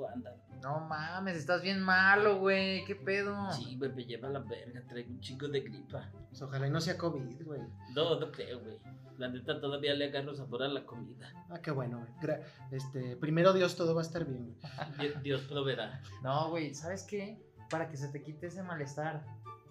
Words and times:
tiempo 0.00 0.08
andan. 0.08 0.34
No 0.62 0.80
mames, 0.80 1.36
estás 1.36 1.62
bien 1.62 1.80
malo, 1.80 2.38
güey. 2.38 2.84
¿Qué 2.84 2.94
pedo? 2.94 3.50
Sí, 3.52 3.76
güey, 3.76 3.92
me 3.92 4.04
lleva 4.04 4.28
la 4.28 4.40
verga, 4.40 4.82
traigo 4.86 5.10
un 5.10 5.20
chico 5.20 5.48
de 5.48 5.60
gripa. 5.60 6.10
Pues 6.28 6.42
ojalá 6.42 6.66
y 6.66 6.70
no 6.70 6.80
sea 6.80 6.96
COVID, 6.98 7.44
güey. 7.44 7.60
No, 7.94 8.18
no 8.20 8.30
creo, 8.30 8.60
güey. 8.60 8.78
La 9.18 9.28
neta 9.28 9.60
todavía 9.60 9.94
le 9.94 10.06
agarro 10.06 10.34
sabor 10.34 10.62
a 10.62 10.68
la 10.68 10.84
comida. 10.84 11.32
Ah, 11.50 11.60
qué 11.60 11.70
bueno, 11.70 12.06
güey. 12.20 12.38
Este, 12.70 13.16
primero 13.16 13.52
Dios, 13.52 13.76
todo 13.76 13.94
va 13.94 14.00
a 14.00 14.04
estar 14.04 14.24
bien, 14.24 14.54
güey. 14.98 15.14
Dios 15.22 15.42
proveerá. 15.42 16.00
No, 16.22 16.50
güey, 16.50 16.74
¿sabes 16.74 17.04
qué? 17.04 17.38
Para 17.68 17.88
que 17.88 17.96
se 17.96 18.08
te 18.08 18.22
quite 18.22 18.46
ese 18.48 18.62
malestar, 18.62 19.24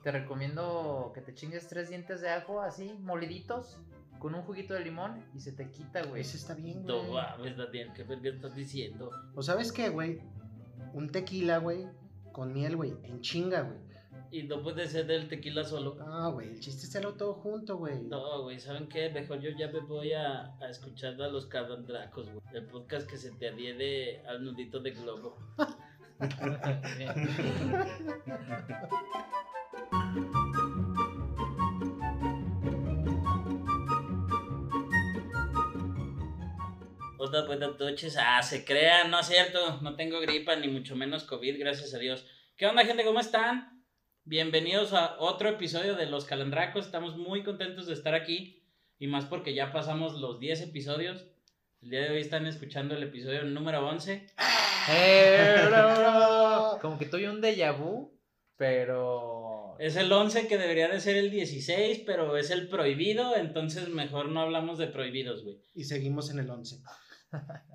te 0.04 0.12
recomiendo 0.12 1.12
que 1.14 1.22
te 1.22 1.34
chingues 1.34 1.68
tres 1.68 1.90
dientes 1.90 2.22
de 2.22 2.30
ajo 2.30 2.62
así, 2.62 2.94
moliditos, 3.02 3.80
con 4.20 4.36
un 4.36 4.42
juguito 4.44 4.74
de 4.74 4.82
limón 4.82 5.24
y 5.34 5.40
se 5.40 5.54
te 5.54 5.70
quita, 5.72 6.04
güey. 6.04 6.22
Ese 6.22 6.38
está 6.38 6.54
bien, 6.54 6.86
No 6.86 7.00
güey. 7.00 7.14
mames, 7.14 7.58
Daniel, 7.58 7.92
¿qué 7.96 8.04
verga 8.04 8.30
estás 8.30 8.56
diciendo? 8.56 9.10
O 9.36 9.42
sabes 9.42 9.72
qué, 9.72 9.90
güey. 9.90 10.20
Un 10.94 11.10
tequila, 11.10 11.58
güey, 11.60 11.88
con 12.32 12.54
miel, 12.54 12.76
güey, 12.76 12.94
en 13.04 13.22
chinga, 13.22 13.62
güey. 13.62 13.80
Y 14.32 14.44
no 14.44 14.62
puede 14.62 14.88
ser 14.88 15.08
del 15.08 15.28
tequila 15.28 15.64
solo. 15.64 15.98
Ah, 16.02 16.30
güey, 16.32 16.50
el 16.50 16.60
chiste 16.60 16.84
es 16.84 16.90
hacerlo 16.90 17.16
todo 17.16 17.34
junto, 17.34 17.78
güey. 17.78 18.00
No, 18.04 18.44
güey, 18.44 18.60
¿saben 18.60 18.88
qué? 18.88 19.10
Mejor 19.10 19.40
yo 19.40 19.50
ya 19.58 19.70
me 19.72 19.80
voy 19.80 20.14
a, 20.14 20.56
a 20.60 20.70
escuchar 20.70 21.20
a 21.22 21.30
los 21.30 21.48
cabandracos, 21.48 22.30
güey. 22.30 22.42
El 22.54 22.66
podcast 22.68 23.10
que 23.10 23.18
se 23.18 23.32
te 23.32 23.50
adhiere 23.50 24.24
al 24.28 24.44
nudito 24.44 24.80
de 24.80 24.92
globo. 24.92 25.38
Hola, 37.22 37.44
buenas 37.44 37.78
noches. 37.78 38.16
Ah, 38.18 38.42
se 38.42 38.64
crean, 38.64 39.12
no 39.12 39.20
es 39.20 39.28
cierto. 39.28 39.82
No 39.82 39.98
tengo 39.98 40.22
gripa 40.22 40.56
ni 40.56 40.70
mucho 40.70 40.96
menos 40.96 41.26
COVID, 41.26 41.60
gracias 41.60 41.94
a 41.94 41.98
Dios. 41.98 42.26
¿Qué 42.56 42.66
onda, 42.66 42.86
gente? 42.86 43.04
¿Cómo 43.04 43.20
están? 43.20 43.84
Bienvenidos 44.24 44.94
a 44.94 45.20
otro 45.20 45.50
episodio 45.50 45.98
de 45.98 46.06
Los 46.06 46.24
Calandracos. 46.24 46.86
Estamos 46.86 47.18
muy 47.18 47.44
contentos 47.44 47.88
de 47.88 47.94
estar 47.94 48.16
aquí 48.16 48.64
y 49.00 49.08
más 49.08 49.26
porque 49.26 49.54
ya 49.54 49.74
pasamos 49.74 50.14
los 50.14 50.40
10 50.40 50.62
episodios. 50.62 51.26
El 51.82 51.90
día 51.90 52.04
de 52.04 52.12
hoy 52.12 52.22
están 52.22 52.46
escuchando 52.46 52.96
el 52.96 53.04
episodio 53.04 53.44
número 53.44 53.86
11. 53.86 54.28
¡Eh, 54.90 55.56
bro, 55.68 55.96
bro! 55.96 56.78
Como 56.82 56.98
que 56.98 57.06
tuve 57.06 57.30
un 57.30 57.42
déjà 57.42 57.78
vu, 57.78 58.18
pero... 58.56 59.76
Es 59.78 59.98
el 59.98 60.10
11 60.10 60.48
que 60.48 60.58
debería 60.58 60.88
de 60.88 61.02
ser 61.02 61.18
el 61.18 61.32
16, 61.32 62.04
pero 62.06 62.38
es 62.38 62.50
el 62.50 62.70
prohibido, 62.70 63.36
entonces 63.36 63.90
mejor 63.90 64.30
no 64.30 64.40
hablamos 64.40 64.78
de 64.78 64.88
prohibidos, 64.88 65.44
güey. 65.44 65.58
Y 65.74 65.84
seguimos 65.84 66.30
en 66.32 66.40
el 66.40 66.50
11. 66.50 66.78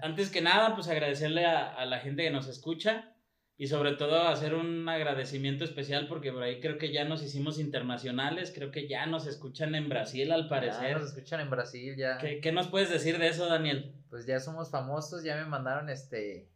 Antes 0.02 0.30
que 0.30 0.40
nada, 0.40 0.74
pues 0.74 0.88
agradecerle 0.88 1.46
a, 1.46 1.74
a 1.74 1.86
la 1.86 2.00
gente 2.00 2.22
que 2.24 2.30
nos 2.30 2.48
escucha 2.48 3.10
y 3.56 3.68
sobre 3.68 3.92
todo 3.92 4.26
hacer 4.26 4.54
un 4.54 4.88
agradecimiento 4.88 5.62
especial 5.64 6.08
porque 6.08 6.32
por 6.32 6.42
ahí 6.42 6.60
creo 6.60 6.76
que 6.76 6.92
ya 6.92 7.04
nos 7.04 7.22
hicimos 7.22 7.60
internacionales, 7.60 8.52
creo 8.54 8.72
que 8.72 8.88
ya 8.88 9.06
nos 9.06 9.26
escuchan 9.28 9.74
en 9.76 9.88
Brasil 9.88 10.32
al 10.32 10.44
Ya 10.44 10.48
parecer. 10.48 10.98
nos 10.98 11.08
escuchan 11.10 11.40
en 11.40 11.50
Brasil, 11.50 11.94
ya. 11.96 12.18
¿Qué, 12.18 12.40
qué 12.40 12.50
nos 12.50 12.66
puedes 12.68 12.90
decir 12.90 13.18
de 13.18 13.28
eso, 13.28 13.46
Daniel? 13.46 13.94
Pues 14.10 14.26
ya 14.26 14.40
somos 14.40 14.70
famosos, 14.70 15.22
ya 15.22 15.36
me 15.36 15.44
mandaron 15.44 15.88
este... 15.88 16.50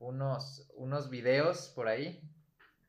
Unos, 0.00 0.70
unos 0.76 1.10
videos 1.10 1.72
por 1.74 1.88
ahí. 1.88 2.20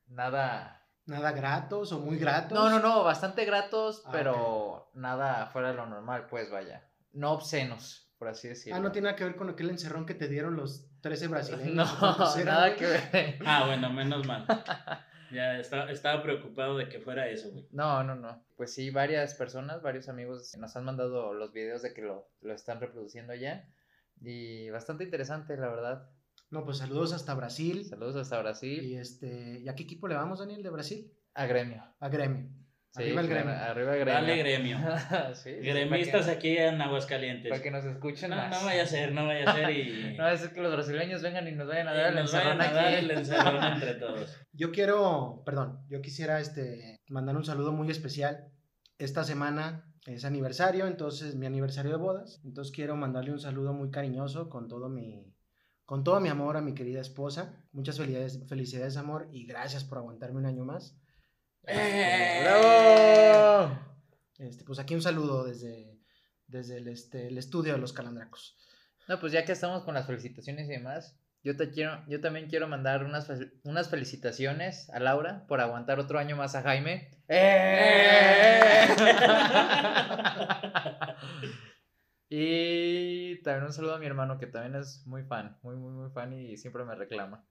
Nada... 0.07 0.75
Nada 1.07 1.31
gratos 1.31 1.91
o 1.91 1.99
muy 1.99 2.19
gratos. 2.19 2.51
No, 2.55 2.69
no, 2.69 2.79
no, 2.79 3.03
bastante 3.03 3.43
gratos, 3.45 4.03
Ah, 4.05 4.09
pero 4.11 4.91
nada 4.93 5.47
fuera 5.47 5.69
de 5.69 5.73
lo 5.73 5.87
normal, 5.87 6.27
pues 6.29 6.51
vaya. 6.51 6.87
No 7.13 7.31
obscenos, 7.31 8.08
por 8.19 8.27
así 8.27 8.49
decirlo. 8.49 8.77
Ah, 8.77 8.81
no 8.81 8.91
tiene 8.91 9.05
nada 9.05 9.15
que 9.15 9.23
ver 9.23 9.35
con 9.37 9.49
aquel 9.49 9.69
encerrón 9.69 10.05
que 10.05 10.13
te 10.13 10.27
dieron 10.27 10.55
los 10.55 10.85
13 11.01 11.27
brasileños. 11.29 11.69
No, 11.73 11.83
¿o 11.83 11.99
cuántos 11.99 12.37
eran, 12.37 12.55
nada 12.55 12.75
que 12.75 12.85
ver. 12.85 13.39
Ah, 13.45 13.65
bueno, 13.65 13.89
menos 13.91 14.27
mal. 14.27 14.45
Ya 15.31 15.59
estaba, 15.59 15.91
estaba 15.91 16.21
preocupado 16.21 16.77
de 16.77 16.89
que 16.89 16.99
fuera 16.99 17.29
eso, 17.29 17.51
güey. 17.51 17.67
No, 17.71 18.03
no, 18.03 18.15
no. 18.15 18.43
Pues 18.57 18.73
sí, 18.73 18.89
varias 18.89 19.35
personas, 19.35 19.81
varios 19.81 20.09
amigos 20.09 20.55
nos 20.57 20.75
han 20.75 20.85
mandado 20.85 21.33
los 21.33 21.53
videos 21.53 21.81
de 21.81 21.93
que 21.93 22.01
lo, 22.01 22.29
lo 22.41 22.53
están 22.53 22.79
reproduciendo 22.79 23.33
ya. 23.35 23.67
Y 24.21 24.69
bastante 24.69 25.03
interesante, 25.05 25.55
la 25.55 25.69
verdad. 25.69 26.09
No, 26.49 26.65
pues 26.65 26.79
saludos 26.79 27.13
hasta 27.13 27.35
Brasil. 27.35 27.85
Saludos 27.85 28.15
hasta 28.15 28.39
Brasil. 28.39 28.83
Y 28.85 28.97
este, 28.97 29.59
¿y 29.59 29.69
a 29.69 29.75
qué 29.75 29.83
equipo 29.83 30.07
le 30.07 30.15
vamos, 30.15 30.39
Daniel, 30.39 30.63
de 30.63 30.69
Brasil? 30.71 31.13
A 31.35 31.45
gremio. 31.45 31.83
A 31.99 32.09
Gremio. 32.09 32.49
Sí, 32.91 33.03
Arriba 33.03 33.21
el 33.21 33.27
claro, 33.27 33.45
Gremio. 33.45 33.65
Arriba 33.65 33.93
el 33.93 33.99
gremio. 33.99 34.13
Dale 34.13 34.37
gremio. 34.37 34.77
sí, 35.35 35.51
Gremistas 35.51 36.25
que, 36.25 36.31
aquí 36.31 36.57
en 36.57 36.81
Aguascalientes. 36.81 37.49
para 37.51 37.61
que 37.61 37.69
nos 37.69 37.85
escuchen 37.85 38.31
No, 38.31 38.35
más. 38.35 38.49
no 38.49 38.65
vaya 38.65 38.81
a 38.81 38.85
ser, 38.87 39.11
no 39.13 39.27
vaya 39.27 39.51
a 39.51 39.55
ser 39.55 39.69
y... 39.69 40.15
No, 40.17 40.27
es 40.27 40.47
que 40.49 40.59
los 40.61 40.71
brasileños 40.73 41.21
vengan 41.21 41.47
y 41.47 41.51
nos 41.51 41.67
vayan 41.67 41.87
a 41.87 41.93
dar 41.93 42.11
el 42.13 42.17
encerrón 42.17 42.59
a 42.59 42.71
dar 42.71 42.85
aquí. 42.87 43.05
el 43.05 43.11
encerrón 43.11 43.63
entre 43.73 43.93
todos. 43.95 44.37
Yo 44.53 44.71
quiero, 44.71 45.43
perdón, 45.45 45.85
yo 45.87 46.01
quisiera 46.01 46.39
este, 46.39 46.99
mandar 47.09 47.37
un 47.37 47.45
saludo 47.45 47.71
muy 47.71 47.91
especial. 47.91 48.47
Esta 48.97 49.23
semana 49.23 49.85
es 50.07 50.25
aniversario, 50.25 50.87
entonces 50.87 51.35
mi 51.35 51.45
aniversario 51.45 51.91
de 51.91 51.97
bodas. 51.97 52.41
Entonces 52.43 52.73
quiero 52.75 52.95
mandarle 52.95 53.31
un 53.31 53.39
saludo 53.39 53.71
muy 53.71 53.91
cariñoso 53.91 54.49
con 54.49 54.67
todo 54.67 54.89
mi, 54.89 55.31
con 55.85 56.03
todo 56.03 56.19
mi 56.19 56.29
amor 56.29 56.57
a 56.57 56.61
mi 56.61 56.73
querida 56.73 57.01
esposa. 57.01 57.63
Muchas 57.71 57.97
felicidades, 57.97 58.39
felicidades 58.49 58.97
amor, 58.97 59.27
y 59.31 59.45
gracias 59.45 59.83
por 59.83 59.99
aguantarme 59.99 60.39
un 60.39 60.47
año 60.47 60.65
más. 60.65 60.97
¡Eh! 61.63 62.41
¡Bravo! 62.43 63.79
Este, 64.37 64.63
pues 64.63 64.79
aquí 64.79 64.95
un 64.95 65.01
saludo 65.01 65.45
desde, 65.45 65.99
desde 66.47 66.77
el, 66.77 66.87
este, 66.87 67.27
el 67.27 67.37
estudio 67.37 67.73
de 67.73 67.79
los 67.79 67.93
calandracos. 67.93 68.57
No, 69.07 69.19
pues 69.19 69.33
ya 69.33 69.45
que 69.45 69.51
estamos 69.51 69.83
con 69.83 69.93
las 69.93 70.07
felicitaciones 70.07 70.67
y 70.67 70.71
demás, 70.71 71.19
yo 71.43 71.55
te 71.55 71.71
quiero, 71.71 72.03
yo 72.07 72.19
también 72.19 72.47
quiero 72.47 72.67
mandar 72.67 73.05
unas, 73.05 73.29
unas 73.63 73.89
felicitaciones 73.89 74.89
a 74.89 74.99
Laura 74.99 75.45
por 75.47 75.61
aguantar 75.61 75.99
otro 75.99 76.19
año 76.19 76.35
más 76.35 76.55
a 76.55 76.61
Jaime. 76.61 77.09
¡Eh! 77.27 78.87
y 82.29 83.41
también 83.41 83.65
un 83.65 83.73
saludo 83.73 83.95
a 83.95 83.99
mi 83.99 84.05
hermano 84.05 84.37
que 84.37 84.47
también 84.47 84.75
es 84.75 85.05
muy 85.07 85.23
fan, 85.23 85.57
muy, 85.63 85.75
muy, 85.75 85.91
muy 85.91 86.11
fan 86.11 86.33
y 86.33 86.57
siempre 86.57 86.83
me 86.83 86.95
reclama. 86.95 87.45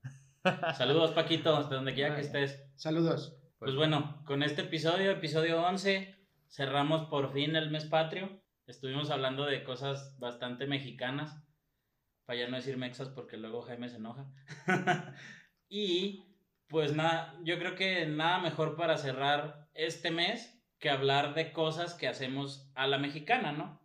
Saludos, 0.76 1.12
Paquito, 1.12 1.56
hasta 1.56 1.76
donde 1.76 1.94
quiera 1.94 2.14
que 2.14 2.20
estés. 2.20 2.62
Saludos. 2.76 3.36
Pues 3.58 3.74
bueno, 3.74 4.22
con 4.24 4.42
este 4.44 4.62
episodio, 4.62 5.10
episodio 5.10 5.60
11, 5.62 6.14
cerramos 6.48 7.08
por 7.08 7.32
fin 7.32 7.56
el 7.56 7.70
mes 7.70 7.86
patrio. 7.86 8.40
Estuvimos 8.66 9.10
hablando 9.10 9.46
de 9.46 9.64
cosas 9.64 10.16
bastante 10.20 10.66
mexicanas, 10.66 11.42
para 12.24 12.38
ya 12.38 12.48
no 12.48 12.56
decir 12.56 12.76
mexas 12.76 13.08
porque 13.08 13.36
luego 13.36 13.62
Jaime 13.62 13.88
se 13.88 13.96
enoja. 13.96 14.30
y 15.68 16.36
pues 16.68 16.94
nada, 16.94 17.36
yo 17.42 17.58
creo 17.58 17.74
que 17.74 18.06
nada 18.06 18.38
mejor 18.38 18.76
para 18.76 18.96
cerrar 18.96 19.68
este 19.74 20.10
mes 20.12 20.62
que 20.78 20.90
hablar 20.90 21.34
de 21.34 21.52
cosas 21.52 21.94
que 21.94 22.06
hacemos 22.06 22.70
a 22.76 22.86
la 22.86 22.98
mexicana, 22.98 23.50
¿no? 23.52 23.82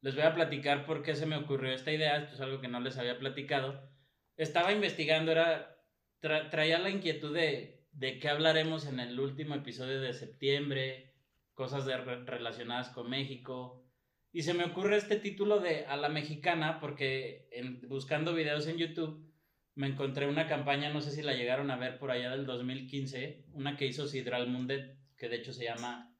Les 0.00 0.14
voy 0.14 0.24
a 0.24 0.34
platicar 0.34 0.86
por 0.86 1.02
qué 1.02 1.14
se 1.14 1.26
me 1.26 1.36
ocurrió 1.36 1.72
esta 1.74 1.92
idea, 1.92 2.16
esto 2.16 2.34
es 2.34 2.40
algo 2.40 2.60
que 2.60 2.68
no 2.68 2.80
les 2.80 2.96
había 2.96 3.18
platicado. 3.18 3.90
Estaba 4.38 4.72
investigando, 4.72 5.32
era, 5.32 5.76
tra- 6.22 6.48
traía 6.48 6.78
la 6.78 6.88
inquietud 6.88 7.34
de, 7.34 7.81
de 7.92 8.18
qué 8.18 8.28
hablaremos 8.28 8.86
en 8.86 9.00
el 9.00 9.18
último 9.20 9.54
episodio 9.54 10.00
de 10.00 10.12
septiembre, 10.12 11.14
cosas 11.54 11.84
relacionadas 11.86 12.88
con 12.88 13.10
México. 13.10 13.84
Y 14.32 14.42
se 14.42 14.54
me 14.54 14.64
ocurre 14.64 14.96
este 14.96 15.16
título 15.16 15.60
de 15.60 15.86
A 15.86 15.96
la 15.96 16.08
Mexicana 16.08 16.80
porque 16.80 17.48
buscando 17.88 18.34
videos 18.34 18.66
en 18.66 18.78
YouTube 18.78 19.30
me 19.74 19.86
encontré 19.86 20.26
una 20.26 20.48
campaña, 20.48 20.92
no 20.92 21.00
sé 21.00 21.10
si 21.10 21.22
la 21.22 21.34
llegaron 21.34 21.70
a 21.70 21.76
ver 21.76 21.98
por 21.98 22.10
allá 22.10 22.30
del 22.30 22.46
2015, 22.46 23.46
una 23.52 23.76
que 23.76 23.86
hizo 23.86 24.06
Sidral 24.06 24.48
Mundet, 24.48 24.98
que 25.16 25.28
de 25.28 25.36
hecho 25.36 25.52
se 25.52 25.64
llama 25.64 26.14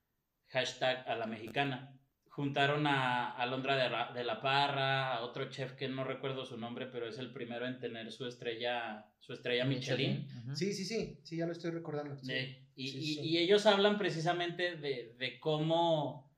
hashtag 0.48 1.06
a 1.08 1.16
la 1.16 1.26
mexicana. 1.26 1.98
Juntaron 2.34 2.86
a 2.86 3.30
Alondra 3.36 3.76
de, 3.76 3.90
Ra- 3.90 4.10
de 4.14 4.24
la 4.24 4.40
Parra, 4.40 5.14
a 5.16 5.20
otro 5.20 5.50
chef 5.50 5.72
que 5.74 5.86
no 5.86 6.02
recuerdo 6.02 6.46
su 6.46 6.56
nombre, 6.56 6.86
pero 6.86 7.06
es 7.06 7.18
el 7.18 7.30
primero 7.30 7.66
en 7.66 7.78
tener 7.78 8.10
su 8.10 8.26
estrella, 8.26 9.04
su 9.20 9.34
estrella 9.34 9.66
Michelin. 9.66 10.26
Sí, 10.56 10.72
sí, 10.72 10.86
sí, 10.86 11.20
sí, 11.22 11.36
ya 11.36 11.44
lo 11.44 11.52
estoy 11.52 11.72
recordando. 11.72 12.16
sí. 12.16 12.24
Sí, 12.24 12.58
Y, 12.74 12.88
Sí, 12.88 12.98
y- 12.98 13.14
sí. 13.16 13.20
y 13.22 13.36
ellos 13.38 13.66
hablan 13.66 13.98
precisamente 13.98 14.76
de, 14.76 15.14
de 15.18 15.38
cómo 15.40 16.32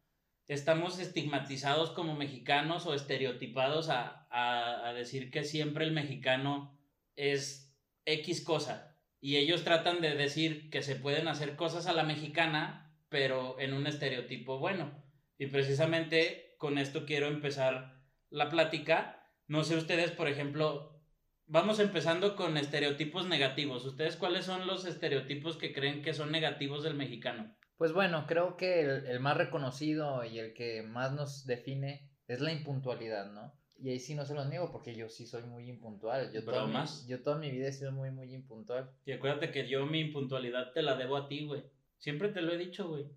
estamos 0.48 0.98
estigmatizados 0.98 1.90
como 1.90 2.16
mexicanos 2.16 2.86
o 2.86 2.94
estereotipados 2.94 3.88
a, 3.88 4.26
a- 4.30 4.88
a 4.88 4.92
decir 4.94 5.30
que 5.30 5.44
siempre 5.44 5.84
el 5.84 5.92
mexicano 5.92 6.76
es 7.14 7.72
X 8.04 8.42
cosa. 8.42 8.96
Y 9.20 9.36
ellos 9.36 9.62
tratan 9.62 10.00
de 10.00 10.16
decir 10.16 10.70
que 10.70 10.82
se 10.82 10.96
pueden 10.96 11.28
hacer 11.28 11.54
cosas 11.54 11.86
a 11.86 11.92
la 11.92 12.02
mexicana, 12.02 12.92
pero 13.08 13.60
en 13.60 13.74
un 13.74 13.86
estereotipo 13.86 14.58
bueno. 14.58 15.03
Y 15.44 15.48
precisamente 15.48 16.54
con 16.56 16.78
esto 16.78 17.04
quiero 17.04 17.26
empezar 17.26 18.00
la 18.30 18.48
plática. 18.48 19.28
No 19.46 19.62
sé 19.62 19.76
ustedes, 19.76 20.10
por 20.10 20.26
ejemplo, 20.26 21.02
vamos 21.46 21.80
empezando 21.80 22.34
con 22.34 22.56
estereotipos 22.56 23.26
negativos. 23.28 23.84
¿Ustedes 23.84 24.16
cuáles 24.16 24.46
son 24.46 24.66
los 24.66 24.86
estereotipos 24.86 25.58
que 25.58 25.74
creen 25.74 26.00
que 26.00 26.14
son 26.14 26.32
negativos 26.32 26.82
del 26.82 26.94
mexicano? 26.94 27.54
Pues 27.76 27.92
bueno, 27.92 28.24
creo 28.26 28.56
que 28.56 28.80
el, 28.80 29.06
el 29.06 29.20
más 29.20 29.36
reconocido 29.36 30.24
y 30.24 30.38
el 30.38 30.54
que 30.54 30.82
más 30.82 31.12
nos 31.12 31.44
define 31.44 32.10
es 32.26 32.40
la 32.40 32.50
impuntualidad, 32.50 33.30
¿no? 33.30 33.52
y 33.76 33.90
ahí 33.90 33.98
sí 33.98 34.14
no 34.14 34.24
se 34.24 34.34
lo 34.34 34.46
niego 34.46 34.72
porque 34.72 34.94
yo 34.94 35.10
sí 35.10 35.26
soy 35.26 35.42
muy 35.42 35.68
impuntual. 35.68 36.32
Yo 36.32 36.42
toda, 36.42 36.66
mi, 36.66 36.78
yo 37.06 37.22
toda 37.22 37.36
mi 37.36 37.50
vida 37.50 37.68
he 37.68 37.72
sido 37.72 37.92
muy, 37.92 38.10
muy 38.10 38.32
impuntual. 38.32 38.90
Y 39.04 39.12
acuérdate 39.12 39.50
que 39.50 39.68
yo 39.68 39.84
mi 39.84 40.00
impuntualidad 40.00 40.72
te 40.72 40.80
la 40.80 40.96
debo 40.96 41.18
a 41.18 41.28
ti, 41.28 41.44
güey. 41.44 41.64
Siempre 41.98 42.30
te 42.30 42.40
lo 42.40 42.54
he 42.54 42.56
dicho, 42.56 42.88
güey. 42.88 43.10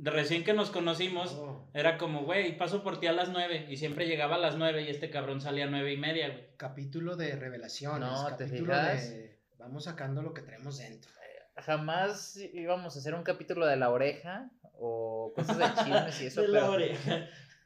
De 0.00 0.10
recién 0.10 0.44
que 0.44 0.54
nos 0.54 0.70
conocimos, 0.70 1.32
Oh, 1.32 1.68
era 1.74 1.98
como, 1.98 2.22
güey, 2.22 2.56
paso 2.56 2.82
por 2.82 3.00
ti 3.00 3.06
a 3.06 3.12
las 3.12 3.28
nueve. 3.28 3.66
Y 3.68 3.76
siempre 3.76 4.06
llegaba 4.06 4.36
a 4.36 4.38
las 4.38 4.56
nueve 4.56 4.82
y 4.82 4.88
este 4.88 5.10
cabrón 5.10 5.42
salía 5.42 5.64
a 5.66 5.70
nueve 5.70 5.92
y 5.92 5.98
media, 5.98 6.28
güey. 6.28 6.46
capítulo 6.56 7.16
de 7.16 7.36
revelaciones. 7.36 8.08
No, 8.08 8.34
¿te 8.36 8.46
capítulo 8.46 8.72
fijas? 8.74 9.10
de 9.10 9.38
vamos 9.58 9.84
sacando 9.84 10.22
lo 10.22 10.32
que 10.32 10.40
traemos 10.40 10.78
dentro. 10.78 11.12
Jamás 11.56 12.38
íbamos 12.54 12.96
a 12.96 12.98
hacer 12.98 13.14
un 13.14 13.22
capítulo 13.22 13.66
de 13.66 13.76
la 13.76 13.90
oreja 13.90 14.50
o 14.78 15.32
cosas 15.36 15.58
de 15.58 15.64
chismes 15.84 16.22
y 16.22 16.26
eso, 16.26 16.40
pero, 16.50 16.76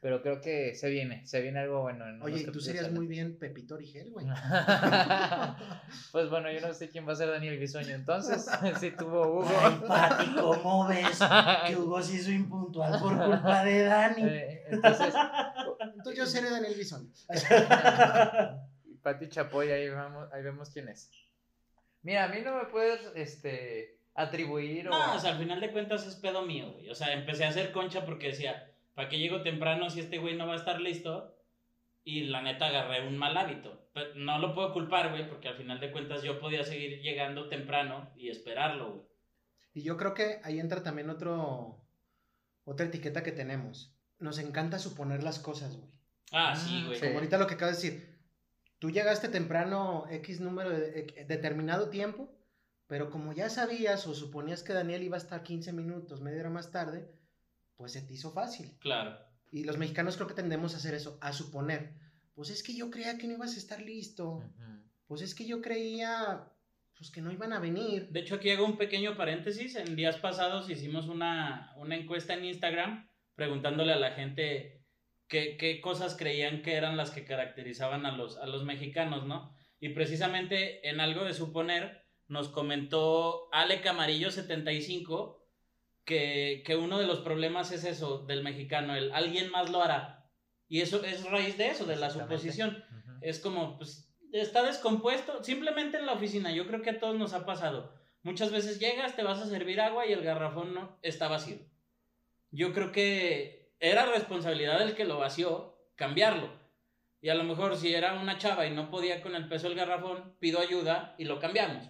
pero 0.05 0.21
creo 0.21 0.39
que 0.39 0.75
se 0.75 0.87
viene, 0.87 1.25
se 1.25 1.41
viene 1.41 1.61
algo 1.61 1.81
bueno. 1.81 2.07
En 2.07 2.21
Oye, 2.21 2.41
y 2.41 2.45
tú 2.45 2.59
serías 2.59 2.91
muy 2.91 3.07
bien 3.07 3.39
Pepito 3.39 3.73
Origel, 3.73 4.11
güey. 4.11 4.27
pues 6.11 6.29
bueno, 6.29 6.51
yo 6.51 6.61
no 6.61 6.75
sé 6.75 6.91
quién 6.91 7.07
va 7.07 7.13
a 7.13 7.15
ser 7.15 7.31
Daniel 7.31 7.57
Bisoño 7.57 7.95
entonces, 7.95 8.45
si 8.79 8.91
tuvo 8.91 9.39
Hugo. 9.39 9.51
Ay, 9.59 9.81
Pati, 9.87 10.35
¿cómo 10.35 10.87
ves 10.87 11.19
que 11.65 11.75
Hugo 11.75 12.03
se 12.03 12.17
hizo 12.17 12.29
impuntual 12.29 13.01
por 13.01 13.17
culpa 13.17 13.65
de 13.65 13.83
Dani? 13.85 14.21
Eh, 14.25 14.63
entonces, 14.69 15.15
Entonces 15.79 16.15
yo 16.15 16.25
seré 16.27 16.51
Daniel 16.51 16.75
Bison. 16.75 17.11
Pati 19.01 19.27
Chapoy, 19.27 19.71
ahí 19.71 19.89
vemos, 19.89 20.31
ahí 20.31 20.43
vemos 20.43 20.69
quién 20.69 20.87
es. 20.87 21.09
Mira, 22.03 22.25
a 22.25 22.27
mí 22.27 22.41
no 22.43 22.55
me 22.55 22.65
puedes 22.65 23.01
este, 23.15 23.97
atribuir 24.13 24.87
o... 24.87 24.91
No, 24.91 25.15
o 25.15 25.19
sea, 25.19 25.31
al 25.31 25.39
final 25.39 25.59
de 25.59 25.71
cuentas 25.71 26.05
es 26.05 26.15
pedo 26.15 26.43
mío, 26.43 26.73
güey. 26.73 26.91
O 26.91 26.95
sea, 26.95 27.11
empecé 27.11 27.45
a 27.45 27.49
hacer 27.49 27.71
concha 27.71 28.05
porque 28.05 28.27
decía, 28.27 28.71
¿para 28.95 29.07
qué 29.09 29.19
llego 29.19 29.41
temprano 29.43 29.89
si 29.89 29.99
este 29.99 30.17
güey 30.17 30.35
no 30.35 30.47
va 30.47 30.53
a 30.53 30.57
estar 30.57 30.81
listo? 30.81 31.31
Y 32.03 32.25
la 32.25 32.41
neta 32.41 32.67
agarré 32.67 33.07
un 33.07 33.17
mal 33.17 33.35
hábito. 33.37 33.89
Pero 33.93 34.13
no 34.15 34.39
lo 34.39 34.53
puedo 34.53 34.73
culpar, 34.73 35.09
güey, 35.11 35.27
porque 35.29 35.47
al 35.47 35.55
final 35.57 35.79
de 35.79 35.91
cuentas 35.91 36.21
yo 36.23 36.39
podía 36.39 36.63
seguir 36.63 37.01
llegando 37.01 37.47
temprano 37.49 38.09
y 38.15 38.29
esperarlo, 38.29 38.91
güey. 38.91 39.05
Y 39.73 39.83
yo 39.83 39.97
creo 39.97 40.13
que 40.13 40.39
ahí 40.43 40.59
entra 40.59 40.83
también 40.83 41.09
otro, 41.09 41.81
otra 42.63 42.85
etiqueta 42.85 43.23
que 43.23 43.31
tenemos. 43.31 43.93
Nos 44.19 44.39
encanta 44.39 44.79
suponer 44.79 45.23
las 45.23 45.39
cosas, 45.39 45.75
güey. 45.77 45.89
Ah, 46.31 46.55
sí, 46.55 46.81
Mm, 46.81 46.85
güey. 46.87 46.99
sí. 46.99 47.05
Como 47.05 47.15
ahorita 47.17 47.37
lo 47.37 47.47
que 47.47 47.55
acabas 47.55 47.81
de 47.81 47.89
decir. 47.89 48.15
Tú 48.79 48.91
llegaste 48.91 49.29
temprano 49.29 50.05
X 50.09 50.41
número 50.41 50.69
de 50.69 51.25
determinado 51.27 51.89
tiempo, 51.89 52.29
pero 52.87 53.09
como 53.09 53.33
ya 53.33 53.49
sabías 53.49 54.05
o 54.05 54.13
suponías 54.13 54.61
que 54.63 54.73
Daniel 54.73 55.01
iba 55.03 55.15
a 55.15 55.19
estar 55.19 55.41
15 55.43 55.73
minutos, 55.73 56.21
media 56.21 56.41
hora 56.41 56.49
más 56.51 56.71
tarde, 56.71 57.09
pues 57.77 57.93
se 57.93 58.01
te 58.01 58.13
hizo 58.13 58.31
fácil. 58.31 58.71
Claro. 58.79 59.17
Y 59.51 59.63
los 59.63 59.77
mexicanos 59.77 60.15
creo 60.15 60.27
que 60.27 60.33
tendemos 60.33 60.73
a 60.73 60.77
hacer 60.77 60.93
eso, 60.93 61.17
a 61.21 61.33
suponer. 61.33 61.93
Pues 62.33 62.49
es 62.49 62.63
que 62.63 62.75
yo 62.75 62.91
creía 62.91 63.17
que 63.17 63.27
no 63.27 63.33
ibas 63.33 63.55
a 63.55 63.59
estar 63.59 63.81
listo. 63.81 64.43
Pues 65.07 65.21
es 65.21 65.35
que 65.35 65.45
yo 65.45 65.61
creía 65.61 66.51
pues 66.97 67.11
que 67.11 67.21
no 67.21 67.31
iban 67.31 67.53
a 67.53 67.59
venir. 67.59 68.09
De 68.09 68.21
hecho, 68.21 68.35
aquí 68.35 68.49
hago 68.49 68.65
un 68.65 68.77
pequeño 68.77 69.17
paréntesis. 69.17 69.75
En 69.75 69.95
días 69.95 70.17
pasados 70.17 70.69
hicimos 70.69 71.07
una, 71.07 71.73
una 71.77 71.95
encuesta 71.95 72.33
en 72.33 72.45
Instagram 72.45 73.09
preguntándole 73.35 73.91
a 73.93 73.99
la 73.99 74.11
gente 74.11 74.85
qué, 75.27 75.57
qué 75.57 75.81
cosas 75.81 76.15
creían 76.15 76.61
que 76.61 76.75
eran 76.75 76.95
las 76.95 77.11
que 77.11 77.25
caracterizaban 77.25 78.05
a 78.05 78.15
los, 78.15 78.37
a 78.37 78.47
los 78.47 78.63
mexicanos, 78.63 79.25
¿no? 79.25 79.53
Y 79.79 79.89
precisamente 79.89 80.87
en 80.89 81.01
algo 81.01 81.25
de 81.25 81.33
suponer 81.33 82.05
nos 82.27 82.49
comentó 82.49 83.49
Ale 83.51 83.81
Camarillo 83.81 84.31
75 84.31 85.44
que, 86.05 86.63
que 86.65 86.75
uno 86.75 86.99
de 86.99 87.07
los 87.07 87.19
problemas 87.19 87.71
es 87.71 87.83
eso 87.83 88.19
del 88.19 88.43
mexicano, 88.43 88.95
el 88.95 89.11
alguien 89.11 89.49
más 89.51 89.69
lo 89.69 89.81
hará. 89.81 90.29
Y 90.67 90.81
eso 90.81 91.03
es 91.03 91.23
raíz 91.29 91.57
de 91.57 91.67
eso, 91.67 91.85
de 91.85 91.95
la 91.95 92.09
suposición 92.09 92.83
es 93.25 93.39
como, 93.39 93.77
pues, 93.77 94.07
está 94.31 94.61
descompuesto, 94.61 95.43
simplemente 95.43 95.97
en 95.97 96.05
la 96.05 96.13
oficina, 96.13 96.51
yo 96.51 96.67
creo 96.67 96.83
que 96.83 96.91
a 96.91 96.99
todos 96.99 97.15
nos 97.15 97.33
ha 97.33 97.45
pasado. 97.45 97.93
Muchas 98.21 98.51
veces 98.51 98.79
llegas, 98.79 99.15
te 99.15 99.23
vas 99.23 99.41
a 99.41 99.47
servir 99.47 99.81
agua 99.81 100.05
y 100.05 100.13
el 100.13 100.21
garrafón 100.21 100.75
no 100.75 100.99
está 101.01 101.27
vacío. 101.27 101.57
Yo 102.51 102.71
creo 102.73 102.91
que 102.91 103.73
era 103.79 104.05
responsabilidad 104.05 104.79
del 104.79 104.95
que 104.95 105.05
lo 105.05 105.17
vació 105.17 105.75
cambiarlo. 105.95 106.49
Y 107.19 107.29
a 107.29 107.35
lo 107.35 107.43
mejor 107.43 107.75
si 107.77 107.93
era 107.93 108.13
una 108.13 108.37
chava 108.37 108.67
y 108.67 108.71
no 108.71 108.91
podía 108.91 109.21
con 109.21 109.35
el 109.35 109.47
peso 109.47 109.67
del 109.67 109.77
garrafón, 109.77 110.35
pido 110.39 110.59
ayuda 110.59 111.15
y 111.17 111.25
lo 111.25 111.39
cambiamos. 111.39 111.89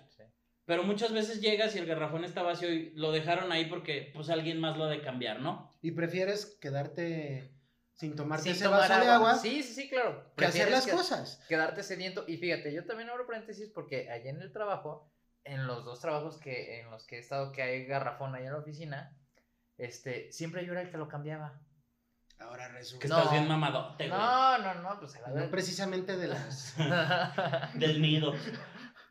Pero 0.66 0.84
muchas 0.84 1.14
veces 1.14 1.42
llegas 1.42 1.76
y 1.76 1.80
el 1.80 1.86
garrafón 1.86 2.24
está 2.26 2.42
vacío 2.42 2.72
y 2.74 2.92
lo 2.96 3.12
dejaron 3.12 3.52
ahí 3.52 3.66
porque 3.66 4.12
pues 4.16 4.30
alguien 4.30 4.60
más 4.60 4.78
lo 4.78 4.86
ha 4.86 4.90
de 4.90 5.02
cambiar, 5.02 5.40
¿no? 5.40 5.72
Y 5.82 5.92
prefieres 5.92 6.58
quedarte 6.60 7.52
sin 7.94 8.16
tomarte 8.16 8.44
Sin 8.44 8.52
ese 8.54 8.64
tomar 8.66 8.90
vaso 8.90 9.00
de 9.06 9.10
agua 9.12 9.36
Sí, 9.38 9.62
sí, 9.64 9.74
sí, 9.74 9.90
claro. 9.90 10.34
que 10.36 10.46
hacer 10.46 10.64
Prefieres 10.68 10.72
las 10.74 10.86
que- 10.86 10.92
cosas. 10.92 11.46
Quedarte 11.48 11.84
sediento. 11.84 12.26
Y 12.28 12.38
fíjate, 12.38 12.74
yo 12.74 12.84
también 12.86 13.10
abro 13.10 13.28
paréntesis 13.28 13.70
porque 13.70 14.10
allá 14.10 14.30
en 14.32 14.42
el 14.42 14.52
trabajo, 14.52 15.12
en 15.44 15.68
los 15.68 15.86
dos 15.86 16.00
trabajos 16.02 16.38
que, 16.40 16.80
en 16.82 16.90
los 16.90 17.06
que 17.06 17.18
he 17.18 17.20
estado, 17.20 17.52
que 17.52 17.62
hay 17.62 17.86
garrafón 17.86 18.34
allá 18.34 18.48
en 18.48 18.54
la 18.54 18.60
oficina, 18.60 19.16
este, 19.78 20.32
siempre 20.32 20.66
yo 20.66 20.72
era 20.72 20.82
el 20.82 20.90
que 20.90 20.98
lo 20.98 21.08
cambiaba. 21.08 21.62
Ahora 22.40 22.68
Que 22.70 22.74
resulta. 22.74 23.08
No. 23.08 23.18
estás 23.18 23.32
bien 23.32 23.48
mamadote, 23.48 24.10
güey. 24.10 24.20
No, 24.20 24.58
no, 24.58 24.74
no, 24.82 25.00
pues 25.00 25.16
a 25.16 25.22
la 25.30 25.42
No 25.42 25.52
precisamente 25.52 26.18
de 26.18 26.28
las. 26.28 26.76
Del 27.76 28.02
nido. 28.02 28.34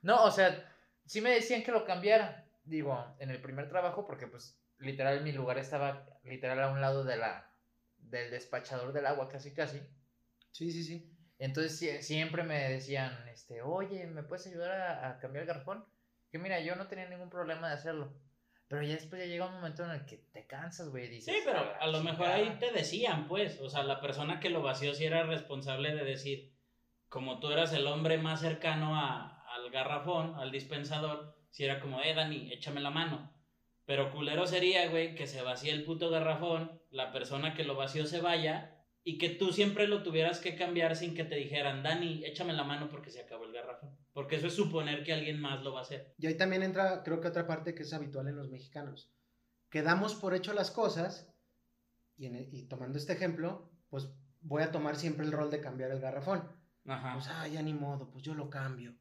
No, 0.02 0.24
o 0.24 0.30
sea, 0.30 0.70
sí 1.06 1.20
me 1.20 1.30
decían 1.30 1.62
que 1.62 1.72
lo 1.72 1.84
cambiara. 1.84 2.44
Digo, 2.64 3.14
en 3.18 3.30
el 3.30 3.40
primer 3.42 3.68
trabajo, 3.68 4.06
porque 4.06 4.26
pues 4.26 4.58
literal 4.78 5.22
mi 5.22 5.32
lugar 5.32 5.58
estaba 5.58 6.06
literal 6.24 6.62
a 6.62 6.70
un 6.70 6.80
lado 6.80 7.04
de 7.04 7.16
la 7.16 7.50
del 7.98 8.30
despachador 8.30 8.92
del 8.92 9.06
agua, 9.06 9.28
casi 9.28 9.52
casi. 9.52 9.80
Sí, 10.52 10.70
sí, 10.70 10.82
sí. 10.84 11.10
Entonces 11.38 11.80
sie- 11.80 12.00
siempre 12.00 12.42
me 12.42 12.68
decían, 12.70 13.28
este, 13.28 13.60
oye, 13.62 14.06
¿me 14.06 14.22
puedes 14.22 14.46
ayudar 14.46 14.70
a, 14.70 15.10
a 15.10 15.18
cambiar 15.18 15.42
el 15.42 15.48
garrafón? 15.48 15.84
Que 16.30 16.38
mira, 16.38 16.60
yo 16.60 16.76
no 16.76 16.86
tenía 16.86 17.08
ningún 17.08 17.28
problema 17.30 17.68
de 17.68 17.74
hacerlo. 17.74 18.14
Pero 18.68 18.82
ya 18.82 18.94
después 18.94 19.20
ya 19.20 19.28
llega 19.28 19.46
un 19.46 19.54
momento 19.54 19.84
en 19.84 19.90
el 19.90 20.06
que 20.06 20.16
te 20.32 20.46
cansas, 20.46 20.88
güey, 20.88 21.08
dices. 21.08 21.34
Sí, 21.34 21.40
pero 21.44 21.58
a 21.78 21.86
lo 21.86 22.00
mejor 22.02 22.26
chingada". 22.26 22.34
ahí 22.36 22.58
te 22.58 22.72
decían, 22.72 23.28
pues, 23.28 23.60
o 23.60 23.68
sea, 23.68 23.82
la 23.82 24.00
persona 24.00 24.40
que 24.40 24.48
lo 24.50 24.62
vació 24.62 24.94
sí 24.94 25.04
era 25.04 25.24
responsable 25.24 25.94
de 25.94 26.04
decir, 26.04 26.52
como 27.08 27.40
tú 27.40 27.50
eras 27.50 27.72
el 27.72 27.86
hombre 27.86 28.16
más 28.18 28.40
cercano 28.40 28.96
a- 28.96 29.33
garrafón, 29.74 30.34
al 30.36 30.50
dispensador, 30.50 31.36
si 31.50 31.64
era 31.64 31.80
como, 31.80 32.00
eh, 32.00 32.14
Dani, 32.14 32.50
échame 32.52 32.80
la 32.80 32.90
mano. 32.90 33.30
Pero 33.84 34.10
culero 34.12 34.46
sería, 34.46 34.88
güey, 34.88 35.14
que 35.14 35.26
se 35.26 35.42
vacíe 35.42 35.70
el 35.72 35.84
puto 35.84 36.08
garrafón, 36.08 36.80
la 36.90 37.12
persona 37.12 37.52
que 37.54 37.64
lo 37.64 37.74
vació 37.76 38.06
se 38.06 38.22
vaya 38.22 38.70
y 39.06 39.18
que 39.18 39.28
tú 39.28 39.52
siempre 39.52 39.86
lo 39.86 40.02
tuvieras 40.02 40.38
que 40.40 40.56
cambiar 40.56 40.96
sin 40.96 41.14
que 41.14 41.24
te 41.24 41.34
dijeran, 41.34 41.82
Dani, 41.82 42.24
échame 42.24 42.54
la 42.54 42.64
mano 42.64 42.88
porque 42.88 43.10
se 43.10 43.20
acabó 43.20 43.44
el 43.44 43.52
garrafón. 43.52 43.90
Porque 44.14 44.36
eso 44.36 44.46
es 44.46 44.54
suponer 44.54 45.04
que 45.04 45.12
alguien 45.12 45.38
más 45.38 45.62
lo 45.62 45.74
va 45.74 45.81
a 45.81 45.82
hacer. 45.82 46.14
Y 46.16 46.26
ahí 46.26 46.36
también 46.38 46.62
entra, 46.62 47.02
creo 47.02 47.20
que 47.20 47.28
otra 47.28 47.46
parte 47.46 47.74
que 47.74 47.82
es 47.82 47.93
habitual 47.93 48.28
en 48.28 48.36
los 48.36 48.48
mexicanos. 48.48 49.10
Que 49.69 49.82
damos 49.82 50.14
por 50.14 50.34
hecho 50.34 50.54
las 50.54 50.70
cosas, 50.70 51.31
y, 52.16 52.26
en- 52.26 52.48
y 52.52 52.62
tomando 52.69 52.96
este 52.96 53.12
ejemplo, 53.12 53.70
pues 53.90 54.08
voy 54.40 54.62
a 54.62 54.70
tomar 54.72 54.96
siempre 54.96 55.26
el 55.26 55.32
rol 55.32 55.50
de 55.50 55.60
cambiar 55.60 55.90
el 55.90 56.00
garrafón. 56.00 56.48
Ajá. 56.86 57.12
Pues, 57.14 57.28
ah, 57.28 57.46
ya 57.48 57.60
ni 57.60 57.74
modo, 57.74 58.10
pues 58.10 58.22
yo 58.24 58.34
lo 58.34 58.48
cambio. 58.48 58.94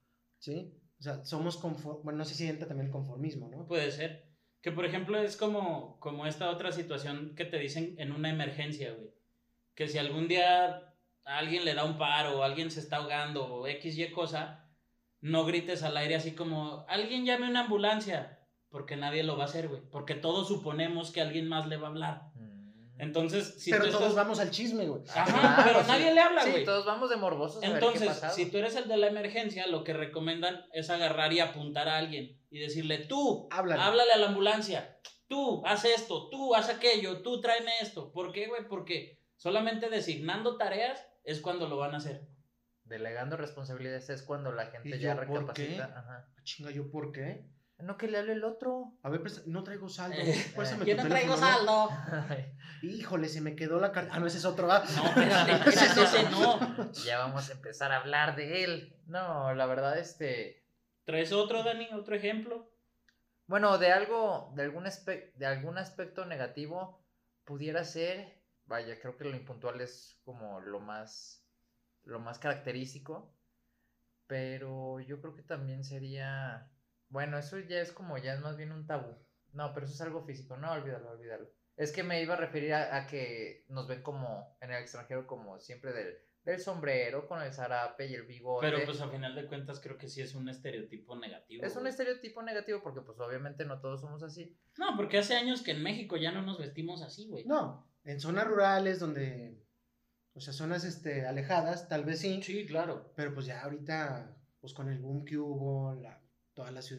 ¿Sí? 0.43 0.77
O 0.99 1.03
sea, 1.03 1.23
somos 1.23 1.55
conform... 1.55 2.03
Bueno, 2.03 2.19
no 2.19 2.25
sé 2.25 2.35
si 2.35 2.45
entra 2.45 2.67
también 2.67 2.87
el 2.87 2.91
conformismo, 2.91 3.47
¿no? 3.47 3.65
Puede 3.65 3.89
ser. 3.91 4.27
Que 4.61 4.73
por 4.73 4.83
ejemplo 4.83 5.17
es 5.17 5.37
como, 5.37 5.97
como 6.01 6.25
esta 6.25 6.49
otra 6.49 6.73
situación 6.73 7.33
que 7.35 7.45
te 7.45 7.57
dicen 7.59 7.95
en 7.97 8.11
una 8.11 8.29
emergencia, 8.29 8.91
güey. 8.91 9.09
Que 9.73 9.87
si 9.87 9.99
algún 9.99 10.27
día 10.27 10.93
alguien 11.23 11.63
le 11.63 11.75
da 11.75 11.85
un 11.85 11.97
paro 11.97 12.39
o 12.39 12.43
alguien 12.43 12.71
se 12.71 12.81
está 12.81 12.97
ahogando 12.97 13.45
o 13.45 13.67
X, 13.67 13.97
Y 13.97 14.11
cosa, 14.11 14.69
no 15.21 15.45
grites 15.45 15.81
al 15.83 15.95
aire 15.95 16.15
así 16.15 16.35
como, 16.35 16.85
alguien 16.89 17.23
llame 17.23 17.49
una 17.49 17.61
ambulancia, 17.61 18.45
porque 18.67 18.97
nadie 18.97 19.23
lo 19.23 19.37
va 19.37 19.43
a 19.43 19.47
hacer, 19.47 19.69
güey. 19.69 19.81
Porque 19.89 20.15
todos 20.15 20.49
suponemos 20.49 21.11
que 21.11 21.21
alguien 21.21 21.47
más 21.47 21.67
le 21.67 21.77
va 21.77 21.87
a 21.87 21.91
hablar. 21.91 22.31
Entonces, 22.99 23.55
si 23.59 23.71
Pero 23.71 23.85
tú 23.85 23.91
todos 23.91 24.03
estás- 24.09 24.15
vamos 24.15 24.39
al 24.39 24.51
chisme, 24.51 24.87
güey. 24.87 25.01
Ajá, 25.09 25.25
Claro, 25.25 25.63
pero 25.65 25.79
sí. 25.81 25.87
nadie 25.87 26.13
le 26.13 26.19
habla, 26.21 26.43
Sí, 26.43 26.51
güey. 26.51 26.63
todos 26.65 26.85
vamos 26.85 27.09
de 27.09 27.15
morbosos 27.17 27.57
a 27.63 27.69
ver 27.69 27.79
qué 27.79 27.85
Entonces, 27.87 28.21
si 28.35 28.45
tú 28.51 28.57
eres 28.59 28.75
el 28.75 28.87
de 28.87 28.97
la 28.97 29.07
emergencia, 29.07 29.65
lo 29.67 29.83
que 29.83 29.93
recomiendan 29.93 30.65
es 30.73 30.89
agarrar 30.89 31.33
y 31.33 31.39
apuntar 31.39 31.87
a 31.89 31.97
alguien 31.97 32.39
y 32.51 32.59
decirle, 32.59 32.99
tú, 32.99 33.47
Háblale. 33.51 33.81
háblale 33.81 34.11
a 34.13 34.17
la 34.17 34.27
ambulancia, 34.27 34.99
tú, 35.27 35.63
haz 35.65 35.85
esto, 35.85 36.29
tú, 36.29 36.53
haz 36.53 36.69
aquello, 36.69 37.21
tú, 37.23 37.41
tráeme 37.41 37.71
esto. 37.81 38.11
¿Por 38.11 38.31
qué, 38.31 38.47
güey? 38.47 38.67
Porque 38.67 39.19
solamente 39.37 39.89
designando 39.89 40.57
tareas 40.57 41.03
es 41.23 41.41
cuando 41.41 41.67
lo 41.67 41.77
van 41.77 41.95
a 41.95 41.97
hacer. 41.97 42.21
Delegando 42.85 43.37
responsabilidades 43.37 44.09
es 44.09 44.21
cuando 44.21 44.51
la 44.51 44.67
gente 44.67 44.89
¿Y 44.97 44.99
ya 44.99 45.15
yo 45.15 45.25
por 45.25 45.39
recapacita. 45.39 45.87
qué? 45.87 45.91
Ajá. 45.93 46.27
Chinga, 46.43 46.69
¿yo 46.71 46.91
por 46.91 47.11
qué? 47.11 47.45
No 47.83 47.97
que 47.97 48.07
le 48.07 48.17
hable 48.17 48.33
el 48.33 48.43
otro. 48.43 48.93
A 49.03 49.09
ver, 49.09 49.21
no 49.45 49.63
traigo 49.63 49.89
saldo. 49.89 50.17
Eh, 50.17 50.53
Pásame 50.55 50.85
Yo 50.85 50.95
tu 50.95 51.03
no 51.03 51.09
traigo 51.09 51.35
teléfono, 51.35 51.89
saldo. 51.89 51.89
Híjole, 52.81 53.27
se 53.27 53.41
me 53.41 53.55
quedó 53.55 53.79
la 53.79 53.91
carta. 53.91 54.13
Ah, 54.15 54.19
no, 54.19 54.27
ese 54.27 54.37
es 54.37 54.45
otro. 54.45 54.71
ah. 54.71 54.83
No, 54.95 55.05
espérate, 55.05 55.51
espérate, 55.69 56.03
ese 56.03 56.29
no. 56.29 56.91
ya 56.93 57.19
vamos 57.19 57.49
a 57.49 57.53
empezar 57.53 57.91
a 57.91 57.97
hablar 57.97 58.35
de 58.35 58.63
él. 58.63 58.97
No, 59.07 59.53
la 59.53 59.65
verdad, 59.65 59.97
este. 59.97 60.65
¿Traes 61.05 61.31
otro, 61.33 61.63
Dani? 61.63 61.89
¿Otro 61.93 62.15
ejemplo? 62.15 62.71
Bueno, 63.47 63.77
de 63.77 63.91
algo, 63.91 64.51
de 64.55 64.63
algún, 64.63 64.85
de 64.85 65.45
algún 65.45 65.77
aspecto 65.77 66.25
negativo 66.25 67.05
pudiera 67.43 67.83
ser. 67.83 68.41
Vaya, 68.65 68.97
creo 68.99 69.17
que 69.17 69.25
lo 69.25 69.35
impuntual 69.35 69.81
es 69.81 70.17
como 70.23 70.61
lo 70.61 70.79
más 70.79 71.45
lo 72.03 72.19
más 72.19 72.39
característico. 72.39 73.35
Pero 74.27 74.99
yo 75.01 75.19
creo 75.21 75.35
que 75.35 75.43
también 75.43 75.83
sería. 75.83 76.69
Bueno, 77.13 77.37
eso 77.37 77.59
ya 77.59 77.79
es 77.79 77.91
como, 77.91 78.17
ya 78.17 78.33
es 78.33 78.41
más 78.41 78.57
bien 78.57 78.71
un 78.71 78.87
tabú. 78.87 79.15
No, 79.51 79.71
pero 79.71 79.85
eso 79.85 79.93
es 79.93 80.01
algo 80.01 80.23
físico. 80.23 80.57
No, 80.57 80.71
olvídalo, 80.71 81.11
olvídalo. 81.11 81.47
Es 81.77 81.91
que 81.91 82.01
me 82.01 82.19
iba 82.23 82.33
a 82.33 82.37
referir 82.37 82.73
a, 82.73 82.97
a 82.97 83.05
que 83.05 83.65
nos 83.69 83.87
ven 83.87 84.01
como 84.01 84.57
en 84.59 84.71
el 84.71 84.81
extranjero, 84.81 85.27
como 85.27 85.59
siempre 85.59 85.93
del, 85.93 86.17
del 86.43 86.59
sombrero, 86.59 87.27
con 87.27 87.39
el 87.43 87.53
zarape 87.53 88.07
y 88.07 88.15
el 88.15 88.23
bigote. 88.23 88.67
Pero 88.67 88.83
pues 88.83 88.99
a 88.99 89.09
final 89.09 89.35
de 89.35 89.45
cuentas 89.45 89.79
creo 89.79 89.95
que 89.95 90.09
sí 90.09 90.21
es 90.21 90.33
un 90.33 90.49
estereotipo 90.49 91.15
negativo. 91.15 91.63
Es 91.63 91.75
un 91.75 91.85
estereotipo 91.85 92.41
negativo 92.41 92.81
porque 92.81 93.01
pues 93.01 93.19
obviamente 93.19 93.63
no 93.63 93.79
todos 93.79 94.01
somos 94.01 94.23
así. 94.23 94.57
No, 94.79 94.97
porque 94.97 95.19
hace 95.19 95.35
años 95.35 95.61
que 95.61 95.71
en 95.71 95.83
México 95.83 96.17
ya 96.17 96.31
no 96.31 96.41
nos 96.41 96.57
vestimos 96.57 97.03
así, 97.03 97.27
güey. 97.27 97.45
No, 97.45 97.87
en 98.05 98.19
zonas 98.19 98.47
rurales 98.47 98.99
donde, 98.99 99.63
o 100.33 100.41
sea, 100.41 100.51
zonas 100.51 100.83
este, 100.83 101.27
alejadas, 101.27 101.87
tal 101.87 102.05
vez 102.05 102.21
sí, 102.21 102.41
Sí, 102.41 102.65
claro. 102.65 103.13
pero 103.15 103.35
pues 103.35 103.45
ya 103.45 103.61
ahorita, 103.61 104.35
pues 104.59 104.73
con 104.73 104.89
el 104.89 104.97
boom 104.97 105.25
que 105.25 105.37
hubo, 105.37 105.93
la, 106.01 106.22
todas 106.53 106.73
las, 106.73 106.91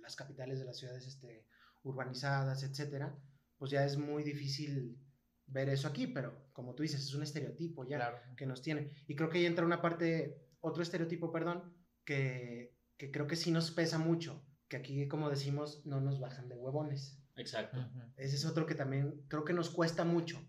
las 0.00 0.16
capitales 0.16 0.58
de 0.58 0.64
las 0.64 0.78
ciudades 0.78 1.06
este, 1.06 1.46
urbanizadas, 1.82 2.62
etcétera, 2.62 3.16
pues 3.58 3.70
ya 3.70 3.84
es 3.84 3.96
muy 3.96 4.22
difícil 4.22 4.98
ver 5.46 5.68
eso 5.68 5.88
aquí, 5.88 6.06
pero 6.08 6.48
como 6.52 6.74
tú 6.74 6.82
dices, 6.82 7.00
es 7.02 7.14
un 7.14 7.22
estereotipo 7.22 7.84
ya 7.84 7.96
Claro. 7.98 8.18
que 8.36 8.46
nos 8.46 8.62
tiene. 8.62 8.90
Y 9.06 9.14
creo 9.14 9.28
que 9.30 9.38
ahí 9.38 9.46
entra 9.46 9.64
una 9.64 9.80
parte, 9.80 10.36
otro 10.60 10.82
estereotipo, 10.82 11.30
perdón, 11.30 11.72
que, 12.04 12.76
que 12.96 13.10
creo 13.10 13.26
que 13.26 13.36
sí 13.36 13.50
nos 13.50 13.70
pesa 13.70 13.98
mucho, 13.98 14.44
que 14.68 14.76
aquí, 14.76 15.06
como 15.08 15.30
decimos, 15.30 15.84
no 15.86 16.00
nos 16.00 16.18
bajan 16.18 16.48
de 16.48 16.56
huevones. 16.56 17.22
Exacto. 17.36 17.78
Ujú. 17.78 18.12
Ese 18.16 18.34
es 18.36 18.44
otro 18.44 18.66
que 18.66 18.74
también 18.74 19.24
creo 19.28 19.44
que 19.44 19.52
nos 19.52 19.70
cuesta 19.70 20.04
mucho. 20.04 20.40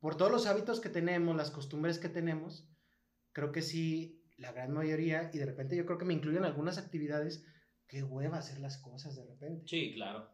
Por 0.00 0.16
todos 0.16 0.32
los 0.32 0.46
hábitos 0.46 0.80
que 0.80 0.88
tenemos, 0.88 1.36
las 1.36 1.50
costumbres 1.50 1.98
que 1.98 2.08
tenemos, 2.08 2.68
creo 3.32 3.52
que 3.52 3.62
sí, 3.62 4.24
la 4.36 4.52
gran 4.52 4.72
mayoría, 4.72 5.30
y 5.32 5.38
de 5.38 5.46
repente 5.46 5.76
yo 5.76 5.84
creo 5.84 5.98
que 5.98 6.04
me 6.04 6.14
incluyen 6.14 6.44
algunas 6.44 6.78
actividades, 6.78 7.44
qué 7.92 8.02
hueva 8.02 8.38
hacer 8.38 8.58
las 8.58 8.78
cosas 8.78 9.16
de 9.16 9.24
repente. 9.26 9.68
Sí, 9.68 9.92
claro. 9.92 10.26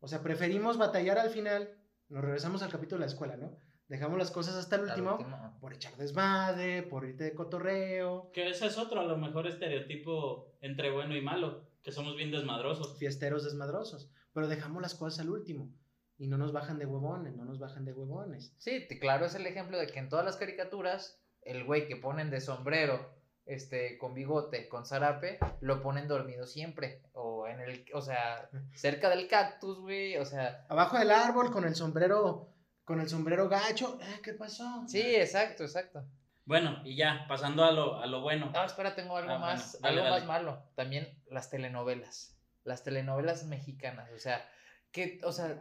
O 0.00 0.06
sea, 0.06 0.22
preferimos 0.22 0.76
batallar 0.76 1.18
al 1.18 1.30
final, 1.30 1.74
nos 2.10 2.22
regresamos 2.22 2.60
al 2.62 2.70
capítulo 2.70 2.98
de 2.98 3.06
la 3.06 3.10
escuela, 3.10 3.38
¿no? 3.38 3.56
Dejamos 3.88 4.18
las 4.18 4.30
cosas 4.30 4.54
hasta 4.54 4.76
el 4.76 4.82
último, 4.82 5.12
último. 5.12 5.56
por 5.58 5.72
echar 5.72 5.96
desmadre, 5.96 6.82
por 6.82 7.06
irte 7.06 7.24
de 7.24 7.34
cotorreo, 7.34 8.30
Que 8.34 8.50
ese 8.50 8.66
es 8.66 8.76
otro, 8.76 9.00
a 9.00 9.04
lo 9.04 9.16
mejor 9.16 9.46
estereotipo 9.46 10.58
entre 10.60 10.90
bueno 10.90 11.16
y 11.16 11.22
malo, 11.22 11.66
que 11.82 11.90
somos 11.90 12.16
bien 12.16 12.30
desmadrosos. 12.30 12.98
fiesteros 12.98 13.44
desmadrosos, 13.44 14.10
pero 14.34 14.46
dejamos 14.46 14.82
las 14.82 14.94
cosas 14.94 15.20
al 15.20 15.30
último. 15.30 15.72
Y 16.18 16.26
no 16.26 16.36
nos 16.36 16.52
bajan 16.52 16.78
de 16.78 16.84
huevones, 16.84 17.34
no 17.34 17.46
nos 17.46 17.58
bajan 17.58 17.86
de 17.86 17.94
huevones. 17.94 18.54
Sí, 18.58 18.86
claro, 19.00 19.24
es 19.24 19.34
el 19.34 19.46
ejemplo 19.46 19.78
de 19.78 19.86
que 19.86 20.00
en 20.00 20.10
todas 20.10 20.24
las 20.26 20.36
caricaturas, 20.36 21.18
el 21.40 21.64
güey 21.64 21.88
que 21.88 21.96
ponen 21.96 22.28
de 22.28 22.42
sombrero, 22.42 23.15
este, 23.46 23.96
con 23.98 24.12
bigote, 24.14 24.68
con 24.68 24.84
zarape, 24.86 25.38
lo 25.60 25.80
ponen 25.80 26.08
dormido 26.08 26.46
siempre. 26.46 27.00
O 27.12 27.46
en 27.46 27.60
el, 27.60 27.84
o 27.94 28.02
sea, 28.02 28.48
cerca 28.74 29.08
del 29.08 29.28
cactus, 29.28 29.78
güey. 29.80 30.16
O 30.18 30.24
sea, 30.24 30.66
Abajo 30.68 30.98
del 30.98 31.10
árbol 31.10 31.50
con 31.52 31.64
el 31.64 31.74
sombrero, 31.74 32.48
con 32.84 33.00
el 33.00 33.08
sombrero 33.08 33.48
gacho. 33.48 33.98
Eh, 34.02 34.20
¿Qué 34.22 34.34
pasó? 34.34 34.84
sí, 34.86 35.00
exacto, 35.00 35.62
exacto. 35.64 36.04
Bueno, 36.44 36.80
y 36.84 36.94
ya, 36.96 37.24
pasando 37.28 37.64
a 37.64 37.72
lo, 37.72 37.96
a 38.00 38.06
lo 38.06 38.20
bueno. 38.20 38.52
Ah, 38.54 38.66
espera, 38.66 38.94
tengo 38.94 39.16
algo 39.16 39.30
Ah, 39.32 39.38
bueno, 39.38 39.52
más, 39.54 39.80
dale, 39.80 40.00
algo 40.00 40.04
dale. 40.10 40.18
más 40.26 40.28
malo. 40.28 40.62
También 40.76 41.20
las 41.28 41.50
telenovelas. 41.50 42.38
Las 42.62 42.84
telenovelas 42.84 43.44
mexicanas. 43.46 44.10
O 44.12 44.18
sea, 44.18 44.48
que, 44.92 45.18
o 45.24 45.32
sea, 45.32 45.60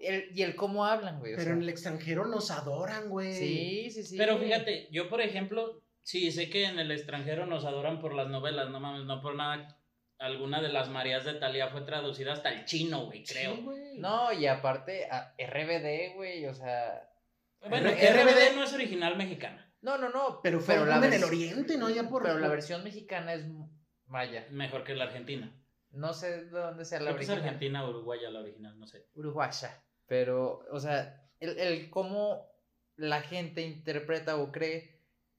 el- 0.00 0.28
y 0.36 0.42
el 0.42 0.56
cómo 0.56 0.86
hablan, 0.86 1.20
güey. 1.20 1.34
o 1.34 1.36
Pero 1.36 1.44
sea, 1.44 1.52
en 1.52 1.62
el 1.62 1.68
extranjero 1.68 2.26
nos 2.26 2.50
adoran, 2.50 3.08
güey. 3.08 3.32
Sí, 3.32 3.90
sí, 3.92 4.02
sí. 4.02 4.16
Pero 4.18 4.36
fíjate, 4.38 4.88
yo 4.90 5.08
por 5.08 5.20
ejemplo, 5.20 5.80
sí, 6.04 6.30
sé 6.30 6.48
que 6.48 6.66
en 6.66 6.78
el 6.78 6.92
extranjero 6.92 7.46
nos 7.46 7.64
adoran 7.64 7.98
por 8.00 8.14
las 8.14 8.28
novelas, 8.28 8.70
no 8.70 8.78
mames, 8.78 9.04
no 9.06 9.20
por 9.20 9.34
nada. 9.34 9.76
Alguna 10.20 10.62
de 10.62 10.68
las 10.68 10.88
Marías 10.88 11.24
de 11.24 11.34
Talía 11.34 11.68
fue 11.70 11.80
traducida 11.80 12.32
hasta 12.32 12.50
el 12.52 12.64
chino, 12.66 13.06
güey, 13.06 13.24
creo. 13.24 13.56
Sí, 13.56 13.62
güey. 13.62 13.98
No, 13.98 14.32
y 14.32 14.46
aparte, 14.46 15.08
a 15.10 15.34
RBD, 15.36 16.14
güey, 16.14 16.46
o 16.46 16.54
sea. 16.54 17.10
bueno, 17.68 17.88
R- 17.90 18.22
RBD 18.22 18.54
no 18.54 18.62
es 18.62 18.72
original 18.72 19.16
mexicana. 19.16 19.74
No, 19.82 19.98
no, 19.98 20.08
no. 20.10 20.40
Pero 20.42 20.60
fue 20.60 20.76
la 20.86 21.04
en 21.04 21.12
el 21.12 21.24
oriente, 21.24 21.76
¿no? 21.76 21.90
Ya 21.90 22.08
por. 22.08 22.22
Pero 22.22 22.38
la 22.38 22.48
versión 22.48 22.84
mexicana 22.84 23.34
es. 23.34 23.44
Vaya. 24.06 24.46
Mejor 24.50 24.84
que 24.84 24.94
la 24.94 25.04
argentina. 25.04 25.52
No 25.90 26.14
sé 26.14 26.44
de 26.44 26.50
dónde 26.50 26.84
sea 26.84 27.00
la 27.00 27.06
Creo 27.06 27.16
que 27.18 27.22
es 27.24 27.28
original. 27.28 27.48
argentina 27.54 27.84
o 27.84 27.90
uruguaya 27.90 28.30
la 28.30 28.40
original, 28.40 28.78
no 28.78 28.86
sé. 28.86 29.06
Uruguaya. 29.14 29.82
Pero, 30.06 30.64
o 30.70 30.80
sea, 30.80 31.28
el, 31.40 31.58
el 31.58 31.90
cómo 31.90 32.46
la 32.96 33.20
gente 33.20 33.62
interpreta 33.62 34.36
o 34.36 34.50
cree 34.52 34.93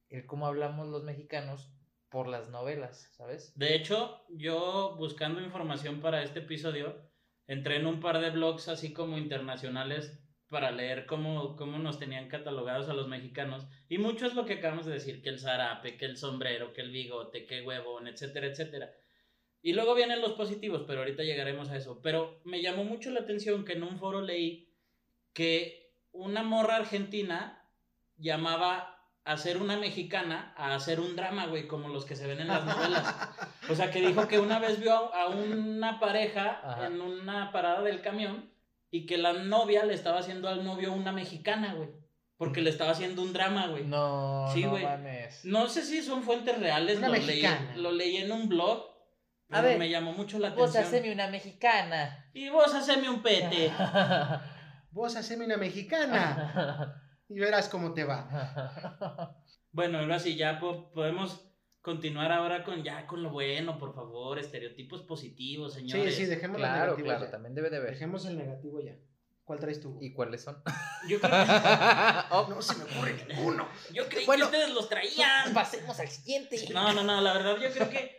el 0.10 0.26
cómo 0.26 0.48
hablamos 0.48 0.88
los 0.88 1.04
mexicanos 1.04 1.72
por 2.10 2.28
las 2.28 2.50
novelas, 2.50 3.12
¿sabes? 3.18 3.58
De 3.58 3.76
hecho, 3.76 4.26
yo 4.30 4.96
buscando 4.98 5.42
información 5.42 6.00
para 6.00 6.24
este 6.24 6.40
episodio, 6.40 6.96
entré 7.48 7.78
en 7.78 7.88
un 7.88 8.00
par 8.00 8.20
de 8.20 8.30
blogs 8.30 8.68
así 8.68 8.94
como 8.94 9.18
internacionales 9.18 10.22
para 10.48 10.72
leer 10.72 11.06
cómo, 11.06 11.56
cómo 11.56 11.80
nos 11.80 12.00
tenían 12.00 12.30
catalogados 12.30 12.88
a 12.88 12.94
los 12.94 13.08
mexicanos. 13.08 13.68
Y 13.90 13.98
mucho 13.98 14.26
es 14.26 14.36
lo 14.36 14.46
que 14.46 14.54
acabamos 14.54 14.86
de 14.86 14.94
decir, 14.94 15.22
que 15.22 15.30
el 15.30 15.40
zarape, 15.40 15.98
que 15.98 16.06
el 16.06 16.18
sombrero, 16.18 16.72
que 16.72 16.82
el 16.82 16.92
bigote, 16.92 17.46
que 17.46 17.64
huevón, 17.64 18.08
etcétera, 18.08 18.48
etcétera. 18.48 18.94
Y 19.62 19.74
luego 19.74 19.96
vienen 19.96 20.22
los 20.22 20.34
positivos, 20.34 20.84
pero 20.86 21.00
ahorita 21.00 21.24
llegaremos 21.24 21.70
a 21.70 21.78
eso. 21.78 22.00
Pero 22.02 22.40
me 22.46 22.62
llamó 22.62 22.84
mucho 22.84 23.10
la 23.12 23.22
atención 23.22 23.66
que 23.66 23.74
en 23.74 23.84
un 23.84 23.98
foro 23.98 24.22
leí 24.22 24.72
que 25.34 25.92
una 26.12 26.44
morra 26.44 26.78
argentina 26.78 27.68
llamaba 28.16 28.95
a 29.26 29.38
ser 29.38 29.58
una 29.58 29.76
mexicana 29.78 30.54
a 30.56 30.76
hacer 30.76 31.00
un 31.00 31.16
drama, 31.16 31.48
güey, 31.48 31.68
como 31.68 31.90
los 31.90 32.06
que 32.06 32.16
se 32.16 32.28
ven 32.28 32.40
en 32.40 32.48
las 32.48 32.64
novelas. 32.66 33.14
O 33.70 33.76
sea, 33.76 33.92
que 33.92 34.00
dijo 34.06 34.28
que 34.28 34.40
una 34.40 34.60
vez 34.60 34.80
vio 34.80 34.94
a, 35.14 35.28
una 35.28 36.00
pareja 36.00 36.62
Ajá. 36.64 36.88
en 36.88 37.02
una 37.02 37.52
parada 37.52 37.82
del 37.82 38.02
camión 38.02 38.50
y 38.92 39.06
que 39.06 39.18
la 39.18 39.34
novia 39.34 39.84
le 39.84 39.94
estaba 39.96 40.20
haciendo 40.20 40.48
al 40.48 40.64
novio 40.64 40.94
una 40.94 41.12
mexicana, 41.12 41.74
güey. 41.74 41.90
Porque 42.38 42.62
le 42.62 42.70
estaba 42.70 42.92
haciendo 42.92 43.22
un 43.22 43.34
drama, 43.34 43.68
güey. 43.68 43.84
No, 43.86 44.48
Sí, 44.54 44.64
no 44.64 44.72
güey. 44.72 44.84
mames. 44.84 45.44
No 45.46 45.68
sé 45.70 45.84
si 45.84 46.02
son 46.04 46.22
fuentes 46.24 46.60
reales, 46.60 46.98
Una 47.00 47.08
lo 47.08 47.14
leí, 47.16 47.26
mexicana. 47.26 47.74
lo 47.78 47.92
leí 47.92 48.18
en 48.18 48.32
un 48.32 48.48
blog. 48.50 48.86
A 49.52 49.62
ver, 49.62 49.78
me 49.80 49.90
llamó 49.90 50.12
mucho 50.12 50.38
la 50.40 50.50
Vos 50.50 50.72
atención. 50.72 50.86
haceme 51.00 51.14
una 51.14 51.28
mexicana. 51.30 52.30
Y 52.34 52.50
vos 52.50 52.74
haceme 52.74 53.10
un 53.10 53.22
pete. 53.24 53.72
Vos 54.92 55.16
haceme 55.16 55.46
una 55.46 55.58
mexicana. 55.58 57.02
y 57.30 57.40
verás 57.40 57.70
cómo 57.70 57.94
te 57.94 58.04
va. 58.04 59.36
Bueno, 59.72 60.00
ahora 60.00 60.20
sí, 60.20 60.38
ya 60.38 60.58
po- 60.58 60.90
podemos 60.94 61.52
continuar 61.82 62.32
ahora 62.32 62.64
con 62.64 62.82
ya 62.82 63.06
con 63.08 63.22
lo 63.22 63.30
bueno, 63.32 63.78
por 63.78 63.94
favor, 63.94 64.40
estereotipos 64.40 65.02
positivos, 65.04 65.74
Sí, 65.74 65.82
señores. 65.82 66.16
sí, 66.16 66.26
dejemos 66.26 66.58
el 66.58 66.64
negativo 66.64 66.96
claro, 67.06 67.26
ya. 67.26 67.32
también 67.32 67.56
debe 67.56 67.70
de 67.70 67.80
ver. 67.82 67.90
Dejemos 67.92 68.26
el 68.26 68.38
negativo 68.38 68.80
ya. 68.82 68.96
¿Cuál 69.44 69.60
traes 69.60 69.82
tú? 69.82 70.00
¿Y 70.02 70.14
cuáles 70.14 70.44
son? 70.44 70.64
Yo 71.10 71.20
creo 71.20 71.30
que, 71.30 71.52
Oh, 72.32 72.48
No 72.50 72.62
se 72.62 72.76
me 72.78 72.86
ocurre 72.86 73.26
ninguno. 73.28 73.68
yo 73.94 74.08
creí 74.08 74.26
Bueno. 74.26 74.50
que 74.50 74.56
ustedes 74.58 74.74
los 74.74 74.88
traían. 74.88 75.54
Pasemos 75.54 76.00
al 76.00 76.08
siguiente. 76.08 76.58
No, 76.74 76.94
no, 76.94 77.04
no, 77.04 77.20
la 77.20 77.34
verdad 77.34 77.58
yo 77.62 77.70
creo 77.72 77.90
que 77.90 78.16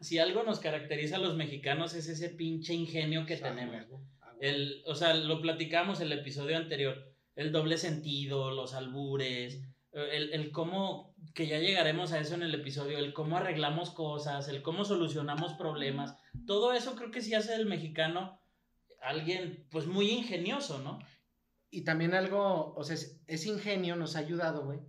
si 0.00 0.20
algo 0.20 0.44
nos 0.44 0.60
caracteriza 0.60 1.16
a 1.16 1.18
los 1.18 1.34
mexicanos 1.34 1.94
es 1.94 2.08
ese 2.08 2.28
pinche 2.28 2.74
ingenio 2.74 3.26
que 3.26 3.36
tenemos. 3.38 3.86
ah. 4.20 4.32
El, 4.40 4.82
o 4.86 4.94
sea, 4.94 5.14
lo 5.14 5.42
platicamos 5.42 6.00
el 6.00 6.12
episodio 6.12 6.56
anterior, 6.56 7.11
el 7.34 7.52
doble 7.52 7.78
sentido, 7.78 8.50
los 8.50 8.74
albures, 8.74 9.60
el, 9.92 10.32
el 10.32 10.50
cómo, 10.52 11.14
que 11.34 11.46
ya 11.46 11.58
llegaremos 11.58 12.12
a 12.12 12.18
eso 12.20 12.34
en 12.34 12.42
el 12.42 12.54
episodio, 12.54 12.98
el 12.98 13.12
cómo 13.12 13.36
arreglamos 13.36 13.90
cosas, 13.90 14.48
el 14.48 14.62
cómo 14.62 14.84
solucionamos 14.84 15.54
problemas, 15.54 16.16
todo 16.46 16.72
eso 16.72 16.94
creo 16.96 17.10
que 17.10 17.20
sí 17.22 17.34
hace 17.34 17.52
del 17.52 17.66
mexicano 17.66 18.38
alguien 19.00 19.66
pues 19.70 19.86
muy 19.86 20.10
ingenioso, 20.10 20.78
¿no? 20.78 20.98
Y 21.70 21.84
también 21.84 22.14
algo, 22.14 22.74
o 22.74 22.84
sea, 22.84 22.94
es- 22.94 23.20
ese 23.26 23.48
ingenio 23.48 23.96
nos 23.96 24.16
ha 24.16 24.20
ayudado, 24.20 24.64
güey, 24.64 24.80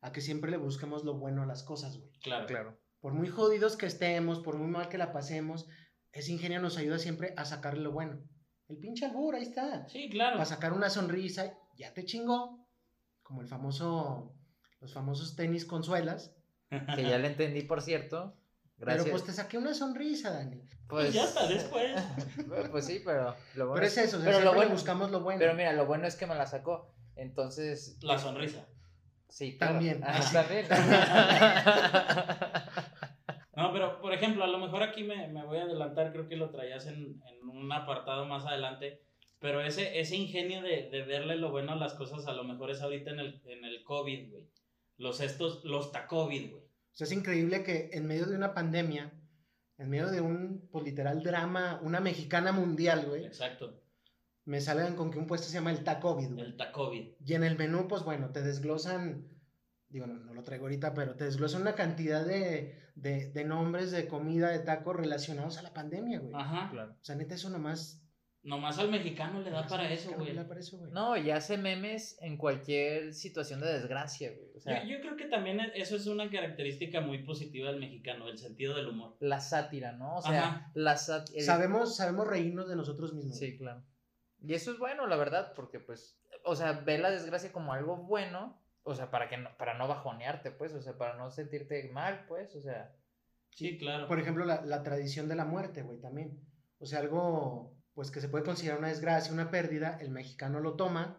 a 0.00 0.12
que 0.12 0.20
siempre 0.20 0.50
le 0.50 0.56
busquemos 0.58 1.04
lo 1.04 1.14
bueno 1.14 1.42
a 1.42 1.46
las 1.46 1.62
cosas, 1.62 1.98
güey. 1.98 2.10
Claro. 2.22 2.46
Claro. 2.46 2.78
Por 3.00 3.12
muy 3.14 3.28
jodidos 3.28 3.76
que 3.76 3.86
estemos, 3.86 4.40
por 4.40 4.56
muy 4.56 4.68
mal 4.68 4.88
que 4.88 4.98
la 4.98 5.12
pasemos, 5.12 5.66
ese 6.12 6.32
ingenio 6.32 6.60
nos 6.60 6.76
ayuda 6.76 6.98
siempre 6.98 7.34
a 7.36 7.44
sacarle 7.44 7.82
lo 7.82 7.92
bueno. 7.92 8.20
El 8.68 8.78
pinche 8.78 9.06
albur, 9.06 9.34
ahí 9.34 9.42
está. 9.42 9.88
Sí, 9.88 10.08
claro. 10.10 10.36
Para 10.36 10.44
sacar 10.46 10.72
una 10.72 10.90
sonrisa, 10.90 11.52
ya 11.76 11.92
te 11.94 12.04
chingó. 12.04 12.66
Como 13.22 13.40
el 13.42 13.48
famoso, 13.48 14.32
los 14.80 14.92
famosos 14.92 15.34
tenis 15.36 15.64
con 15.64 15.82
suelas. 15.84 16.34
Que 16.70 17.02
ya 17.04 17.18
le 17.18 17.28
entendí, 17.28 17.62
por 17.62 17.80
cierto. 17.82 18.36
Gracias. 18.78 19.04
Pero 19.04 19.14
pues 19.16 19.24
te 19.24 19.32
saqué 19.32 19.56
una 19.58 19.72
sonrisa, 19.72 20.30
Dani. 20.32 20.60
Pues 20.88 21.12
ya 21.14 21.24
hasta 21.24 21.46
después. 21.48 21.92
Pues 22.70 22.84
sí, 22.84 23.00
pero 23.04 23.34
lo 23.54 23.68
bueno 23.68 23.74
Pero 23.74 23.86
es 23.86 23.96
eso, 23.98 24.18
o 24.18 24.20
sea, 24.20 24.30
pero 24.32 24.44
lo 24.44 24.54
bueno- 24.54 24.70
buscamos 24.72 25.10
lo 25.10 25.20
bueno. 25.20 25.38
Pero 25.38 25.54
mira, 25.54 25.72
lo 25.72 25.86
bueno 25.86 26.06
es 26.06 26.14
que 26.16 26.26
me 26.26 26.34
la 26.34 26.46
sacó. 26.46 26.92
Entonces, 27.16 27.96
La 28.02 28.18
sonrisa. 28.18 28.66
sí, 29.28 29.56
claro. 29.56 29.74
También. 29.74 30.02
Ah, 30.04 30.20
Sí. 30.22 30.32
también. 30.34 30.66
No, 33.56 33.72
pero 33.72 34.00
por 34.02 34.12
ejemplo, 34.12 34.44
a 34.44 34.48
lo 34.48 34.58
mejor 34.58 34.82
aquí 34.82 35.02
me, 35.02 35.28
me 35.28 35.42
voy 35.44 35.56
a 35.56 35.62
adelantar, 35.62 36.12
creo 36.12 36.28
que 36.28 36.36
lo 36.36 36.50
traías 36.50 36.86
en, 36.86 37.22
en 37.26 37.48
un 37.48 37.72
apartado 37.72 38.26
más 38.26 38.44
adelante, 38.44 39.02
pero 39.38 39.60
ese, 39.60 40.00
ese 40.00 40.16
ingenio 40.16 40.62
de, 40.62 40.88
de 40.90 41.02
verle 41.02 41.36
lo 41.36 41.50
bueno 41.50 41.72
a 41.72 41.76
las 41.76 41.94
cosas, 41.94 42.26
a 42.26 42.32
lo 42.32 42.44
mejor 42.44 42.70
es 42.70 42.80
ahorita 42.80 43.10
en 43.10 43.20
el, 43.20 43.42
en 43.44 43.64
el 43.64 43.84
COVID, 43.84 44.30
güey. 44.30 44.48
Los 44.96 45.20
estos, 45.20 45.64
los 45.64 45.92
tacovid, 45.92 46.50
güey. 46.50 46.62
O 46.62 46.94
sea, 46.98 47.06
es 47.06 47.12
increíble 47.12 47.62
que 47.62 47.90
en 47.92 48.06
medio 48.06 48.24
de 48.26 48.34
una 48.34 48.54
pandemia, 48.54 49.12
en 49.76 49.90
medio 49.90 50.10
de 50.10 50.22
un, 50.22 50.66
pues 50.72 50.84
literal 50.84 51.22
drama, 51.22 51.78
una 51.82 52.00
mexicana 52.00 52.52
mundial, 52.52 53.04
güey, 53.06 53.26
Exacto. 53.26 53.82
me 54.46 54.62
salgan 54.62 54.96
con 54.96 55.10
que 55.10 55.18
un 55.18 55.26
puesto 55.26 55.48
se 55.48 55.54
llama 55.54 55.70
el 55.72 55.84
Tacovid, 55.84 56.32
güey. 56.32 56.40
El 56.46 56.56
tacovid. 56.56 57.08
Y 57.22 57.34
en 57.34 57.44
el 57.44 57.58
menú, 57.58 57.86
pues 57.86 58.02
bueno, 58.02 58.30
te 58.30 58.40
desglosan, 58.40 59.28
digo, 59.90 60.06
no, 60.06 60.14
no 60.14 60.32
lo 60.32 60.42
traigo 60.42 60.64
ahorita, 60.64 60.94
pero 60.94 61.14
te 61.14 61.24
desglosan 61.24 61.60
una 61.60 61.74
cantidad 61.74 62.24
de, 62.24 62.80
de, 62.94 63.30
de 63.30 63.44
nombres 63.44 63.90
de 63.90 64.08
comida, 64.08 64.48
de 64.48 64.60
tacos 64.60 64.96
relacionados 64.96 65.58
a 65.58 65.62
la 65.62 65.74
pandemia, 65.74 66.20
güey. 66.20 66.32
Ajá. 66.34 66.70
Claro. 66.70 66.92
O 66.92 67.04
sea, 67.04 67.14
neta, 67.16 67.34
eso 67.34 67.50
nomás... 67.50 68.02
Nomás 68.46 68.78
al 68.78 68.90
mexicano 68.90 69.40
le 69.40 69.50
da 69.50 69.56
nomás 69.56 69.70
para 69.70 69.82
al 69.86 69.92
eso, 69.92 70.04
mexicano 70.10 70.22
güey. 70.24 70.32
le 70.34 70.42
da 70.42 70.48
para 70.48 70.60
eso, 70.60 70.78
güey. 70.78 70.92
No, 70.92 71.16
y 71.16 71.30
hace 71.30 71.58
memes 71.58 72.16
en 72.22 72.36
cualquier 72.36 73.12
situación 73.12 73.60
de 73.60 73.72
desgracia, 73.72 74.30
güey. 74.32 74.50
O 74.56 74.60
sea, 74.60 74.82
yo, 74.84 74.90
yo 74.96 75.00
creo 75.00 75.16
que 75.16 75.26
también 75.26 75.60
e- 75.60 75.72
eso 75.74 75.96
es 75.96 76.06
una 76.06 76.30
característica 76.30 77.00
muy 77.00 77.18
positiva 77.24 77.70
del 77.70 77.80
mexicano, 77.80 78.28
el 78.28 78.38
sentido 78.38 78.74
del 78.76 78.88
humor. 78.88 79.16
la 79.20 79.40
sátira, 79.40 79.92
¿no? 79.92 80.16
O 80.16 80.22
sea, 80.22 80.44
Ajá. 80.48 80.70
la 80.74 80.96
sátira. 80.96 81.42
Sabemos, 81.44 81.96
sabemos 81.96 82.26
reírnos 82.26 82.68
de 82.68 82.76
nosotros 82.76 83.12
mismos. 83.14 83.36
Sí, 83.38 83.58
claro. 83.58 83.82
Y 84.40 84.54
eso 84.54 84.70
es 84.72 84.78
bueno, 84.78 85.06
la 85.06 85.16
verdad, 85.16 85.52
porque 85.54 85.80
pues, 85.80 86.18
o 86.44 86.54
sea, 86.56 86.72
ve 86.72 86.98
la 86.98 87.10
desgracia 87.10 87.50
como 87.52 87.72
algo 87.72 87.96
bueno, 87.96 88.60
o 88.84 88.94
sea, 88.94 89.10
para 89.10 89.28
que 89.28 89.36
no, 89.38 89.50
para 89.58 89.76
no 89.76 89.88
bajonearte, 89.88 90.52
pues, 90.52 90.72
o 90.72 90.80
sea, 90.80 90.96
para 90.96 91.16
no 91.16 91.30
sentirte 91.30 91.90
mal, 91.92 92.24
pues, 92.28 92.54
o 92.54 92.60
sea, 92.60 92.94
Sí, 93.50 93.78
claro. 93.78 94.06
Por 94.06 94.20
ejemplo, 94.20 94.44
la, 94.44 94.60
la 94.66 94.82
tradición 94.82 95.28
de 95.28 95.34
la 95.34 95.46
muerte, 95.46 95.82
güey, 95.82 95.98
también. 95.98 96.38
O 96.78 96.84
sea, 96.84 96.98
algo, 96.98 97.74
pues 97.96 98.10
que 98.12 98.20
se 98.20 98.28
puede 98.28 98.44
considerar 98.44 98.78
una 98.78 98.88
desgracia, 98.88 99.32
una 99.32 99.50
pérdida, 99.50 99.96
el 100.00 100.10
mexicano 100.10 100.60
lo 100.60 100.74
toma 100.76 101.18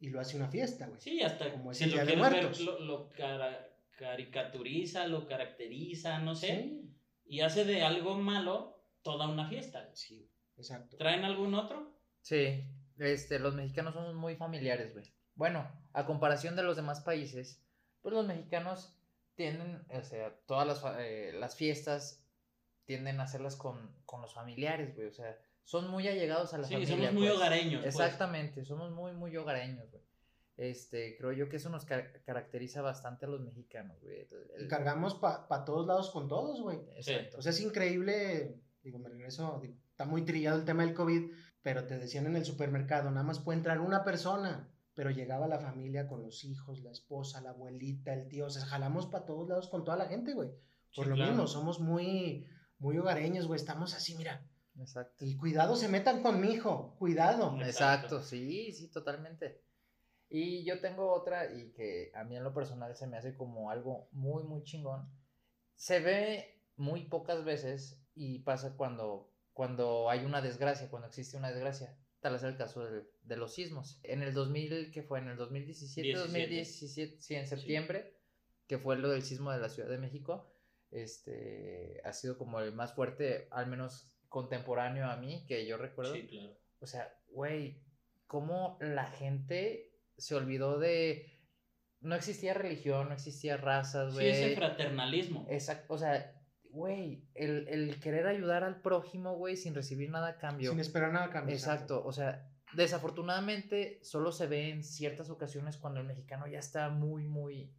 y 0.00 0.08
lo 0.08 0.18
hace 0.20 0.36
una 0.36 0.48
fiesta, 0.48 0.86
güey. 0.88 1.00
Sí, 1.00 1.20
hasta 1.22 1.52
Como 1.52 1.72
si 1.74 1.84
el 1.84 1.90
lo 1.90 1.96
Día 1.96 2.04
de 2.06 2.12
quieres 2.14 2.30
ver, 2.32 2.42
Muertos. 2.42 2.60
lo, 2.62 2.80
lo 2.80 3.08
cara- 3.10 3.68
caricaturiza, 3.96 5.06
lo 5.06 5.26
caracteriza, 5.26 6.18
no 6.18 6.34
sé, 6.34 6.46
Sí, 6.46 6.94
y 7.26 7.40
hace 7.40 7.64
de 7.64 7.82
algo 7.82 8.16
malo 8.16 8.82
toda 9.02 9.28
una 9.28 9.48
fiesta. 9.48 9.82
güey. 9.84 9.96
sí, 9.96 10.30
exacto. 10.56 10.96
¿Traen 10.96 11.24
algún 11.24 11.54
otro? 11.54 11.96
sí, 12.20 12.64
este, 12.98 13.38
los 13.38 13.54
mexicanos 13.54 13.94
somos 13.94 14.14
muy 14.14 14.34
familiares, 14.34 14.92
güey. 14.92 15.04
Bueno, 15.34 15.70
a 15.92 16.04
comparación 16.04 16.56
de 16.56 16.64
los 16.64 16.74
demás 16.76 17.00
países, 17.00 17.62
pues 18.02 18.12
los 18.14 18.26
mexicanos 18.26 18.96
tienden, 19.36 19.84
o 19.90 20.02
sea, 20.02 20.34
todas 20.46 20.66
las, 20.66 20.82
eh, 20.98 21.32
las 21.38 21.54
fiestas 21.54 22.24
tienden 22.86 23.20
a 23.20 23.24
hacerlas 23.24 23.54
con, 23.56 23.94
con 24.04 24.20
los 24.20 24.34
familiares, 24.34 24.94
güey, 24.96 25.06
o 25.06 25.12
sea, 25.12 25.38
son 25.68 25.90
muy 25.90 26.08
allegados 26.08 26.54
a 26.54 26.58
la 26.58 26.66
Sí, 26.66 26.72
familia. 26.72 26.96
somos 26.96 27.12
muy 27.12 27.26
pues. 27.26 27.36
hogareños. 27.36 27.82
pues. 27.82 27.94
Exactamente, 27.94 28.64
somos 28.64 28.90
muy, 28.90 29.12
muy 29.12 29.36
hogareños, 29.36 29.90
güey. 29.90 30.02
Este, 30.56 31.14
creo 31.18 31.32
yo 31.32 31.48
que 31.50 31.56
eso 31.56 31.68
nos 31.68 31.84
ca- 31.84 32.10
caracteriza 32.24 32.80
bastante 32.80 33.26
a 33.26 33.28
los 33.28 33.42
mexicanos, 33.42 34.00
güey. 34.00 34.26
El- 34.56 34.64
Y 34.64 34.68
cargamos 34.68 35.16
para 35.16 35.64
todos 35.66 35.86
lados 35.86 36.10
con 36.10 36.26
todos, 36.26 36.62
güey. 36.62 36.78
Exacto. 36.96 37.36
O 37.38 37.42
sea, 37.42 37.50
es 37.50 37.60
increíble, 37.60 38.56
digo, 38.82 38.98
me 38.98 39.10
regreso, 39.10 39.58
digo, 39.62 39.74
está 39.90 40.06
muy 40.06 40.22
trillado 40.24 40.58
el 40.58 40.64
tema 40.64 40.84
del 40.86 40.94
COVID, 40.94 41.32
pero 41.62 41.84
te 41.86 41.98
decían 41.98 42.24
en 42.26 42.36
el 42.36 42.46
supermercado, 42.46 43.10
nada 43.10 43.22
más 43.26 43.38
puede 43.38 43.58
entrar 43.58 43.78
una 43.80 44.04
persona, 44.04 44.68
pero 44.94 45.10
llegaba 45.10 45.46
la 45.48 45.58
familia 45.58 46.08
con 46.08 46.22
los 46.22 46.44
hijos, 46.44 46.80
la 46.80 46.92
esposa, 46.92 47.42
la 47.42 47.50
abuelita, 47.50 48.14
el 48.14 48.26
tío, 48.26 48.46
o 48.46 48.50
sea, 48.50 48.64
jalamos 48.64 49.06
para 49.06 49.26
todos 49.26 49.46
lados 49.48 49.68
con 49.68 49.84
toda 49.84 49.98
la 49.98 50.06
gente, 50.06 50.32
güey. 50.32 50.48
Por 50.96 51.04
Sí, 51.04 51.10
lo 51.10 51.16
claro. 51.16 51.30
mismo, 51.32 51.46
somos 51.46 51.78
muy, 51.78 52.46
muy 52.78 52.96
hogareños, 52.96 53.46
güey, 53.46 53.60
estamos 53.60 53.94
así, 53.94 54.14
mira, 54.16 54.42
Exacto. 54.80 55.24
y 55.24 55.36
cuidado, 55.36 55.76
se 55.76 55.88
metan 55.88 56.22
con 56.22 56.40
mi 56.40 56.52
hijo, 56.52 56.94
cuidado. 56.98 57.56
Exacto. 57.56 57.66
Exacto, 57.68 58.22
sí, 58.22 58.72
sí, 58.72 58.88
totalmente. 58.90 59.62
Y 60.28 60.64
yo 60.64 60.80
tengo 60.80 61.12
otra 61.12 61.52
y 61.52 61.72
que 61.72 62.12
a 62.14 62.24
mí 62.24 62.36
en 62.36 62.44
lo 62.44 62.52
personal 62.52 62.94
se 62.94 63.06
me 63.06 63.16
hace 63.16 63.36
como 63.36 63.70
algo 63.70 64.08
muy, 64.12 64.44
muy 64.44 64.62
chingón. 64.62 65.08
Se 65.74 66.00
ve 66.00 66.62
muy 66.76 67.04
pocas 67.04 67.44
veces 67.44 68.04
y 68.14 68.40
pasa 68.40 68.76
cuando, 68.76 69.32
cuando 69.52 70.10
hay 70.10 70.24
una 70.24 70.42
desgracia, 70.42 70.90
cuando 70.90 71.08
existe 71.08 71.36
una 71.36 71.50
desgracia. 71.50 71.96
Tal 72.20 72.34
es 72.34 72.42
el 72.42 72.56
caso 72.56 72.84
del- 72.84 73.08
de, 73.22 73.36
los 73.36 73.54
sismos. 73.54 74.00
En 74.02 74.22
el 74.22 74.34
2000, 74.34 74.90
que 74.92 75.02
fue 75.02 75.20
en 75.20 75.28
el 75.28 75.36
2017, 75.36 76.08
17. 76.08 76.38
2017, 76.38 77.22
sí, 77.22 77.34
en 77.34 77.46
septiembre, 77.46 78.18
que 78.66 78.78
fue 78.78 78.98
lo 78.98 79.08
del 79.08 79.22
sismo 79.22 79.52
de 79.52 79.58
la 79.58 79.68
Ciudad 79.68 79.88
de 79.88 79.98
México, 79.98 80.52
este, 80.90 82.00
ha 82.04 82.12
sido 82.12 82.36
como 82.36 82.60
el 82.60 82.72
más 82.74 82.94
fuerte, 82.94 83.46
al 83.50 83.68
menos 83.68 84.17
contemporáneo 84.28 85.06
a 85.06 85.16
mí, 85.16 85.44
que 85.46 85.66
yo 85.66 85.76
recuerdo. 85.76 86.14
Sí, 86.14 86.26
claro. 86.26 86.56
O 86.80 86.86
sea, 86.86 87.12
güey, 87.28 87.82
cómo 88.26 88.78
la 88.80 89.06
gente 89.06 89.92
se 90.16 90.34
olvidó 90.34 90.78
de... 90.78 91.32
No 92.00 92.14
existía 92.14 92.54
religión, 92.54 93.08
no 93.08 93.14
existía 93.14 93.56
razas, 93.56 94.10
Sí, 94.12 94.14
güey. 94.14 94.28
ese 94.28 94.56
fraternalismo. 94.56 95.46
Exacto, 95.50 95.92
o 95.94 95.98
sea, 95.98 96.32
güey, 96.70 97.24
el, 97.34 97.66
el 97.68 97.98
querer 97.98 98.26
ayudar 98.28 98.62
al 98.62 98.80
prójimo, 98.80 99.34
güey, 99.36 99.56
sin 99.56 99.74
recibir 99.74 100.08
nada 100.10 100.28
a 100.28 100.38
cambio. 100.38 100.70
Sin 100.70 100.78
esperar 100.78 101.12
nada 101.12 101.26
a 101.26 101.30
cambio. 101.30 101.54
Exacto, 101.54 102.04
o 102.04 102.12
sea, 102.12 102.48
desafortunadamente 102.74 103.98
solo 104.04 104.30
se 104.30 104.46
ve 104.46 104.68
en 104.70 104.84
ciertas 104.84 105.30
ocasiones 105.30 105.76
cuando 105.76 106.00
el 106.00 106.06
mexicano 106.06 106.46
ya 106.46 106.58
está 106.58 106.88
muy, 106.90 107.24
muy 107.24 107.74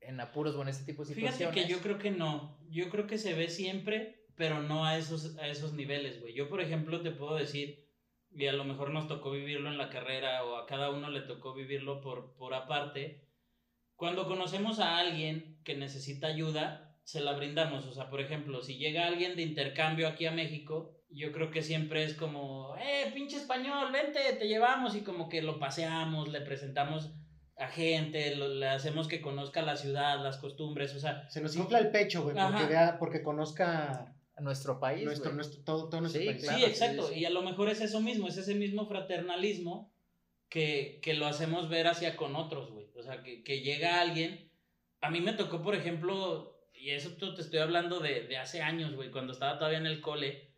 en 0.00 0.20
apuros 0.20 0.54
o 0.56 0.62
en 0.62 0.68
este 0.68 0.84
tipo 0.84 1.04
de 1.04 1.14
Fíjate 1.14 1.32
situaciones. 1.38 1.66
que 1.66 1.72
yo 1.72 1.80
creo 1.80 1.98
que 1.98 2.10
no. 2.10 2.58
Yo 2.68 2.90
creo 2.90 3.06
que 3.06 3.16
se 3.16 3.32
ve 3.34 3.48
siempre, 3.48 4.23
pero 4.36 4.62
no 4.62 4.84
a 4.84 4.96
esos, 4.98 5.36
a 5.38 5.46
esos 5.48 5.72
niveles, 5.72 6.20
güey. 6.20 6.34
Yo, 6.34 6.48
por 6.48 6.60
ejemplo, 6.60 7.00
te 7.02 7.10
puedo 7.10 7.36
decir, 7.36 7.84
y 8.32 8.46
a 8.46 8.52
lo 8.52 8.64
mejor 8.64 8.90
nos 8.90 9.06
tocó 9.08 9.30
vivirlo 9.30 9.68
en 9.70 9.78
la 9.78 9.90
carrera 9.90 10.44
o 10.44 10.56
a 10.56 10.66
cada 10.66 10.90
uno 10.90 11.08
le 11.10 11.20
tocó 11.20 11.54
vivirlo 11.54 12.00
por, 12.00 12.34
por 12.36 12.52
aparte. 12.54 13.28
Cuando 13.96 14.26
conocemos 14.26 14.80
a 14.80 14.98
alguien 14.98 15.60
que 15.64 15.76
necesita 15.76 16.26
ayuda, 16.26 16.96
se 17.04 17.20
la 17.20 17.32
brindamos. 17.34 17.86
O 17.86 17.92
sea, 17.92 18.10
por 18.10 18.20
ejemplo, 18.20 18.62
si 18.62 18.76
llega 18.76 19.06
alguien 19.06 19.36
de 19.36 19.42
intercambio 19.42 20.08
aquí 20.08 20.26
a 20.26 20.32
México, 20.32 20.90
yo 21.10 21.30
creo 21.30 21.50
que 21.52 21.62
siempre 21.62 22.02
es 22.02 22.14
como, 22.14 22.74
eh, 22.76 23.12
pinche 23.14 23.36
español, 23.36 23.92
vente, 23.92 24.20
te 24.36 24.48
llevamos 24.48 24.96
y 24.96 25.02
como 25.02 25.28
que 25.28 25.42
lo 25.42 25.60
paseamos, 25.60 26.28
le 26.28 26.40
presentamos 26.40 27.12
a 27.56 27.68
gente, 27.68 28.34
lo- 28.34 28.48
le 28.48 28.66
hacemos 28.66 29.06
que 29.06 29.20
conozca 29.20 29.62
la 29.62 29.76
ciudad, 29.76 30.20
las 30.24 30.38
costumbres, 30.38 30.92
o 30.96 30.98
sea, 30.98 31.30
Se 31.30 31.40
nos 31.40 31.54
infla 31.54 31.78
el 31.78 31.92
pecho, 31.92 32.24
güey, 32.24 32.34
porque, 32.34 32.66
vea, 32.66 32.98
porque 32.98 33.22
conozca 33.22 34.12
Nuestro 34.40 34.80
país, 34.80 35.04
nuestro, 35.04 35.32
nuestro, 35.32 35.62
todo, 35.62 35.88
todo 35.88 36.00
nuestro 36.00 36.20
Sí, 36.20 36.26
país. 36.28 36.42
claro. 36.42 36.58
sí, 36.58 36.64
exacto. 36.64 37.06
sí, 37.08 37.14
sí. 37.14 37.20
Y 37.20 37.24
a 37.24 37.30
lo 37.30 37.42
mejor 37.42 37.68
es 37.68 37.80
eso 37.80 38.00
mismo, 38.00 38.26
es 38.28 38.36
ese 38.36 38.54
mismo 38.54 38.86
fraternalismo 38.86 39.92
que, 40.48 40.98
que 41.02 41.14
lo 41.14 41.26
hacemos 41.26 41.68
ver 41.68 41.86
hacia 41.86 42.16
con 42.16 42.34
otros, 42.36 42.70
güey. 42.70 42.86
O 42.96 43.02
sea, 43.02 43.22
que, 43.22 43.42
que 43.44 43.60
llega 43.60 44.00
alguien. 44.00 44.50
A 45.00 45.10
mí 45.10 45.20
me 45.20 45.32
tocó, 45.34 45.62
por 45.62 45.74
ejemplo, 45.74 46.58
y 46.74 46.90
eso 46.90 47.10
te 47.12 47.40
estoy 47.40 47.60
hablando 47.60 48.00
de, 48.00 48.22
de 48.26 48.36
hace 48.38 48.60
años, 48.62 48.94
güey, 48.94 49.10
cuando 49.10 49.32
estaba 49.32 49.58
todavía 49.58 49.78
en 49.78 49.86
el 49.86 50.00
cole. 50.00 50.50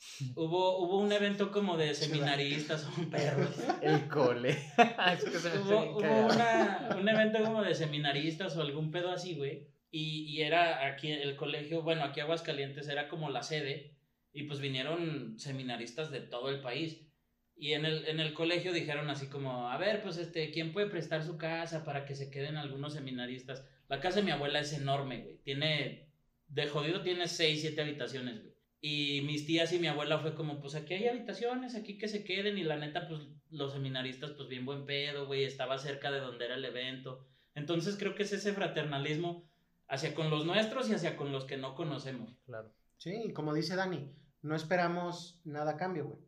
Hubo, 0.36 0.78
hubo 0.78 0.98
un 1.00 1.10
evento 1.12 1.50
como 1.50 1.76
de 1.76 1.92
seminaristas 1.94 2.84
o 2.86 3.00
un 3.00 3.10
perro. 3.10 3.48
El 3.82 4.06
cole. 4.08 4.50
es 5.12 5.24
que 5.24 5.38
se 5.38 5.50
me 5.50 5.58
hubo 5.60 5.98
hubo 5.98 6.26
una- 6.26 6.96
un 6.98 7.08
evento 7.08 7.42
como 7.42 7.62
de 7.62 7.74
seminaristas 7.74 8.56
o 8.56 8.62
algún 8.62 8.90
pedo 8.92 9.10
así, 9.10 9.34
güey. 9.34 9.66
Y, 9.90 10.24
y 10.28 10.42
era 10.42 10.86
aquí 10.86 11.10
el 11.10 11.36
colegio, 11.36 11.82
bueno, 11.82 12.04
aquí 12.04 12.20
Aguascalientes 12.20 12.88
era 12.88 13.08
como 13.08 13.30
la 13.30 13.42
sede. 13.42 13.96
Y 14.32 14.44
pues 14.44 14.60
vinieron 14.60 15.38
seminaristas 15.38 16.10
de 16.10 16.20
todo 16.20 16.50
el 16.50 16.60
país. 16.60 17.08
Y 17.56 17.72
en 17.72 17.84
el, 17.84 18.06
en 18.06 18.20
el 18.20 18.34
colegio 18.34 18.72
dijeron 18.72 19.10
así 19.10 19.26
como, 19.26 19.68
a 19.68 19.76
ver, 19.78 20.00
pues 20.02 20.16
este, 20.16 20.52
¿quién 20.52 20.72
puede 20.72 20.86
prestar 20.88 21.24
su 21.24 21.36
casa 21.36 21.84
para 21.84 22.04
que 22.04 22.14
se 22.14 22.30
queden 22.30 22.56
algunos 22.56 22.94
seminaristas? 22.94 23.66
La 23.88 24.00
casa 24.00 24.20
de 24.20 24.26
mi 24.26 24.30
abuela 24.30 24.60
es 24.60 24.72
enorme, 24.72 25.22
güey. 25.22 25.38
Tiene, 25.38 26.12
de 26.46 26.68
jodido 26.68 27.02
tiene 27.02 27.26
seis, 27.26 27.62
siete 27.62 27.80
habitaciones, 27.80 28.42
güey. 28.42 28.54
Y 28.80 29.22
mis 29.22 29.44
tías 29.44 29.72
y 29.72 29.80
mi 29.80 29.88
abuela 29.88 30.20
fue 30.20 30.36
como, 30.36 30.60
pues 30.60 30.76
aquí 30.76 30.94
hay 30.94 31.08
habitaciones, 31.08 31.74
aquí 31.74 31.98
que 31.98 32.06
se 32.06 32.22
queden. 32.22 32.58
Y 32.58 32.62
la 32.62 32.76
neta, 32.76 33.08
pues 33.08 33.22
los 33.50 33.72
seminaristas, 33.72 34.32
pues 34.32 34.48
bien 34.48 34.64
buen 34.64 34.86
pedo, 34.86 35.26
güey. 35.26 35.42
Estaba 35.42 35.78
cerca 35.78 36.12
de 36.12 36.20
donde 36.20 36.44
era 36.44 36.54
el 36.54 36.64
evento. 36.64 37.26
Entonces 37.56 37.96
creo 37.98 38.14
que 38.14 38.22
es 38.22 38.32
ese 38.32 38.52
fraternalismo 38.52 39.47
hacia 39.88 40.14
con 40.14 40.30
los 40.30 40.46
nuestros 40.46 40.88
y 40.88 40.94
hacia 40.94 41.16
con 41.16 41.32
los 41.32 41.44
que 41.44 41.56
no 41.56 41.74
conocemos. 41.74 42.38
Claro. 42.44 42.72
Sí, 42.98 43.22
y 43.26 43.32
como 43.32 43.54
dice 43.54 43.76
Dani, 43.76 44.14
no 44.42 44.54
esperamos 44.54 45.40
nada 45.44 45.72
a 45.72 45.76
cambio, 45.76 46.06
güey. 46.06 46.20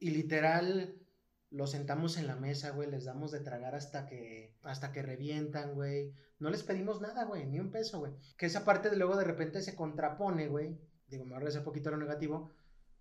Y 0.00 0.10
literal, 0.10 0.96
los 1.50 1.70
sentamos 1.70 2.16
en 2.16 2.26
la 2.26 2.36
mesa, 2.36 2.70
güey, 2.70 2.90
les 2.90 3.04
damos 3.04 3.32
de 3.32 3.40
tragar 3.40 3.74
hasta 3.74 4.06
que, 4.06 4.56
hasta 4.62 4.92
que 4.92 5.02
revientan, 5.02 5.74
güey. 5.74 6.14
No 6.38 6.50
les 6.50 6.62
pedimos 6.62 7.00
nada, 7.00 7.24
güey, 7.24 7.46
ni 7.46 7.58
un 7.58 7.70
peso, 7.70 7.98
güey. 7.98 8.12
Que 8.36 8.46
esa 8.46 8.64
parte 8.64 8.90
de 8.90 8.96
luego 8.96 9.16
de 9.16 9.24
repente 9.24 9.60
se 9.60 9.74
contrapone, 9.74 10.48
güey. 10.48 10.78
Digo, 11.08 11.24
me 11.24 11.30
voy 11.30 11.36
a 11.36 11.40
regresar 11.40 11.60
un 11.60 11.64
poquito 11.64 11.88
a 11.88 11.92
lo 11.92 11.98
negativo. 11.98 12.52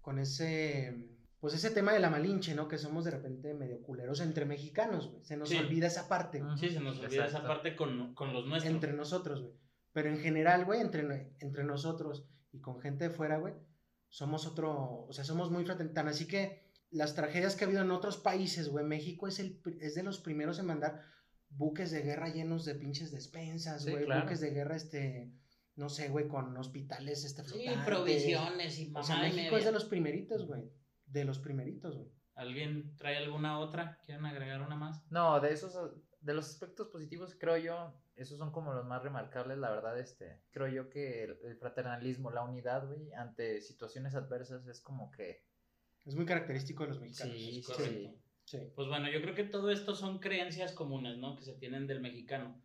Con 0.02 0.18
ese, 0.18 1.17
pues 1.52 1.64
ese 1.64 1.74
tema 1.74 1.94
de 1.94 2.00
la 2.00 2.10
malinche, 2.10 2.56
¿no? 2.56 2.68
Que 2.68 2.78
somos 2.78 3.04
de 3.06 3.12
repente 3.12 3.54
medio 3.54 3.82
culeros 3.82 4.20
entre 4.22 4.46
mexicanos, 4.46 5.10
güey. 5.12 5.24
Se 5.24 5.38
nos 5.38 5.50
Sí. 5.50 5.58
olvida 5.58 5.88
esa 5.88 6.08
parte. 6.08 6.42
Sí, 6.60 6.70
se 6.70 6.80
nos 6.80 6.98
olvida 7.00 7.26
esa 7.26 7.38
Exacto. 7.38 7.48
parte 7.48 7.76
con, 7.76 8.14
con 8.16 8.34
los 8.34 8.46
nuestros. 8.46 8.74
entre 8.74 8.94
nosotros, 8.94 9.42
güey. 9.42 9.54
Pero 9.94 10.10
en 10.10 10.20
general, 10.20 10.66
güey, 10.66 10.82
entre, 10.82 11.34
entre 11.40 11.64
nosotros 11.64 12.28
y 12.52 12.60
con 12.60 12.80
gente 12.82 13.06
de 13.06 13.10
fuera, 13.10 13.38
güey, 13.38 13.54
somos 14.10 14.46
otro, 14.46 15.06
o 15.08 15.12
sea, 15.14 15.24
somos 15.24 15.50
muy 15.52 15.66
fraternos. 15.66 15.94
Tan 15.94 16.08
así 16.08 16.28
que 16.28 16.72
las 16.92 17.16
tragedias 17.16 17.56
que 17.56 17.66
ha 17.66 17.68
habido 17.68 17.82
en 17.82 17.92
otros 17.92 18.18
países, 18.18 18.70
güey, 18.70 18.86
México 18.86 19.28
es, 19.28 19.40
el, 19.40 19.62
es 19.82 19.96
de 19.96 20.04
los 20.04 20.20
primeros 20.20 20.60
en 20.60 20.66
mandar 20.68 21.02
buques 21.50 21.92
de 21.92 22.02
guerra 22.02 22.30
llenos 22.30 22.64
de 22.66 22.76
pinches 22.76 23.12
despensas, 23.12 23.84
Sí, 23.84 23.92
güey, 23.92 24.06
claro. 24.06 24.22
buques 24.24 24.40
de 24.42 24.52
guerra, 24.52 24.76
este, 24.76 25.32
no 25.76 25.90
sé, 25.90 26.10
güey, 26.10 26.28
con 26.28 26.56
hospitales, 26.58 27.24
este, 27.24 27.44
Sí, 27.44 27.50
flotantes. 27.64 27.86
provisiones 27.86 28.80
y 28.80 28.92
O 28.96 29.04
sea, 29.04 29.16
mamá 29.16 29.28
México 29.28 29.44
media. 29.52 29.58
es 29.60 29.66
de 29.66 29.72
los 29.72 29.86
primeritos, 29.86 30.46
güey, 30.48 30.64
de 31.08 31.26
los 31.26 31.40
primeritos, 31.40 31.96
güey. 31.96 32.12
¿Alguien 32.36 32.96
trae 32.98 33.18
alguna 33.18 33.60
otra? 33.60 34.00
¿Quieren 34.06 34.26
agregar 34.26 34.62
una 34.62 34.76
más? 34.76 35.04
No, 35.12 35.40
de 35.40 35.52
esos, 35.52 35.76
de 36.22 36.34
los 36.34 36.48
aspectos 36.50 36.88
positivos, 36.90 37.36
creo 37.40 37.58
yo, 37.58 37.94
esos 38.16 38.38
son 38.38 38.52
como 38.52 38.74
los 38.74 38.86
más 38.86 39.02
remarcables, 39.02 39.58
la 39.58 39.72
verdad, 39.72 39.98
este, 40.00 40.44
creo 40.52 40.68
yo 40.68 40.90
que 40.90 41.24
el, 41.24 41.38
el 41.44 41.58
fraternalismo, 41.58 42.30
la 42.30 42.44
unidad, 42.44 42.86
güey, 42.86 43.12
ante 43.14 43.60
situaciones 43.62 44.14
adversas 44.14 44.68
es 44.68 44.82
como 44.82 45.12
que, 45.12 45.44
Es 46.06 46.16
muy 46.16 46.26
característico 46.26 46.84
de 46.84 46.90
los 46.90 47.00
mexicanos. 47.02 47.36
sí, 47.36 47.64
sí. 47.64 48.14
Sí. 48.46 48.60
Pues 48.76 48.88
bueno, 48.88 49.10
yo 49.10 49.22
creo 49.22 49.36
que 49.36 49.44
todo 49.44 49.70
esto 49.72 49.94
son 49.94 50.20
creencias 50.20 50.72
comunes, 50.72 51.18
¿no? 51.18 51.36
Que 51.36 51.44
se 51.44 51.56
tienen 51.56 51.86
del 51.86 52.00
mexicano. 52.00 52.62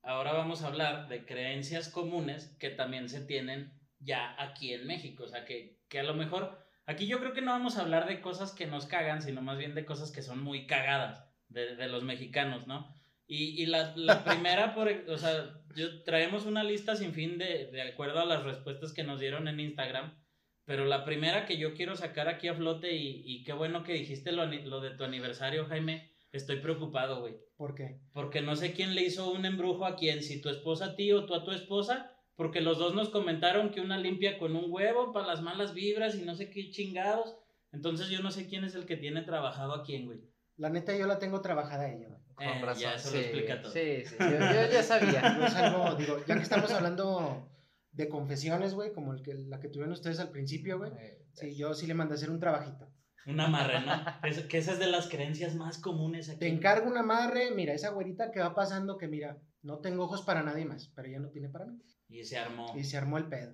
Ahora 0.00 0.32
vamos 0.32 0.62
a 0.62 0.68
hablar 0.68 1.08
de 1.08 1.26
creencias 1.26 1.90
comunes 1.90 2.56
que 2.58 2.70
también 2.70 3.10
se 3.10 3.20
tienen 3.20 3.78
ya 3.98 4.34
aquí 4.42 4.72
en 4.72 4.86
México. 4.86 5.24
O 5.24 5.28
sea, 5.28 5.44
que, 5.44 5.78
que 5.90 5.98
a 6.00 6.04
lo 6.04 6.14
mejor, 6.14 6.65
aquí 6.86 7.06
yo 7.06 7.18
creo 7.20 7.32
que 7.32 7.42
no 7.42 7.52
vamos 7.52 7.76
a 7.76 7.82
hablar 7.82 8.06
de 8.06 8.20
cosas 8.20 8.52
que 8.52 8.66
nos 8.66 8.86
cagan, 8.86 9.22
sino 9.22 9.42
más 9.42 9.58
bien 9.58 9.74
de 9.74 9.84
cosas 9.84 10.10
que 10.10 10.22
son 10.22 10.42
muy 10.42 10.66
cagadas 10.66 11.24
de, 11.48 11.76
de 11.76 11.88
los 11.88 12.04
mexicanos, 12.04 12.66
¿no? 12.66 12.94
Y, 13.26 13.62
y 13.62 13.66
la, 13.66 13.92
la 13.96 14.24
primera, 14.24 14.74
por, 14.74 14.88
o 15.08 15.18
sea, 15.18 15.60
yo, 15.74 16.02
traemos 16.04 16.46
una 16.46 16.64
lista 16.64 16.96
sin 16.96 17.12
fin 17.12 17.38
de, 17.38 17.66
de 17.70 17.82
acuerdo 17.82 18.20
a 18.20 18.26
las 18.26 18.44
respuestas 18.44 18.92
que 18.92 19.04
nos 19.04 19.20
dieron 19.20 19.48
en 19.48 19.60
Instagram. 19.60 20.16
Pero 20.64 20.84
la 20.84 21.04
primera 21.04 21.46
que 21.46 21.58
yo 21.58 21.74
quiero 21.74 21.94
sacar 21.94 22.28
aquí 22.28 22.48
a 22.48 22.54
flote, 22.54 22.92
y, 22.96 23.22
y 23.24 23.44
qué 23.44 23.52
bueno 23.52 23.84
que 23.84 23.92
dijiste 23.92 24.32
lo, 24.32 24.46
lo 24.46 24.80
de 24.80 24.90
tu 24.90 25.04
aniversario, 25.04 25.66
Jaime, 25.66 26.10
estoy 26.32 26.56
preocupado, 26.56 27.20
güey. 27.20 27.36
¿Por 27.56 27.74
qué? 27.74 28.00
Porque 28.12 28.42
no 28.42 28.56
sé 28.56 28.72
quién 28.72 28.94
le 28.94 29.02
hizo 29.02 29.30
un 29.30 29.46
embrujo 29.46 29.86
a 29.86 29.96
quién, 29.96 30.22
si 30.22 30.40
tu 30.40 30.48
esposa 30.48 30.86
a 30.86 30.96
ti 30.96 31.12
o 31.12 31.24
tú 31.24 31.34
a 31.34 31.44
tu 31.44 31.52
esposa, 31.52 32.15
porque 32.36 32.60
los 32.60 32.78
dos 32.78 32.94
nos 32.94 33.08
comentaron 33.08 33.70
que 33.70 33.80
una 33.80 33.98
limpia 33.98 34.38
con 34.38 34.54
un 34.56 34.70
huevo 34.70 35.12
para 35.12 35.26
las 35.26 35.42
malas 35.42 35.74
vibras 35.74 36.14
y 36.14 36.22
no 36.22 36.34
sé 36.34 36.50
qué 36.50 36.70
chingados. 36.70 37.36
Entonces 37.72 38.08
yo 38.08 38.20
no 38.22 38.30
sé 38.30 38.46
quién 38.46 38.64
es 38.64 38.74
el 38.74 38.86
que 38.86 38.96
tiene 38.96 39.22
trabajado 39.22 39.74
a 39.74 39.82
quién, 39.82 40.06
güey. 40.06 40.20
La 40.56 40.70
neta 40.70 40.96
yo 40.96 41.06
la 41.06 41.18
tengo 41.18 41.40
trabajada 41.40 41.90
ella, 41.92 42.08
güey. 42.08 42.20
Con 42.34 42.46
Eh, 42.46 42.62
razón. 42.64 42.82
ya, 42.82 42.94
eso 42.94 43.10
lo 43.10 43.12
sí, 43.16 43.18
explica 43.24 43.60
todo. 43.62 43.72
Sí, 43.72 44.04
sí, 44.04 44.14
yo, 44.18 44.26
yo 44.30 44.70
ya 44.72 44.82
sabía. 44.82 45.32
No 45.38 45.46
es 45.46 45.54
algo, 45.54 45.94
digo, 45.96 46.18
ya 46.26 46.36
que 46.36 46.42
estamos 46.42 46.70
hablando 46.70 47.50
de 47.92 48.08
confesiones, 48.08 48.74
güey, 48.74 48.92
como 48.92 49.12
el 49.14 49.22
que, 49.22 49.34
la 49.34 49.58
que 49.58 49.68
tuvieron 49.68 49.92
ustedes 49.92 50.20
al 50.20 50.30
principio, 50.30 50.78
güey. 50.78 50.92
Eh, 50.98 51.22
Sí, 51.32 51.54
yo 51.54 51.74
sí 51.74 51.86
le 51.86 51.92
mandé 51.92 52.14
a 52.14 52.16
hacer 52.16 52.30
un 52.30 52.40
trabajito. 52.40 52.88
Un 53.26 53.38
amarre, 53.40 53.80
¿no? 53.84 53.92
Es- 54.26 54.40
que 54.46 54.56
esa 54.56 54.72
es 54.72 54.78
de 54.78 54.86
las 54.86 55.08
creencias 55.08 55.54
más 55.54 55.76
comunes 55.78 56.30
aquí. 56.30 56.38
Te 56.38 56.48
encargo 56.48 56.88
un 56.88 56.96
amarre, 56.96 57.50
mira, 57.50 57.74
esa 57.74 57.90
güerita 57.90 58.30
que 58.30 58.40
va 58.40 58.54
pasando 58.54 58.96
que 58.96 59.06
mira, 59.08 59.36
no 59.62 59.80
tengo 59.80 60.04
ojos 60.04 60.22
para 60.22 60.42
nadie 60.42 60.64
más, 60.64 60.88
pero 60.94 61.08
ella 61.08 61.18
no 61.18 61.28
tiene 61.28 61.50
para 61.50 61.66
mí. 61.66 61.78
Y 62.08 62.24
se 62.24 62.38
armó. 62.38 62.72
Y 62.76 62.84
se 62.84 62.96
armó 62.96 63.18
el 63.18 63.28
pedo. 63.28 63.52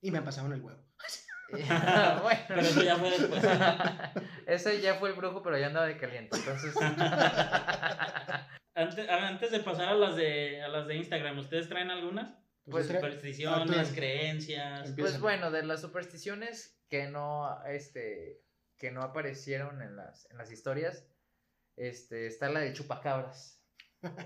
Y 0.00 0.10
me 0.10 0.22
pasaron 0.22 0.52
el 0.52 0.60
huevo. 0.60 0.82
bueno, 1.50 2.40
Pero 2.48 2.60
eso 2.60 2.82
ya 2.82 2.96
fue 2.96 3.10
después. 3.10 3.42
ese 4.46 4.80
ya 4.80 4.94
fue 4.94 5.10
el 5.10 5.14
brujo, 5.14 5.42
pero 5.42 5.58
ya 5.58 5.66
andaba 5.66 5.86
de 5.86 5.96
caliente, 5.98 6.36
entonces... 6.36 6.74
Antes, 8.76 9.08
antes 9.08 9.50
de 9.52 9.60
pasar 9.60 9.88
a 9.90 9.94
las 9.94 10.16
de, 10.16 10.60
a 10.62 10.68
las 10.68 10.88
de 10.88 10.96
Instagram, 10.96 11.38
¿ustedes 11.38 11.68
traen 11.68 11.90
algunas? 11.90 12.34
Pues, 12.64 12.90
tra- 12.90 12.96
Supersticiones, 12.96 13.78
Arturo. 13.78 13.94
creencias. 13.94 14.88
Empieza. 14.88 15.10
Pues 15.10 15.20
bueno, 15.20 15.50
de 15.52 15.62
las 15.64 15.80
supersticiones 15.80 16.76
que 16.88 17.06
no, 17.08 17.62
este, 17.66 18.42
que 18.78 18.90
no 18.90 19.02
aparecieron 19.02 19.80
en 19.80 19.94
las, 19.96 20.28
en 20.30 20.38
las 20.38 20.50
historias, 20.50 21.06
este, 21.76 22.26
está 22.26 22.48
la 22.48 22.60
del 22.60 22.72
chupacabras. 22.74 23.62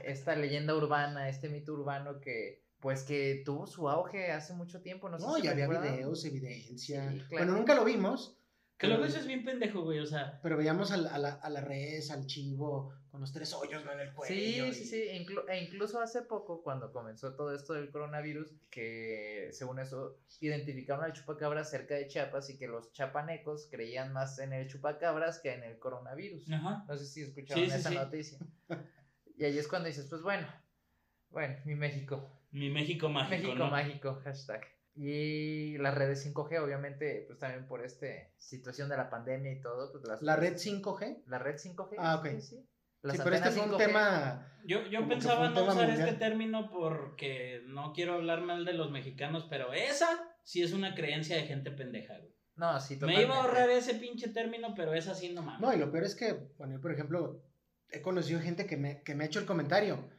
Esta 0.02 0.34
leyenda 0.34 0.74
urbana, 0.74 1.28
este 1.28 1.48
mito 1.50 1.74
urbano 1.74 2.20
que, 2.20 2.64
pues 2.80 3.02
que 3.02 3.42
tuvo 3.44 3.66
su 3.66 3.88
auge 3.88 4.30
hace 4.30 4.52
mucho 4.54 4.80
tiempo, 4.80 5.08
no 5.08 5.18
sé 5.18 5.26
No, 5.26 5.34
si 5.36 5.42
ya 5.42 5.50
había 5.50 5.66
recuerdan. 5.66 5.94
videos, 5.96 6.24
evidencia. 6.24 7.10
Sí, 7.10 7.18
claro. 7.28 7.44
Bueno, 7.44 7.52
nunca 7.58 7.74
lo 7.74 7.84
vimos, 7.84 8.34
Que 8.78 8.86
luego 8.86 9.04
eso 9.06 9.18
es 9.18 9.26
bien 9.26 9.44
pendejo, 9.44 9.82
güey. 9.82 9.98
O 9.98 10.06
sea, 10.06 10.38
pero 10.40 10.56
veíamos 10.56 10.92
al- 10.92 11.08
a, 11.08 11.18
la, 11.18 11.30
a 11.32 11.50
la 11.50 11.60
res, 11.62 12.12
al 12.12 12.26
chivo, 12.26 12.92
con 13.10 13.20
los 13.20 13.32
tres 13.32 13.52
hoyos 13.52 13.84
¿no? 13.84 13.90
en 13.90 13.98
el 13.98 14.14
cuello. 14.14 14.32
Sí, 14.32 14.60
y- 14.60 14.72
sí, 14.72 14.84
sí. 14.84 14.96
e 15.02 15.20
inclu- 15.26 15.42
e 15.48 15.64
incluso 15.64 16.00
hace 16.00 16.22
poco, 16.22 16.62
cuando 16.62 16.92
comenzó 16.92 17.34
todo 17.34 17.52
esto 17.52 17.72
del 17.72 17.90
coronavirus, 17.90 18.54
que 18.70 19.48
según 19.50 19.80
eso 19.80 20.20
identificaron 20.40 21.04
al 21.04 21.12
chupacabras 21.12 21.68
cerca 21.68 21.96
de 21.96 22.06
Chiapas 22.06 22.50
y 22.50 22.56
que 22.58 22.68
los 22.68 22.92
chapanecos 22.92 23.66
creían 23.68 24.12
más 24.12 24.38
en 24.38 24.52
el 24.52 24.68
chupacabras 24.68 25.40
que 25.40 25.54
en 25.54 25.64
el 25.64 25.80
coronavirus. 25.80 26.48
ajá. 26.52 26.84
No 26.86 26.96
sé 26.96 27.06
si 27.06 27.22
escucharon 27.22 27.64
Sí, 27.64 27.70
sí, 27.72 27.76
esa 27.78 27.88
sí. 27.88 27.94
noticia. 27.96 28.38
Y 29.36 29.44
ahí 29.44 29.58
es 29.58 29.66
cuando 29.66 29.88
dices, 29.88 30.06
pues 30.08 30.22
bueno, 30.22 30.46
bueno, 31.30 31.56
mi 31.64 31.74
México. 31.74 32.37
Mi 32.50 32.70
México 32.70 33.08
mágico, 33.08 33.30
México 33.42 33.54
¿no? 33.54 33.70
mágico, 33.70 34.20
hashtag. 34.24 34.62
Y 34.94 35.78
las 35.78 35.94
redes 35.94 36.26
5G, 36.26 36.58
obviamente, 36.62 37.24
pues 37.28 37.38
también 37.38 37.66
por 37.68 37.84
esta 37.84 38.06
situación 38.36 38.88
de 38.88 38.96
la 38.96 39.08
pandemia 39.10 39.52
y 39.52 39.60
todo. 39.60 39.92
Pues 39.92 40.04
las 40.04 40.22
La 40.22 40.34
red 40.36 40.54
5G. 40.56 41.22
La 41.26 41.38
red 41.38 41.54
5G. 41.56 41.94
Ah, 41.98 42.16
ok. 42.16 42.26
Sí, 42.36 42.40
sí. 42.40 42.68
Las 43.02 43.16
sí, 43.16 43.22
pero 43.22 43.36
este 43.36 43.50
fue 43.52 43.62
un 43.62 43.70
5G. 43.72 43.76
tema. 43.76 44.52
Yo, 44.64 44.82
yo 44.88 45.06
pensaba 45.06 45.50
no 45.50 45.62
usar 45.62 45.86
mundial. 45.86 46.00
este 46.00 46.14
término 46.18 46.68
porque 46.70 47.62
no 47.66 47.92
quiero 47.92 48.14
hablar 48.14 48.40
mal 48.40 48.64
de 48.64 48.72
los 48.72 48.90
mexicanos, 48.90 49.46
pero 49.48 49.72
esa 49.72 50.08
sí 50.42 50.62
es 50.62 50.72
una 50.72 50.96
creencia 50.96 51.36
de 51.36 51.42
gente 51.44 51.70
pendeja, 51.70 52.18
güey. 52.18 52.34
No, 52.56 52.80
sí, 52.80 52.94
Me 52.94 53.00
totalmente. 53.00 53.26
iba 53.28 53.36
a 53.36 53.42
ahorrar 53.44 53.70
ese 53.70 53.94
pinche 53.94 54.28
término, 54.30 54.74
pero 54.74 54.94
esa 54.94 55.14
sí 55.14 55.32
no 55.32 55.42
mames. 55.42 55.60
No, 55.60 55.72
y 55.72 55.76
lo 55.78 55.92
peor 55.92 56.02
es 56.02 56.16
que, 56.16 56.32
bueno, 56.58 56.74
yo, 56.74 56.80
por 56.80 56.90
ejemplo, 56.90 57.40
he 57.90 58.02
conocido 58.02 58.40
gente 58.40 58.66
que 58.66 58.76
me, 58.76 59.00
que 59.04 59.14
me 59.14 59.22
ha 59.22 59.26
hecho 59.28 59.38
el 59.38 59.46
comentario. 59.46 60.10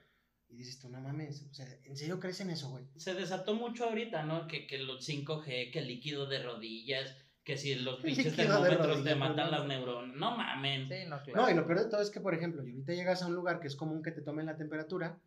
Y 0.49 0.55
dices 0.57 0.79
tú, 0.79 0.89
no 0.89 0.99
mames, 0.99 1.45
o 1.49 1.53
sea, 1.53 1.67
¿en 1.83 1.95
serio 1.95 2.19
crees 2.19 2.41
en 2.41 2.49
eso, 2.49 2.69
güey? 2.71 2.83
Se 2.97 3.13
desató 3.13 3.53
mucho 3.53 3.85
ahorita, 3.85 4.23
¿no? 4.23 4.47
Que, 4.47 4.65
que 4.65 4.79
los 4.79 5.07
5G, 5.07 5.71
que 5.71 5.79
el 5.79 5.87
líquido 5.87 6.25
de 6.25 6.41
rodillas, 6.41 7.15
que 7.43 7.55
si 7.55 7.75
los 7.75 8.01
pinches 8.01 8.35
termómetros 8.35 9.03
te 9.03 9.15
matan 9.15 9.45
no 9.51 9.51
las 9.57 9.67
neuronas. 9.67 10.15
No 10.15 10.35
mamen. 10.35 10.87
Sí, 10.89 11.05
no, 11.07 11.21
claro. 11.21 11.41
No, 11.41 11.49
y 11.51 11.53
lo 11.53 11.65
peor 11.67 11.79
de 11.83 11.89
todo 11.89 12.01
es 12.01 12.09
que, 12.09 12.19
por 12.19 12.33
ejemplo, 12.33 12.63
y 12.65 12.71
ahorita 12.71 12.93
llegas 12.93 13.21
a 13.21 13.27
un 13.27 13.35
lugar 13.35 13.59
que 13.59 13.67
es 13.67 13.75
común 13.75 14.01
que 14.01 14.11
te 14.11 14.21
tomen 14.21 14.47
la 14.47 14.57
temperatura. 14.57 15.19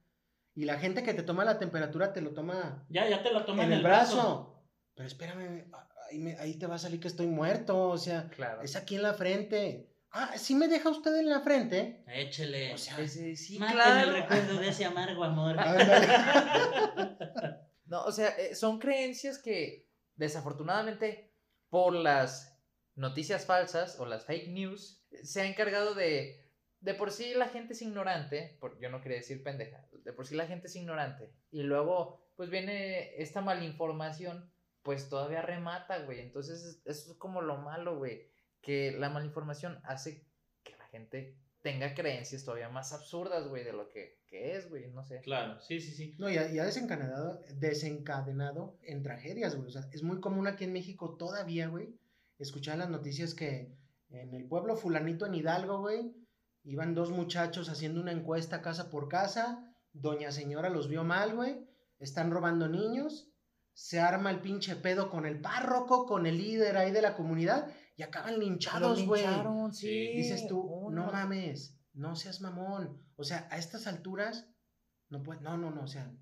Y 0.55 0.65
la 0.65 0.79
gente 0.79 1.03
que 1.05 1.15
te 1.15 1.23
toma 1.23 1.45
la 1.45 1.59
temperatura 1.59 2.13
te 2.13 2.21
lo 2.21 2.33
toma 2.35 2.85
Ya, 2.91 3.09
ya 3.09 3.23
te 3.23 3.33
la 3.33 3.45
toman 3.47 3.67
en 3.67 3.73
el 3.75 3.83
brazo. 3.83 4.65
Pero 4.95 5.07
espérame, 5.09 5.65
ahí, 6.11 6.19
me- 6.19 6.37
ahí 6.39 6.59
te 6.59 6.67
va 6.67 6.75
a 6.75 6.79
salir 6.79 7.01
que 7.01 7.09
estoy 7.09 7.27
muerto. 7.27 7.89
O 7.91 7.97
sea, 7.99 8.29
Claro. 8.29 8.61
es 8.61 8.77
aquí 8.77 8.97
en 8.97 9.03
la 9.03 9.15
frente. 9.15 9.89
Ah, 10.15 10.37
¿sí 10.37 10.55
me 10.55 10.69
deja 10.69 10.91
usted 10.91 11.15
en 11.19 11.31
la 11.31 11.41
frente? 11.41 12.05
Échele. 12.07 12.75
O 12.75 12.79
sea, 12.79 12.99
Ese- 12.99 13.35
sí, 13.37 13.59
claro. 13.59 14.11
el 14.11 14.23
recuerdo 14.23 14.59
de 14.61 14.69
ese 14.69 14.85
amargo 14.85 15.25
amor. 15.25 15.57
No, 17.87 18.05
o 18.05 18.13
sea, 18.13 18.29
eh, 18.39 18.55
son 18.55 18.79
creencias 18.79 19.39
que 19.39 19.91
desafortunadamente 20.17 21.35
por 21.69 21.93
las 21.93 22.59
noticias 22.95 23.45
falsas 23.45 23.99
o 24.01 24.07
las 24.07 24.25
fake 24.25 24.49
news 24.49 25.05
se 25.23 25.43
ha 25.43 25.47
encargado 25.47 25.95
de 25.95 26.39
de 26.81 26.95
por 26.95 27.13
sí 27.13 27.35
la 27.35 27.49
gente 27.49 27.75
es 27.75 27.83
ignorante, 27.83 28.57
por, 28.61 28.81
yo 28.81 28.89
no 28.91 29.01
quería 29.03 29.19
decir 29.19 29.43
pendeja, 29.45 29.87
de 29.93 30.13
por 30.13 30.27
sí 30.27 30.35
la 30.35 30.47
gente 30.47 30.67
es 30.69 30.75
ignorante 30.75 31.33
y 31.53 31.63
luego 31.63 32.27
pues 32.35 32.49
viene 32.51 33.15
esta 33.23 33.41
malinformación, 33.43 34.51
pues 34.83 35.09
todavía 35.09 35.43
remata, 35.43 35.99
güey. 35.99 36.21
Entonces 36.21 36.65
es- 36.65 36.83
eso 36.87 37.13
es 37.13 37.19
como 37.19 37.41
lo 37.43 37.59
malo, 37.59 37.99
güey, 37.99 38.32
que 38.63 38.93
la 38.93 39.11
malinformación 39.11 39.81
hace 39.85 40.25
que 40.63 40.77
la 40.77 40.87
gente 40.87 41.37
tenga 41.61 41.95
creencias 41.95 42.45
todavía 42.45 42.69
más 42.69 42.93
absurdas, 42.93 43.49
güey, 43.49 43.65
de 43.65 43.73
lo 43.73 43.89
que, 43.89 44.19
que 44.27 44.57
es, 44.57 44.69
güey, 44.69 44.89
no 44.91 45.05
sé. 45.05 45.21
Claro, 45.21 45.61
sí, 45.61 45.81
sí, 45.81 45.93
sí. 45.93 46.17
No, 46.19 46.31
y 46.31 46.37
ha, 46.37 46.51
y 46.51 46.59
ha 46.59 46.65
desencadenado, 46.65 47.41
desencadenado 47.57 48.79
en 48.83 49.03
tragedias, 49.03 49.55
güey. 49.57 49.69
O 49.69 49.71
sea, 49.71 49.83
es 49.93 50.03
muy 50.03 50.21
común 50.21 50.47
aquí 50.47 50.65
en 50.65 50.73
México 50.73 51.17
todavía, 51.17 51.69
güey, 51.69 51.95
escuchar 52.39 52.79
las 52.79 52.91
noticias 52.91 53.35
que 53.35 53.77
en 54.11 54.35
el 54.35 54.47
pueblo 54.47 54.77
fulanito 54.77 55.27
en 55.27 55.35
Hidalgo, 55.35 55.81
güey, 55.81 56.15
iban 56.65 56.95
dos 56.95 57.11
muchachos 57.11 57.69
haciendo 57.69 58.01
una 58.01 58.13
encuesta 58.13 58.63
casa 58.63 58.91
por 58.91 59.09
casa, 59.09 59.73
doña 59.93 60.31
señora 60.33 60.69
los 60.69 60.89
vio 60.89 61.05
mal, 61.05 61.35
güey, 61.35 61.67
están 61.99 62.31
robando 62.31 62.69
niños, 62.69 63.29
se 63.75 64.01
arma 64.01 64.31
el 64.31 64.41
pinche 64.41 64.77
pedo 64.77 65.09
con 65.11 65.25
el 65.25 65.41
párroco, 65.41 66.07
con 66.07 66.27
el 66.27 66.39
líder 66.39 66.77
ahí 66.77 66.91
de 66.91 67.03
la 67.03 67.15
comunidad, 67.15 67.73
y 67.97 68.03
acaban 68.03 68.39
linchados, 68.39 69.05
güey. 69.07 69.25
sí. 69.73 70.13
Dices 70.17 70.47
tú, 70.47 70.61
un 70.61 70.95
no 70.95 71.13
mames, 71.13 71.79
no 71.93 72.17
seas 72.17 72.41
mamón. 72.41 73.03
O 73.17 73.25
sea, 73.25 73.47
a 73.51 73.59
estas 73.59 73.87
alturas, 73.87 74.49
no 75.09 75.23
puede, 75.23 75.41
no, 75.41 75.57
no, 75.57 75.71
no, 75.71 75.83
o 75.83 75.87
sea, 75.87 76.13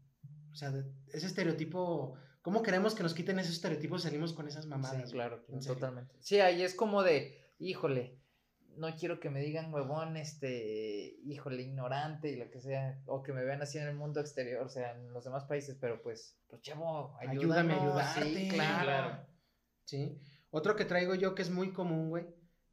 o 0.52 0.54
sea, 0.54 0.72
ese 1.08 1.26
estereotipo, 1.26 2.16
¿cómo 2.42 2.62
queremos 2.62 2.94
que 2.94 3.02
nos 3.02 3.14
quiten 3.14 3.38
esos 3.38 3.54
estereotipos 3.54 4.02
salimos 4.02 4.32
con 4.32 4.48
esas 4.48 4.66
mamadas? 4.66 5.08
Sí, 5.08 5.12
claro, 5.12 5.44
totalmente. 5.64 6.14
Sí, 6.20 6.40
ahí 6.40 6.62
es 6.62 6.74
como 6.74 7.02
de, 7.02 7.54
híjole, 7.58 8.18
no 8.76 8.94
quiero 8.96 9.20
que 9.20 9.30
me 9.30 9.40
digan 9.40 9.72
huevón, 9.72 10.16
este, 10.16 11.16
híjole, 11.24 11.62
ignorante 11.62 12.30
y 12.30 12.36
lo 12.36 12.50
que 12.50 12.60
sea, 12.60 13.00
o 13.06 13.22
que 13.22 13.32
me 13.32 13.44
vean 13.44 13.62
así 13.62 13.78
en 13.78 13.86
el 13.86 13.94
mundo 13.94 14.20
exterior, 14.20 14.64
o 14.64 14.68
sea, 14.68 14.92
en 14.92 15.12
los 15.12 15.24
demás 15.24 15.44
países, 15.44 15.76
pero 15.80 16.02
pues, 16.02 16.38
pues 16.48 16.62
chavo, 16.62 17.16
Ayúdame 17.20 17.74
a 17.74 17.76
ayúdanos, 17.76 17.82
ayudarte. 17.82 18.34
Sí, 18.34 18.48
claro. 18.48 18.84
claro. 18.84 19.26
Sí. 19.84 20.20
Otro 20.50 20.76
que 20.76 20.84
traigo 20.84 21.14
yo 21.14 21.34
que 21.34 21.42
es 21.42 21.50
muy 21.50 21.72
común, 21.72 22.10
güey, 22.10 22.26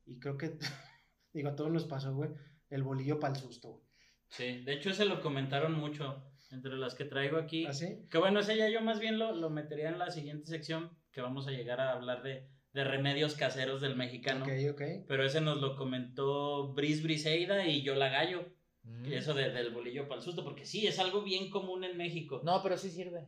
y 0.05 0.19
creo 0.19 0.37
que, 0.37 0.57
digo, 1.33 1.49
a 1.49 1.55
todos 1.55 1.71
nos 1.71 1.85
pasó, 1.85 2.13
güey, 2.15 2.31
el 2.69 2.83
bolillo 2.83 3.19
para 3.19 3.33
el 3.33 3.39
susto, 3.39 3.69
güey. 3.73 3.83
Sí, 4.29 4.63
de 4.63 4.73
hecho 4.73 4.89
ese 4.89 5.05
lo 5.05 5.21
comentaron 5.21 5.73
mucho 5.73 6.21
entre 6.51 6.75
las 6.77 6.95
que 6.95 7.05
traigo 7.05 7.37
aquí. 7.37 7.65
¿Así? 7.65 8.05
Que 8.09 8.17
bueno, 8.17 8.39
ese 8.41 8.57
ya 8.57 8.67
yo 8.69 8.81
más 8.81 8.99
bien 8.99 9.17
lo, 9.19 9.33
lo 9.33 9.49
metería 9.49 9.89
en 9.89 9.99
la 9.99 10.11
siguiente 10.11 10.47
sección, 10.47 10.91
que 11.11 11.21
vamos 11.21 11.47
a 11.47 11.51
llegar 11.51 11.79
a 11.79 11.93
hablar 11.93 12.23
de, 12.23 12.49
de 12.73 12.83
remedios 12.83 13.35
caseros 13.35 13.79
del 13.81 13.95
mexicano. 13.95 14.43
Ok, 14.45 14.51
ok. 14.71 14.81
Pero 15.07 15.23
ese 15.25 15.39
nos 15.41 15.61
lo 15.61 15.75
comentó 15.77 16.73
Bris 16.73 17.03
Briseida 17.03 17.65
y 17.67 17.83
yo 17.83 17.95
la 17.95 18.09
gallo. 18.09 18.45
Mm. 18.83 19.05
Eso 19.13 19.33
de- 19.33 19.51
del 19.51 19.71
bolillo 19.73 20.07
para 20.07 20.19
el 20.19 20.25
susto, 20.25 20.43
porque 20.43 20.65
sí, 20.65 20.87
es 20.87 20.99
algo 20.99 21.21
bien 21.23 21.49
común 21.49 21.83
en 21.83 21.97
México. 21.97 22.41
No, 22.43 22.61
pero 22.63 22.77
sí 22.77 22.89
sirve. 22.89 23.27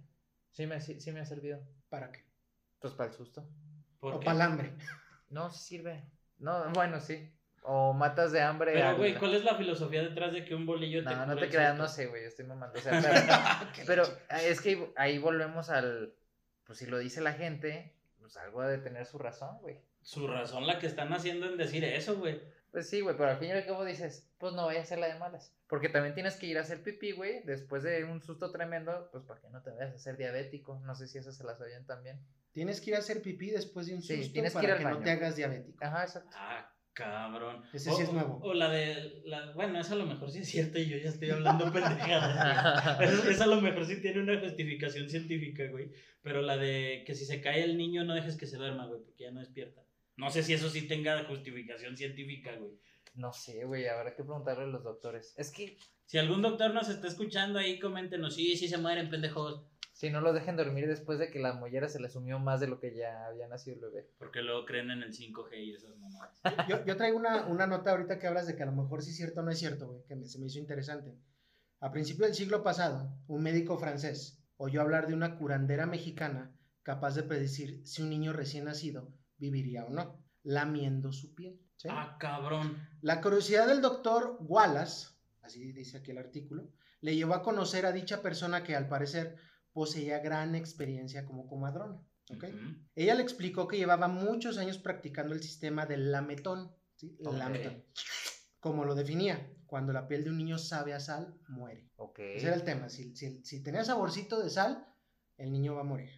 Sí 0.51 0.65
me, 0.67 0.79
sí, 0.81 0.99
sí 0.99 1.12
me 1.12 1.19
ha 1.21 1.25
servido. 1.25 1.59
¿Para 1.89 2.12
qué? 2.12 2.25
Pues 2.79 2.93
para 2.93 3.09
el 3.09 3.15
susto. 3.15 3.47
¿Por 3.99 4.15
O 4.15 4.19
qué? 4.19 4.25
para 4.25 4.35
el 4.35 4.41
hambre. 4.41 4.73
No, 5.29 5.49
sí 5.49 5.59
sirve. 5.59 6.03
No, 6.38 6.69
bueno, 6.71 6.99
sí. 6.99 7.31
O 7.63 7.93
matas 7.93 8.31
de 8.31 8.41
hambre. 8.41 8.71
Pero, 8.73 8.95
güey, 8.97 9.15
¿cuál 9.15 9.35
es 9.35 9.43
la 9.43 9.55
filosofía 9.55 10.01
detrás 10.01 10.31
de 10.33 10.45
que 10.45 10.55
un 10.55 10.65
bolillo 10.65 11.03
te 11.03 11.13
No, 11.13 11.25
no 11.25 11.35
te 11.35 11.49
creas, 11.49 11.77
no 11.77 11.88
sé, 11.88 12.07
güey, 12.07 12.23
estoy 12.23 12.45
mamando. 12.45 12.79
O 12.79 12.81
sea, 12.81 12.91
pero, 13.85 14.03
pero 14.07 14.39
es 14.41 14.62
que 14.62 14.69
ahí- 14.69 14.93
ahí 14.95 15.17
volvemos 15.19 15.69
al. 15.69 16.13
Pues 16.65 16.79
si 16.79 16.85
lo 16.85 16.97
dice 16.97 17.19
la 17.21 17.33
gente, 17.33 17.93
pues 18.19 18.38
algo 18.38 18.62
ha 18.62 18.67
de 18.67 18.77
tener 18.77 19.05
su 19.05 19.17
razón, 19.17 19.57
güey. 19.62 19.81
Su 20.01 20.27
razón 20.27 20.65
la 20.65 20.79
que 20.79 20.88
están 20.88 21.12
haciendo 21.13 21.47
en 21.47 21.57
decir 21.57 21.83
eso, 21.83 22.17
güey. 22.17 22.41
Pues 22.71 22.88
sí, 22.89 23.01
güey, 23.01 23.17
pero 23.17 23.31
al 23.31 23.38
fin 23.38 23.49
y 23.49 23.51
al 23.51 23.65
cabo 23.65 23.83
dices, 23.83 24.29
pues 24.38 24.53
no 24.53 24.63
voy 24.63 24.77
a 24.77 24.81
hacer 24.81 24.99
la 24.99 25.07
de 25.07 25.19
malas. 25.19 25.53
Porque 25.67 25.89
también 25.89 26.13
tienes 26.13 26.35
que 26.38 26.45
ir 26.45 26.57
a 26.57 26.62
hacer 26.62 26.81
pipí, 26.83 27.12
güey, 27.12 27.41
después 27.43 27.81
de 27.83 28.03
un 28.05 28.21
susto 28.21 28.51
tremendo, 28.51 29.09
pues 29.12 29.23
para 29.25 29.41
que 29.41 29.49
no 29.49 29.62
te 29.63 29.71
vayas 29.71 29.91
a 29.91 29.95
hacer 29.95 30.15
diabético. 30.17 30.79
No 30.85 30.95
sé 30.95 31.07
si 31.07 31.17
eso 31.17 31.31
se 31.31 31.43
las 31.43 31.59
oyen 31.59 31.85
también. 31.85 32.19
Tienes 32.59 32.81
que 32.81 32.89
ir 32.89 32.95
a 32.97 32.99
hacer 32.99 33.21
pipí 33.21 33.51
después 33.51 33.87
de 33.87 33.95
un 33.95 34.01
Sí, 34.01 34.17
susto 34.17 34.33
tienes 34.33 34.51
que 34.51 34.55
para 34.55 34.67
ir 34.67 34.71
al 34.73 34.77
que 34.79 34.83
baño. 34.83 34.97
no 34.97 35.03
te 35.05 35.11
hagas 35.11 35.35
diabético. 35.37 35.77
Ajá, 35.85 36.03
exacto. 36.03 36.29
Ah, 36.33 36.69
cabrón. 36.91 37.63
Ese 37.73 37.89
sí 37.93 38.01
es 38.01 38.11
nuevo. 38.11 38.39
O 38.43 38.53
la 38.53 38.69
de. 38.69 39.21
La, 39.25 39.51
bueno, 39.53 39.79
esa 39.79 39.93
a 39.93 39.97
lo 39.97 40.05
mejor 40.05 40.29
sí 40.29 40.39
es 40.39 40.49
cierta 40.49 40.77
y 40.79 40.87
yo 40.89 40.97
ya 40.97 41.07
estoy 41.09 41.29
hablando 41.29 41.65
pendejadas. 41.73 42.99
esa 43.29 43.43
a 43.45 43.47
lo 43.47 43.61
mejor 43.61 43.85
sí 43.85 44.01
tiene 44.01 44.19
una 44.21 44.37
justificación 44.41 45.09
científica, 45.09 45.63
güey. 45.71 45.91
Pero 46.21 46.41
la 46.41 46.57
de 46.57 47.03
que 47.05 47.15
si 47.15 47.25
se 47.25 47.39
cae 47.41 47.63
el 47.63 47.77
niño 47.77 48.03
no 48.03 48.13
dejes 48.13 48.35
que 48.35 48.45
se 48.45 48.57
duerma, 48.57 48.85
güey, 48.87 49.01
porque 49.01 49.23
ya 49.23 49.31
no 49.31 49.39
despierta. 49.39 49.81
No 50.17 50.29
sé 50.29 50.43
si 50.43 50.53
eso 50.53 50.69
sí 50.69 50.81
tenga 50.87 51.23
justificación 51.23 51.95
científica, 51.95 52.53
güey. 52.57 52.73
No 53.15 53.31
sé, 53.31 53.63
güey, 53.63 53.87
habrá 53.87 54.13
que 54.15 54.23
preguntarle 54.23 54.65
a 54.65 54.67
los 54.67 54.83
doctores. 54.83 55.33
Es 55.37 55.51
que 55.51 55.77
Si 56.05 56.17
algún 56.17 56.41
doctor 56.41 56.73
nos 56.73 56.89
está 56.89 57.07
escuchando 57.07 57.57
ahí, 57.57 57.79
coméntenos. 57.79 58.35
Sí, 58.35 58.57
sí 58.57 58.67
se 58.67 58.77
mueren, 58.77 59.09
pendejos. 59.09 59.63
Si 59.99 60.09
no 60.09 60.21
lo 60.21 60.31
dejen 60.31 60.55
dormir 60.55 60.88
después 60.88 61.19
de 61.19 61.29
que 61.29 61.39
la 61.39 61.51
mollera 61.51 61.89
se 61.89 61.99
le 61.99 62.07
sumió 62.07 62.39
más 62.39 62.62
de 62.62 62.67
lo 62.67 62.79
que 62.79 62.95
ya 62.95 63.25
había 63.25 63.49
nacido 63.49 63.75
el 63.75 63.81
bebé. 63.81 64.09
Porque 64.17 64.41
luego 64.41 64.63
creen 64.63 64.91
en 64.91 65.03
el 65.03 65.12
5G 65.13 65.57
y 65.62 65.73
esas 65.73 65.93
mamadas. 65.97 66.39
Yo, 66.69 66.85
yo 66.85 66.95
traigo 66.95 67.17
una, 67.17 67.47
una 67.47 67.67
nota 67.67 67.91
ahorita 67.91 68.17
que 68.17 68.25
hablas 68.27 68.47
de 68.47 68.55
que 68.55 68.63
a 68.63 68.67
lo 68.67 68.71
mejor 68.71 69.01
sí 69.01 69.09
es 69.09 69.17
cierto 69.17 69.41
o 69.41 69.43
no 69.43 69.51
es 69.51 69.59
cierto, 69.59 69.88
güey, 69.89 70.05
que 70.07 70.15
me- 70.15 70.25
se 70.25 70.39
me 70.39 70.45
hizo 70.47 70.57
interesante. 70.57 71.13
A 71.81 71.91
principios 71.91 72.29
del 72.29 72.35
siglo 72.35 72.63
pasado, 72.63 73.12
un 73.27 73.43
médico 73.43 73.77
francés 73.77 74.41
oyó 74.55 74.79
hablar 74.81 75.05
de 75.07 75.13
una 75.15 75.38
curandera 75.38 75.85
mexicana 75.85 76.55
capaz 76.83 77.15
de 77.15 77.23
predecir 77.23 77.85
si 77.85 78.01
un 78.01 78.09
niño 78.09 78.31
recién 78.31 78.63
nacido 78.63 79.12
viviría 79.38 79.83
o 79.83 79.89
no, 79.89 80.23
lamiendo 80.43 81.12
su 81.12 81.35
piel. 81.35 81.59
¿sí? 81.75 81.89
Ah, 81.91 82.15
cabrón. 82.21 82.77
La 83.01 83.19
curiosidad 83.19 83.67
del 83.67 83.81
doctor 83.81 84.38
Wallace, 84.39 85.09
así 85.41 85.73
dice 85.73 85.97
aquí 85.97 86.12
el 86.12 86.17
artículo, 86.19 86.69
le 87.01 87.15
llevó 87.17 87.33
a 87.33 87.43
conocer 87.43 87.85
a 87.85 87.91
dicha 87.91 88.21
persona 88.21 88.63
que 88.63 88.75
al 88.77 88.88
parecer 88.88 89.35
poseía 89.73 90.19
gran 90.19 90.55
experiencia 90.55 91.25
como 91.25 91.47
comadrona. 91.47 92.01
¿ok? 92.32 92.43
Ujú. 92.43 92.75
Ella 92.95 93.15
le 93.15 93.23
explicó 93.23 93.67
que 93.67 93.77
llevaba 93.77 94.08
muchos 94.08 94.58
años 94.58 94.77
practicando 94.77 95.34
el 95.34 95.41
sistema 95.41 95.86
del 95.86 96.12
lametón, 96.12 96.71
¿sí? 96.95 97.17
Lametón. 97.19 97.84
Como 98.60 98.84
lo 98.86 98.93
definía, 98.93 99.51
cuando 99.65 99.93
la 99.93 100.08
piel 100.08 100.23
de 100.25 100.29
un 100.32 100.38
niño 100.38 100.58
sabe 100.58 100.93
a 100.93 100.99
sal, 100.99 101.39
muere. 101.47 101.89
Ok. 101.95 102.19
Ese 102.19 102.47
era 102.47 102.55
el 102.55 102.63
tema. 102.63 102.89
Si, 102.89 103.15
si- 103.15 103.43
si 103.43 103.63
tenía 103.63 103.84
saborcito 103.86 104.41
de 104.43 104.49
sal, 104.49 104.86
el 105.38 105.51
niño 105.51 105.75
va 105.75 105.82
a 105.82 105.86
morir. 105.86 106.10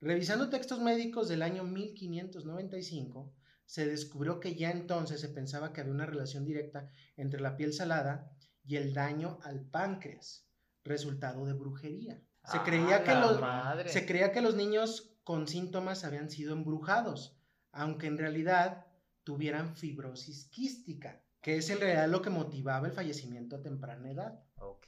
Revisando 0.00 0.48
textos 0.50 0.80
médicos 0.80 1.28
del 1.28 1.42
año 1.42 1.64
1595, 1.64 3.34
se 3.66 3.86
descubrió 3.86 4.40
que 4.40 4.54
ya 4.56 4.70
entonces 4.70 5.20
se 5.20 5.28
pensaba 5.28 5.72
que 5.72 5.80
había 5.80 5.92
una 5.92 6.06
relación 6.06 6.44
directa 6.44 6.90
entre 7.16 7.40
la 7.40 7.56
piel 7.56 7.72
salada 7.72 8.30
y 8.64 8.76
el 8.76 8.92
daño 8.94 9.38
al 9.42 9.60
páncreas, 9.64 10.46
resultado 10.84 11.44
de 11.46 11.52
brujería. 11.54 12.20
Se 12.44 12.58
Ah, 12.58 12.64
creía 12.64 13.04
que 13.04 13.12
la 13.12 13.20
los, 13.20 13.40
madre. 13.40 13.88
se 13.90 14.06
creía 14.06 14.32
que 14.32 14.40
los 14.40 14.54
niños 14.54 15.12
con 15.24 15.46
síntomas 15.46 16.04
habían 16.04 16.30
sido 16.30 16.52
embrujados, 16.54 17.36
aunque 17.72 18.06
en 18.06 18.18
realidad 18.18 18.86
tuvieran 19.24 19.76
fibrosis 19.76 20.46
quística, 20.46 21.22
que 21.42 21.56
es 21.58 21.70
en 21.70 21.80
realidad 21.80 22.08
lo 22.08 22.22
que 22.22 22.30
motivaba 22.30 22.86
el 22.86 22.92
fallecimiento 22.92 23.56
a 23.56 23.62
temprana 23.62 24.10
edad. 24.10 24.42
Ok. 24.56 24.86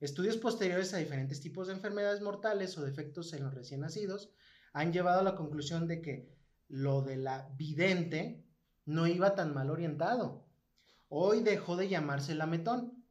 Estudios 0.00 0.36
posteriores 0.38 0.92
a 0.94 0.98
diferentes 0.98 1.40
tipos 1.40 1.68
de 1.68 1.74
enfermedades 1.74 2.20
mortales 2.22 2.76
o 2.78 2.82
defectos 2.84 3.32
en 3.34 3.44
los 3.44 3.54
recién 3.54 3.80
nacidos 3.80 4.30
han 4.72 4.92
llevado 4.92 5.20
a 5.20 5.24
la 5.24 5.34
conclusión 5.36 5.86
de 5.86 6.00
que 6.02 6.28
lo 6.68 7.02
de 7.02 7.16
la 7.16 7.48
vidente 7.56 8.44
no 8.84 9.06
iba 9.06 9.34
tan 9.34 9.54
mal 9.54 9.70
orientado. 9.70 10.46
Hoy 11.08 11.42
dejó 11.42 11.76
de 11.76 11.88
llamarse 11.88 12.34
lametón 12.34 13.04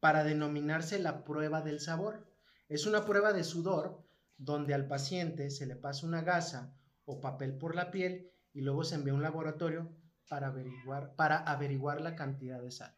para 0.00 0.24
denominarse 0.24 0.98
la 0.98 1.24
prueba 1.24 1.60
del 1.62 1.80
sabor. 1.80 2.27
Es 2.68 2.84
una 2.84 3.06
prueba 3.06 3.32
de 3.32 3.44
sudor 3.44 4.04
donde 4.36 4.74
al 4.74 4.86
paciente 4.86 5.50
se 5.50 5.66
le 5.66 5.74
pasa 5.74 6.06
una 6.06 6.22
gasa 6.22 6.76
o 7.06 7.20
papel 7.20 7.56
por 7.56 7.74
la 7.74 7.90
piel 7.90 8.30
y 8.52 8.60
luego 8.60 8.84
se 8.84 8.96
envía 8.96 9.14
a 9.14 9.16
un 9.16 9.22
laboratorio 9.22 9.96
para 10.28 10.48
averiguar, 10.48 11.14
para 11.16 11.38
averiguar 11.38 12.02
la 12.02 12.14
cantidad 12.14 12.60
de 12.60 12.70
sal. 12.70 12.94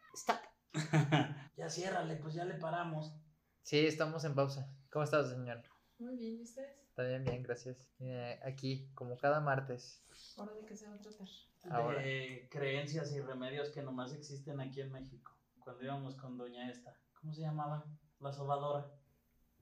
ya 1.57 1.71
ciérrale, 1.71 2.17
pues 2.17 2.35
ya 2.35 2.45
le 2.45 2.55
paramos. 2.55 3.15
Sí, 3.63 3.87
estamos 3.87 4.25
en 4.25 4.35
pausa. 4.35 4.69
¿Cómo 4.91 5.05
estás, 5.05 5.31
señor? 5.31 5.63
Muy 5.99 6.17
bien, 6.17 6.39
¿y 6.41 6.43
ustedes? 6.43 6.93
También 6.95 7.23
bien, 7.23 7.43
gracias. 7.45 7.89
Eh, 8.01 8.41
aquí, 8.45 8.91
como 8.95 9.17
cada 9.17 9.41
martes. 9.41 10.05
¿Ahora 10.37 10.55
de 10.55 10.65
qué 10.65 10.77
se 10.77 10.89
va 10.89 10.97
a 10.97 11.01
tratar? 11.01 11.29
Ahora. 11.71 12.03
De 12.03 12.49
creencias 12.51 13.13
y 13.13 13.21
remedios 13.21 13.71
que 13.71 13.83
nomás 13.83 14.13
existen 14.13 14.61
aquí 14.61 14.81
en 14.81 14.91
México. 14.91 15.33
Cuando 15.61 15.85
íbamos 15.85 16.17
con 16.17 16.37
doña 16.37 16.69
esta, 16.69 16.99
¿cómo 17.13 17.33
se 17.33 17.43
llamaba? 17.43 17.85
La 18.19 18.33
sobadora. 18.33 18.91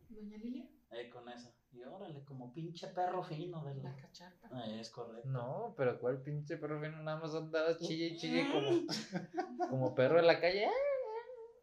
¿Doña 0.08 0.36
Lilia? 0.38 0.68
Eh, 0.90 1.10
con 1.10 1.28
esa. 1.28 1.52
Y 1.70 1.82
órale, 1.82 2.24
como 2.24 2.52
pinche 2.52 2.88
perro 2.88 3.22
fino 3.22 3.62
de 3.64 3.74
La 3.74 3.90
la... 3.90 3.96
cacharpa. 3.96 4.48
Eh, 4.66 4.80
es 4.80 4.90
correcto. 4.90 5.28
No, 5.28 5.74
pero 5.76 5.98
cuál 6.00 6.22
pinche 6.22 6.56
perro 6.56 6.80
fino, 6.80 7.02
nada 7.02 7.18
más 7.20 7.34
andaba 7.34 7.76
chille 7.76 8.06
y 8.08 8.16
chille 8.16 8.46
como, 8.50 9.68
como 9.68 9.94
perro 9.94 10.18
en 10.18 10.26
la 10.26 10.40
calle. 10.40 10.66
Ah, 10.66 10.72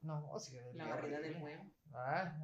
No, 0.04 0.38
sí. 0.40 0.58
La 0.76 0.88
barrida 0.88 1.20
del 1.20 1.42
huevo. 1.42 1.64
Ah, 1.94 2.38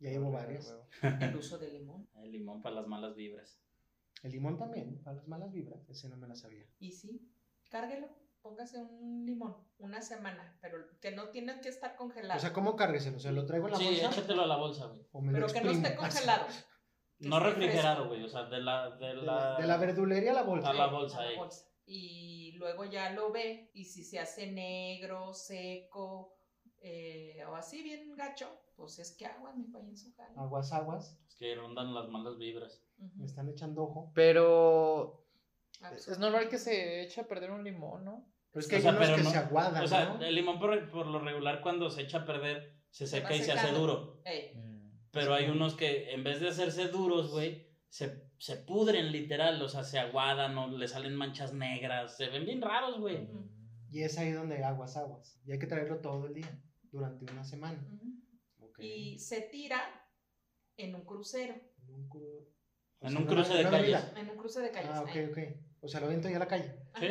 Ya 0.00 0.10
llevo 0.10 0.26
de 0.30 0.32
varios. 0.32 0.74
El 1.02 1.36
uso 1.36 1.58
de 1.58 1.70
limón. 1.70 2.08
El 2.16 2.32
limón 2.32 2.62
para 2.62 2.76
las 2.76 2.86
malas 2.86 3.14
vibras. 3.14 3.58
El 4.22 4.32
limón 4.32 4.56
también, 4.56 5.02
para 5.02 5.16
las 5.16 5.28
malas 5.28 5.52
vibras. 5.52 5.86
Ese 5.90 6.08
no 6.08 6.16
me 6.16 6.28
la 6.28 6.34
sabía. 6.36 6.64
Y 6.78 6.92
sí, 6.92 7.30
cárguelo. 7.70 8.08
Póngase 8.42 8.78
un 8.78 9.24
limón 9.24 9.56
una 9.78 10.02
semana, 10.02 10.58
pero 10.60 10.78
que 11.00 11.12
no 11.12 11.28
tiene 11.28 11.60
que 11.60 11.68
estar 11.68 11.94
congelado. 11.96 12.38
O 12.38 12.40
sea, 12.40 12.52
¿cómo 12.52 12.74
cárgueselo? 12.76 13.18
¿Se 13.20 13.30
lo 13.32 13.46
traigo 13.46 13.66
en 13.68 13.72
la 13.72 13.78
Sí, 13.78 13.84
bolsa? 13.86 14.06
échatelo 14.10 14.42
a 14.42 14.46
la 14.46 14.56
bolsa, 14.56 14.86
güey. 14.86 15.00
¿O 15.12 15.22
pero 15.32 15.46
que 15.46 15.60
no 15.60 15.70
esté 15.70 15.94
congelado. 15.96 16.46
No 17.20 17.38
refrigerado, 17.38 18.08
güey. 18.08 18.24
O 18.24 18.28
sea, 18.28 18.46
de 18.46 18.60
la... 18.60 18.90
De 18.96 19.06
De 19.06 19.14
la, 19.14 19.56
de 19.60 19.66
la 19.68 19.76
verdulería 19.76 20.32
a 20.32 20.34
la 20.34 20.42
bolsa. 20.42 20.70
A 20.70 20.72
la 20.74 20.86
Sí, 20.88 20.92
bolsa, 20.92 21.18
a 21.18 21.24
la 21.24 21.32
eh. 21.32 21.36
bolsa. 21.36 21.66
Y 21.86 22.52
luego 22.56 22.84
ya 22.84 23.10
lo 23.10 23.30
ve 23.30 23.70
y 23.74 23.84
si 23.84 24.02
se 24.02 24.18
hace 24.18 24.50
negro, 24.50 25.32
seco 25.32 26.34
eh, 26.80 27.44
o 27.48 27.54
así 27.54 27.80
bien 27.84 28.16
gacho, 28.16 28.48
pues 28.74 28.98
es 28.98 29.12
que 29.16 29.26
agua 29.26 29.52
me 29.54 29.66
falla 29.66 29.88
en 29.88 29.96
su 29.96 30.12
jale. 30.14 30.34
Aguas, 30.36 30.72
aguas. 30.72 31.16
Es 31.28 31.36
que 31.36 31.54
rondan 31.54 31.94
las 31.94 32.08
malas 32.08 32.38
vibras. 32.38 32.82
Me 33.14 33.24
están 33.26 33.48
echando 33.48 33.84
ojo. 33.84 34.10
Pero 34.16 35.24
Absurdo. 35.80 36.12
es 36.12 36.18
normal 36.18 36.48
que 36.48 36.58
se 36.58 37.02
eche 37.02 37.20
a 37.20 37.28
perder 37.28 37.52
un 37.52 37.62
limón, 37.62 38.04
¿no? 38.04 38.31
Pero 38.52 38.60
es 38.60 38.68
que 38.68 38.74
O 38.74 38.78
hay 38.78 38.82
sea, 38.82 38.90
unos 38.92 39.02
pero 39.04 39.16
que 39.16 39.22
no- 39.22 39.30
se 39.30 39.36
aguadan, 39.38 39.82
O 39.84 39.86
sea, 39.88 40.04
¿no? 40.14 40.22
el 40.22 40.34
limón 40.34 40.58
por, 40.58 40.90
por 40.90 41.06
lo 41.06 41.18
regular 41.20 41.60
cuando 41.62 41.90
se 41.90 42.02
echa 42.02 42.18
a 42.18 42.24
perder, 42.26 42.76
se 42.90 43.06
Se 43.06 43.16
seca 43.18 43.34
y 43.34 43.40
se 43.42 43.52
hace 43.52 43.72
duro. 43.72 44.20
Ey, 44.24 44.52
Pero 45.10 45.34
hay 45.34 45.48
unos 45.48 45.74
que 45.74 46.12
en 46.12 46.22
vez 46.24 46.40
de 46.40 46.48
hacerse 46.48 46.88
duros, 46.88 47.30
güey, 47.30 47.70
se, 47.88 48.30
se 48.38 48.56
pudren 48.56 49.10
literal, 49.12 49.60
o 49.62 49.68
sea, 49.68 49.84
se 49.84 49.98
aguadan 49.98 50.56
o 50.58 50.68
le 50.68 50.88
salen 50.88 51.14
manchas 51.16 51.52
negras, 51.54 52.16
se 52.16 52.28
ven 52.28 52.44
bien 52.44 52.60
raros, 52.62 52.98
güey. 53.00 53.24
Ujú. 53.24 53.48
Y 53.90 54.02
es 54.02 54.16
ahí 54.18 54.32
donde 54.32 54.62
aguas, 54.64 54.96
aguas. 54.96 55.38
Y 55.46 55.52
hay 55.52 55.58
que 55.58 55.66
traerlo 55.66 56.00
todo 56.00 56.26
el 56.26 56.34
día, 56.34 56.62
durante 56.90 57.30
una 57.32 57.44
semana. 57.44 57.86
Ok. 58.58 58.78
y 58.80 59.18
se 59.18 59.42
tira 59.42 59.80
en 60.78 60.94
un 60.94 61.04
crucero, 61.04 61.54
En 61.86 61.94
un, 61.94 62.08
cru- 62.08 62.46
o 63.00 63.06
En 63.06 63.10
sea, 63.10 63.18
un 63.20 63.26
una- 63.26 63.34
cruce 63.34 63.54
de 63.54 63.60
una 63.60 63.70
calles. 63.70 64.12
en 64.16 64.30
un 64.30 64.36
cruce 64.36 64.60
de 64.60 64.70
calles. 64.70 64.90
Ah, 64.94 65.02
ok, 65.02 65.10
ok. 65.30 65.38
O 65.82 65.88
sea, 65.88 66.00
lo 66.00 66.06
aviento 66.06 66.28
ya 66.30 66.36
a 66.36 66.38
la 66.40 66.46
calle. 66.48 66.74
¿Sí? 66.98 67.08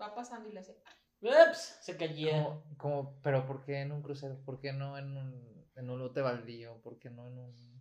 Va 0.00 0.14
pasando 0.14 0.48
y 0.48 0.52
le 0.52 0.60
hace. 0.60 0.76
Ups, 1.20 1.78
se 1.82 1.96
caía. 1.96 2.42
Como, 2.44 2.64
como, 2.78 3.20
pero 3.22 3.44
¿por 3.46 3.62
qué 3.64 3.80
en 3.80 3.92
un 3.92 4.02
crucero? 4.02 4.42
¿Por 4.44 4.58
qué 4.60 4.72
no 4.72 4.96
en 4.96 5.16
un, 5.16 5.68
en 5.76 5.90
un 5.90 5.98
lote 5.98 6.22
baldío? 6.22 6.80
¿Por 6.82 6.98
qué 6.98 7.10
no 7.10 7.26
en 7.28 7.38
un...? 7.38 7.80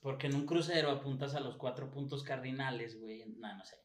Porque 0.00 0.28
en 0.28 0.36
un 0.36 0.46
crucero 0.46 0.90
apuntas 0.92 1.34
a 1.34 1.40
los 1.40 1.56
cuatro 1.56 1.90
puntos 1.90 2.22
cardinales, 2.22 2.98
güey. 3.00 3.24
No, 3.36 3.56
no 3.56 3.64
sé. 3.64 3.76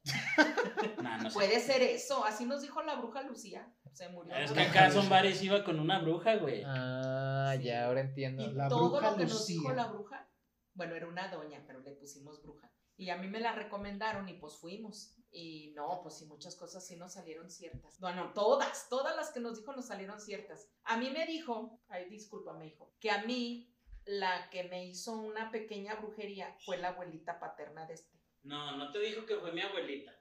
No, 1.01 1.17
no 1.17 1.29
sé. 1.29 1.33
Puede 1.33 1.59
ser 1.59 1.81
eso, 1.81 2.23
así 2.23 2.45
nos 2.45 2.61
dijo 2.61 2.81
la 2.83 2.95
bruja 2.95 3.23
Lucía. 3.23 3.73
Se 3.93 4.07
murió. 4.09 4.33
Es 4.35 4.51
que 4.51 4.61
acá 4.61 4.91
son 4.91 5.09
bares 5.09 5.41
iba 5.43 5.63
con 5.63 5.79
una 5.79 5.99
bruja, 5.99 6.35
güey. 6.37 6.61
Ah, 6.65 7.55
Sí. 7.57 7.63
ya, 7.63 7.87
ahora 7.87 8.01
entiendo. 8.01 8.43
Y 8.43 8.53
La 8.53 8.67
todo 8.69 8.91
bruja 8.91 9.11
lo 9.11 9.17
que 9.17 9.23
nos 9.25 9.47
dijo 9.47 9.69
Lucía. 9.69 9.75
la 9.75 9.91
bruja, 9.91 10.29
bueno, 10.75 10.95
era 10.95 11.07
una 11.07 11.27
doña, 11.29 11.63
pero 11.67 11.79
le 11.81 11.91
pusimos 11.93 12.41
bruja. 12.43 12.71
Y 12.95 13.09
a 13.09 13.17
mí 13.17 13.27
me 13.27 13.39
la 13.39 13.53
recomendaron 13.53 14.29
y 14.29 14.33
pues 14.35 14.55
fuimos. 14.59 15.17
Y 15.35 15.71
no, 15.75 15.99
pues 16.03 16.19
sí, 16.19 16.25
muchas 16.25 16.55
cosas 16.55 16.85
sí 16.85 16.95
nos 16.95 17.13
salieron 17.13 17.49
ciertas. 17.49 17.99
Bueno, 17.99 18.31
todas, 18.35 18.87
todas 18.87 19.15
las 19.15 19.31
que 19.31 19.39
nos 19.39 19.57
dijo 19.57 19.73
nos 19.73 19.87
salieron 19.87 20.21
ciertas. 20.21 20.69
A 20.83 20.95
mí 20.97 21.09
me 21.09 21.25
dijo, 21.25 21.81
ay, 21.89 22.07
disculpa, 22.07 22.53
me 22.53 22.65
dijo, 22.65 22.93
que 22.99 23.09
a 23.09 23.23
mí 23.23 23.73
la 24.05 24.49
que 24.51 24.65
me 24.65 24.85
hizo 24.85 25.13
una 25.13 25.49
pequeña 25.51 25.95
brujería 25.95 26.55
fue 26.65 26.77
la 26.77 26.89
abuelita 26.89 27.39
paterna 27.39 27.87
de 27.87 27.95
este. 27.95 28.19
No, 28.43 28.77
no 28.77 28.91
te 28.91 28.99
dijo 28.99 29.25
que 29.25 29.37
fue 29.37 29.51
mi 29.51 29.61
abuelita. 29.61 30.11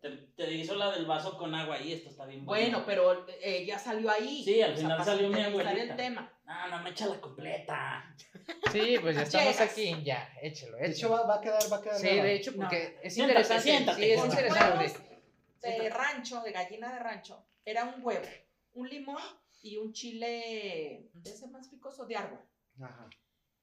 Te, 0.00 0.08
te 0.34 0.50
hizo 0.54 0.74
la 0.76 0.90
del 0.92 1.04
vaso 1.04 1.36
con 1.36 1.54
agua 1.54 1.78
y 1.78 1.92
esto 1.92 2.08
está 2.08 2.24
bien 2.24 2.46
Bueno, 2.46 2.84
pero 2.86 3.26
ella 3.42 3.78
salió 3.78 4.10
ahí. 4.10 4.42
Sí, 4.42 4.62
al 4.62 4.70
o 4.72 4.74
sea, 4.76 4.82
final 4.84 4.98
para 4.98 5.10
salió 5.12 5.28
mi 5.28 5.40
abuelita. 5.42 5.82
el 5.82 5.96
tema. 5.96 6.32
No, 6.44 6.68
no 6.68 6.82
me 6.82 6.90
echa 6.90 7.06
la 7.06 7.20
completa. 7.20 8.16
Sí, 8.72 8.96
pues 9.00 9.14
ya 9.16 9.22
estamos 9.24 9.52
Llegas. 9.52 9.60
aquí, 9.60 10.02
ya, 10.02 10.32
échelo, 10.40 10.78
De 10.78 10.90
hecho, 10.90 11.10
va, 11.10 11.26
va 11.26 11.34
a 11.36 11.40
quedar, 11.42 11.62
va 11.70 11.76
a 11.76 11.82
quedar. 11.82 11.96
Sí, 11.98 12.06
de 12.08 12.32
hecho, 12.34 12.52
No. 12.52 12.58
porque 12.60 12.98
es 13.02 13.12
Siéntate, 13.14 13.40
interesante. 13.40 13.62
siéntate, 13.62 14.02
sí, 14.02 14.10
es 14.10 14.24
interesante. 14.24 14.92
De 15.60 15.90
rancho, 15.90 16.40
de 16.40 16.52
gallina 16.52 16.92
de 16.94 16.98
rancho, 16.98 17.46
era 17.64 17.84
un 17.84 18.02
huevo, 18.02 18.24
un 18.72 18.88
limón 18.88 19.22
y 19.62 19.76
un 19.76 19.92
chile 19.92 21.10
de 21.12 21.30
ese 21.30 21.46
más 21.48 21.68
picoso 21.68 22.06
de 22.06 22.16
árbol. 22.16 22.40
Ajá. 22.80 23.06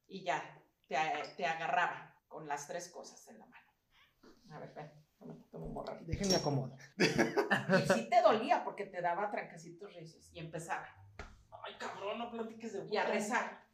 Y 0.08 0.24
ya, 0.24 0.62
te, 0.88 0.96
te 1.36 1.46
agarraba 1.48 2.16
con 2.28 2.48
las 2.48 2.68
tres 2.68 2.90
cosas 2.90 3.28
en 3.28 3.40
la 3.40 3.48
mano. 3.48 3.72
A 4.52 4.60
ver, 4.60 4.72
ven, 4.76 4.92
Déjenme 6.06 6.36
acomodo. 6.36 6.76
Y 6.98 7.94
sí 7.94 8.10
te 8.10 8.22
dolía 8.22 8.64
porque 8.64 8.86
te 8.86 9.02
daba 9.02 9.30
tranquecitos 9.30 9.94
recios. 9.94 10.30
Y 10.34 10.40
empezaba. 10.40 10.88
Ay, 11.64 11.74
cabrón, 11.80 12.20
no 12.20 12.32
platiques 12.32 12.74
de 12.74 12.94
Y 12.94 12.98
a 12.98 13.06
rezar. 13.06 13.66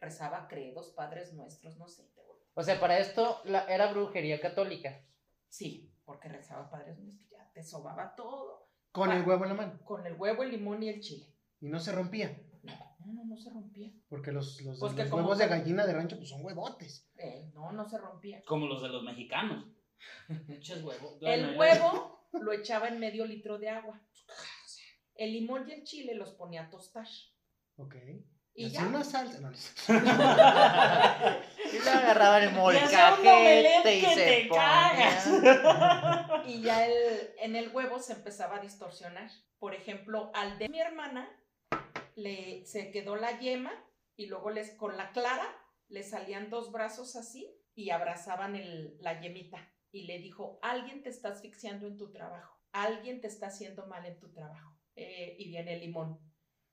Rezaba 0.00 0.48
credos, 0.48 0.90
padres 0.90 1.32
nuestros, 1.32 1.76
no 1.78 1.86
sé. 1.88 2.04
te- 2.14 2.22
O 2.54 2.62
sea, 2.62 2.78
para 2.80 2.98
esto 2.98 3.40
la, 3.44 3.64
era 3.66 3.92
brujería 3.92 4.40
católica. 4.40 5.00
Sí, 5.48 5.92
porque 6.04 6.28
rezaba 6.28 6.70
padres 6.70 6.98
nuestros. 6.98 7.30
Ya 7.30 7.50
te 7.52 7.62
sobaba 7.62 8.14
todo. 8.14 8.68
Con 8.90 9.10
el 9.12 9.22
huevo 9.26 9.44
en 9.44 9.48
la 9.50 9.54
mano. 9.56 9.80
Con 9.84 10.06
el 10.06 10.14
huevo, 10.14 10.42
el 10.42 10.50
limón 10.50 10.82
y 10.82 10.88
el 10.88 11.00
chile. 11.00 11.26
Y 11.60 11.68
no 11.68 11.78
se 11.80 11.92
rompía. 11.92 12.36
No, 12.62 12.72
no, 13.06 13.12
no, 13.12 13.24
no 13.24 13.36
se 13.36 13.50
rompía. 13.50 13.90
Porque 14.08 14.32
los, 14.32 14.60
los, 14.62 14.78
Pues 14.78 14.94
los 14.94 15.08
como 15.08 15.22
huevos 15.22 15.38
de 15.38 15.46
gallina 15.48 15.86
de 15.86 15.94
rancho 15.94 16.16
pues 16.16 16.28
son 16.28 16.44
huevotes. 16.44 17.08
Eh, 17.16 17.50
no, 17.54 17.72
no 17.72 17.88
se 17.88 17.98
rompía. 17.98 18.42
Como 18.46 18.66
los 18.66 18.82
de 18.82 18.88
los 18.88 19.02
mexicanos. 19.04 19.66
Huevos. 20.28 21.18
El 21.22 21.58
huevo 21.58 22.28
lo 22.32 22.52
echaba 22.52 22.88
en 22.88 22.98
medio 22.98 23.24
litro 23.24 23.58
de 23.58 23.68
agua. 23.68 24.00
El 25.14 25.32
limón 25.32 25.68
y 25.68 25.72
el 25.72 25.84
chile 25.84 26.14
los 26.14 26.32
ponía 26.32 26.62
a 26.62 26.70
tostar. 26.70 27.06
Ok. 27.76 27.96
Y 28.54 28.68
ya. 28.68 28.86
una 28.86 29.02
salsa. 29.02 29.40
No. 29.40 29.50
Y 31.72 31.78
le 31.78 31.90
agarraban 31.90 32.42
el 32.42 32.52
molcajete 32.52 33.96
y 33.96 34.02
se 34.02 34.46
ponía. 34.48 36.42
Y 36.46 36.60
ya 36.60 36.86
el, 36.86 37.34
en 37.38 37.56
el 37.56 37.70
huevo 37.70 37.98
se 37.98 38.12
empezaba 38.12 38.56
a 38.56 38.60
distorsionar. 38.60 39.30
Por 39.58 39.74
ejemplo, 39.74 40.30
al 40.34 40.58
de 40.58 40.68
mi 40.68 40.80
hermana 40.80 41.30
le, 42.16 42.66
se 42.66 42.90
quedó 42.90 43.16
la 43.16 43.38
yema 43.38 43.72
y 44.16 44.26
luego 44.26 44.50
les, 44.50 44.72
con 44.72 44.96
la 44.96 45.12
clara 45.12 45.46
le 45.88 46.02
salían 46.02 46.50
dos 46.50 46.72
brazos 46.72 47.16
así 47.16 47.54
y 47.74 47.90
abrazaban 47.90 48.56
el, 48.56 48.96
la 49.00 49.20
yemita. 49.20 49.72
Y 49.92 50.06
le 50.06 50.18
dijo, 50.18 50.58
alguien 50.62 51.02
te 51.02 51.10
está 51.10 51.28
asfixiando 51.28 51.86
en 51.86 51.96
tu 51.96 52.10
trabajo. 52.10 52.58
Alguien 52.72 53.20
te 53.20 53.28
está 53.28 53.46
haciendo 53.46 53.86
mal 53.86 54.04
en 54.06 54.18
tu 54.18 54.32
trabajo. 54.32 54.76
Eh, 54.96 55.36
y 55.38 55.48
viene 55.48 55.74
el 55.74 55.80
limón. 55.80 56.18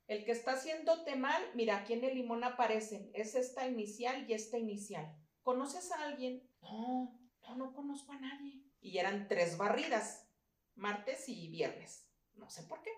El 0.08 0.26
que 0.26 0.32
está 0.32 0.54
haciéndote 0.54 1.16
mal, 1.16 1.44
mira, 1.54 1.78
aquí 1.78 1.94
en 1.94 2.04
el 2.04 2.16
limón 2.16 2.44
aparecen, 2.44 3.12
es 3.14 3.36
esta 3.36 3.68
inicial 3.68 4.28
y 4.28 4.34
esta 4.34 4.58
inicial. 4.58 5.16
¿Conoces 5.44 5.92
a 5.92 6.04
alguien? 6.06 6.50
No, 6.62 7.20
no, 7.42 7.56
no 7.56 7.74
conozco 7.74 8.14
a 8.14 8.20
nadie. 8.20 8.64
Y 8.82 8.98
eran 8.98 9.28
tres 9.28 9.58
barridas, 9.58 10.28
martes 10.74 11.30
y 11.30 11.50
viernes. 11.50 12.10
No 12.34 12.50
sé 12.50 12.64
por 12.64 12.82
qué. 12.82 12.92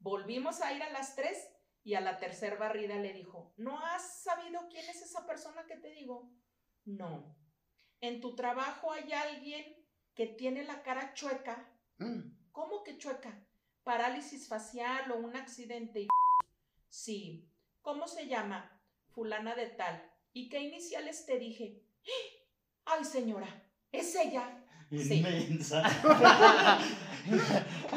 Volvimos 0.00 0.60
a 0.60 0.72
ir 0.74 0.82
a 0.82 0.90
las 0.90 1.16
tres 1.16 1.48
y 1.82 1.94
a 1.94 2.00
la 2.00 2.18
tercera 2.18 2.56
barrida 2.56 2.96
le 2.96 3.14
dijo, 3.14 3.54
¿no 3.56 3.78
has 3.78 4.22
sabido 4.22 4.68
quién 4.68 4.86
es 4.88 5.00
esa 5.00 5.26
persona 5.26 5.64
que 5.66 5.76
te 5.76 5.90
digo? 5.92 6.30
No. 6.84 7.37
En 8.00 8.20
tu 8.20 8.36
trabajo 8.36 8.92
hay 8.92 9.12
alguien 9.12 9.76
que 10.14 10.26
tiene 10.26 10.64
la 10.64 10.82
cara 10.82 11.14
chueca. 11.14 11.68
Mm. 11.98 12.20
¿Cómo 12.52 12.84
que 12.84 12.96
chueca? 12.96 13.44
Parálisis 13.82 14.48
facial 14.48 15.10
o 15.10 15.16
un 15.16 15.34
accidente. 15.36 16.02
y 16.02 16.08
Sí. 16.88 17.50
¿Cómo 17.82 18.06
se 18.06 18.26
llama? 18.28 18.80
Fulana 19.08 19.54
de 19.54 19.66
tal. 19.66 20.02
¿Y 20.32 20.48
qué 20.48 20.60
iniciales 20.60 21.26
te 21.26 21.38
dije? 21.38 21.82
Ay, 22.84 23.04
señora, 23.04 23.48
es 23.90 24.14
ella. 24.14 24.64
Sí. 24.90 25.16
Inmensa. 25.18 25.82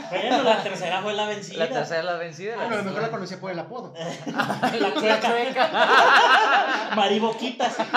bueno, 0.09 0.43
la 0.43 0.61
tercera 0.61 1.01
fue 1.01 1.13
la 1.13 1.25
vencida. 1.27 1.59
La 1.59 1.69
tercera 1.69 2.03
la 2.03 2.15
vencida. 2.15 2.55
Bueno, 2.57 2.73
a 2.73 2.77
lo 2.79 2.83
mejor 2.83 3.01
la 3.01 3.11
conocía 3.11 3.39
por 3.39 3.49
el 3.51 3.59
apodo. 3.59 3.93
La 4.25 4.93
chueca. 4.93 6.91
Mariboquitas. 6.95 7.77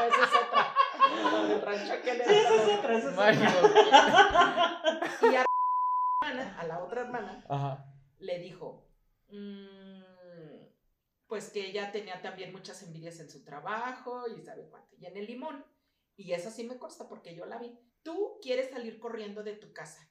No, 0.00 0.06
esa 0.06 0.24
es 0.24 0.30
otra. 0.30 0.74
La 1.32 1.42
del 1.46 1.59
rancho 1.78 1.94
Sí, 2.02 2.08
esa 2.10 2.54
es 2.54 2.60
otra. 2.62 2.78
otra, 2.78 2.98
esa 2.98 3.10
es 3.10 3.16
Mario. 3.16 3.40
Y 5.32 5.34
a, 5.36 5.44
hermana, 6.22 6.60
a 6.60 6.66
la 6.66 6.82
otra 6.84 7.00
hermana 7.02 7.44
Ajá. 7.48 7.86
le 8.18 8.38
dijo, 8.38 8.88
"Mm, 9.28 10.00
pues 11.26 11.50
que 11.50 11.66
ella 11.68 11.92
tenía 11.92 12.20
también 12.22 12.52
muchas 12.52 12.82
envidias 12.82 13.20
en 13.20 13.30
su 13.30 13.44
trabajo 13.44 14.24
y 14.28 14.42
sabe 14.42 14.68
cuánto. 14.68 14.96
Y 14.98 15.06
en 15.06 15.16
el 15.16 15.26
limón, 15.26 15.64
y 16.16 16.32
esa 16.32 16.50
sí 16.50 16.64
me 16.64 16.76
consta 16.78 17.08
porque 17.08 17.34
yo 17.34 17.46
la 17.46 17.58
vi, 17.58 17.78
tú 18.02 18.38
quieres 18.42 18.70
salir 18.70 18.98
corriendo 18.98 19.42
de 19.42 19.54
tu 19.54 19.72
casa. 19.72 20.10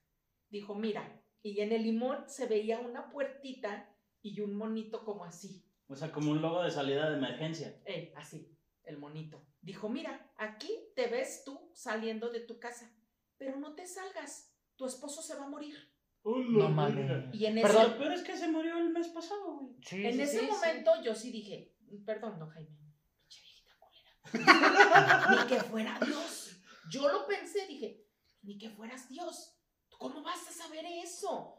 Dijo, 0.49 0.75
mira, 0.75 1.21
y 1.43 1.59
en 1.61 1.71
el 1.73 1.83
limón 1.83 2.23
se 2.27 2.47
veía 2.47 2.79
una 2.79 3.09
puertita 3.09 3.89
y 4.21 4.39
un 4.41 4.55
monito 4.55 5.03
como 5.05 5.25
así. 5.25 5.65
O 5.87 5.95
sea, 5.95 6.11
como 6.11 6.31
un 6.31 6.41
logo 6.41 6.63
de 6.63 6.71
salida 6.71 7.09
de 7.09 7.17
emergencia. 7.17 7.81
Eh, 7.85 8.13
así, 8.15 8.57
el 8.83 8.97
monito. 8.97 9.45
Dijo, 9.61 9.89
mira, 9.89 10.31
aquí 10.37 10.71
te 10.95 11.07
ves 11.07 11.43
tú 11.43 11.71
saliendo 11.73 12.29
de 12.29 12.41
tu 12.41 12.59
casa, 12.59 12.93
pero 13.37 13.57
no 13.57 13.75
te 13.75 13.85
salgas, 13.85 14.53
tu 14.75 14.85
esposo 14.85 15.21
se 15.21 15.35
va 15.35 15.45
a 15.45 15.49
morir. 15.49 15.75
No 16.23 16.69
mames. 16.69 17.33
Y 17.33 17.45
en 17.45 17.57
ese, 17.57 17.67
Perdón, 17.67 17.95
pero 17.97 18.13
es 18.13 18.23
que 18.23 18.37
se 18.37 18.47
murió 18.47 18.77
el 18.77 18.89
mes 18.89 19.07
pasado, 19.09 19.57
güey. 19.57 19.75
Sí, 19.81 20.05
en 20.05 20.13
sí, 20.13 20.21
ese 20.21 20.39
sí, 20.39 20.45
sí. 20.45 20.51
momento 20.51 20.91
yo 21.03 21.15
sí 21.15 21.31
dije, 21.31 21.75
perdón, 22.05 22.39
don 22.39 22.49
Jaime, 22.49 22.77
pinche 23.21 23.41
viejita 23.41 23.73
culera. 23.79 25.43
ni 25.43 25.47
que 25.47 25.63
fuera 25.63 25.99
Dios. 26.05 26.57
Yo 26.91 27.07
lo 27.07 27.25
pensé, 27.25 27.67
dije, 27.67 28.05
ni 28.41 28.57
que 28.57 28.69
fueras 28.69 29.07
Dios. 29.09 29.57
¿Tú 29.89 29.97
¿Cómo 29.97 30.21
vas 30.21 30.47
a 30.47 30.51
saber 30.51 30.85
eso? 30.85 31.55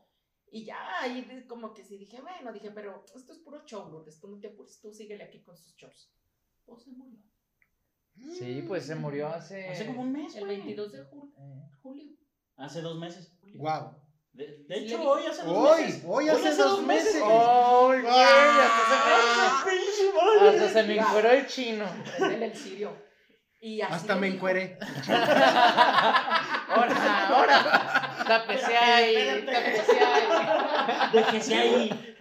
Y 0.53 0.65
ya, 0.65 1.01
ahí 1.01 1.47
como 1.47 1.73
que 1.73 1.85
sí 1.85 1.97
dije, 1.97 2.21
bueno, 2.21 2.53
dije, 2.53 2.71
pero 2.71 3.05
esto 3.15 3.33
es 3.33 3.39
puro 3.39 3.65
show, 3.65 3.89
Lourdes, 3.89 4.21
tú 4.21 4.29
no 4.29 4.41
te 4.41 4.49
apures, 4.49 4.81
tú 4.81 4.93
síguele 4.93 5.25
aquí 5.25 5.43
con 5.43 5.57
sus 5.57 5.75
shows. 5.77 6.13
Pues 6.65 6.83
se 6.83 6.91
murió. 6.91 7.19
Sí, 8.39 8.63
pues 8.67 8.87
se 8.87 8.95
murió 8.95 9.29
hace. 9.29 9.69
Hace 9.69 9.87
como 9.87 10.03
un 10.03 10.13
mes, 10.13 10.35
El 10.37 10.45
güey. 10.47 10.57
22 10.59 10.93
de 10.93 10.99
jul- 11.05 11.33
Eh, 11.39 11.69
julio. 11.83 12.13
Hace 12.57 12.81
dos 12.83 12.99
meses. 12.99 13.33
Wow. 13.55 13.97
De, 14.33 14.65
hecho, 14.71 15.03
hoy 15.03 15.27
hace 15.27 15.43
dos 15.43 15.57
Hoy, 15.73 15.83
meses. 15.83 16.05
hoy 16.07 16.29
hace 16.29 16.55
dos 16.55 16.83
meses. 16.85 17.15
¡Ay, 17.17 17.21
güey! 17.23 18.05
Hasta 18.07 18.85
se 18.87 18.95
Ah, 18.95 19.65
me, 19.67 19.71
¡Pinche 19.73 20.13
madre! 20.15 20.49
hasta 20.49 20.69
se 20.69 20.83
me 20.87 20.97
encueró 20.99 21.31
el 21.31 21.47
chino. 21.47 21.85
El 22.21 22.55
cirio. 22.55 22.97
Y 23.63 23.81
así 23.83 23.93
Hasta 23.95 24.15
le 24.15 24.21
me 24.21 24.27
dijo. 24.29 24.37
encueré. 24.37 24.79
Ahora, 26.69 27.29
ahora. 27.29 28.25
Tapese 28.27 28.77
ahí, 28.77 29.17
Espérate, 29.17 29.73
tapese 29.79 30.01
ahí. 30.05 30.23
Déjese 31.13 31.55
ahí. 31.57 32.15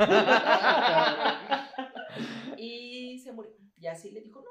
Y 2.58 3.20
se 3.20 3.32
murió. 3.32 3.52
Y 3.78 3.88
así 3.88 4.12
le 4.12 4.22
dijo, 4.22 4.42
no 4.42 4.50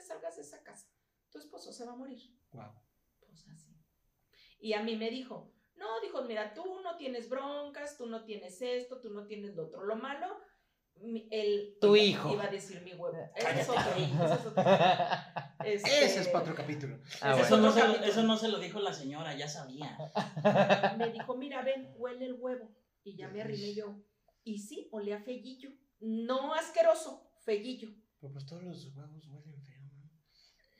te, 0.00 0.06
salgas 0.06 0.36
de 0.36 0.42
esa 0.42 0.62
casa. 0.62 0.88
Tu 1.30 1.38
esposo 1.38 1.72
se 1.72 1.84
va 1.84 1.92
a 1.92 1.96
morir. 1.96 2.20
Wow. 2.52 2.72
Pues 3.20 3.46
así. 3.48 3.76
Y 4.58 4.72
a 4.72 4.82
mí 4.82 4.96
me 4.96 5.10
dijo, 5.10 5.52
no, 5.76 6.00
dijo, 6.00 6.22
mira, 6.22 6.52
tú 6.54 6.80
no 6.82 6.96
tienes 6.96 7.28
broncas, 7.28 7.96
tú 7.96 8.06
no 8.06 8.24
tienes 8.24 8.60
esto, 8.60 9.00
tú 9.00 9.10
no 9.10 9.26
tienes 9.26 9.54
lo 9.54 9.66
otro. 9.66 9.84
Lo 9.84 9.96
malo, 9.96 10.26
el... 11.30 11.78
Tu 11.80 11.96
iba- 11.96 12.04
hijo. 12.04 12.32
Iba 12.32 12.44
a 12.44 12.50
decir 12.50 12.82
mi 12.82 12.92
huevo. 12.92 13.16
Ese 13.34 13.60
es 13.60 13.68
otro. 13.68 13.82
ese 13.96 14.34
es 14.34 14.46
otro. 14.46 14.62
Este, 15.64 16.04
Ese 16.04 16.20
es 16.20 16.28
para 16.28 16.40
otro 16.44 16.54
capítulo. 16.54 16.98
Ah, 17.20 17.38
eso, 17.38 17.58
no 17.58 17.70
se 17.70 17.80
lo, 17.80 17.86
capítulo. 17.86 18.10
eso 18.10 18.22
no 18.22 18.36
se 18.36 18.48
lo 18.48 18.58
dijo 18.58 18.80
la 18.80 18.92
señora, 18.92 19.34
ya 19.36 19.48
sabía. 19.48 19.96
Me 20.98 21.10
dijo, 21.10 21.36
mira, 21.36 21.62
ven, 21.62 21.92
huele 21.96 22.26
el 22.26 22.34
huevo. 22.34 22.74
Y 23.02 23.16
ya 23.16 23.28
me 23.28 23.40
arrimé 23.40 23.74
yo. 23.74 24.02
Y 24.44 24.58
sí, 24.58 24.88
olía 24.92 25.20
fellillo. 25.22 25.70
No 26.00 26.54
asqueroso, 26.54 27.30
fellillo. 27.44 27.90
Pero 28.20 28.34
pues 28.34 28.44
todos 28.44 28.62
los 28.62 28.84
huevos 28.94 29.26
huelen 29.28 29.49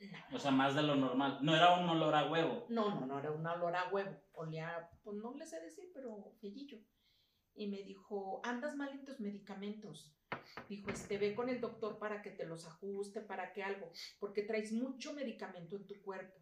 ¿no? 0.09 0.37
O 0.37 0.39
sea, 0.39 0.51
más 0.51 0.75
de 0.75 0.83
lo 0.83 0.95
normal. 0.95 1.39
No 1.41 1.55
era 1.55 1.79
un 1.79 1.89
olor 1.89 2.15
a 2.15 2.31
huevo. 2.31 2.65
No, 2.69 2.99
no, 2.99 3.05
no, 3.05 3.19
era 3.19 3.31
un 3.31 3.45
olor 3.45 3.75
a 3.75 3.89
huevo. 3.89 4.11
Olía, 4.33 4.89
pues 5.03 5.17
no 5.17 5.33
le 5.33 5.45
sé 5.45 5.59
decir, 5.61 5.91
pero 5.93 6.33
fellillo. 6.39 6.79
Y 7.53 7.67
me 7.67 7.83
dijo, 7.83 8.41
andas 8.43 8.75
mal 8.75 8.89
en 8.89 9.03
tus 9.03 9.19
medicamentos. 9.19 10.15
Dijo, 10.69 10.89
este, 10.89 11.17
ve 11.17 11.35
con 11.35 11.49
el 11.49 11.59
doctor 11.59 11.99
para 11.99 12.21
que 12.21 12.31
te 12.31 12.45
los 12.45 12.65
ajuste, 12.65 13.21
para 13.21 13.51
que 13.53 13.63
algo, 13.63 13.91
porque 14.19 14.43
traes 14.43 14.71
mucho 14.71 15.13
medicamento 15.13 15.75
en 15.75 15.85
tu 15.85 16.01
cuerpo. 16.01 16.39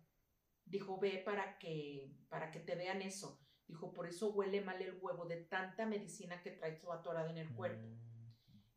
Dijo, 0.66 1.00
ve 1.00 1.22
para 1.26 1.58
que, 1.58 2.14
para 2.30 2.52
que 2.52 2.60
te 2.60 2.76
vean 2.76 3.02
eso. 3.02 3.42
Dijo, 3.68 3.92
por 3.92 4.08
eso 4.08 4.32
huele 4.32 4.62
mal 4.62 4.82
el 4.82 4.98
huevo 5.02 5.26
de 5.26 5.44
tanta 5.46 5.86
medicina 5.86 6.42
que 6.42 6.52
traes 6.52 6.80
tú 6.80 6.92
atorada 6.92 7.30
en 7.30 7.38
el 7.38 7.54
cuerpo. 7.56 7.88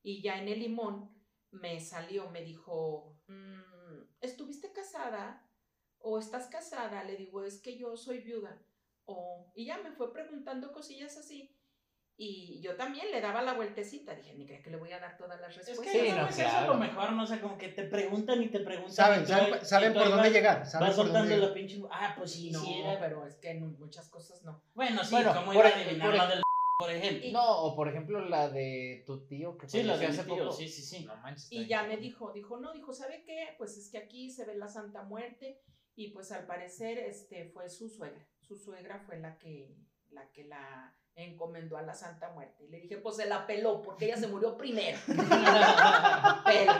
Y 0.02 0.22
ya 0.22 0.40
en 0.40 0.48
el 0.48 0.60
limón 0.60 1.10
me 1.50 1.78
salió, 1.80 2.30
me 2.30 2.42
dijo, 2.42 3.18
"Mm, 3.28 3.71
¿estuviste 4.22 4.72
casada? 4.72 5.42
¿O 5.98 6.18
estás 6.18 6.46
casada? 6.46 7.04
Le 7.04 7.16
digo, 7.16 7.44
es 7.44 7.60
que 7.60 7.76
yo 7.76 7.96
soy 7.96 8.18
viuda. 8.20 8.58
O, 9.04 9.52
y 9.54 9.66
ya 9.66 9.78
me 9.78 9.92
fue 9.92 10.12
preguntando 10.12 10.72
cosillas 10.72 11.16
así. 11.16 11.54
Y 12.16 12.60
yo 12.60 12.76
también 12.76 13.10
le 13.10 13.20
daba 13.20 13.42
la 13.42 13.54
vueltecita. 13.54 14.14
Dije, 14.14 14.34
ni 14.34 14.46
crees 14.46 14.62
que 14.62 14.70
le 14.70 14.76
voy 14.76 14.92
a 14.92 15.00
dar 15.00 15.16
todas 15.16 15.40
las 15.40 15.50
Es 15.50 15.66
respuestas. 15.66 15.92
que 15.92 16.00
Sí, 16.02 16.08
no, 16.10 16.14
creo 16.26 16.36
que 16.36 16.42
eso 16.42 16.60
es 16.60 16.66
lo 16.66 16.74
mejor, 16.74 17.12
no 17.12 17.26
sé, 17.26 17.40
como 17.40 17.58
que 17.58 17.68
te 17.70 17.84
preguntan 17.84 18.42
y 18.42 18.48
te 18.48 18.60
preguntan. 18.60 18.94
Saben, 18.94 19.26
saben, 19.64 19.92
por 19.94 20.04
dónde 20.04 20.16
vas- 20.28 20.32
llegar. 20.32 20.66
Saben 20.66 20.88
Vas 20.88 20.96
por 20.96 21.04
soltando 21.06 21.30
dónde 21.30 21.46
la 21.48 21.54
pinche. 21.54 21.82
Ah, 21.90 22.14
pues 22.16 22.32
sí, 22.32 22.50
no, 22.50 22.60
sí 22.60 22.74
era. 22.74 23.00
pero 23.00 23.26
es 23.26 23.34
que 23.36 23.50
en 23.50 23.78
muchas 23.78 24.08
cosas 24.08 24.42
no. 24.44 24.62
Bueno, 24.74 25.02
sí, 25.04 25.10
Bueno, 25.14 25.32
¿cómo 25.34 25.46
por 25.46 25.54
iba 25.66 25.68
a 25.68 25.78
adivinar 25.80 26.14
la 26.14 26.26
del 26.28 26.42
por 26.82 26.90
ejemplo? 26.90 27.30
No, 27.32 27.62
o 27.64 27.76
por 27.76 27.88
ejemplo 27.88 28.20
la 28.28 28.48
de 28.48 29.02
tu 29.06 29.26
tío 29.26 29.56
que 29.58 29.68
Sí, 29.68 29.82
la 29.82 29.96
de 29.96 30.06
mi 30.08 30.12
hace 30.12 30.24
tío, 30.24 30.36
poco. 30.36 30.52
sí, 30.52 30.68
sí, 30.68 30.82
sí. 30.82 31.04
No 31.04 31.16
manches. 31.16 31.44
está 31.44 31.54
Y 31.54 31.66
ya 31.66 31.82
me 31.84 31.96
dijo, 31.96 32.32
dijo, 32.32 32.58
no, 32.58 32.72
dijo, 32.72 32.92
¿sabe 32.92 33.22
qué? 33.24 33.54
Pues 33.58 33.76
es 33.76 33.90
que 33.90 33.98
aquí 33.98 34.30
se 34.30 34.44
ve 34.44 34.56
la 34.56 34.68
Santa 34.68 35.02
Muerte 35.02 35.60
y 35.94 36.08
pues 36.12 36.32
al 36.32 36.46
parecer 36.46 36.98
este 36.98 37.46
fue 37.50 37.68
su 37.68 37.88
suegra. 37.88 38.26
Su 38.40 38.56
suegra 38.56 38.98
fue 39.06 39.18
la 39.18 39.38
que 39.38 39.76
la 40.10 40.30
que 40.32 40.44
la 40.44 40.94
encomendó 41.14 41.76
a 41.76 41.82
la 41.82 41.94
Santa 41.94 42.30
Muerte. 42.32 42.64
Y 42.64 42.68
le 42.68 42.80
dije, 42.80 42.98
pues 42.98 43.16
se 43.16 43.26
la 43.26 43.46
peló 43.46 43.82
porque 43.82 44.06
ella 44.06 44.16
se 44.16 44.28
murió 44.28 44.56
primero. 44.56 44.98
Pero, 46.44 46.72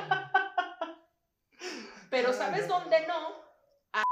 pero 2.10 2.32
¿sabes 2.32 2.68
dónde 2.68 3.06
no? 3.06 3.28
A 3.92 4.02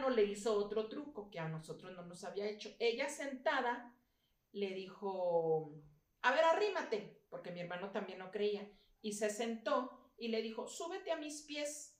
no 0.00 0.10
le 0.10 0.24
hizo 0.24 0.54
otro 0.54 0.88
truco 0.88 1.30
que 1.30 1.38
a 1.38 1.48
nosotros 1.48 1.92
no 1.94 2.02
nos 2.04 2.24
había 2.24 2.46
hecho. 2.46 2.70
Ella 2.78 3.08
sentada 3.08 3.94
le 4.52 4.74
dijo, 4.74 5.82
a 6.22 6.32
ver, 6.32 6.44
arrímate, 6.44 7.24
porque 7.30 7.50
mi 7.50 7.60
hermano 7.60 7.90
también 7.90 8.18
no 8.18 8.30
creía. 8.30 8.70
Y 9.00 9.14
se 9.14 9.30
sentó 9.30 10.12
y 10.16 10.28
le 10.28 10.42
dijo, 10.42 10.68
súbete 10.68 11.10
a 11.10 11.16
mis 11.16 11.42
pies. 11.42 11.98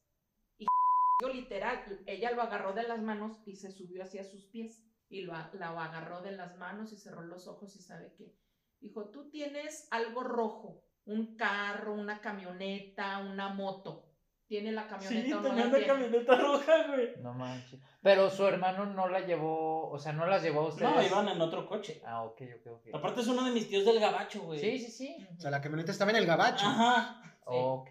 Y 0.59 0.67
yo 1.23 1.29
literal, 1.29 2.03
ella 2.07 2.31
lo 2.31 2.43
agarró 2.43 2.73
de 2.73 2.85
las 2.85 3.03
manos 3.03 3.43
y 3.47 3.57
se 3.57 3.73
subió 3.73 4.05
hacia 4.05 4.25
sus 4.25 4.47
pies. 4.47 4.87
Y 5.09 5.23
lo, 5.23 5.35
agarró 5.35 6.23
de 6.23 6.33
las 6.33 6.57
manos 6.57 6.93
y 6.93 6.97
cerró 6.97 7.23
los 7.23 7.47
ojos 7.47 7.77
y 7.77 7.83
sabe 7.83 8.15
qué. 8.17 8.35
Dijo, 8.81 9.11
tú 9.11 9.29
tienes 9.29 9.87
algo 9.91 10.23
rojo, 10.23 10.85
un 11.05 11.37
carro, 11.37 11.95
una 11.95 12.21
camioneta, 12.21 13.19
una 13.19 13.51
moto. 13.51 14.12
¿Tiene 14.47 14.73
la 14.73 14.87
camioneta 14.87 15.25
Sí, 15.25 15.31
no 15.31 15.41
tenía 15.41 15.67
la 15.67 15.87
camioneta 15.87 16.35
roja, 16.37 16.89
güey. 16.89 17.17
No 17.23 17.33
manches. 17.33 17.81
Pero 18.03 18.29
su 18.29 18.47
hermano 18.47 18.87
no 18.87 19.09
la 19.09 19.21
llevó, 19.21 19.89
o 19.89 19.99
sea, 19.99 20.13
no 20.13 20.27
las 20.27 20.43
llevó 20.43 20.61
a 20.61 20.69
ustedes. 20.69 20.95
No, 20.95 21.03
iban 21.03 21.29
en 21.29 21.41
otro 21.41 21.67
coche. 21.67 22.03
Ah, 22.05 22.23
ok, 22.25 22.43
ok, 22.59 22.67
ok. 22.73 22.87
Aparte 22.95 23.23
es 23.23 23.29
uno 23.29 23.45
de 23.45 23.53
mis 23.53 23.69
tíos 23.69 23.85
del 23.85 24.01
gabacho, 24.01 24.43
güey. 24.43 24.61
Sí, 24.61 24.79
sí, 24.79 24.91
sí. 24.91 25.27
O 25.39 25.41
sea, 25.41 25.51
la 25.51 25.61
camioneta 25.61 25.93
estaba 25.93 26.11
en 26.11 26.19
el 26.19 26.27
gabacho. 26.27 26.67
Ajá. 26.67 27.23
Ok. 27.45 27.91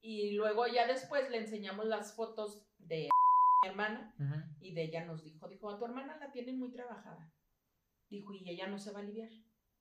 Y 0.00 0.32
luego 0.32 0.66
ya 0.68 0.86
después 0.86 1.28
le 1.30 1.38
enseñamos 1.38 1.86
las 1.86 2.14
fotos 2.14 2.64
de 2.78 3.08
mi 3.62 3.68
hermana 3.68 4.14
Ujú. 4.20 4.40
y 4.60 4.74
de 4.74 4.84
ella 4.84 5.04
nos 5.04 5.24
dijo, 5.24 5.48
dijo, 5.48 5.68
a 5.70 5.78
tu 5.78 5.84
hermana 5.84 6.16
la 6.18 6.30
tienen 6.30 6.58
muy 6.58 6.70
trabajada. 6.70 7.32
Dijo, 8.08 8.32
y 8.32 8.48
ella 8.48 8.68
no 8.68 8.78
se 8.78 8.92
va 8.92 9.00
a 9.00 9.02
aliviar, 9.02 9.30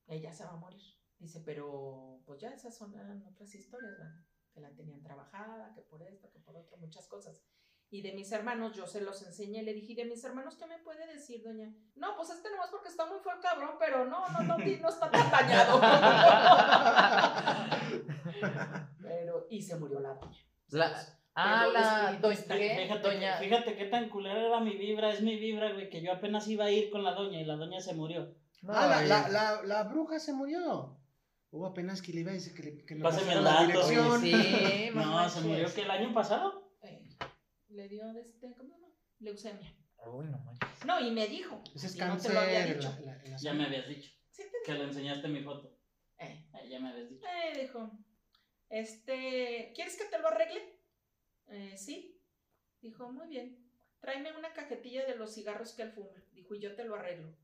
ella 0.07 0.33
se 0.33 0.43
va 0.45 0.53
a 0.53 0.57
morir. 0.57 0.81
Dice, 1.19 1.41
pero 1.45 2.21
pues 2.25 2.41
ya 2.41 2.49
esas 2.49 2.75
son 2.75 2.93
eran 2.95 3.23
otras 3.23 3.53
historias, 3.53 3.91
¿verdad? 3.99 4.24
Que 4.55 4.61
la 4.61 4.71
tenían 4.71 5.03
trabajada, 5.03 5.73
que 5.75 5.81
por 5.81 6.01
esto, 6.01 6.31
que 6.31 6.39
por 6.39 6.55
otro, 6.55 6.77
muchas 6.77 7.07
cosas. 7.07 7.43
Y 7.91 8.01
de 8.01 8.13
mis 8.13 8.31
hermanos, 8.31 8.73
yo 8.73 8.87
se 8.87 9.01
los 9.01 9.21
enseñé, 9.21 9.63
le 9.63 9.73
dije, 9.73 9.91
¿y 9.91 9.95
de 9.95 10.05
mis 10.05 10.23
hermanos 10.23 10.55
qué 10.55 10.65
me 10.65 10.79
puede 10.79 11.05
decir, 11.07 11.43
doña? 11.43 11.73
No, 11.95 12.15
pues 12.15 12.29
este 12.29 12.49
nomás 12.49 12.69
porque 12.69 12.87
está 12.87 13.05
muy 13.05 13.17
el 13.17 13.39
cabrón, 13.41 13.75
pero 13.77 14.05
no, 14.05 14.27
no, 14.29 14.39
no, 14.43 14.57
no 14.57 14.89
está 14.89 15.11
tan 15.11 15.29
dañado. 15.29 15.79
pero, 19.01 19.47
y 19.49 19.61
se 19.61 19.75
murió 19.75 19.99
la 19.99 20.13
doña. 20.13 20.39
La- 20.69 21.05
ah, 21.35 21.67
la 21.73 22.17
doña. 22.19 22.37
Fíjate, 22.37 23.07
doña. 23.07 23.37
fíjate 23.37 23.75
qué 23.75 23.85
tan 23.85 24.09
culera 24.09 24.41
era 24.41 24.59
mi 24.61 24.77
vibra, 24.77 25.11
es 25.11 25.21
mi 25.21 25.37
vibra, 25.37 25.73
güey, 25.73 25.89
que 25.89 26.01
yo 26.01 26.13
apenas 26.13 26.47
iba 26.47 26.65
a 26.65 26.71
ir 26.71 26.89
con 26.89 27.03
la 27.03 27.13
doña 27.13 27.41
y 27.41 27.45
la 27.45 27.57
doña 27.57 27.81
se 27.81 27.93
murió. 27.93 28.33
No, 28.61 28.73
ah, 28.73 28.87
la, 28.87 29.01
la, 29.03 29.29
la, 29.29 29.61
la 29.63 29.83
bruja 29.83 30.17
se 30.17 30.33
murió. 30.33 30.97
Hubo 31.51 31.67
apenas 31.67 32.01
que 32.01 32.11
le 32.13 32.21
iba 32.21 32.31
a 32.31 32.33
decir 32.33 32.53
que, 32.53 32.63
le- 32.63 32.85
que 32.85 32.95
le 32.95 33.01
Pásame 33.03 33.33
el 33.33 33.43
la 33.43 33.51
dato, 33.51 33.65
dirección. 33.67 34.21
Sí, 34.21 34.31
No, 34.95 35.29
se 35.29 35.41
murió 35.41 35.73
que 35.73 35.81
el 35.81 35.91
año 35.91 36.13
pasado. 36.13 36.73
Eh, 36.81 37.07
le 37.69 37.87
dio 37.87 38.11
de 38.13 38.21
este, 38.21 38.53
¿cómo 38.57 38.69
se 38.73 38.79
llama? 38.81 38.93
Leucemia. 39.19 39.73
Uy, 40.07 40.25
no 40.27 40.37
manches. 40.39 40.85
No, 40.85 40.99
y 40.99 41.11
me 41.11 41.27
dijo. 41.27 41.63
Ese 41.75 41.87
es 41.87 41.95
y 41.95 41.99
no 41.99 42.05
te 42.05 42.11
cáncer. 42.11 42.33
lo 42.33 42.39
había 42.41 42.65
dicho. 42.65 42.93
la- 43.03 43.13
la- 43.15 43.23
la- 43.23 43.37
Ya 43.37 43.53
me 43.53 43.65
habías 43.65 43.87
dicho 43.87 44.11
Sí, 44.31 44.43
te 44.51 44.57
que 44.65 44.73
le 44.77 44.83
enseñaste 44.83 45.27
mi 45.29 45.41
foto. 45.41 45.77
Eh, 46.17 46.47
Eh, 46.53 46.69
ya 46.69 46.79
me 46.79 46.89
habías 46.89 47.09
dicho. 47.09 47.25
eh, 47.25 47.61
dijo, 47.61 47.91
este, 48.69 49.71
¿quieres 49.75 49.95
que 49.97 50.05
te 50.05 50.19
lo 50.19 50.27
arregle? 50.27 50.79
Eh, 51.47 51.75
sí. 51.77 52.21
Dijo, 52.81 53.11
muy 53.11 53.27
bien. 53.27 53.63
Tráeme 54.01 54.35
una 54.37 54.53
cajetilla 54.53 55.05
de 55.05 55.15
los 55.15 55.33
cigarros 55.33 55.73
que 55.73 55.83
él 55.83 55.91
fuma. 55.93 56.21
Dijo, 56.33 56.53
y 56.53 56.59
yo 56.59 56.75
te 56.75 56.83
lo 56.83 56.95
arreglo. 56.95 57.35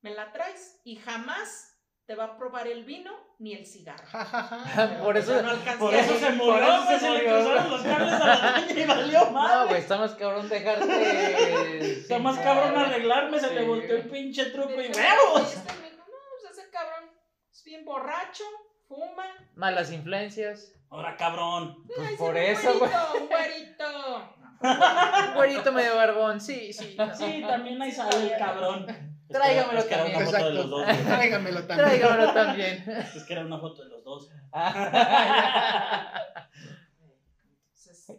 Me 0.00 0.14
la 0.14 0.32
traes 0.32 0.80
y 0.84 0.96
jamás 0.96 1.77
te 2.08 2.14
va 2.14 2.24
a 2.24 2.38
probar 2.38 2.66
el 2.66 2.84
vino 2.84 3.12
ni 3.38 3.52
el 3.54 3.66
cigarro. 3.66 4.02
Ja, 4.10 4.24
ja, 4.24 4.42
ja. 4.42 4.88
Pero, 4.88 5.04
Por 5.04 5.16
eso- 5.18 5.36
ya 5.36 5.42
no 5.42 5.50
alcancé 5.50 5.78
Por 5.78 5.94
eso 5.94 6.18
se 6.18 6.30
murió, 6.32 6.74
eso 6.74 6.86
se 6.88 6.98
se 7.00 7.10
le 7.10 7.24
cruzaron 7.26 7.70
los 7.70 7.82
cables 7.82 8.12
a 8.14 8.26
la 8.26 8.36
doña 8.66 8.80
y 8.80 8.86
valió 8.86 9.30
mal. 9.30 9.58
No, 9.60 9.66
güey, 9.68 9.80
está 9.80 9.98
más 9.98 10.14
cabrón 10.14 10.48
dejarte. 10.48 11.90
Está 12.00 12.18
más 12.18 12.38
cabrón 12.38 12.76
arreglarme, 12.78 13.38
se 13.38 13.52
le 13.54 13.60
Sí. 13.60 13.66
volteó 13.66 13.96
el 13.96 14.08
pinche 14.08 14.46
truco 14.46 14.70
y 14.72 14.74
huevos. 14.90 15.54
"Este", 15.54 15.72
me 15.82 15.90
dijo, 15.90 16.04
no, 16.08 16.16
pues 16.40 16.58
ese 16.58 16.70
cabrón 16.70 17.10
es 17.52 17.62
bien 17.64 17.84
borracho, 17.84 18.44
fuma. 18.88 19.26
Malas 19.54 19.92
influencias. 19.92 20.72
Ahora, 20.90 21.14
cabrón. 21.18 21.76
Pues 21.94 22.08
Ay, 22.08 22.16
por 22.16 22.30
un 22.30 22.36
eso, 22.38 22.78
güey. 22.78 22.90
un 23.20 23.28
güerito. 23.28 24.34
Un 24.60 25.34
güerito 25.34 25.72
medio 25.72 25.94
barbón, 25.96 26.40
sí, 26.40 26.72
sí. 26.72 26.94
no. 26.98 27.14
Sí, 27.14 27.44
también 27.46 27.80
ahí 27.82 27.92
sale 27.92 28.32
el 28.32 28.38
cabrón. 28.38 28.86
Tráigamelo 29.28 29.78
es 29.78 29.84
que 29.86 29.94
era 29.94 30.02
también. 30.04 30.22
una 30.22 30.30
foto 30.30 30.44
de 30.46 30.54
los 30.54 30.70
dos. 30.70 30.84
güey. 30.84 31.04
Tráigamelo 31.04 31.66
también. 31.66 31.88
Tráigamelo 31.88 32.32
también. 32.34 32.90
Es 33.14 33.24
que 33.24 33.32
era 33.32 33.44
una 33.46 33.60
foto 33.60 33.82
de 33.84 33.88
los 33.90 34.04
dos. 34.04 34.30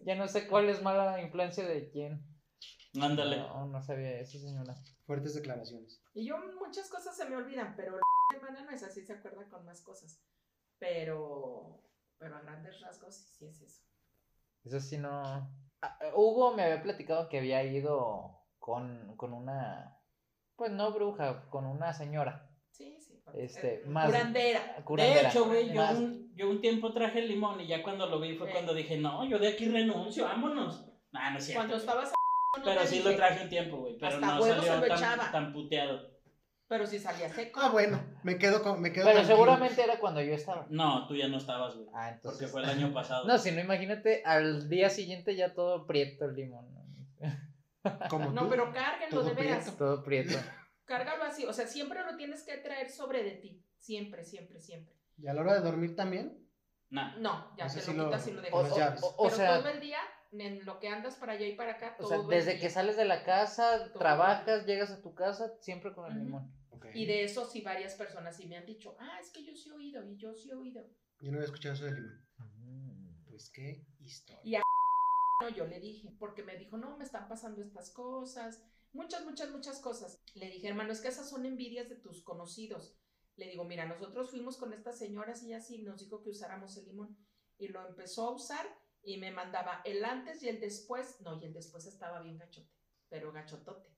Ya 0.05 0.15
no 0.15 0.27
sé 0.27 0.47
cuál 0.47 0.69
es 0.69 0.81
mala 0.83 1.19
influencia 1.21 1.65
de 1.67 1.89
quién. 1.89 2.23
Ándale. 3.01 3.37
No, 3.37 3.65
no 3.67 3.81
sabía 3.81 4.19
eso, 4.19 4.37
señora. 4.39 4.75
Fuertes 5.05 5.33
declaraciones. 5.33 6.01
y 6.13 6.27
yo 6.27 6.37
muchas 6.59 6.89
cosas 6.89 7.17
se 7.17 7.25
me 7.27 7.35
olvidan, 7.35 7.75
pero 7.75 7.93
la 7.95 8.01
hermana 8.37 8.63
no 8.63 8.71
es 8.71 8.83
así, 8.83 9.03
se 9.05 9.13
acuerda 9.13 9.49
con 9.49 9.65
más 9.65 9.81
cosas. 9.81 10.21
Pero, 10.77 11.83
pero 12.19 12.35
a 12.37 12.41
grandes 12.41 12.79
rasgos 12.81 13.15
sí, 13.15 13.25
sí 13.37 13.45
es 13.47 13.61
eso. 13.61 13.81
Eso 14.63 14.79
sí 14.79 14.97
no. 14.97 15.23
Ah, 15.81 15.97
Hugo 16.15 16.53
me 16.55 16.63
había 16.63 16.83
platicado 16.83 17.29
que 17.29 17.39
había 17.39 17.63
ido 17.63 18.43
con, 18.59 19.15
con 19.17 19.33
una. 19.33 19.98
Pues 20.59 20.71
no 20.73 20.91
bruja, 20.91 21.45
con 21.49 21.65
una 21.65 21.93
señora. 21.93 22.45
Sí, 22.71 22.97
sí. 22.99 23.23
Este, 23.33 23.75
eh, 23.75 23.83
más- 23.87 24.07
Curandera. 24.07 24.59
De 24.97 25.21
hecho, 25.21 25.45
güey, 25.45 25.73
yo 25.73 25.89
un, 25.91 26.31
yo 26.35 26.49
un 26.49 26.59
tiempo 26.59 26.91
traje 26.93 27.19
el 27.19 27.29
limón 27.29 27.61
y 27.61 27.67
ya 27.67 27.81
cuando 27.81 28.07
lo 28.07 28.19
vi 28.19 28.35
fue 28.35 28.47
Sí. 28.47 28.53
cuando 28.53 28.73
dije, 28.73 28.97
no, 28.97 29.23
yo 29.23 29.39
de 29.39 29.47
aquí 29.47 29.69
renuncio, 29.69 30.25
vámonos. 30.25 30.85
Nah, 31.11 31.31
no 31.31 31.37
es 31.37 31.45
cierto. 31.45 31.59
Cuando 31.61 31.77
estabas 31.77 32.11
no 32.57 32.63
Pero 32.65 32.85
sí 32.85 32.97
dije, 32.97 33.09
lo 33.11 33.15
traje 33.15 33.43
un 33.43 33.49
tiempo, 33.49 33.77
güey. 33.77 33.97
Pero 33.97 34.15
Hasta 34.15 34.25
no 34.35 34.41
salió 34.41 34.87
tan, 34.87 35.31
tan 35.31 35.53
puteado. 35.53 36.19
Pero 36.67 36.85
si 36.85 36.99
salía 36.99 37.29
seco. 37.29 37.59
Ah, 37.63 37.69
bueno, 37.71 37.99
me 38.23 38.37
quedo 38.37 38.61
con. 38.61 38.79
Me 38.81 38.91
quedo 38.91 39.05
Pero 39.05 39.15
tranquilo. 39.19 39.37
seguramente 39.37 39.81
era 39.81 39.97
cuando 39.99 40.21
yo 40.21 40.33
estaba. 40.33 40.67
No, 40.69 41.07
tú 41.07 41.15
ya 41.15 41.27
no 41.27 41.37
estabas, 41.37 41.75
güey. 41.75 41.87
Ah, 41.95 42.09
entonces. 42.09 42.39
Porque 42.41 42.51
fue 42.51 42.61
el 42.61 42.69
año 42.69 42.93
pasado. 42.93 43.25
No, 43.27 43.37
si 43.39 43.51
no, 43.51 43.61
imagínate 43.61 44.21
al 44.25 44.69
día 44.69 44.89
siguiente 44.89 45.35
ya 45.35 45.53
todo 45.55 45.87
prieto 45.87 46.25
el 46.25 46.35
limón. 46.35 46.78
¿No? 47.83 47.99
Como 48.09 48.31
No, 48.31 48.43
tú. 48.43 48.49
pero 48.49 48.71
cárguenlo 48.73 49.19
todo 49.21 49.29
de 49.29 49.33
veras. 49.35 49.63
prieto. 49.63 49.77
Todo 49.77 50.03
prieto. 50.03 50.37
Cárgalo 50.85 51.23
así. 51.23 51.45
O 51.45 51.53
sea, 51.53 51.67
siempre 51.67 52.03
lo 52.03 52.15
tienes 52.17 52.43
que 52.43 52.57
traer 52.57 52.89
sobre 52.89 53.23
de 53.23 53.31
ti. 53.31 53.63
Siempre, 53.77 54.23
siempre, 54.23 54.59
siempre. 54.59 54.95
¿Y 55.17 55.27
a 55.27 55.33
la 55.33 55.41
hora 55.41 55.53
de 55.55 55.61
dormir 55.61 55.95
también? 55.95 56.45
Nah. 56.89 57.17
No, 57.17 57.55
ya 57.57 57.67
te 57.67 57.79
sí 57.81 57.93
lo 57.93 58.03
lo- 58.03 58.05
quitas 58.09 58.27
y 58.27 58.31
lo 58.31 58.41
O, 58.51 58.63
dejas. 58.63 59.03
o- 59.03 59.07
o 59.17 59.23
Pero 59.25 59.35
sea, 59.35 59.59
todo 59.59 59.69
el 59.69 59.79
día, 59.79 59.99
en 60.31 60.65
lo 60.65 60.79
que 60.79 60.87
andas 60.87 61.15
para 61.15 61.33
allá 61.33 61.45
y 61.45 61.55
para 61.55 61.73
acá, 61.73 61.95
o 61.99 62.01
todo 62.01 62.09
sea, 62.09 62.17
el 62.17 62.27
desde 62.27 62.51
día. 62.53 62.61
que 62.61 62.69
sales 62.69 62.97
de 62.97 63.05
la 63.05 63.23
casa, 63.23 63.91
trabajas, 63.93 64.65
llegas 64.65 64.89
a 64.91 65.01
tu 65.01 65.13
casa, 65.13 65.53
siempre 65.61 65.93
con 65.93 66.11
el 66.11 66.17
limón. 66.23 66.51
Y 66.95 67.05
de 67.05 67.23
eso 67.23 67.45
sí 67.45 67.61
varias 67.61 67.93
personas 67.93 68.35
sí 68.35 68.47
me 68.47 68.57
han 68.57 68.65
dicho, 68.65 68.95
ah, 68.99 69.19
es 69.21 69.29
que 69.29 69.43
yo 69.45 69.53
sí 69.55 69.69
he 69.69 69.73
oído, 69.73 70.03
y 70.03 70.17
yo 70.17 70.33
sí 70.33 70.49
he 70.49 70.55
oído. 70.55 70.81
Yo 71.21 71.29
no 71.31 71.37
había 71.37 71.45
escuchado 71.45 71.75
eso 71.75 71.85
de 71.85 71.91
limón. 71.91 72.25
Mm. 72.37 73.25
Pues 73.29 73.51
qué 73.51 73.85
historia. 73.99 74.41
Y 74.43 74.55
a 74.55 74.59
No, 74.59 74.63
yo 75.47 75.65
le 75.65 75.79
dije, 75.79 76.11
porque 76.19 76.43
me 76.43 76.57
dijo, 76.57 76.77
no, 76.77 76.97
me 76.97 77.05
están 77.05 77.27
pasando 77.29 77.61
estas 77.61 77.91
cosas, 77.91 78.61
muchas, 78.91 79.23
muchas, 79.25 79.51
muchas 79.51 79.79
cosas. 79.79 80.19
Le 80.35 80.49
dije, 80.49 80.67
hermano, 80.67 80.91
es 80.91 80.99
que 80.99 81.07
esas 81.07 81.29
son 81.29 81.45
envidias 81.45 81.87
de 81.89 81.95
tus 81.95 82.23
conocidos. 82.23 82.97
Le 83.37 83.47
digo, 83.49 83.63
mira, 83.63 83.85
nosotros 83.85 84.29
fuimos 84.29 84.57
con 84.57 84.73
estas 84.73 84.99
señoras 84.99 85.43
y 85.43 85.53
así 85.53 85.81
nos 85.81 86.01
dijo 86.01 86.21
que 86.21 86.29
usáramos 86.29 86.75
el 86.77 86.87
limón. 86.87 87.17
Y 87.57 87.69
lo 87.69 87.87
empezó 87.87 88.27
a 88.27 88.31
usar 88.31 88.67
y 89.01 89.17
me 89.17 89.31
mandaba 89.31 89.81
el 89.85 90.03
antes 90.03 90.43
y 90.43 90.49
el 90.49 90.59
después. 90.59 91.21
No, 91.21 91.39
y 91.41 91.45
el 91.45 91.53
después 91.53 91.85
estaba 91.85 92.21
bien 92.21 92.37
gachote, 92.37 92.73
pero 93.07 93.31
gachotote. 93.31 93.89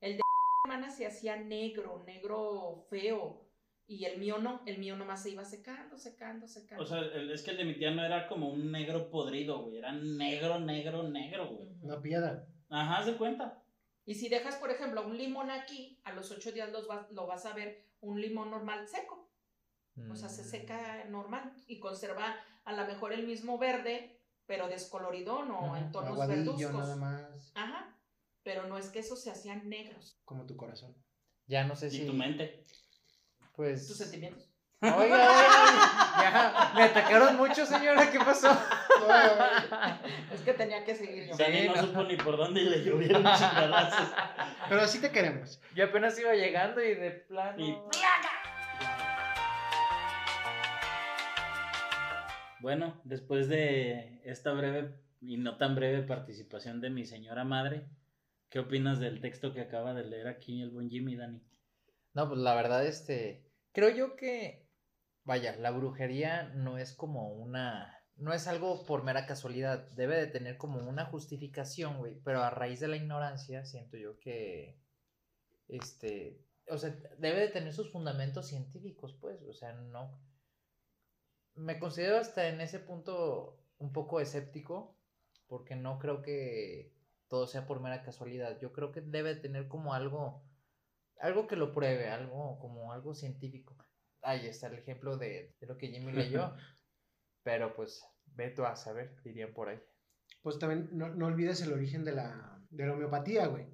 El 0.00 0.16
de 0.16 0.22
hermana 0.64 0.90
se 0.90 1.06
hacía 1.06 1.36
negro, 1.36 2.04
negro 2.06 2.86
feo. 2.88 3.49
Y 3.90 4.04
el 4.04 4.18
mío 4.20 4.38
no, 4.38 4.62
el 4.66 4.78
mío 4.78 4.94
nomás 4.96 5.20
se 5.24 5.30
iba 5.30 5.44
secando, 5.44 5.98
secando, 5.98 6.46
secando. 6.46 6.84
O 6.84 6.86
sea, 6.86 7.00
el- 7.00 7.28
es 7.32 7.42
que 7.42 7.50
el 7.50 7.56
de 7.56 7.64
mi 7.64 7.74
tía 7.74 7.90
no 7.90 8.04
era 8.04 8.28
como 8.28 8.48
un 8.48 8.70
negro 8.70 9.10
podrido, 9.10 9.64
güey. 9.64 9.78
Era 9.78 9.90
negro, 9.90 10.60
negro, 10.60 11.02
negro, 11.08 11.48
güey. 11.48 11.68
Una 11.82 12.00
piedra. 12.00 12.46
Ajá, 12.68 12.98
haz 12.98 13.06
de 13.06 13.16
cuenta. 13.16 13.60
Y 14.06 14.14
si 14.14 14.28
dejas, 14.28 14.54
por 14.56 14.70
ejemplo, 14.70 15.04
un 15.04 15.18
limón 15.18 15.50
aquí, 15.50 15.98
a 16.04 16.12
los 16.12 16.30
ocho 16.30 16.52
días 16.52 16.70
los 16.70 16.86
vas- 16.86 17.10
lo 17.10 17.26
vas 17.26 17.44
a 17.46 17.52
ver 17.52 17.84
un 18.00 18.20
limón 18.20 18.52
normal 18.52 18.86
seco. 18.86 19.28
O 20.08 20.14
sea, 20.14 20.28
se 20.28 20.42
Mm. 20.42 20.46
seca 20.46 21.04
normal 21.06 21.52
y 21.66 21.80
conserva 21.80 22.36
a 22.64 22.72
lo 22.72 22.86
mejor 22.86 23.12
el 23.12 23.26
mismo 23.26 23.58
verde, 23.58 24.20
pero 24.46 24.68
descoloridón 24.68 25.50
o 25.50 25.76
en 25.76 25.82
Ujú, 25.84 25.92
tonos 25.92 26.10
Aguadillo, 26.12 26.52
verduzcos. 26.52 26.72
nada 26.78 26.94
más. 26.96 27.52
Ajá. 27.56 27.98
Pero 28.44 28.68
no 28.68 28.78
es 28.78 28.88
que 28.90 29.00
esos 29.00 29.20
se 29.20 29.32
hacían 29.32 29.68
negros. 29.68 30.16
Como 30.24 30.46
tu 30.46 30.56
corazón. 30.56 30.94
Ya 31.48 31.64
no 31.64 31.74
sé 31.74 31.88
Y 31.88 31.90
si. 31.90 32.06
tu 32.06 32.12
mente. 32.12 32.64
Pues. 33.54 33.86
Tus 33.86 33.96
sentimientos. 33.96 34.46
Oiga, 34.82 34.96
oiga, 34.98 35.20
ya. 36.22 36.72
Me 36.74 36.82
atacaron 36.84 37.36
mucho, 37.36 37.66
señora. 37.66 38.10
¿Qué 38.10 38.18
pasó? 38.18 38.48
Es 40.32 40.40
que 40.40 40.54
tenía 40.54 40.82
que 40.84 40.94
seguir 40.94 41.28
yo. 41.28 41.34
Sí. 41.36 41.42
No, 41.66 41.74
no. 41.74 41.82
supo 41.82 42.02
ni 42.04 42.16
por 42.16 42.38
dónde 42.38 42.62
le 42.62 42.82
llovieron 42.82 43.22
chingadazos. 43.22 44.08
Pero 44.70 44.86
sí 44.88 44.98
te 45.00 45.10
queremos. 45.10 45.60
Yo 45.74 45.84
apenas 45.84 46.18
iba 46.18 46.32
llegando 46.34 46.82
y 46.82 46.94
de 46.94 47.10
plano. 47.10 47.62
Y- 47.62 47.76
Bueno, 52.60 53.00
después 53.04 53.48
de 53.48 54.20
esta 54.24 54.52
breve 54.52 54.94
y 55.20 55.38
no 55.38 55.56
tan 55.56 55.74
breve 55.74 56.02
participación 56.02 56.80
de 56.80 56.90
mi 56.90 57.04
señora 57.06 57.44
madre, 57.44 57.86
¿qué 58.50 58.58
opinas 58.58 58.98
del 58.98 59.20
texto 59.20 59.52
que 59.54 59.62
acaba 59.62 59.94
de 59.94 60.04
leer 60.04 60.28
aquí 60.28 60.62
el 60.62 60.70
buen 60.70 60.90
Jimmy, 60.90 61.16
Dani? 61.16 61.40
No, 62.14 62.28
pues 62.28 62.40
la 62.40 62.54
verdad, 62.54 62.86
este. 62.86 63.44
Creo 63.72 63.90
yo 63.90 64.16
que. 64.16 64.68
Vaya, 65.24 65.54
la 65.56 65.70
brujería 65.70 66.48
no 66.54 66.78
es 66.78 66.92
como 66.94 67.32
una. 67.32 67.96
No 68.16 68.32
es 68.32 68.48
algo 68.48 68.84
por 68.84 69.04
mera 69.04 69.26
casualidad. 69.26 69.88
Debe 69.92 70.16
de 70.16 70.26
tener 70.26 70.56
como 70.58 70.80
una 70.88 71.06
justificación, 71.06 71.98
güey. 71.98 72.20
Pero 72.24 72.42
a 72.42 72.50
raíz 72.50 72.80
de 72.80 72.88
la 72.88 72.96
ignorancia, 72.96 73.64
siento 73.64 73.96
yo 73.96 74.18
que. 74.18 74.78
Este. 75.68 76.44
O 76.68 76.78
sea, 76.78 76.90
debe 77.18 77.40
de 77.40 77.48
tener 77.48 77.72
sus 77.72 77.90
fundamentos 77.92 78.48
científicos, 78.48 79.16
pues. 79.20 79.42
O 79.42 79.54
sea, 79.54 79.72
no. 79.72 80.20
Me 81.54 81.78
considero 81.78 82.18
hasta 82.18 82.48
en 82.48 82.60
ese 82.60 82.80
punto 82.80 83.60
un 83.78 83.92
poco 83.92 84.20
escéptico. 84.20 84.96
Porque 85.46 85.74
no 85.74 85.98
creo 85.98 86.22
que 86.22 86.92
todo 87.28 87.46
sea 87.46 87.66
por 87.66 87.80
mera 87.80 88.02
casualidad. 88.02 88.58
Yo 88.60 88.72
creo 88.72 88.92
que 88.92 89.00
debe 89.00 89.34
de 89.34 89.40
tener 89.40 89.68
como 89.68 89.94
algo 89.94 90.44
algo 91.20 91.46
que 91.46 91.56
lo 91.56 91.72
pruebe, 91.72 92.08
algo 92.08 92.58
como 92.58 92.92
algo 92.92 93.14
científico. 93.14 93.76
Ahí 94.22 94.46
está 94.46 94.66
el 94.66 94.74
ejemplo 94.74 95.16
de, 95.16 95.54
de 95.60 95.66
lo 95.66 95.76
que 95.76 95.88
Jimmy 95.88 96.12
leyó. 96.12 96.54
Pero 97.42 97.74
pues, 97.74 98.02
ve 98.26 98.50
tú 98.50 98.64
a 98.64 98.76
saber, 98.76 99.16
dirían 99.22 99.52
por 99.52 99.68
ahí. 99.68 99.80
Pues 100.42 100.58
también 100.58 100.88
no, 100.92 101.08
no 101.08 101.26
olvides 101.26 101.62
el 101.62 101.72
origen 101.72 102.04
de 102.04 102.12
la, 102.12 102.62
de 102.70 102.86
la 102.86 102.92
homeopatía, 102.92 103.46
güey. 103.46 103.66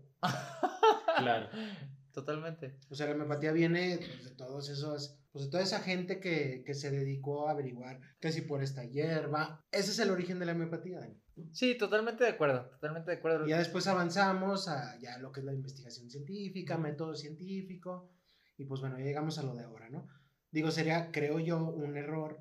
Claro. 1.19 1.49
Totalmente. 2.13 2.79
O 2.91 2.95
sea, 2.95 3.07
la 3.07 3.15
homeopatía 3.15 3.53
viene 3.53 3.99
pues, 3.99 4.25
de 4.25 4.37
todos 4.37 4.69
esos, 4.71 5.21
pues 5.37 5.51
toda 5.51 5.63
esa 5.63 5.81
gente 5.81 6.19
que, 6.19 6.63
que 6.65 6.73
se 6.73 6.91
dedicó 6.91 7.47
a 7.47 7.51
averiguar 7.53 8.01
que 8.21 8.33
si 8.33 8.41
por 8.41 8.63
esta 8.63 8.85
hierba. 8.85 9.65
Ese 9.71 9.91
es 9.91 9.99
el 9.99 10.11
origen 10.11 10.39
de 10.39 10.47
la 10.47 10.53
homeopatía, 10.53 11.01
Dani. 11.01 11.21
Sí, 11.53 11.77
totalmente 11.77 12.25
de 12.25 12.31
acuerdo, 12.31 12.71
totalmente 12.71 13.11
de 13.11 13.19
acuerdo. 13.19 13.47
Y 13.47 13.51
ya 13.51 13.59
después 13.59 13.87
avanzamos 13.87 14.69
a 14.69 14.99
ya 14.99 15.19
lo 15.19 15.33
que 15.33 15.41
es 15.41 15.47
la 15.47 15.53
investigación 15.53 16.09
científica, 16.09 16.79
método 16.79 17.15
científico, 17.15 18.11
y 18.57 18.65
pues 18.65 18.81
bueno, 18.81 18.99
ya 18.99 19.05
llegamos 19.05 19.39
a 19.39 19.43
lo 19.43 19.55
de 19.55 19.65
ahora, 19.65 19.91
¿no? 19.91 20.07
Digo, 20.51 20.71
sería, 20.71 21.11
creo 21.13 21.39
yo, 21.39 21.63
un 21.63 21.99
error 21.99 22.41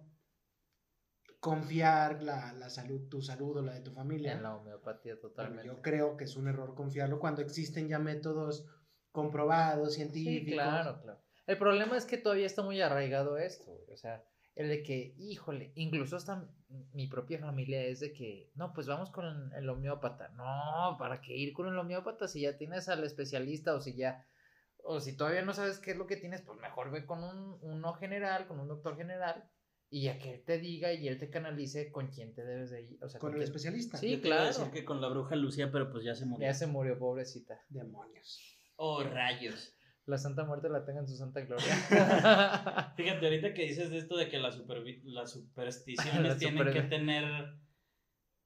confiar 1.42 2.24
la, 2.24 2.54
la 2.54 2.70
salud, 2.70 3.10
tu 3.10 3.22
salud 3.22 3.58
o 3.58 3.62
la 3.62 3.74
de 3.74 3.82
tu 3.82 3.92
familia. 3.92 4.34
En 4.34 4.44
la 4.44 4.56
homeopatía, 4.56 5.16
Bueno, 5.16 5.30
totalmente. 5.30 5.68
yo 5.68 5.82
creo 5.82 6.16
que 6.16 6.24
es 6.24 6.36
un 6.38 6.48
error 6.48 6.74
confiarlo 6.76 7.20
cuando 7.20 7.42
existen 7.42 7.90
ya 7.90 8.00
métodos 8.00 8.66
comprobados, 9.12 9.96
científicos. 9.96 10.46
Sí, 10.46 10.54
claro, 10.54 11.02
claro. 11.02 11.25
El 11.48 11.58
problema 11.58 11.98
es 11.98 12.06
que 12.06 12.18
todavía 12.18 12.46
está 12.46 12.62
muy 12.64 12.82
arraigado 12.82 13.38
esto, 13.38 13.66
güey, 13.72 13.92
O 13.94 13.98
sea, 13.98 14.24
el 14.56 14.70
de 14.70 14.84
que, 14.84 15.14
híjole, 15.18 15.72
incluso 15.76 16.16
hasta 16.16 16.48
mi 16.94 17.08
propia 17.08 17.40
familia 17.40 17.84
es 17.84 18.00
de 18.00 18.14
que, 18.14 18.50
no, 18.56 18.74
pues 18.74 18.88
vamos 18.88 19.12
con 19.12 19.54
el 19.54 19.70
homeópata. 19.70 20.30
No, 20.30 20.96
¿para 20.98 21.22
qué 21.22 21.36
ir 21.36 21.54
con 21.54 21.68
el 21.68 21.78
homeópata 21.78 22.28
si 22.28 22.42
ya 22.42 22.58
tienes 22.58 22.88
al 22.90 23.04
especialista 23.04 23.74
o 23.76 23.82
si 23.82 23.96
ya, 23.96 24.26
o 24.84 25.00
si 25.02 25.16
todavía 25.18 25.42
no 25.42 25.54
sabes 25.54 25.80
qué 25.80 25.92
es 25.92 25.98
lo 25.98 26.08
que 26.08 26.16
tienes, 26.18 26.42
pues 26.42 26.60
mejor 26.60 26.90
ve 26.92 27.06
con 27.06 27.24
un, 27.24 27.58
uno 27.62 27.94
general, 27.94 28.48
con 28.48 28.60
un 28.60 28.68
doctor 28.68 28.96
general 28.98 29.44
y 29.90 30.04
ya 30.04 30.18
que 30.18 30.34
él 30.36 30.44
te 30.46 30.58
diga 30.58 30.94
y 30.94 31.08
él 31.08 31.18
te 31.20 31.30
canalice 31.30 31.92
con 31.92 32.08
quién 32.08 32.34
te 32.34 32.44
debes 32.44 32.72
de 32.72 32.82
ir. 32.82 33.04
O 33.04 33.10
sea, 33.10 33.20
Con 33.20 33.32
el 33.32 33.36
quién- 33.38 33.44
especialista. 33.48 33.98
Sí, 33.98 34.12
Yo 34.12 34.22
te 34.22 34.28
iba 34.30 34.38
a 34.38 34.40
claro. 34.50 34.58
decir 34.58 34.72
que 34.74 34.86
con 34.86 35.00
la 35.02 35.10
bruja 35.10 35.36
Lucía, 35.36 35.70
pero 35.72 35.92
pues 35.92 36.04
ya 36.04 36.16
se 36.16 36.26
murió. 36.26 36.48
Ya 36.48 36.54
se 36.54 36.66
murió, 36.68 36.98
pobrecita. 36.98 37.60
Demonios. 37.70 38.58
Oh, 38.78 39.04
rayos. 39.04 39.74
La 40.06 40.18
Santa 40.18 40.44
Muerte 40.44 40.70
la 40.70 40.86
tenga 40.86 41.00
en 41.00 41.08
su 41.08 41.16
santa 41.18 41.42
gloria. 41.42 41.66
Fíjate, 42.96 43.26
ahorita 43.26 43.54
que 43.54 43.64
dices 43.64 43.90
de 43.90 43.98
esto 43.98 44.16
de 44.18 44.30
que 44.30 44.38
las, 44.40 44.60
supervi- 44.60 45.02
las 45.04 45.32
supersticiones 45.32 46.38
tienen 46.40 46.60
super- 46.60 46.74
que 46.74 46.82
tener 46.84 47.26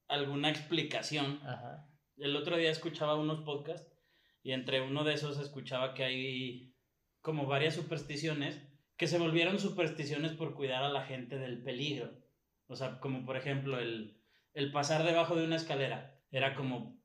alguna 0.07 0.49
explicación. 0.49 1.39
Ajá. 1.43 1.88
El 2.18 2.36
otro 2.36 2.57
día 2.57 2.72
escuchaba 2.72 3.16
unos 3.16 3.41
podcasts 3.41 3.91
y 4.43 4.51
entre 4.53 4.82
uno 4.82 5.03
de 5.03 5.14
esos 5.14 5.38
escuchaba 5.39 5.93
que 5.93 6.03
hay 6.03 6.76
como 7.22 7.45
varias 7.45 7.76
supersticiones 7.76 8.62
que 8.97 9.07
se 9.07 9.18
volvieron 9.20 9.60
supersticiones 9.60 10.34
por 10.34 10.53
cuidar 10.55 10.84
a 10.84 10.89
la 10.89 11.03
gente 11.03 11.38
del 11.38 11.62
peligro. 11.64 12.12
O 12.68 12.76
sea, 12.76 12.99
como 12.99 13.26
por 13.26 13.36
ejemplo 13.38 13.80
el, 13.80 14.18
el 14.53 14.72
pasar 14.72 15.03
debajo 15.03 15.36
de 15.36 15.45
una 15.45 15.55
escalera. 15.57 16.16
Era 16.32 16.53
como, 16.55 16.99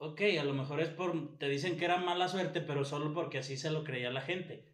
ok, 0.00 0.20
a 0.40 0.44
lo 0.44 0.54
mejor 0.54 0.80
es 0.80 0.88
por, 0.88 1.36
te 1.36 1.48
dicen 1.48 1.76
que 1.76 1.84
era 1.84 1.98
mala 1.98 2.26
suerte, 2.26 2.62
pero 2.62 2.84
solo 2.84 3.12
porque 3.12 3.38
así 3.38 3.58
se 3.58 3.70
lo 3.70 3.84
creía 3.84 4.10
la 4.10 4.22
gente. 4.22 4.64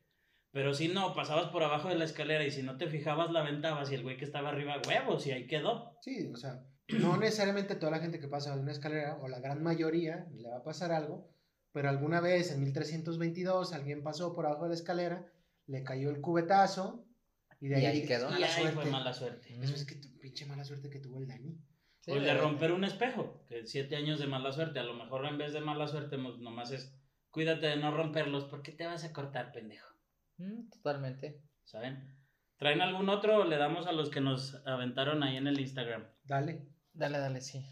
Pero 0.52 0.72
si 0.72 0.86
no, 0.86 1.14
pasabas 1.14 1.50
por 1.50 1.64
abajo 1.64 1.88
de 1.88 1.96
la 1.96 2.04
escalera 2.04 2.44
y 2.44 2.52
si 2.52 2.62
no 2.62 2.76
te 2.76 2.86
fijabas 2.86 3.32
la 3.32 3.40
aventabas 3.40 3.90
y 3.90 3.96
el 3.96 4.04
güey 4.04 4.16
que 4.16 4.24
estaba 4.24 4.50
arriba, 4.50 4.80
huevos, 4.86 5.26
y 5.26 5.32
ahí 5.32 5.48
quedó. 5.48 5.98
Sí, 6.00 6.30
o 6.32 6.36
sea, 6.36 6.64
no 6.88 7.16
necesariamente 7.16 7.74
toda 7.74 7.90
la 7.90 7.98
gente 7.98 8.20
que 8.20 8.28
pasa 8.28 8.54
de 8.54 8.62
una 8.62 8.70
escalera, 8.70 9.18
o 9.20 9.26
la 9.26 9.40
gran 9.40 9.62
mayoría, 9.62 10.28
le 10.32 10.48
va 10.48 10.58
a 10.58 10.64
pasar 10.64 10.92
algo, 10.92 11.28
pero 11.72 11.88
alguna 11.88 12.20
vez 12.20 12.52
en 12.52 12.62
1322 12.62 13.72
alguien 13.72 14.04
pasó 14.04 14.32
por 14.32 14.46
abajo 14.46 14.62
de 14.62 14.68
la 14.70 14.74
escalera, 14.76 15.26
le 15.66 15.82
cayó 15.82 16.10
el 16.10 16.20
cubetazo, 16.20 17.04
y 17.60 17.66
de 17.68 17.80
Y 17.80 17.86
ahí, 17.86 18.06
quedó. 18.06 18.28
Y 18.28 18.34
mala 18.34 18.46
ahí 18.46 18.62
suerte. 18.62 18.80
fue 18.80 18.90
mala 18.90 19.12
suerte. 19.12 19.58
Eso 19.60 19.74
es 19.74 19.84
que 19.84 19.96
pinche 20.20 20.46
mala 20.46 20.64
suerte 20.64 20.88
que 20.88 21.00
tuvo 21.00 21.18
el 21.18 21.26
Dani. 21.26 21.58
Sí, 22.06 22.12
Pues 22.12 22.22
de 22.22 22.34
romper 22.34 22.70
un 22.70 22.84
espejo, 22.84 23.44
que 23.48 23.66
siete 23.66 23.96
años 23.96 24.20
de 24.20 24.28
mala 24.28 24.52
suerte, 24.52 24.78
a 24.78 24.84
lo 24.84 24.94
mejor 24.94 25.26
en 25.26 25.38
vez 25.38 25.52
de 25.52 25.60
mala 25.60 25.88
suerte 25.88 26.16
mo- 26.16 26.36
nomás 26.36 26.70
es 26.70 26.96
cuídate 27.30 27.66
de 27.66 27.76
no 27.76 27.90
romperlos 27.90 28.44
porque 28.44 28.70
te 28.70 28.86
vas 28.86 29.02
a 29.04 29.12
cortar, 29.12 29.50
pendejo, 29.52 29.88
Mm, 30.38 30.70
totalmente. 30.70 31.42
¿saben? 31.64 32.16
¿Traen 32.58 32.80
algún 32.80 33.08
otro 33.08 33.38
o 33.38 33.44
le 33.44 33.56
damos 33.56 33.86
a 33.88 33.92
los 33.92 34.08
que 34.08 34.20
nos 34.20 34.54
aventaron 34.66 35.22
ahí 35.24 35.36
en 35.36 35.48
el 35.48 35.58
Instagram? 35.60 36.06
Dale. 36.24 36.68
Dale, 36.92 37.18
dale, 37.18 37.40
sí. 37.40 37.66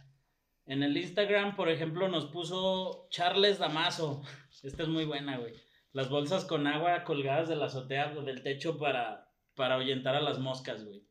En 0.67 0.83
el 0.83 0.97
Instagram, 0.97 1.55
por 1.57 1.69
ejemplo, 1.69 2.09
nos 2.09 2.27
puso 2.27 3.07
Charles 3.11 3.59
Damaso. 3.61 4.23
Esta 4.65 4.83
es 4.83 4.89
muy 4.89 5.05
buena, 5.05 5.39
güey. 5.39 5.55
Las 5.93 6.11
bolsas 6.11 6.45
con 6.45 6.67
agua 6.67 7.05
colgadas 7.05 7.49
de 7.49 7.55
la 7.57 7.67
azotea 7.67 8.13
o 8.19 8.23
del 8.23 8.43
techo 8.43 8.79
para, 8.79 9.31
para 9.55 9.77
ahuyentar 9.77 10.17
a 10.17 10.21
las 10.21 10.39
moscas, 10.41 10.85
güey. 10.85 11.07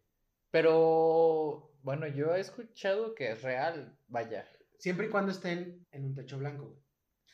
Pero, 0.51 1.72
bueno, 1.83 2.07
yo 2.07 2.33
he 2.35 2.39
escuchado 2.39 3.13
que 3.13 3.31
es 3.31 3.41
real, 3.43 3.95
vaya. 4.07 4.47
Siempre 4.79 5.05
y 5.07 5.09
cuando 5.09 5.31
estén 5.31 5.85
en 5.91 6.05
un 6.05 6.15
techo 6.15 6.37
blanco. 6.39 6.65
güey. 6.69 6.81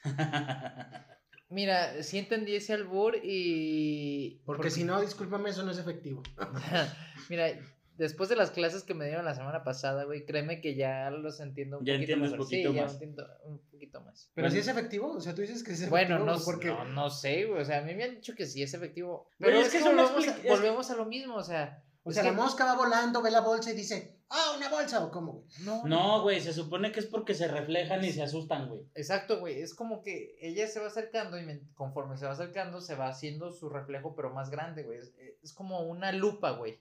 Mira, 1.50 2.04
sí 2.04 2.20
entendí 2.20 2.56
ese 2.56 2.74
albur 2.74 3.16
y... 3.24 4.41
Porque 4.45 4.70
si 4.70 4.84
no, 4.84 5.02
discúlpame, 5.02 5.50
eso 5.50 5.64
no 5.64 5.72
es 5.72 5.80
efectivo. 5.80 6.22
Mira, 7.30 7.47
después 7.95 8.30
de 8.30 8.36
las 8.36 8.52
clases 8.52 8.84
que 8.84 8.93
me 8.93 9.06
dieron 9.08 9.26
la 9.26 9.34
semana 9.34 9.64
pasada, 9.64 10.04
güey, 10.04 10.26
créeme 10.26 10.62
que 10.62 10.76
ya 10.76 11.10
los 11.10 11.39
entiendo 11.39 11.80
un 11.80 11.86
Ya 11.86 11.93
poquito 11.93 12.12
entiendes 12.14 12.32
mejor. 12.32 12.45
poquito 12.45 12.70
sí, 12.70 12.76
ya 12.76 12.82
más. 12.84 12.93
entiendo 12.93 13.28
un 13.45 13.60
poquito 13.72 14.02
más. 14.02 14.32
Pero 14.36 14.45
Bueno. 14.45 14.54
si 14.54 14.60
es 14.60 14.68
efectivo, 14.68 15.12
o 15.12 15.22
sea, 15.22 15.34
tú 15.34 15.41
dices 15.41 15.64
que 15.64 15.72
es 15.72 15.89
Bueno, 15.89 16.18
efectivo. 16.18 16.38
no, 16.38 16.45
porque 16.45 16.68
no, 16.68 16.86
no 16.86 17.10
sé, 17.10 17.45
güey, 17.45 17.62
o 17.62 17.66
sea, 17.66 17.80
a 17.80 17.82
mí 17.82 17.95
me 17.95 18.04
han 18.04 18.16
dicho 18.16 18.36
que 18.36 18.45
sí 18.45 18.62
es 18.62 18.76
efectivo. 18.76 19.28
Pero 19.39 19.58
es 19.60 19.74
es 19.74 19.82
que 19.82 19.89
volvemos, 19.89 20.28
a, 20.28 20.38
volvemos 20.47 20.89
lo 20.97 21.06
mismo, 21.08 21.36
o 21.36 21.43
sea... 21.43 21.84
O 22.04 22.12
sea, 22.12 22.22
que- 22.24 22.30
la 22.30 22.36
mosca 22.36 22.64
va 22.66 22.76
volando, 22.78 23.24
ve 23.24 23.32
la 23.32 23.41
bolsa 23.41 23.72
y 23.72 23.76
dice, 23.76 24.18
¡Ah, 24.30 24.53
una 24.57 24.69
bolsa! 24.69 25.03
¿O 25.03 25.11
cómo, 25.11 25.34
güey? 25.34 25.45
No, 25.63 25.84
No, 25.86 26.21
güey, 26.21 26.39
se 26.39 26.53
supone 26.53 26.91
que 26.91 26.99
es 26.99 27.07
porque 27.07 27.34
se 27.34 27.47
reflejan 27.47 28.03
y 28.05 28.11
se 28.11 28.21
asustan, 28.21 28.69
güey. 28.69 28.82
Exacto, 28.93 29.39
güey. 29.39 29.59
Es 29.61 29.73
como 29.73 30.01
que 30.01 30.38
ella 30.39 30.67
se 30.67 30.80
va 30.80 30.88
acercando 30.88 31.39
y 31.39 31.67
conforme 31.73 32.15
se 32.17 32.25
va 32.25 32.34
acercando 32.34 32.80
se 32.82 32.95
va 32.95 33.07
haciendo 33.07 33.51
su 33.51 33.69
reflejo, 33.69 34.15
pero 34.15 34.32
más 34.34 34.49
grande, 34.49 34.84
güey. 34.84 34.99
Es, 34.99 35.13
es 35.41 35.53
como 35.53 35.82
una 35.82 36.11
lupa, 36.11 36.51
güey. 36.51 36.80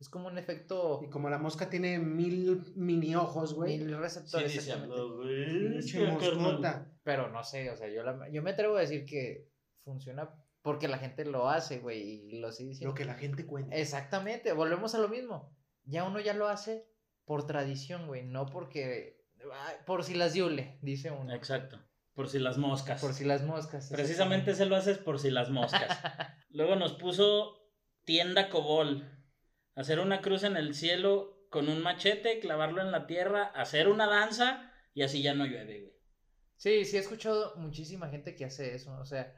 Es 0.00 0.08
como 0.08 0.26
un 0.26 0.36
efecto. 0.36 1.00
Y 1.02 1.08
como 1.10 1.30
la 1.30 1.38
mosca 1.38 1.70
tiene 1.70 1.98
mil 1.98 2.72
mini 2.74 3.14
ojos, 3.14 3.54
güey. 3.54 3.78
Mil 3.78 3.88
Sí, 3.88 3.94
receptores. 3.94 4.52
dice, 4.52 4.70
exactamente. 4.72 5.02
Pinche 5.22 5.98
"Bestia, 6.00 6.18
carnal". 6.18 6.36
moscota. 6.42 6.92
Pero 7.04 7.28
no 7.30 7.42
sé, 7.44 7.70
o 7.70 7.76
sea, 7.76 7.88
yo, 7.88 8.02
la- 8.02 8.28
yo 8.28 8.42
me 8.42 8.50
atrevo 8.50 8.76
a 8.76 8.80
decir 8.80 9.04
que 9.06 9.48
funciona 9.78 10.28
porque 10.60 10.88
la 10.88 10.98
gente 10.98 11.24
lo 11.24 11.48
hace, 11.48 11.78
güey, 11.78 12.00
y 12.02 12.38
lo 12.40 12.52
sigue 12.52 12.70
diciendo. 12.70 12.90
Lo 12.90 12.94
que 12.96 13.04
la 13.04 13.14
gente 13.14 13.46
cuenta. 13.46 13.74
Exactamente, 13.76 14.52
volvemos 14.52 14.94
a 14.94 14.98
lo 14.98 15.08
mismo. 15.08 15.56
Ya 15.92 16.04
uno 16.04 16.20
ya 16.20 16.32
lo 16.32 16.48
hace 16.48 16.88
por 17.26 17.46
tradición, 17.46 18.06
güey, 18.06 18.24
no 18.24 18.46
porque. 18.46 19.20
Por 19.86 20.04
si 20.04 20.14
las 20.14 20.32
diule, 20.32 20.78
dice 20.80 21.10
uno. 21.10 21.34
Exacto. 21.34 21.78
Por 22.14 22.28
si 22.28 22.38
las 22.38 22.56
moscas. 22.58 23.00
Por 23.00 23.12
si 23.12 23.24
las 23.24 23.42
moscas. 23.42 23.90
Precisamente 23.90 24.54
se 24.54 24.66
lo 24.66 24.76
haces 24.76 24.98
por 24.98 25.18
si 25.18 25.30
las 25.30 25.50
moscas. 25.50 25.98
Luego 26.50 26.76
nos 26.76 26.94
puso 26.94 27.70
tienda 28.04 28.48
Cobol. 28.48 29.08
Hacer 29.74 30.00
una 30.00 30.20
cruz 30.20 30.44
en 30.44 30.56
el 30.56 30.74
cielo 30.74 31.46
con 31.50 31.68
un 31.68 31.82
machete, 31.82 32.40
clavarlo 32.40 32.80
en 32.80 32.90
la 32.90 33.06
tierra, 33.06 33.44
hacer 33.54 33.88
una 33.88 34.06
danza 34.06 34.72
y 34.94 35.02
así 35.02 35.22
ya 35.22 35.34
no 35.34 35.44
llueve, 35.44 35.80
güey. 35.80 35.92
Sí, 36.56 36.84
sí, 36.84 36.96
he 36.96 37.00
escuchado 37.00 37.56
muchísima 37.56 38.08
gente 38.08 38.34
que 38.34 38.44
hace 38.44 38.74
eso, 38.74 38.96
o 38.98 39.04
sea, 39.04 39.34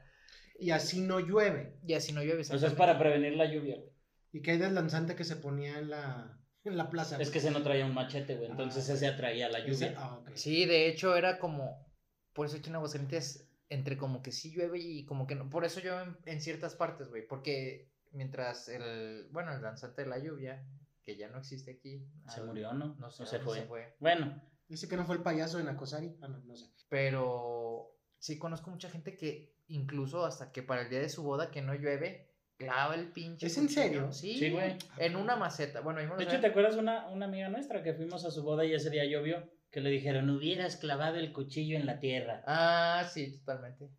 Y 0.59 0.71
así 0.71 1.01
no 1.01 1.19
llueve. 1.19 1.79
y 1.85 1.93
así 1.93 2.13
no 2.13 2.21
llueve. 2.21 2.37
Pues 2.37 2.49
es 2.49 2.55
exactamente. 2.55 2.77
para 2.79 2.99
prevenir 2.99 3.35
la 3.35 3.45
lluvia, 3.45 3.75
güey. 3.77 3.89
¿Y 4.31 4.41
qué 4.41 4.51
hay 4.51 4.57
del 4.57 4.75
danzante 4.75 5.15
que 5.15 5.23
se 5.23 5.37
ponía 5.37 5.79
en 5.79 5.89
la, 5.89 6.37
en 6.69 6.77
la 6.77 6.89
plaza? 6.89 7.17
Es 7.21 7.29
que 7.29 7.37
ese 7.39 7.51
no 7.51 7.63
traía 7.63 7.85
un 7.85 7.93
machete, 7.93 8.35
güey. 8.35 8.49
Entonces 8.49 8.89
Ah, 8.89 8.93
ese 8.93 9.07
atraía 9.07 9.49
la 9.49 9.59
lluvia. 9.59 9.93
ah. 9.97 10.21
Sí, 10.33 10.65
de 10.65 10.87
hecho 10.87 11.15
era 11.15 11.39
como, 11.39 11.85
por 12.33 12.47
eso 12.47 12.57
aquí 12.57 12.69
en 12.69 12.75
Aguascalientes, 12.75 13.49
entre 13.69 13.97
como 13.97 14.21
que 14.21 14.31
sí 14.31 14.51
llueve 14.51 14.79
y 14.79 15.05
como 15.05 15.25
que 15.27 15.35
no, 15.35 15.49
por 15.49 15.65
eso 15.65 15.79
llueve 15.79 16.03
en, 16.03 16.17
en 16.25 16.41
ciertas 16.41 16.75
partes, 16.75 17.09
güey, 17.09 17.27
porque 17.27 17.91
mientras 18.11 18.69
el, 18.69 19.27
bueno, 19.31 19.53
el 19.53 19.61
danzante 19.61 20.03
de 20.03 20.07
la 20.09 20.19
lluvia, 20.19 20.65
que 21.03 21.17
ya 21.17 21.29
no 21.29 21.37
existe 21.39 21.71
aquí. 21.71 22.07
Se 22.27 22.41
murió, 22.41 22.73
¿no? 22.73 22.95
No 22.95 23.09
sé, 23.11 23.23
O 23.23 23.25
se 23.25 23.39
fue. 23.39 23.95
Bueno, 23.99 24.41
Dice 24.67 24.87
que 24.87 24.97
no 24.97 25.05
fue 25.05 25.15
el 25.17 25.21
payaso 25.21 25.59
de 25.59 25.63
Nacosari. 25.63 26.17
Ah, 26.23 26.27
no, 26.27 26.39
no 26.39 26.55
sé. 26.55 26.65
Pero 26.89 27.95
sí 28.17 28.39
conozco 28.39 28.71
mucha 28.71 28.89
gente 28.89 29.15
que 29.15 29.55
incluso 29.67 30.25
hasta 30.25 30.51
que 30.51 30.63
para 30.63 30.81
el 30.81 30.89
día 30.89 30.99
de 31.01 31.09
su 31.09 31.21
boda 31.21 31.51
que 31.51 31.61
no 31.61 31.75
llueve, 31.75 32.34
clava 32.57 32.95
el 32.95 33.11
pinche. 33.11 33.47
¿Es 33.47 33.57
en 33.57 33.69
serio? 33.69 34.11
Sí, 34.11 34.37
Sí, 34.37 34.49
güey. 34.49 34.75
En 34.97 35.15
una 35.15 35.35
maceta. 35.35 35.81
Bueno, 35.81 35.99
ahí 35.99 36.05
me 36.05 36.11
lo 36.13 36.17
de 36.17 36.23
hecho. 36.25 36.39
¿te 36.39 36.47
acuerdas 36.47 36.75
una, 36.75 37.07
una 37.09 37.25
amiga 37.25 37.49
nuestra 37.49 37.83
que 37.83 37.93
fuimos 37.93 38.25
a 38.25 38.31
su 38.31 38.43
boda 38.43 38.65
y 38.65 38.73
ese 38.73 38.89
día 38.89 39.05
llovió? 39.05 39.49
Que 39.71 39.81
le 39.81 39.89
dijeron, 39.89 40.29
hubieras 40.29 40.77
clavado 40.77 41.17
el 41.17 41.33
cuchillo 41.33 41.77
en 41.77 41.85
la 41.85 41.99
tierra. 41.99 42.43
Ah, 42.47 43.05
sí, 43.11 43.37
totalmente. 43.39 43.89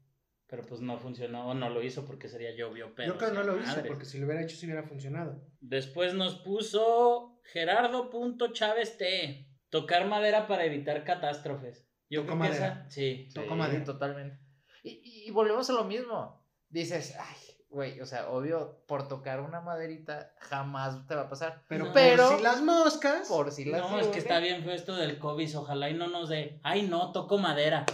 Pero 0.49 0.63
pues 0.63 0.81
no 0.81 0.97
funcionó, 0.99 1.49
o 1.49 1.55
no 1.55 1.69
lo 1.71 1.83
hizo 1.83 2.07
porque 2.07 2.29
sería 2.29 2.55
llovió, 2.55 2.95
pero. 2.95 3.13
Yo 3.13 3.19
creo 3.19 3.31
que 3.31 3.37
no 3.37 3.43
lo 3.43 3.61
hizo, 3.61 3.83
porque 3.85 4.05
si 4.05 4.19
lo 4.19 4.27
hubiera 4.27 4.43
hecho, 4.43 4.57
sí 4.57 4.67
hubiera 4.67 4.85
funcionado. 4.85 5.45
Después 5.61 6.15
nos 6.15 6.37
puso 6.37 7.41
Gerardo.Chávez 7.53 8.97
T. 8.97 9.49
Tocar 9.69 10.07
madera 10.07 10.47
para 10.47 10.65
evitar 10.65 11.03
catástrofes. 11.05 11.87
Yo 12.09 12.21
Toco 12.23 12.39
creo 12.39 12.43
que 12.45 12.49
madera. 12.59 12.67
esa. 12.83 12.91
Sí. 12.91 13.29
Toco 13.35 13.49
Sí, 13.51 13.55
madera. 13.57 13.85
Totalmente. 13.85 14.39
Y, 14.85 15.25
y 15.27 15.31
volvemos 15.33 15.69
a 15.69 15.73
lo 15.73 15.85
mismo. 15.85 16.47
Dices, 16.69 17.17
ay, 17.19 17.37
güey, 17.77 18.01
o 18.01 18.07
sea, 18.07 18.31
obvio, 18.31 18.83
por 18.89 19.07
tocar 19.07 19.41
una 19.43 19.61
maderita 19.61 20.33
jamás 20.41 21.07
te 21.07 21.15
va 21.15 21.25
a 21.25 21.29
pasar. 21.29 21.63
Pero, 21.69 21.85
No. 21.85 21.93
Pero- 21.93 22.27
por 22.29 22.39
si 22.39 22.43
las 22.43 22.63
moscas. 22.63 23.29
Por 23.29 23.53
si 23.53 23.67
las 23.67 23.83
No, 23.83 24.01
es 24.01 24.07
que 24.09 24.19
está 24.19 24.39
bien 24.39 24.65
feo 24.65 24.73
esto 24.73 24.97
del 24.97 25.19
COVID. 25.19 25.59
Ojalá 25.59 25.91
y 25.91 25.95
no 25.95 26.09
nos 26.09 26.31
dé. 26.31 26.59
Ay, 26.63 26.89
no, 26.89 27.13
toco 27.13 27.37
madera. 27.37 27.85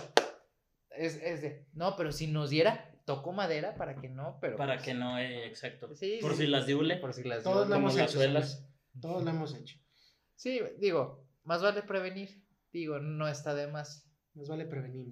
Es, 0.91 1.17
es 1.17 1.43
de, 1.43 1.67
no, 1.75 1.97
pero 1.97 2.13
si 2.13 2.29
nos 2.29 2.51
diera, 2.51 2.95
toco 3.05 3.33
madera 3.33 3.75
para 3.75 3.97
que 3.97 4.09
no, 4.09 4.39
pero. 4.41 4.57
Para 4.57 4.75
pues, 4.75 4.85
que 4.85 4.95
no, 4.95 5.19
eh, 5.19 5.47
exacto. 5.47 5.93
Sí, 5.97 6.19
Por 6.23 6.31
sí. 6.33 6.43
si 6.43 6.47
las 6.47 6.67
diule. 6.67 6.97
Por 6.99 7.13
si 7.13 7.25
las 7.25 7.43
Todos 7.43 7.69
lo 7.69 7.75
hemos 7.75 7.99
hecho. 7.99 8.13
suelas. 8.13 8.65
Todos 9.01 9.25
lo 9.25 9.31
hemos 9.31 9.53
hecho. 9.53 9.79
Sí, 10.37 10.61
digo, 10.79 11.27
más 11.43 11.61
vale 11.61 11.83
prevenir. 11.83 12.41
Digo, 12.73 13.01
no 13.01 13.27
está 13.27 13.53
de 13.57 13.67
más. 13.67 14.09
Nos 14.35 14.49
vale 14.49 14.65
prevenir. 14.65 15.11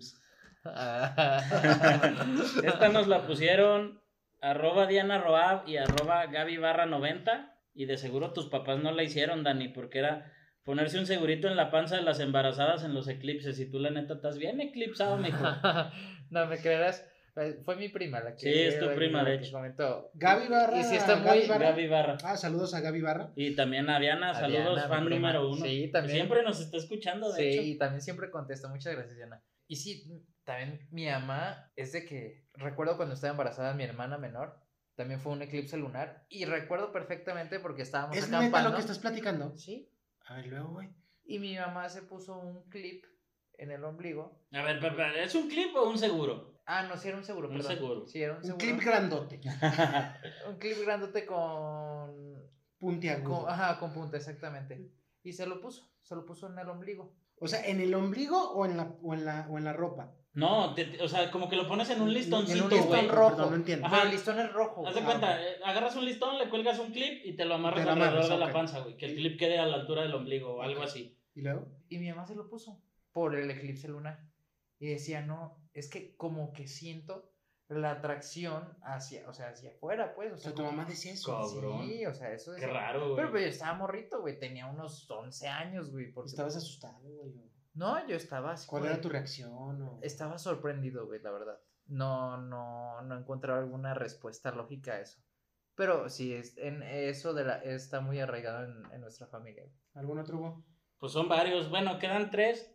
Esta 2.62 2.88
nos 2.88 3.08
la 3.08 3.26
pusieron 3.26 4.00
arroba 4.40 4.86
Diana 4.86 5.18
Roab 5.18 5.68
y 5.68 5.76
arroba 5.76 6.26
Gaby 6.26 6.56
barra 6.58 6.86
90. 6.86 7.56
Y 7.74 7.86
de 7.86 7.96
seguro 7.96 8.32
tus 8.32 8.46
papás 8.48 8.82
no 8.82 8.90
la 8.92 9.02
hicieron, 9.02 9.44
Dani, 9.44 9.68
porque 9.68 10.00
era 10.00 10.32
ponerse 10.64 10.98
un 10.98 11.06
segurito 11.06 11.48
en 11.48 11.56
la 11.56 11.70
panza 11.70 11.96
de 11.96 12.02
las 12.02 12.20
embarazadas 12.20 12.84
en 12.84 12.94
los 12.94 13.06
eclipses. 13.08 13.58
Y 13.60 13.70
tú, 13.70 13.78
la 13.78 13.90
neta, 13.90 14.14
estás 14.14 14.38
bien 14.38 14.60
eclipsado, 14.60 15.16
mijo. 15.18 15.38
no 16.30 16.46
me 16.46 16.58
creerás. 16.58 17.06
eh, 17.36 17.60
Fue 17.64 17.76
mi 17.76 17.88
prima 17.88 18.20
la 18.20 18.32
que. 18.34 18.40
Sí, 18.40 18.52
es 18.52 18.80
tu 18.80 18.92
prima, 18.94 19.22
de 19.24 19.36
hecho. 19.36 19.52
comentó. 19.52 20.10
Gaby 20.14 20.48
Barra, 20.48 20.78
Y 20.78 20.82
si 20.82 20.96
está 20.96 21.20
Gaby 21.20 21.38
muy. 21.40 21.48
Barra. 21.48 21.70
Gaby 21.70 21.86
barra. 21.86 22.16
Ah, 22.24 22.36
saludos 22.36 22.74
a 22.74 22.80
Gaby 22.80 23.00
Barra. 23.00 23.32
Y 23.36 23.54
también 23.54 23.88
a 23.88 24.00
Diana, 24.00 24.30
A 24.30 24.34
saludos, 24.34 24.74
Diana, 24.74 24.88
fan 24.88 25.08
número 25.08 25.48
uno. 25.48 25.64
Sí, 25.64 25.88
también. 25.92 26.16
Siempre 26.16 26.42
nos 26.42 26.60
está 26.60 26.76
escuchando, 26.76 27.32
de 27.32 27.36
Sí, 27.40 27.48
hecho. 27.48 27.62
y 27.62 27.78
también 27.78 28.00
siempre 28.02 28.30
contesta. 28.30 28.68
Muchas 28.68 28.94
gracias, 28.94 29.16
Diana. 29.16 29.40
Y 29.68 29.76
sí, 29.76 30.04
también 30.44 30.88
mi 30.90 31.06
mamá 31.06 31.70
es 31.76 31.92
de 31.92 32.04
que. 32.04 32.49
Recuerdo 32.60 32.96
cuando 32.96 33.14
estaba 33.14 33.32
embarazada 33.32 33.74
mi 33.74 33.84
hermana 33.84 34.18
menor. 34.18 34.58
También 34.94 35.18
fue 35.20 35.32
un 35.32 35.42
eclipse 35.42 35.76
lunar. 35.76 36.26
Y 36.28 36.44
recuerdo 36.44 36.92
perfectamente 36.92 37.58
porque 37.58 37.82
estábamos 37.82 38.16
¿Es 38.16 38.28
acampando. 38.28 38.68
lo 38.70 38.74
que 38.74 38.80
estás 38.82 38.98
platicando? 38.98 39.56
Sí. 39.56 39.90
A 40.26 40.36
ver, 40.36 40.46
luego, 40.46 40.68
güey. 40.72 40.90
Y 41.24 41.38
mi 41.38 41.56
mamá 41.56 41.88
se 41.88 42.02
puso 42.02 42.38
un 42.38 42.68
clip 42.68 43.04
en 43.56 43.70
el 43.70 43.82
ombligo. 43.84 44.42
A 44.52 44.62
ver, 44.62 44.78
pero, 44.80 44.96
pero, 44.96 45.14
¿es 45.14 45.34
un 45.34 45.48
clip 45.48 45.74
o 45.74 45.88
un 45.88 45.98
seguro? 45.98 46.60
Ah, 46.66 46.82
no, 46.86 46.96
sí 46.96 47.08
era 47.08 47.16
un 47.16 47.24
seguro, 47.24 47.48
Un 47.48 47.56
perdón. 47.56 47.72
seguro. 47.76 48.06
Sí, 48.06 48.22
era 48.22 48.32
un 48.34 48.38
Un 48.38 48.44
seguro. 48.44 48.64
clip 48.66 48.80
grandote. 48.80 49.40
Un 50.48 50.56
clip 50.58 50.76
grandote 50.84 51.26
con. 51.26 52.50
Puntiagudo. 52.78 53.42
con 53.42 53.50
ajá, 53.50 53.78
con 53.78 53.92
punta, 53.92 54.16
exactamente. 54.16 54.90
Y 55.22 55.32
se 55.32 55.46
lo 55.46 55.60
puso. 55.60 55.90
Se 56.02 56.14
lo 56.14 56.24
puso 56.24 56.46
en 56.48 56.58
el 56.58 56.68
ombligo. 56.68 57.14
O 57.36 57.48
sea, 57.48 57.64
¿en 57.66 57.80
el 57.80 57.94
ombligo 57.94 58.52
o 58.52 58.66
en 58.66 58.76
la, 58.76 58.94
o 59.02 59.14
en 59.14 59.24
la, 59.24 59.46
o 59.50 59.58
en 59.58 59.64
la 59.64 59.72
ropa? 59.72 60.14
No, 60.32 60.74
te- 60.74 60.84
te- 60.84 61.02
o 61.02 61.08
sea, 61.08 61.28
como 61.30 61.48
que 61.48 61.56
lo 61.56 61.66
pones 61.66 61.90
en 61.90 62.00
un 62.00 62.12
listoncito, 62.12 62.56
En 62.58 62.62
un 62.64 62.68
güey. 62.70 62.80
listón 62.80 63.08
rojo. 63.08 63.30
Perdón, 63.36 63.50
no 63.50 63.56
entiendo. 63.56 63.86
Ajá. 63.86 63.96
Pero 63.96 64.08
el 64.08 64.14
listón 64.14 64.38
es 64.38 64.52
rojo. 64.52 64.86
Haz 64.86 64.94
de 64.94 65.00
güey. 65.00 65.06
cuenta, 65.18 65.42
eh, 65.42 65.56
agarras 65.64 65.96
un 65.96 66.04
listón, 66.04 66.38
le 66.38 66.48
cuelgas 66.48 66.78
un 66.78 66.92
clip 66.92 67.24
y 67.24 67.34
te 67.34 67.44
lo 67.44 67.54
amarras 67.54 67.80
Te 67.80 67.84
lo 67.86 67.90
alrededor 67.92 68.18
amarras, 68.18 68.30
de 68.38 68.46
la 68.46 68.52
panza, 68.52 68.78
güey. 68.80 68.96
Que 68.96 69.06
el 69.06 69.14
clip 69.16 69.38
quede 69.38 69.58
a 69.58 69.66
la 69.66 69.76
altura 69.76 70.02
del 70.02 70.14
ombligo 70.14 70.54
o 70.54 70.62
algo 70.62 70.82
así. 70.82 71.18
¿Y 71.34 71.40
luego? 71.42 71.66
Y 71.88 71.98
mi 71.98 72.08
mamá 72.10 72.26
se 72.26 72.36
lo 72.36 72.48
puso 72.48 72.80
por 73.12 73.34
el 73.34 73.50
eclipse 73.50 73.88
lunar. 73.88 74.20
Y 74.78 74.86
decía, 74.86 75.20
no, 75.20 75.58
es 75.74 75.90
que 75.90 76.16
como 76.16 76.52
que 76.52 76.68
siento 76.68 77.32
la 77.68 77.90
atracción 77.92 78.76
hacia, 78.82 79.28
o 79.28 79.32
sea, 79.34 79.48
hacia 79.50 79.70
afuera, 79.70 80.14
pues. 80.14 80.32
O 80.32 80.36
sea, 80.38 80.54
tu 80.54 80.62
mamá 80.62 80.84
decía 80.84 81.12
eso. 81.12 81.30
Cabrón. 81.32 81.86
Sí, 81.88 82.06
o 82.06 82.14
sea, 82.14 82.32
eso 82.32 82.52
Qué 82.54 82.62
decía. 82.66 82.72
raro, 82.80 83.00
güey. 83.04 83.16
Pero 83.16 83.30
pues 83.30 83.42
yo 83.42 83.48
estaba 83.48 83.74
morrito, 83.74 84.20
güey. 84.20 84.38
Tenía 84.38 84.66
unos 84.66 85.08
11 85.10 85.48
años, 85.48 85.90
güey. 85.90 86.12
Porque... 86.12 86.30
Estabas 86.30 86.56
asustado, 86.56 87.00
güey. 87.02 87.32
No, 87.80 88.06
yo 88.06 88.14
estaba 88.16 88.52
así. 88.52 88.68
¿Cuál 88.68 88.84
era 88.86 89.00
tu 89.00 89.08
reacción? 89.08 89.82
o- 89.82 89.98
Estaba 90.02 90.38
sorprendido, 90.38 91.06
güey, 91.06 91.20
la 91.22 91.30
verdad. 91.30 91.58
No, 91.86 92.36
no, 92.36 93.00
no 93.02 93.18
encontraba 93.18 93.58
alguna 93.58 93.94
respuesta 93.94 94.52
lógica 94.52 94.92
a 94.92 95.00
eso. 95.00 95.18
Pero 95.74 96.08
sí, 96.10 96.34
es, 96.34 96.56
en 96.58 96.82
eso 96.82 97.32
de 97.32 97.44
la, 97.44 97.56
está 97.64 98.00
muy 98.00 98.20
arraigado 98.20 98.64
en, 98.64 98.92
en 98.92 99.00
nuestra 99.00 99.26
familia. 99.26 99.62
güey. 99.64 99.74
¿Algún 99.94 100.18
otro 100.18 100.38
hubo? 100.38 100.64
Pues 100.98 101.12
son 101.12 101.28
varios. 101.28 101.70
Bueno, 101.70 101.98
quedan 101.98 102.30
tres. 102.30 102.70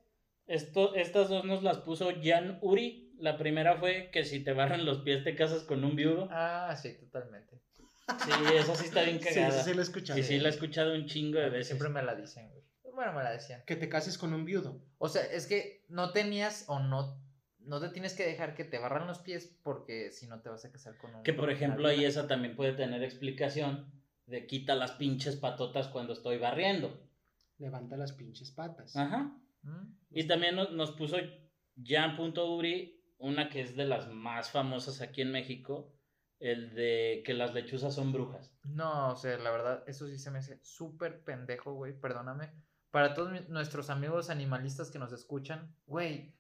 Esto, 0.47 0.95
estas 0.95 1.29
dos 1.29 1.45
nos 1.45 1.61
las 1.61 1.77
puso 1.79 2.09
Jan 2.21 2.57
Uri. 2.61 3.13
La 3.19 3.37
primera 3.37 3.77
fue 3.77 4.09
que 4.11 4.23
si 4.25 4.43
te 4.43 4.53
barran 4.53 4.85
los 4.85 4.99
pies 5.03 5.23
te 5.23 5.35
casas 5.35 5.63
con 5.63 5.83
un 5.85 5.95
viudo. 5.95 6.27
Ah, 6.31 6.75
sí, 6.75 6.97
totalmente. 6.97 7.61
Sí, 8.23 8.31
esa 8.55 8.75
sí 8.75 8.85
está 8.87 9.03
bien 9.03 9.19
Sí, 9.21 9.35
cagada. 9.35 9.51
sí, 9.63 9.69
sí 9.69 9.73
lo 9.75 9.81
he 9.81 9.83
escuchado. 9.83 10.19
Y 10.19 10.23
sí, 10.23 10.39
la 10.39 10.49
he 10.49 10.51
escuchado 10.51 10.93
un 10.95 11.05
chingo 11.05 11.39
de 11.39 11.49
veces. 11.49 11.67
Siempre 11.67 11.89
me 11.89 12.01
la 12.03 12.15
dicen, 12.15 12.49
güey. 12.49 12.64
Bueno, 12.95 13.13
me 13.13 13.23
la 13.23 13.31
decían. 13.31 13.61
Que 13.65 13.75
te 13.75 13.89
cases 13.89 14.17
con 14.17 14.33
un 14.33 14.45
viudo. 14.45 14.81
O 14.97 15.09
sea, 15.09 15.21
es 15.23 15.47
que 15.47 15.85
no 15.89 16.11
tenías 16.11 16.65
o 16.67 16.79
no, 16.79 17.21
no 17.59 17.81
te 17.81 17.89
tienes 17.89 18.13
que 18.13 18.25
dejar 18.25 18.55
que 18.55 18.63
te 18.63 18.79
barran 18.79 19.07
los 19.07 19.19
pies 19.19 19.55
porque 19.63 20.11
si 20.11 20.27
no 20.27 20.41
te 20.41 20.49
vas 20.49 20.65
a 20.65 20.71
casar 20.71 20.97
con 20.97 21.13
un... 21.13 21.23
Que 21.23 21.33
por 21.33 21.51
ejemplo 21.51 21.87
ahí 21.87 22.05
esa 22.05 22.27
también 22.27 22.55
puede 22.55 22.73
tener 22.73 23.03
explicación 23.03 23.91
de 24.25 24.47
quita 24.47 24.75
las 24.75 24.91
pinches 24.91 25.35
patotas 25.35 25.87
cuando 25.87 26.13
estoy 26.13 26.37
barriendo. 26.37 27.05
Levanta 27.57 27.97
las 27.97 28.13
pinches 28.13 28.51
patas. 28.51 28.95
Ajá. 28.95 29.37
¿Mm? 29.61 29.97
Y 30.11 30.27
también 30.27 30.55
nos, 30.55 30.71
nos 30.71 30.91
puso 30.91 31.17
Jan.uri, 31.83 33.01
una 33.17 33.49
que 33.49 33.61
es 33.61 33.75
de 33.75 33.85
las 33.85 34.07
más 34.07 34.51
famosas 34.51 35.01
aquí 35.01 35.21
en 35.21 35.31
México, 35.31 35.93
el 36.39 36.73
de 36.75 37.23
que 37.25 37.33
las 37.33 37.53
lechuzas 37.53 37.95
son 37.95 38.11
brujas. 38.11 38.51
No, 38.63 39.11
o 39.11 39.15
sea, 39.15 39.37
la 39.37 39.51
verdad, 39.51 39.83
eso 39.87 40.07
sí 40.07 40.17
se 40.17 40.31
me 40.31 40.39
hace 40.39 40.59
súper 40.63 41.23
pendejo, 41.23 41.73
güey, 41.73 41.93
perdóname. 41.93 42.51
Para 42.95 43.13
todos 43.13 43.49
nuestros 43.49 43.89
amigos 43.89 44.29
animalistas 44.29 44.89
que 44.89 44.99
nos 44.99 45.11
escuchan, 45.11 45.75
güey, 45.85 46.33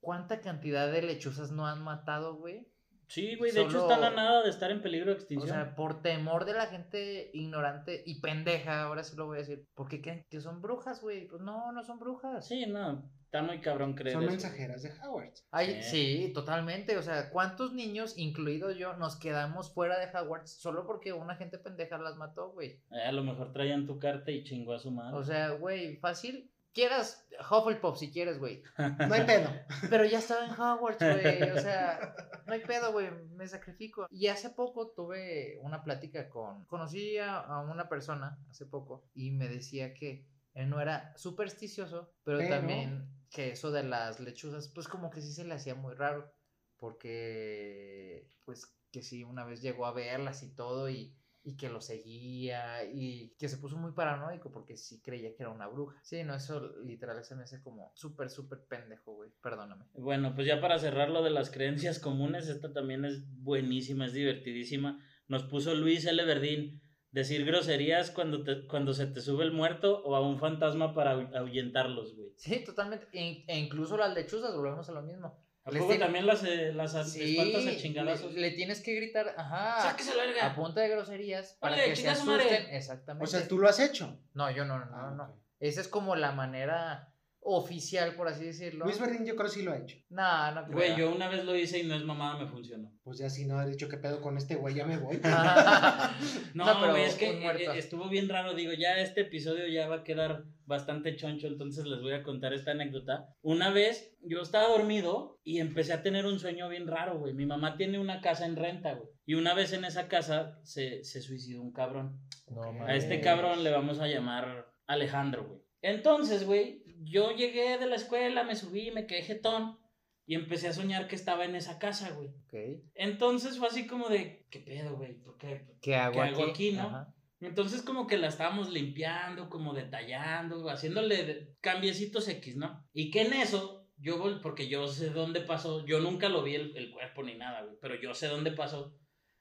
¿cuánta 0.00 0.40
cantidad 0.40 0.90
de 0.90 1.02
lechuzas 1.02 1.52
no 1.52 1.66
han 1.66 1.84
matado, 1.84 2.36
güey? 2.36 2.72
Sí, 3.06 3.36
güey, 3.36 3.52
de 3.52 3.60
hecho 3.60 3.82
están 3.82 4.02
a 4.04 4.08
nada 4.08 4.42
de 4.42 4.48
estar 4.48 4.70
en 4.70 4.80
peligro 4.80 5.10
de 5.10 5.12
O 5.12 5.18
extinción. 5.18 5.50
sea, 5.50 5.76
por 5.76 6.00
temor 6.00 6.46
de 6.46 6.54
la 6.54 6.68
gente 6.68 7.30
ignorante 7.34 8.02
y 8.06 8.18
pendeja, 8.22 8.84
ahora 8.84 9.04
sí 9.04 9.14
lo 9.14 9.26
voy 9.26 9.36
a 9.36 9.40
decir. 9.40 9.68
Porque 9.74 10.00
creen 10.00 10.24
que 10.30 10.40
son 10.40 10.62
brujas, 10.62 11.02
güey. 11.02 11.28
Pues 11.28 11.42
no, 11.42 11.70
no 11.70 11.84
son 11.84 11.98
brujas. 11.98 12.48
sí, 12.48 12.64
no, 12.64 13.06
está 13.30 13.42
muy 13.42 13.60
cabrón 13.60 13.94
creer 13.94 14.14
Son 14.14 14.24
eso. 14.24 14.32
mensajeras 14.32 14.82
de 14.82 14.92
Howard. 15.04 15.30
Ay, 15.52 15.82
Sí. 15.84 16.26
sí. 16.26 16.32
totalmente. 16.34 16.98
O 16.98 17.02
sea, 17.02 17.30
¿cuántos 17.30 17.72
niños, 17.72 18.18
incluido 18.18 18.72
yo, 18.72 18.96
nos 18.96 19.14
quedamos 19.16 19.72
fuera 19.72 20.00
de 20.00 20.06
Hogwarts 20.18 20.50
solo 20.50 20.84
porque 20.84 21.12
una 21.12 21.36
gente 21.36 21.56
pendeja 21.58 21.96
las 21.98 22.16
mató, 22.16 22.50
güey? 22.50 22.80
Eh, 22.90 23.02
a 23.06 23.12
lo 23.12 23.22
mejor 23.22 23.52
traían 23.52 23.86
tu 23.86 24.00
carta 24.00 24.32
y 24.32 24.42
chingó 24.42 24.72
a 24.74 24.80
su 24.80 24.90
madre. 24.90 25.16
O 25.16 25.22
sea, 25.22 25.50
güey, 25.50 25.96
fácil. 25.98 26.50
Quieras 26.72 27.26
Hufflepuff 27.50 27.98
si 27.98 28.10
quieres, 28.12 28.38
güey. 28.38 28.62
No 29.08 29.14
hay 29.14 29.24
pedo. 29.24 29.48
Pero 29.88 30.04
ya 30.04 30.18
estaba 30.18 30.46
en 30.46 30.50
Hogwarts, 30.52 30.98
güey. 31.04 31.50
O 31.52 31.58
sea, 31.60 32.14
no 32.46 32.52
hay 32.52 32.60
pedo, 32.60 32.90
güey. 32.92 33.10
Me 33.36 33.46
sacrifico. 33.46 34.06
Y 34.10 34.26
hace 34.26 34.50
poco 34.50 34.88
tuve 34.90 35.56
una 35.62 35.82
plática 35.84 36.28
con. 36.28 36.64
Conocí 36.66 37.16
a, 37.18 37.38
a 37.38 37.60
una 37.60 37.88
persona 37.88 38.38
hace 38.50 38.66
poco 38.66 39.04
y 39.14 39.30
me 39.30 39.48
decía 39.48 39.94
que 39.94 40.26
él 40.54 40.68
no 40.68 40.80
era 40.80 41.12
supersticioso, 41.16 42.12
pero, 42.24 42.38
Pero- 42.38 42.50
también 42.56 43.08
que 43.30 43.50
eso 43.52 43.70
de 43.70 43.84
las 43.84 44.20
lechuzas, 44.20 44.68
pues 44.68 44.88
como 44.88 45.10
que 45.10 45.22
sí 45.22 45.32
se 45.32 45.44
le 45.44 45.54
hacía 45.54 45.74
muy 45.74 45.94
raro. 45.94 46.32
Porque, 46.76 48.28
pues, 48.44 48.74
que 48.90 49.02
sí, 49.02 49.22
una 49.22 49.44
vez 49.44 49.62
llegó 49.62 49.86
a 49.86 49.92
verlas 49.92 50.42
y 50.42 50.54
todo 50.54 50.90
y. 50.90 51.14
Y 51.42 51.56
que 51.56 51.70
lo 51.70 51.80
seguía 51.80 52.84
y 52.84 53.34
que 53.38 53.48
se 53.48 53.56
puso 53.56 53.78
muy 53.78 53.92
paranoico 53.92 54.52
porque 54.52 54.76
sí 54.76 55.00
creía 55.00 55.34
que 55.34 55.42
era 55.42 55.48
una 55.48 55.68
bruja. 55.68 55.98
Sí, 56.02 56.22
no, 56.22 56.34
eso 56.34 56.76
literal 56.84 57.24
se 57.24 57.34
me 57.34 57.44
hace 57.44 57.62
como 57.62 57.92
súper, 57.94 58.28
súper 58.28 58.66
pendejo, 58.68 59.14
güey. 59.14 59.30
Perdóname. 59.42 59.86
Bueno, 59.94 60.34
pues 60.34 60.46
ya 60.46 60.60
para 60.60 60.78
cerrar 60.78 61.08
lo 61.08 61.22
de 61.22 61.30
las 61.30 61.50
creencias 61.50 61.98
comunes, 61.98 62.48
esta 62.48 62.74
también 62.74 63.06
es 63.06 63.24
buenísima, 63.42 64.04
es 64.04 64.12
divertidísima. 64.12 65.02
Nos 65.28 65.44
puso 65.44 65.74
Luis 65.74 66.04
L. 66.04 66.22
Verdín, 66.26 66.82
decir 67.12 67.44
groserías 67.44 68.10
cuando, 68.10 68.44
te- 68.44 68.66
cuando 68.66 68.94
se 68.94 69.06
te 69.06 69.20
sube 69.20 69.44
el 69.44 69.52
muerto 69.52 70.02
o 70.04 70.14
a 70.16 70.20
un 70.20 70.38
fantasma 70.38 70.94
para 70.94 71.16
ahu- 71.16 71.36
ahuyentarlos, 71.36 72.14
güey. 72.16 72.30
Sí, 72.36 72.62
totalmente. 72.64 73.06
E, 73.12 73.44
e 73.46 73.58
incluso 73.58 73.96
las 73.96 74.14
lechuzas, 74.14 74.54
volvemos 74.54 74.88
a 74.88 74.92
lo 74.92 75.02
mismo. 75.02 75.38
¿A 75.64 75.70
poco 75.70 75.88
tiene- 75.88 75.98
también 75.98 76.26
las, 76.26 76.42
eh, 76.44 76.72
las 76.72 76.92
Sí, 77.12 77.36
espantas 77.36 77.66
a 77.66 77.76
chingadazos? 77.76 78.32
le, 78.32 78.40
le 78.40 78.50
tienes 78.52 78.80
que 78.80 78.94
gritar, 78.94 79.34
ajá, 79.36 79.90
¡Sáquese 79.90 80.16
la 80.16 80.24
verga! 80.24 80.46
a 80.46 80.54
punta 80.54 80.80
de 80.80 80.88
groserías 80.88 81.56
para 81.60 81.74
Órale, 81.74 81.90
que 81.90 81.96
se 81.96 82.14
su 82.14 82.24
madre. 82.26 82.44
asusten. 82.44 82.74
Exactamente. 82.74 83.24
O 83.24 83.26
sea, 83.26 83.46
tú 83.46 83.58
lo 83.58 83.68
has 83.68 83.78
hecho. 83.78 84.18
No, 84.32 84.50
yo 84.50 84.64
no, 84.64 84.78
no, 84.78 84.86
Ah, 84.90 85.12
no. 85.14 85.24
ok. 85.24 85.30
Esa 85.60 85.82
es 85.82 85.88
como 85.88 86.16
la 86.16 86.32
manera 86.32 87.09
oficial, 87.42 88.14
por 88.14 88.28
así 88.28 88.44
decirlo. 88.44 88.84
Luis 88.84 89.00
Verdín 89.00 89.24
yo 89.24 89.34
creo 89.34 89.48
que 89.48 89.54
sí 89.54 89.62
lo 89.62 89.72
ha 89.72 89.78
hecho. 89.78 89.96
No, 90.10 90.52
no 90.52 90.64
creo. 90.64 90.76
Güey, 90.76 90.96
yo 90.96 91.10
una 91.14 91.28
vez 91.28 91.44
lo 91.44 91.56
hice 91.56 91.78
y 91.78 91.84
no 91.86 91.94
es 91.94 92.04
mamada, 92.04 92.38
me 92.44 92.50
funcionó. 92.50 92.92
Pues 93.02 93.18
ya 93.18 93.30
si 93.30 93.46
no 93.46 93.58
ha 93.58 93.66
dicho 93.66 93.88
qué 93.88 93.96
pedo 93.96 94.20
con 94.20 94.36
este 94.36 94.56
güey, 94.56 94.74
ya 94.74 94.84
me 94.86 94.98
voy. 94.98 95.20
No, 96.54 96.66
No, 96.66 96.80
pero 96.80 96.92
güey, 96.92 97.04
es 97.04 97.14
que 97.14 97.32
muerto. 97.32 97.72
eh, 97.72 97.78
estuvo 97.78 98.08
bien 98.08 98.28
raro. 98.28 98.54
Digo, 98.54 98.72
ya 98.72 98.98
este 98.98 99.22
episodio 99.22 99.66
ya 99.68 99.88
va 99.88 99.96
a 99.96 100.04
quedar 100.04 100.44
bastante 100.66 101.16
choncho, 101.16 101.48
entonces 101.48 101.84
les 101.86 102.00
voy 102.00 102.12
a 102.12 102.22
contar 102.22 102.52
esta 102.52 102.70
anécdota. 102.72 103.28
Una 103.42 103.70
vez 103.70 104.14
yo 104.22 104.40
estaba 104.42 104.68
dormido 104.68 105.40
y 105.42 105.58
empecé 105.58 105.92
a 105.92 106.02
tener 106.02 106.26
un 106.26 106.38
sueño 106.38 106.68
bien 106.68 106.86
raro, 106.86 107.18
güey. 107.18 107.34
Mi 107.34 107.46
mamá 107.46 107.76
tiene 107.76 107.98
una 107.98 108.20
casa 108.20 108.46
en 108.46 108.56
renta, 108.56 108.94
güey. 108.94 109.08
Y 109.26 109.34
una 109.34 109.54
vez 109.54 109.72
en 109.72 109.84
esa 109.84 110.08
casa 110.08 110.60
se, 110.62 111.02
se 111.04 111.20
suicidó 111.22 111.62
un 111.62 111.72
cabrón. 111.72 112.20
No, 112.48 112.84
A 112.84 112.94
este 112.94 113.20
cabrón 113.20 113.64
le 113.64 113.70
vamos 113.70 113.98
a 114.00 114.06
llamar 114.08 114.66
Alejandro, 114.86 115.44
güey. 115.48 115.60
Entonces, 115.82 116.44
güey, 116.44 116.79
yo 117.02 117.32
llegué 117.32 117.78
de 117.78 117.86
la 117.86 117.96
escuela, 117.96 118.44
me 118.44 118.56
subí, 118.56 118.90
me 118.90 119.06
quedé 119.06 119.22
jetón 119.22 119.78
y 120.26 120.34
empecé 120.34 120.68
a 120.68 120.72
soñar 120.72 121.08
que 121.08 121.16
estaba 121.16 121.44
en 121.44 121.56
esa 121.56 121.78
casa, 121.78 122.10
güey. 122.10 122.28
Ok. 122.28 122.82
Entonces 122.94 123.58
fue 123.58 123.68
así 123.68 123.86
como 123.86 124.08
de, 124.08 124.46
¿qué 124.50 124.60
pedo, 124.60 124.96
güey? 124.96 125.14
¿Por 125.14 125.36
qué? 125.38 125.66
¿Qué 125.80 125.96
hago, 125.96 126.14
¿Qué 126.14 126.20
hago 126.20 126.42
aquí? 126.42 126.50
aquí, 126.50 126.72
no? 126.72 126.82
Ajá. 126.82 127.14
Entonces 127.40 127.82
como 127.82 128.06
que 128.06 128.18
la 128.18 128.28
estábamos 128.28 128.70
limpiando, 128.70 129.48
como 129.48 129.72
detallando, 129.72 130.68
haciéndole 130.68 131.56
cambiecitos 131.60 132.28
X, 132.28 132.56
¿no? 132.56 132.86
Y 132.92 133.10
que 133.10 133.22
en 133.22 133.32
eso, 133.32 133.88
yo 133.96 134.18
voy, 134.18 134.40
porque 134.42 134.68
yo 134.68 134.86
sé 134.88 135.08
dónde 135.08 135.40
pasó, 135.40 135.86
yo 135.86 136.00
nunca 136.00 136.28
lo 136.28 136.42
vi 136.42 136.54
el, 136.54 136.76
el 136.76 136.90
cuerpo 136.90 137.22
ni 137.22 137.34
nada, 137.34 137.62
güey, 137.62 137.76
pero 137.80 137.94
yo 137.94 138.12
sé 138.12 138.28
dónde 138.28 138.52
pasó. 138.52 138.94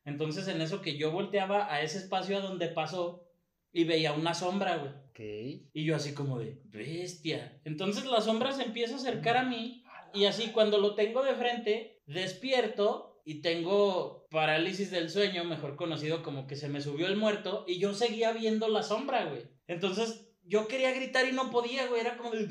Entonces 0.06 0.48
en 0.48 0.62
eso 0.62 0.82
que 0.82 0.98
yo 0.98 1.12
volteaba 1.12 1.72
a 1.72 1.82
ese 1.82 1.98
espacio 1.98 2.38
a 2.38 2.42
donde 2.42 2.70
pasó 2.70 3.29
y 3.72 3.84
veía 3.84 4.14
una 4.14 4.34
sombra, 4.34 4.78
güey. 4.78 4.92
Ok. 5.10 5.70
Y 5.74 5.86
yo 5.86 5.96
así 5.96 6.14
como 6.14 6.40
de, 6.40 6.62
bestia. 6.66 7.60
Entonces 7.64 8.06
la 8.06 8.22
sombra 8.22 8.52
se 8.54 8.64
empieza 8.64 8.96
a 8.96 8.98
acercar 8.98 9.38
a 9.38 9.44
mí 9.44 9.84
y 10.14 10.26
así 10.26 10.48
cuando 10.52 10.78
lo 10.78 10.96
tengo 10.96 11.24
de 11.24 11.36
frente, 11.36 12.02
despierto 12.06 13.22
y 13.26 13.42
tengo 13.42 14.28
parálisis 14.32 14.92
del 14.92 15.10
sueño, 15.10 15.44
mejor 15.44 15.76
conocido 15.76 16.24
como 16.24 16.48
que 16.48 16.56
se 16.56 16.70
me 16.70 16.82
subió 16.82 17.08
el 17.08 17.18
muerto 17.18 17.66
y 17.68 17.80
yo 17.80 17.94
seguía 17.94 18.32
viendo 18.32 18.68
la 18.68 18.84
sombra, 18.84 19.26
güey. 19.26 19.44
Entonces 19.68 20.30
yo 20.44 20.68
quería 20.68 20.92
gritar 20.92 21.28
y 21.28 21.32
no 21.32 21.52
podía, 21.52 21.88
güey, 21.88 22.02
era 22.02 22.18
como 22.18 22.32
de... 22.32 22.48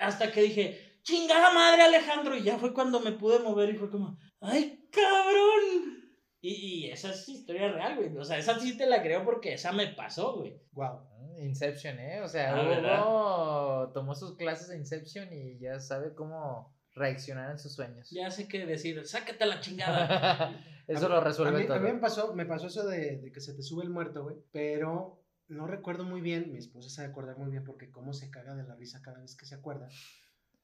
Hasta 0.00 0.32
que 0.32 0.42
dije, 0.42 0.98
chingada 1.02 1.52
madre 1.52 1.82
Alejandro, 1.82 2.36
y 2.36 2.42
ya 2.42 2.58
fue 2.58 2.72
cuando 2.72 3.00
me 3.00 3.12
pude 3.12 3.38
mover 3.40 3.70
y 3.70 3.76
fue 3.76 3.90
como, 3.90 4.18
ay, 4.40 4.88
cabrón. 4.90 6.01
Y, 6.42 6.86
y 6.86 6.90
esa 6.90 7.10
es 7.12 7.26
historia 7.28 7.70
real, 7.72 7.96
güey. 7.96 8.14
O 8.18 8.24
sea, 8.24 8.36
esa 8.36 8.58
sí 8.58 8.76
te 8.76 8.86
la 8.86 9.00
creo 9.00 9.24
porque 9.24 9.54
esa 9.54 9.72
me 9.72 9.86
pasó, 9.88 10.34
güey. 10.38 10.60
Wow. 10.72 11.00
Mm, 11.20 11.38
Inception, 11.44 11.98
¿eh? 12.00 12.20
O 12.20 12.28
sea, 12.28 12.52
Ah, 12.56 13.90
tomó 13.94 14.14
sus 14.14 14.36
clases 14.36 14.68
de 14.68 14.76
Inception 14.76 15.32
y 15.32 15.58
ya 15.58 15.78
sabe 15.80 16.14
cómo 16.14 16.74
reaccionar 16.94 17.50
en 17.52 17.58
sus 17.58 17.74
sueños. 17.74 18.10
Ya 18.10 18.30
sé 18.30 18.48
qué 18.48 18.66
decir, 18.66 19.06
sácate 19.06 19.46
la 19.46 19.60
chingada. 19.60 20.50
Eso 20.88 21.08
mí- 21.08 21.14
lo 21.14 21.20
resuelve 21.20 21.56
a 21.56 21.60
mí, 21.60 21.66
todo. 21.66 21.76
A 21.76 21.80
mí 21.80 21.92
me 21.92 21.98
pasó, 22.00 22.34
me 22.34 22.44
pasó 22.44 22.66
eso 22.66 22.84
de, 22.86 23.18
de 23.18 23.30
que 23.32 23.40
se 23.40 23.54
te 23.54 23.62
sube 23.62 23.84
el 23.84 23.90
muerto, 23.90 24.24
güey. 24.24 24.36
Pero 24.50 25.22
no 25.46 25.66
recuerdo 25.68 26.02
muy 26.04 26.20
bien. 26.20 26.50
Mi 26.50 26.58
esposa 26.58 26.90
sabe 26.90 27.08
acordar 27.08 27.38
muy 27.38 27.50
bien 27.52 27.62
porque 27.64 27.90
cómo 27.92 28.12
se 28.12 28.30
caga 28.30 28.56
de 28.56 28.64
la 28.64 28.74
risa 28.74 29.00
cada 29.00 29.20
vez 29.20 29.36
que 29.36 29.46
se 29.46 29.54
acuerda. 29.54 29.88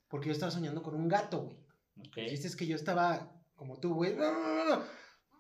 Porque 0.09 0.27
yo 0.27 0.33
estaba 0.33 0.51
soñando 0.51 0.83
con 0.83 0.97
un 0.97 1.07
gato, 1.09 1.43
güey. 1.43 1.57
Ok. 2.01 2.17
El 2.19 2.29
chiste 2.31 2.49
es 2.49 2.57
que 2.57 2.67
yo 2.67 2.75
estaba 2.75 3.31
como 3.55 3.79
tú, 3.79 3.95
güey. 3.95 4.17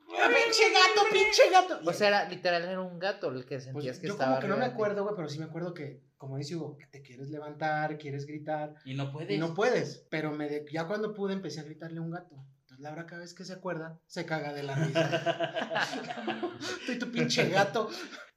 ¡Pinche 0.09 0.64
gato, 0.72 1.06
pinche 1.12 1.50
gato! 1.50 1.80
O 1.84 1.92
sea, 1.92 2.09
era, 2.09 2.28
literal 2.28 2.62
era 2.62 2.80
un 2.80 2.98
gato 2.98 3.30
el 3.30 3.44
que 3.44 3.56
Pues 3.56 3.64
sentías 3.64 3.98
que 3.98 4.06
yo 4.06 4.14
estaba 4.14 4.36
como 4.36 4.40
que 4.42 4.48
no 4.48 4.56
me 4.56 4.64
acuerdo, 4.64 5.02
güey, 5.04 5.14
pero 5.14 5.28
sí 5.28 5.38
me 5.38 5.44
acuerdo 5.44 5.74
que, 5.74 6.02
como 6.16 6.38
dice 6.38 6.56
Hugo, 6.56 6.78
que 6.78 6.86
te 6.86 7.02
quieres 7.02 7.28
levantar, 7.28 7.98
quieres 7.98 8.26
gritar. 8.26 8.74
Y 8.84 8.94
no 8.94 9.12
puedes. 9.12 9.30
Y 9.30 9.38
no 9.38 9.54
puedes, 9.54 10.06
pero 10.11 10.32
me 10.32 10.48
de- 10.48 10.64
ya 10.72 10.86
cuando 10.86 11.12
pude 11.14 11.34
empecé 11.34 11.61
a 11.61 11.64
gritarle 11.64 11.98
a 11.98 12.02
un 12.02 12.11
gato. 12.11 12.34
Entonces 12.61 12.80
Laura 12.80 13.06
cada 13.06 13.20
vez 13.20 13.34
que 13.34 13.44
se 13.44 13.52
acuerda, 13.52 14.00
se 14.06 14.24
caga 14.24 14.52
de 14.54 14.62
la 14.62 14.74
risa. 14.76 15.52
Tú 16.86 16.92
y 16.92 16.98
tu 16.98 17.11
pinche 17.11 17.48
gato. 17.50 17.88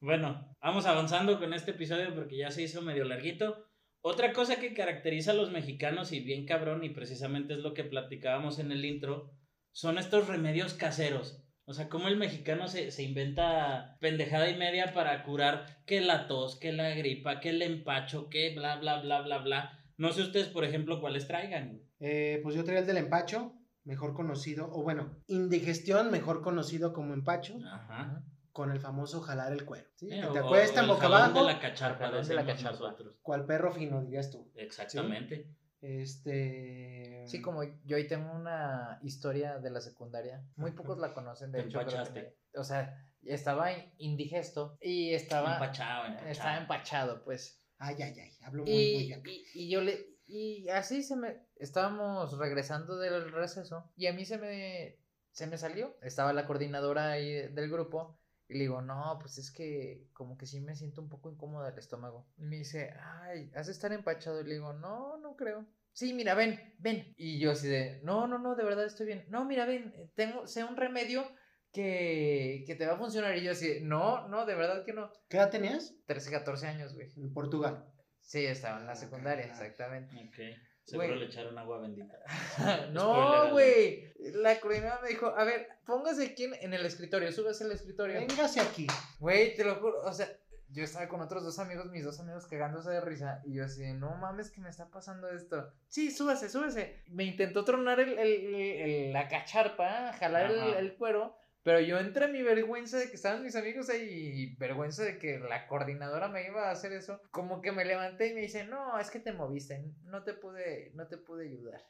Bueno, 0.02 0.54
vamos 0.62 0.86
avanzando 0.86 1.40
con 1.40 1.54
este 1.54 1.72
episodio 1.72 2.14
porque 2.14 2.38
ya 2.38 2.52
se 2.52 2.64
hizo 2.64 2.82
medio 2.82 3.06
larguito. 3.06 3.68
Otra 4.04 4.34
cosa 4.34 4.56
que 4.56 4.74
caracteriza 4.74 5.32
a 5.32 5.36
los 5.36 5.52
mexicanos 5.52 6.12
y 6.12 6.22
bien 6.22 6.46
cabrón, 6.46 6.84
y 6.84 6.90
precisamente 6.90 7.54
es 7.54 7.60
lo 7.60 7.74
que 7.74 7.84
platicábamos 7.84 8.58
en 8.58 8.72
el 8.72 8.84
intro, 8.84 9.32
son 9.72 10.00
estos 10.00 10.28
remedios 10.28 10.74
caseros. 10.74 11.41
O 11.66 11.74
sea, 11.74 11.90
cómo 11.90 12.08
el 12.08 12.18
mexicano 12.18 12.68
se, 12.68 12.92
se 12.92 13.04
inventa 13.04 13.98
pendejada 14.00 14.50
y 14.50 14.58
media 14.58 14.94
para 14.94 15.24
curar 15.24 15.84
que 15.86 16.02
la 16.02 16.28
tos, 16.28 16.60
que 16.60 16.72
la 16.72 16.90
gripa, 16.90 17.40
que 17.40 17.50
el 17.50 17.62
empacho, 17.62 18.30
que 18.30 18.54
bla, 18.56 18.78
bla, 18.78 19.02
bla, 19.02 19.22
bla, 19.22 19.38
bla. 19.38 19.80
No 19.98 20.12
sé 20.12 20.24
ustedes, 20.24 20.48
por 20.48 20.66
ejemplo, 20.66 21.00
cuáles 21.00 21.28
traigan. 21.28 21.82
Eh, 22.00 22.40
pues 22.44 22.56
yo 22.56 22.64
traía 22.64 22.80
el 22.82 22.88
del 22.88 22.98
empacho, 22.98 23.54
mejor 23.84 24.14
conocido, 24.14 24.70
o 24.72 24.84
bueno, 24.84 25.16
indigestión, 25.28 26.12
mejor 26.12 26.42
conocido 26.42 26.94
como 26.94 27.14
empacho, 27.14 27.58
Ajá. 27.72 28.24
con 28.52 28.72
el 28.72 28.80
famoso 28.80 29.22
jalar 29.22 29.54
el 29.54 29.64
cuero. 29.64 29.88
¿sí? 29.96 30.08
Eh, 30.12 30.22
que 30.22 30.34
te 30.34 30.40
acuestan 30.40 30.88
boca 30.88 31.06
abajo, 31.06 31.46
de 31.46 31.54
la 31.54 31.60
cacharpa, 31.60 32.12
de 32.12 32.34
la 32.34 32.46
cacharpa. 32.46 32.96
cual 33.22 33.46
perro 33.46 33.72
fino, 33.72 34.02
dirías 34.02 34.32
tú. 34.32 34.52
Exactamente. 34.56 35.48
Este. 35.82 37.24
Sí, 37.28 37.42
como 37.42 37.64
yo 37.86 37.98
ahí 37.98 38.08
tengo 38.08 38.32
una 38.34 39.00
historia 39.04 39.60
de 39.60 39.70
la 39.72 39.82
secundaria. 39.82 40.44
Muy 40.56 40.72
pocos 40.72 40.98
la 40.98 41.14
conocen, 41.14 41.52
de 41.52 41.62
hecho. 41.62 41.80
que 42.14 42.36
o 42.56 42.64
sea, 42.64 43.08
estaba 43.24 43.72
in- 43.72 43.94
indigesto 43.98 44.78
y 44.82 45.14
estaba 45.14 45.54
Empachado, 45.54 46.06
empachado. 46.08 46.30
estaba 46.32 46.58
empachado, 46.58 47.24
pues. 47.24 47.58
Ay, 47.78 47.96
ay, 48.02 48.20
ay, 48.20 48.32
hablo 48.44 48.64
muy, 48.64 48.72
Y, 48.74 48.94
muy 48.96 49.14
acá. 49.14 49.30
y, 49.30 49.46
y 49.54 49.70
yo 49.70 49.82
le 49.82 50.12
y 50.28 50.70
así 50.70 51.04
se 51.04 51.16
me 51.16 51.46
estábamos 51.58 52.38
regresando 52.38 52.98
del 52.98 53.32
receso 53.32 53.92
y 53.98 54.08
a 54.08 54.14
mí 54.14 54.24
se 54.26 54.38
me 54.38 54.98
se 55.32 55.48
me 55.48 55.58
salió. 55.58 55.98
Estaba 56.02 56.32
la 56.34 56.46
coordinadora 56.46 57.12
ahí 57.12 57.48
del 57.54 57.70
grupo 57.70 58.21
y 58.52 58.56
le 58.56 58.60
digo, 58.62 58.82
"No, 58.82 59.18
pues 59.20 59.38
es 59.38 59.52
que 59.52 60.08
como 60.14 60.38
que 60.38 60.46
sí 60.46 60.62
me 60.62 60.76
siento 60.76 61.02
un 61.02 61.10
poco 61.10 61.32
incómodo 61.32 61.68
el 61.68 61.78
estómago." 61.78 62.28
Y 62.38 62.44
me 62.44 62.58
dice, 62.58 62.92
"Ay, 63.00 63.50
has 63.56 63.68
de 63.68 63.72
estar 63.74 63.92
empachado." 63.94 64.42
Y 64.42 64.46
le 64.46 64.54
digo, 64.56 64.74
"No, 64.74 65.18
no 65.18 65.36
creo." 65.36 65.66
Sí, 65.94 66.14
mira, 66.14 66.36
ven, 66.36 66.58
ven. 66.78 67.14
Y 67.18 67.40
yo 67.40 67.52
así 67.52 67.68
de, 67.68 68.00
no, 68.04 68.28
no, 68.28 68.38
no, 68.40 68.56
de 68.56 68.64
verdad 68.64 68.86
estoy 68.86 69.08
bien. 69.08 69.26
No, 69.30 69.46
mira, 69.46 69.66
ven, 69.66 69.94
tengo, 70.16 70.48
sé 70.48 70.64
un 70.64 70.78
remedio 70.78 71.28
que, 71.72 72.64
que 72.66 72.76
te 72.76 72.86
va 72.86 72.94
a 72.94 72.98
funcionar. 72.98 73.38
Y 73.38 73.44
yo 73.44 73.52
así, 73.52 73.68
de, 73.68 73.82
no, 73.82 74.28
no, 74.28 74.46
de 74.46 74.56
verdad 74.56 74.84
que 74.86 74.94
no. 74.94 75.12
¿Qué 75.30 75.38
edad 75.38 75.50
tenías? 75.50 75.94
13, 76.06 76.32
14 76.32 76.68
años, 76.68 76.94
güey. 76.94 77.08
En 77.18 77.34
Portugal. 77.34 77.86
Sí, 78.22 78.46
estaba 78.46 78.80
en 78.80 78.86
la 78.86 78.94
Ah, 78.94 78.96
secundaria, 78.96 79.46
exactamente. 79.46 80.16
Ok. 80.16 80.71
Seguro 80.92 81.08
Güey. 81.08 81.20
le 81.20 81.26
echaron 81.26 81.58
agua 81.58 81.80
bendita. 81.80 82.20
no, 82.92 83.50
güey. 83.52 84.12
La 84.36 84.60
coordinadora 84.60 85.02
me 85.02 85.10
dijo, 85.10 85.28
a 85.28 85.44
ver, 85.44 85.68
póngase 85.86 86.26
aquí 86.28 86.44
en, 86.44 86.54
en 86.56 86.74
el 86.74 86.86
escritorio, 86.86 87.32
súbase 87.32 87.64
al 87.64 87.72
escritorio. 87.72 88.20
Véngase 88.20 88.60
aquí. 88.60 88.88
Güey, 89.20 89.56
te 89.56 89.64
lo 89.64 89.76
juro, 89.76 90.02
o 90.04 90.14
sea, 90.14 90.30
yo 90.70 90.84
estaba 90.84 91.08
con 91.10 91.22
otros 91.22 91.44
dos 91.44 91.60
amigos, 91.60 91.88
mis 91.92 92.04
dos 92.06 92.20
amigos 92.20 92.46
cagándose 92.48 92.92
de 92.92 93.02
risa, 93.02 93.42
y 93.46 93.56
yo 93.56 93.66
así, 93.66 93.92
no 93.94 94.16
mames 94.16 94.52
que 94.52 94.62
me 94.62 94.70
está 94.70 94.90
pasando 94.90 95.30
esto. 95.30 95.72
Sí, 95.88 96.12
súbase, 96.12 96.50
súbase. 96.50 97.02
Me 97.08 97.24
intentó 97.26 97.66
tronar 97.66 98.00
el, 98.00 98.18
el- 98.18 98.56
el- 98.56 99.14
la 99.14 99.28
cacharpa, 99.28 100.14
jalar 100.14 100.50
el 100.52 100.94
cuero, 100.96 101.36
pero 101.64 101.80
yo 101.80 102.00
entre 102.00 102.28
mi 102.28 102.42
vergüenza 102.42 102.98
de 102.98 103.10
que 103.10 103.16
estaban 103.16 103.44
mis 103.44 103.56
amigos 103.56 103.90
ahí 103.90 104.08
y 104.10 104.56
vergüenza 104.56 105.04
de 105.04 105.18
que 105.18 105.40
la 105.40 105.68
coordinadora 105.68 106.28
me 106.28 106.46
iba 106.48 106.70
a 106.70 106.72
hacer 106.72 106.92
eso, 106.94 107.22
como 107.32 107.62
que 107.62 107.72
me 107.72 107.86
levanté 107.86 108.30
y 108.30 108.34
me 108.34 108.42
dice, 108.42 108.66
no, 108.66 108.98
es 109.00 109.12
que 109.12 109.20
te 109.20 109.34
moviste, 109.34 109.84
no 110.04 110.24
te 110.24 110.34
pude, 110.34 110.92
no 110.96 111.08
te 111.08 111.18
pude 111.18 111.48
ayudar. 111.48 111.82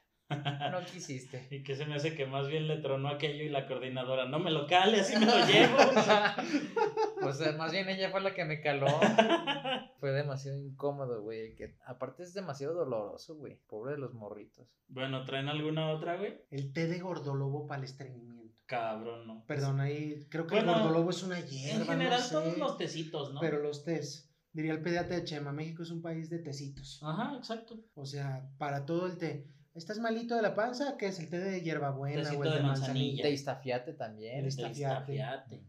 No 0.71 0.79
quisiste. 0.91 1.47
Y 1.49 1.63
que 1.63 1.75
se 1.75 1.85
me 1.85 1.95
hace 1.95 2.15
que 2.15 2.25
más 2.25 2.47
bien 2.47 2.67
le 2.67 2.77
tronó 2.77 3.09
aquello 3.09 3.43
y 3.43 3.49
la 3.49 3.67
coordinadora, 3.67 4.25
no 4.25 4.39
me 4.39 4.51
lo 4.51 4.67
cale, 4.67 5.01
así 5.01 5.17
me 5.17 5.25
lo 5.25 5.45
llevo. 5.45 5.77
O 7.21 7.33
sea, 7.33 7.51
más 7.53 7.71
bien 7.71 7.89
ella 7.89 8.09
fue 8.11 8.21
la 8.21 8.33
que 8.33 8.45
me 8.45 8.61
caló. 8.61 8.87
Fue 9.99 10.11
demasiado 10.11 10.57
incómodo, 10.57 11.21
güey. 11.21 11.53
Que 11.53 11.75
aparte 11.85 12.23
es 12.23 12.33
demasiado 12.33 12.73
doloroso, 12.73 13.35
güey. 13.35 13.59
Pobre 13.67 13.91
de 13.91 13.99
los 13.99 14.15
morritos. 14.15 14.67
bueno, 14.87 15.25
¿traen 15.25 15.47
alguna 15.47 15.91
otra, 15.91 16.17
güey? 16.17 16.41
El 16.49 16.73
té 16.73 16.87
de 16.87 16.97
gordolobo 16.99 17.67
para 17.67 17.79
el 17.79 17.85
estreñimiento. 17.85 18.50
Cabrón, 18.71 19.27
no. 19.27 19.43
Perdón, 19.47 19.81
ahí 19.81 20.25
creo 20.29 20.47
que 20.47 20.55
Bueno, 20.55 20.77
el 20.77 20.83
gordolobo 20.83 21.09
es 21.09 21.23
una 21.23 21.41
hierba. 21.41 21.81
En 21.81 21.85
general, 21.85 22.21
no 22.21 22.25
sé, 22.25 22.33
todos 22.33 22.57
los 22.57 22.77
tecitos, 22.77 23.33
¿no? 23.33 23.41
Pero 23.41 23.59
los 23.59 23.83
tés. 23.83 24.29
Diría 24.53 24.71
el 24.71 24.81
pediatra 24.81 25.17
de 25.17 25.25
Chema, 25.25 25.51
México 25.51 25.83
es 25.83 25.91
un 25.91 26.01
país 26.01 26.29
de 26.29 26.39
tecitos. 26.39 27.01
Ajá, 27.03 27.35
exacto. 27.37 27.83
O 27.95 28.05
sea, 28.05 28.49
para 28.57 28.85
todo 28.85 29.07
el 29.07 29.17
té. 29.17 29.45
¿Estás 29.75 29.99
malito 29.99 30.37
de 30.37 30.41
la 30.41 30.55
panza? 30.55 30.95
¿Qué 30.97 31.07
es 31.07 31.19
el 31.19 31.29
té 31.29 31.39
de 31.39 31.61
hierbabuena 31.61 32.23
Tecito 32.23 32.39
o 32.39 32.43
el 32.45 32.49
de 32.49 32.55
de 32.57 32.63
manzanilla. 32.63 32.87
manzanilla? 32.87 33.23
De 33.23 33.31
Iztafiate 33.31 33.93
también. 33.93 34.39
El 34.39 34.45
Estafiate. 34.45 35.61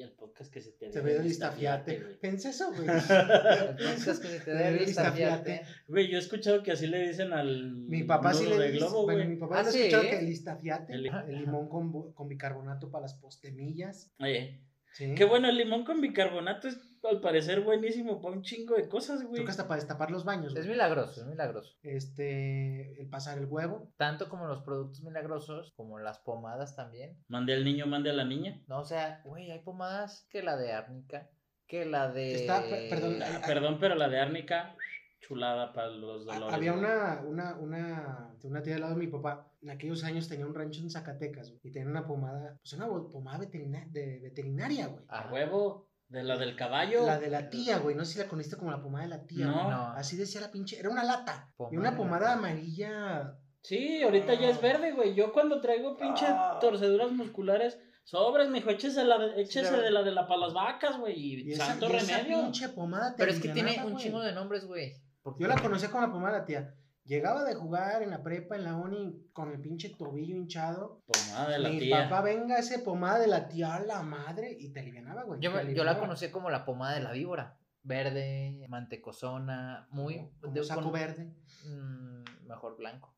Y 0.00 0.02
el 0.02 0.12
podcast 0.12 0.50
que 0.50 0.62
se 0.62 0.72
te 0.72 0.90
Se 0.90 1.00
ve 1.02 1.12
del 1.12 1.22
del 1.24 1.30
istafiate. 1.32 1.98
güey. 2.00 2.18
Pensé 2.18 2.48
eso, 2.48 2.72
güey. 2.72 2.86
El 2.88 3.76
podcast 3.76 4.22
que 4.22 4.28
se 4.28 4.40
te 4.40 4.50
dé 4.54 4.68
el 4.68 4.74
El. 4.78 4.88
Iztafiate. 4.88 5.60
Güey, 5.88 6.08
yo 6.10 6.16
he 6.16 6.20
escuchado 6.20 6.62
que 6.62 6.72
así 6.72 6.86
le 6.86 7.06
dicen 7.08 7.32
al 7.34 7.72
Mi 7.86 8.04
papá 8.04 8.32
sí 8.32 8.46
le 8.46 8.56
de 8.58 8.66
dice, 8.72 8.78
globo, 8.78 9.02
bueno, 9.02 9.18
güey. 9.20 9.28
mi 9.28 9.36
papá 9.36 9.60
Ah, 9.60 9.64
¿sí? 9.64 9.78
escuchado 9.78 10.02
que 10.04 10.18
el 10.20 10.28
istafiate, 10.30 10.92
El- 10.94 11.06
el, 11.06 11.38
limón 11.40 11.68
con, 11.68 12.12
con 12.14 12.28
bicarbonato 12.28 12.90
para 12.90 13.02
las 13.02 13.14
postemillas. 13.14 14.10
Oye, 14.18 14.62
¿sí? 14.92 15.14
qué 15.14 15.24
bueno, 15.26 15.48
el 15.50 15.56
limón 15.58 15.84
con 15.84 16.00
bicarbonato 16.00 16.68
es 16.68 16.78
al 17.08 17.20
parecer 17.20 17.60
buenísimo 17.62 18.20
para 18.20 18.34
un 18.34 18.42
chingo 18.42 18.74
de 18.76 18.88
cosas, 18.88 19.22
güey. 19.22 19.34
Creo 19.34 19.44
que 19.46 19.50
hasta 19.50 19.66
para 19.68 19.80
destapar 19.80 20.10
los 20.10 20.24
baños. 20.24 20.48
Es 20.54 20.60
güey. 20.66 20.70
milagroso, 20.70 21.22
es 21.22 21.26
milagroso. 21.26 21.76
Este, 21.82 23.00
el 23.00 23.08
pasar 23.08 23.38
el 23.38 23.46
huevo. 23.46 23.92
Tanto 23.96 24.28
como 24.28 24.46
los 24.46 24.62
productos 24.62 25.02
milagrosos, 25.02 25.72
como 25.76 25.98
las 25.98 26.18
pomadas 26.18 26.76
también. 26.76 27.16
Mande 27.28 27.54
al 27.54 27.64
niño, 27.64 27.86
mande 27.86 28.10
a 28.10 28.14
la 28.14 28.24
niña. 28.24 28.60
No, 28.66 28.80
o 28.80 28.84
sea, 28.84 29.20
güey, 29.24 29.50
hay 29.50 29.60
pomadas 29.60 30.26
que 30.30 30.42
la 30.42 30.56
de 30.56 30.72
árnica, 30.72 31.30
que 31.66 31.84
la 31.86 32.10
de. 32.12 32.34
Está- 32.34 32.62
perdón, 32.90 33.22
Ah, 33.22 33.40
perdón, 33.46 33.78
pero 33.80 33.94
la 33.94 34.08
de 34.08 34.18
árnica, 34.20 34.74
chulada 35.20 35.72
para 35.72 35.88
los 35.88 36.24
dolores. 36.26 36.52
Había 36.54 36.72
una, 36.72 37.22
una, 37.26 37.54
una, 37.58 38.34
una 38.42 38.62
tía 38.62 38.74
al 38.76 38.80
lado 38.82 38.94
de 38.94 39.00
mi 39.06 39.12
papá. 39.12 39.46
En 39.62 39.70
aquellos 39.70 40.02
años 40.04 40.28
tenía 40.28 40.46
un 40.46 40.54
rancho 40.54 40.80
en 40.80 40.90
Zacatecas 40.90 41.48
güey, 41.50 41.60
y 41.64 41.70
tenía 41.72 41.88
una 41.90 42.06
pomada, 42.06 42.56
pues 42.62 42.72
una 42.72 42.86
pomada 42.88 43.38
veterina- 43.38 43.86
de 43.90 44.20
veterinaria, 44.20 44.86
güey. 44.86 45.04
A 45.08 45.30
huevo, 45.30 45.89
de 46.10 46.22
la 46.24 46.36
del 46.36 46.56
caballo. 46.56 47.06
La 47.06 47.18
de 47.18 47.28
la 47.30 47.48
tía, 47.50 47.78
güey. 47.78 47.96
No 47.96 48.04
sé 48.04 48.12
si 48.14 48.18
la 48.18 48.28
conociste 48.28 48.56
como 48.56 48.70
la 48.70 48.82
pomada 48.82 49.04
de 49.04 49.10
la 49.10 49.24
tía. 49.26 49.46
No. 49.46 49.70
No. 49.70 49.86
Así 49.92 50.16
decía 50.16 50.40
la 50.40 50.50
pinche. 50.50 50.78
Era 50.78 50.90
una 50.90 51.04
lata. 51.04 51.48
y 51.52 51.56
Pomada 51.56 51.80
una 51.80 51.90
de 51.92 51.96
pomada 51.96 52.32
amarilla. 52.34 53.38
Sí, 53.62 54.02
ahorita 54.02 54.34
ya 54.34 54.50
es 54.50 54.60
verde, 54.60 54.92
güey. 54.92 55.14
Yo 55.14 55.32
cuando 55.32 55.60
traigo 55.60 55.96
pinche 55.96 56.26
Ah. 56.28 56.58
torceduras 56.60 57.12
musculares, 57.12 57.78
sobres, 58.04 58.48
mijo, 58.48 58.70
échese, 58.70 59.04
la 59.04 59.18
de, 59.18 59.42
échese 59.42 59.70
la- 59.70 59.82
de 59.82 59.90
la 59.90 60.02
de 60.02 60.10
la 60.12 60.26
para 60.26 60.40
las 60.40 60.54
vacas, 60.54 60.98
güey. 60.98 61.14
Y 61.16 61.48
Y 61.48 61.52
esa, 61.52 61.66
santo 61.66 61.86
y 61.90 61.96
esa 61.96 62.16
remedio. 62.18 62.42
pinche 62.42 62.68
pomada 62.70 63.14
Pero 63.16 63.30
es 63.32 63.40
que 63.40 63.50
tiene 63.50 63.80
un 63.84 63.92
güey. 63.92 64.04
chingo 64.04 64.20
de 64.20 64.32
nombres, 64.32 64.64
güey. 64.66 64.94
Porque 65.22 65.42
Yo 65.44 65.48
la 65.48 65.60
conocía 65.60 65.90
con 65.90 66.00
la 66.00 66.10
pomada 66.10 66.34
de 66.34 66.38
la 66.40 66.44
tía. 66.46 66.74
Llegaba 67.10 67.42
de 67.42 67.56
jugar 67.56 68.04
en 68.04 68.10
la 68.10 68.22
prepa, 68.22 68.54
en 68.54 68.62
la 68.62 68.76
uni, 68.76 69.26
con 69.32 69.50
el 69.50 69.60
pinche 69.60 69.88
tobillo 69.98 70.36
hinchado. 70.36 71.02
Pomada 71.06 71.48
de 71.50 71.58
la 71.58 71.68
Mi 71.68 71.80
tía. 71.80 72.08
papá, 72.08 72.22
venga, 72.22 72.56
ese 72.56 72.78
pomada 72.78 73.18
de 73.18 73.26
la 73.26 73.48
tía, 73.48 73.74
a 73.74 73.80
la 73.80 74.00
madre, 74.04 74.56
y 74.56 74.72
te 74.72 74.78
alivianaba, 74.78 75.24
güey. 75.24 75.40
Yo, 75.40 75.50
la 75.82 75.98
conocí 75.98 76.28
como 76.30 76.50
la 76.50 76.64
pomada 76.64 76.94
de 76.94 77.00
la 77.00 77.10
víbora. 77.10 77.58
Verde, 77.82 78.64
mantecosona, 78.68 79.88
muy. 79.90 80.18
Como- 80.18 80.30
como 80.40 80.54
de- 80.54 80.62
saco 80.62 80.82
con- 80.82 80.92
verde. 80.92 81.34
mm, 81.64 82.46
mejor 82.46 82.76
blanco. 82.76 83.12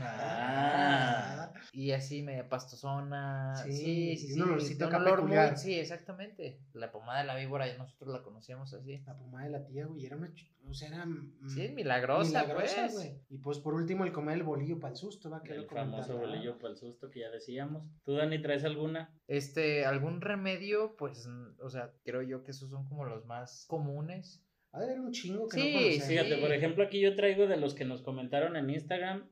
Ah. 0.00 1.52
Y 1.72 1.92
así 1.92 2.22
media 2.22 2.48
pastosona. 2.48 3.54
Sí, 3.56 3.72
Sí, 3.72 4.16
sí, 4.16 4.26
sí. 4.34 4.40
un 4.40 4.48
olorcito 4.48 4.86
acá 4.86 4.96
olor 4.98 5.24
muy- 5.26 5.36
sí, 5.56 5.74
exactamente. 5.78 6.60
La 6.72 6.90
pomada 6.90 7.20
de 7.20 7.26
la 7.26 7.36
víbora, 7.36 7.66
nosotros 7.76 8.12
la 8.12 8.22
conocíamos 8.22 8.72
así. 8.74 8.98
La 9.06 9.16
pomada 9.16 9.44
de 9.44 9.50
la 9.50 9.64
tía, 9.66 9.86
güey. 9.86 10.06
Era 10.06 10.16
una. 10.16 10.32
O 10.68 10.74
sea, 10.74 10.88
era. 10.88 11.04
mm, 11.06 11.48
Sí, 11.48 11.68
milagrosa, 11.70 12.46
pues. 12.54 12.92
güey. 12.94 13.20
Y 13.28 13.38
pues 13.38 13.58
por 13.58 13.74
último, 13.74 14.04
el 14.04 14.12
comer 14.12 14.36
el 14.36 14.42
bolillo 14.42 14.78
para 14.80 14.92
el 14.92 14.96
susto, 14.96 15.30
va 15.30 15.42
que 15.42 15.52
El 15.52 15.62
lo 15.62 15.68
famoso 15.68 16.18
bolillo 16.18 16.58
para 16.58 16.70
el 16.72 16.76
susto 16.78 17.10
que 17.10 17.20
ya 17.20 17.30
decíamos. 17.30 17.84
¿Tú, 18.04 18.14
Dani, 18.14 18.40
traes 18.40 18.64
alguna? 18.64 19.12
Este, 19.26 19.84
algún 19.84 20.20
remedio, 20.20 20.96
pues, 20.96 21.26
mm, 21.26 21.60
o 21.62 21.70
sea, 21.70 21.92
creo 22.04 22.22
yo 22.22 22.44
que 22.44 22.50
esos 22.52 22.70
son 22.70 22.86
como 22.88 23.04
los 23.04 23.24
más 23.26 23.64
comunes. 23.68 24.42
Ha 24.72 24.80
de 24.80 24.86
haber 24.86 25.00
un 25.00 25.12
chingo 25.12 25.48
que 25.48 25.58
Sí, 25.60 25.72
no 25.72 25.78
conocemos. 25.80 26.08
Fíjate, 26.08 26.36
por 26.38 26.52
ejemplo, 26.52 26.84
aquí 26.84 27.00
yo 27.00 27.16
traigo 27.16 27.46
de 27.46 27.56
los 27.56 27.74
que 27.74 27.84
nos 27.86 28.02
comentaron 28.02 28.54
en 28.56 28.68
Instagram. 28.68 29.26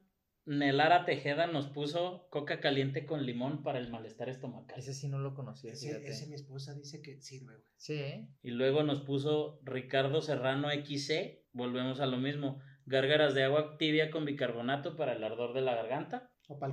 Nelara 0.46 1.04
Tejeda 1.04 1.48
nos 1.48 1.66
puso 1.66 2.28
coca 2.30 2.60
caliente 2.60 3.04
con 3.04 3.26
limón 3.26 3.64
para 3.64 3.80
el 3.80 3.90
malestar 3.90 4.28
estomacal. 4.28 4.78
Ese 4.78 4.94
sí 4.94 5.08
no 5.08 5.18
lo 5.18 5.34
conocía, 5.34 5.72
Ese, 5.72 6.26
mi 6.28 6.34
esposa 6.34 6.72
dice 6.74 7.02
que 7.02 7.20
sirve, 7.20 7.54
güey. 7.54 7.66
Sí, 7.76 7.94
¿eh? 7.94 8.28
Y 8.42 8.52
luego 8.52 8.84
nos 8.84 9.00
puso 9.00 9.58
Ricardo 9.64 10.22
Serrano 10.22 10.68
XC. 10.70 11.44
Volvemos 11.52 11.98
a 11.98 12.06
lo 12.06 12.18
mismo. 12.18 12.60
Gárgaras 12.84 13.34
de 13.34 13.42
agua 13.42 13.76
tibia 13.76 14.12
con 14.12 14.24
bicarbonato 14.24 14.96
para 14.96 15.14
el 15.14 15.24
ardor 15.24 15.52
de 15.52 15.62
la 15.62 15.74
garganta. 15.74 16.30
O 16.46 16.60
para 16.60 16.72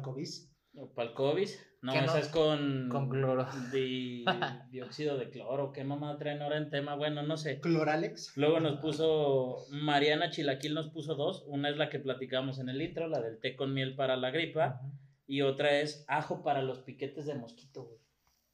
COVID. 1.16 1.48
No, 1.82 1.92
esa 1.94 2.20
es 2.20 2.30
con. 2.30 2.88
con 2.90 3.10
cloro. 3.10 3.46
di- 3.72 4.24
dióxido 4.72 5.18
de 5.18 5.30
cloro. 5.30 5.72
¿Qué 5.74 5.84
mamá 5.84 6.18
traen 6.18 6.42
ahora 6.42 6.58
en 6.58 6.70
tema? 6.70 6.96
Bueno, 6.96 7.24
no 7.24 7.36
sé. 7.38 7.60
Cloralex. 7.60 8.34
Luego 8.38 8.60
nos 8.60 8.80
puso 8.80 9.58
Mariana 9.70 10.30
Chilaquil 10.30 10.74
nos 10.74 10.90
puso 10.90 11.16
dos. 11.16 11.44
Una 11.48 11.70
es 11.70 11.78
la 11.78 11.90
que 11.90 12.00
platicamos 12.00 12.60
en 12.60 12.70
el 12.70 12.82
intro, 12.82 13.08
la 13.08 13.22
del 13.22 13.40
té 13.40 13.56
con 13.56 13.74
miel 13.74 13.96
para 13.96 14.16
la 14.16 14.32
gripa. 14.32 14.80
Y 15.28 15.42
otra 15.42 15.80
es 15.80 16.06
ajo 16.08 16.44
para 16.44 16.62
los 16.62 16.80
piquetes 16.80 17.26
de 17.26 17.36
mosquito, 17.36 17.84
güey. 17.84 18.00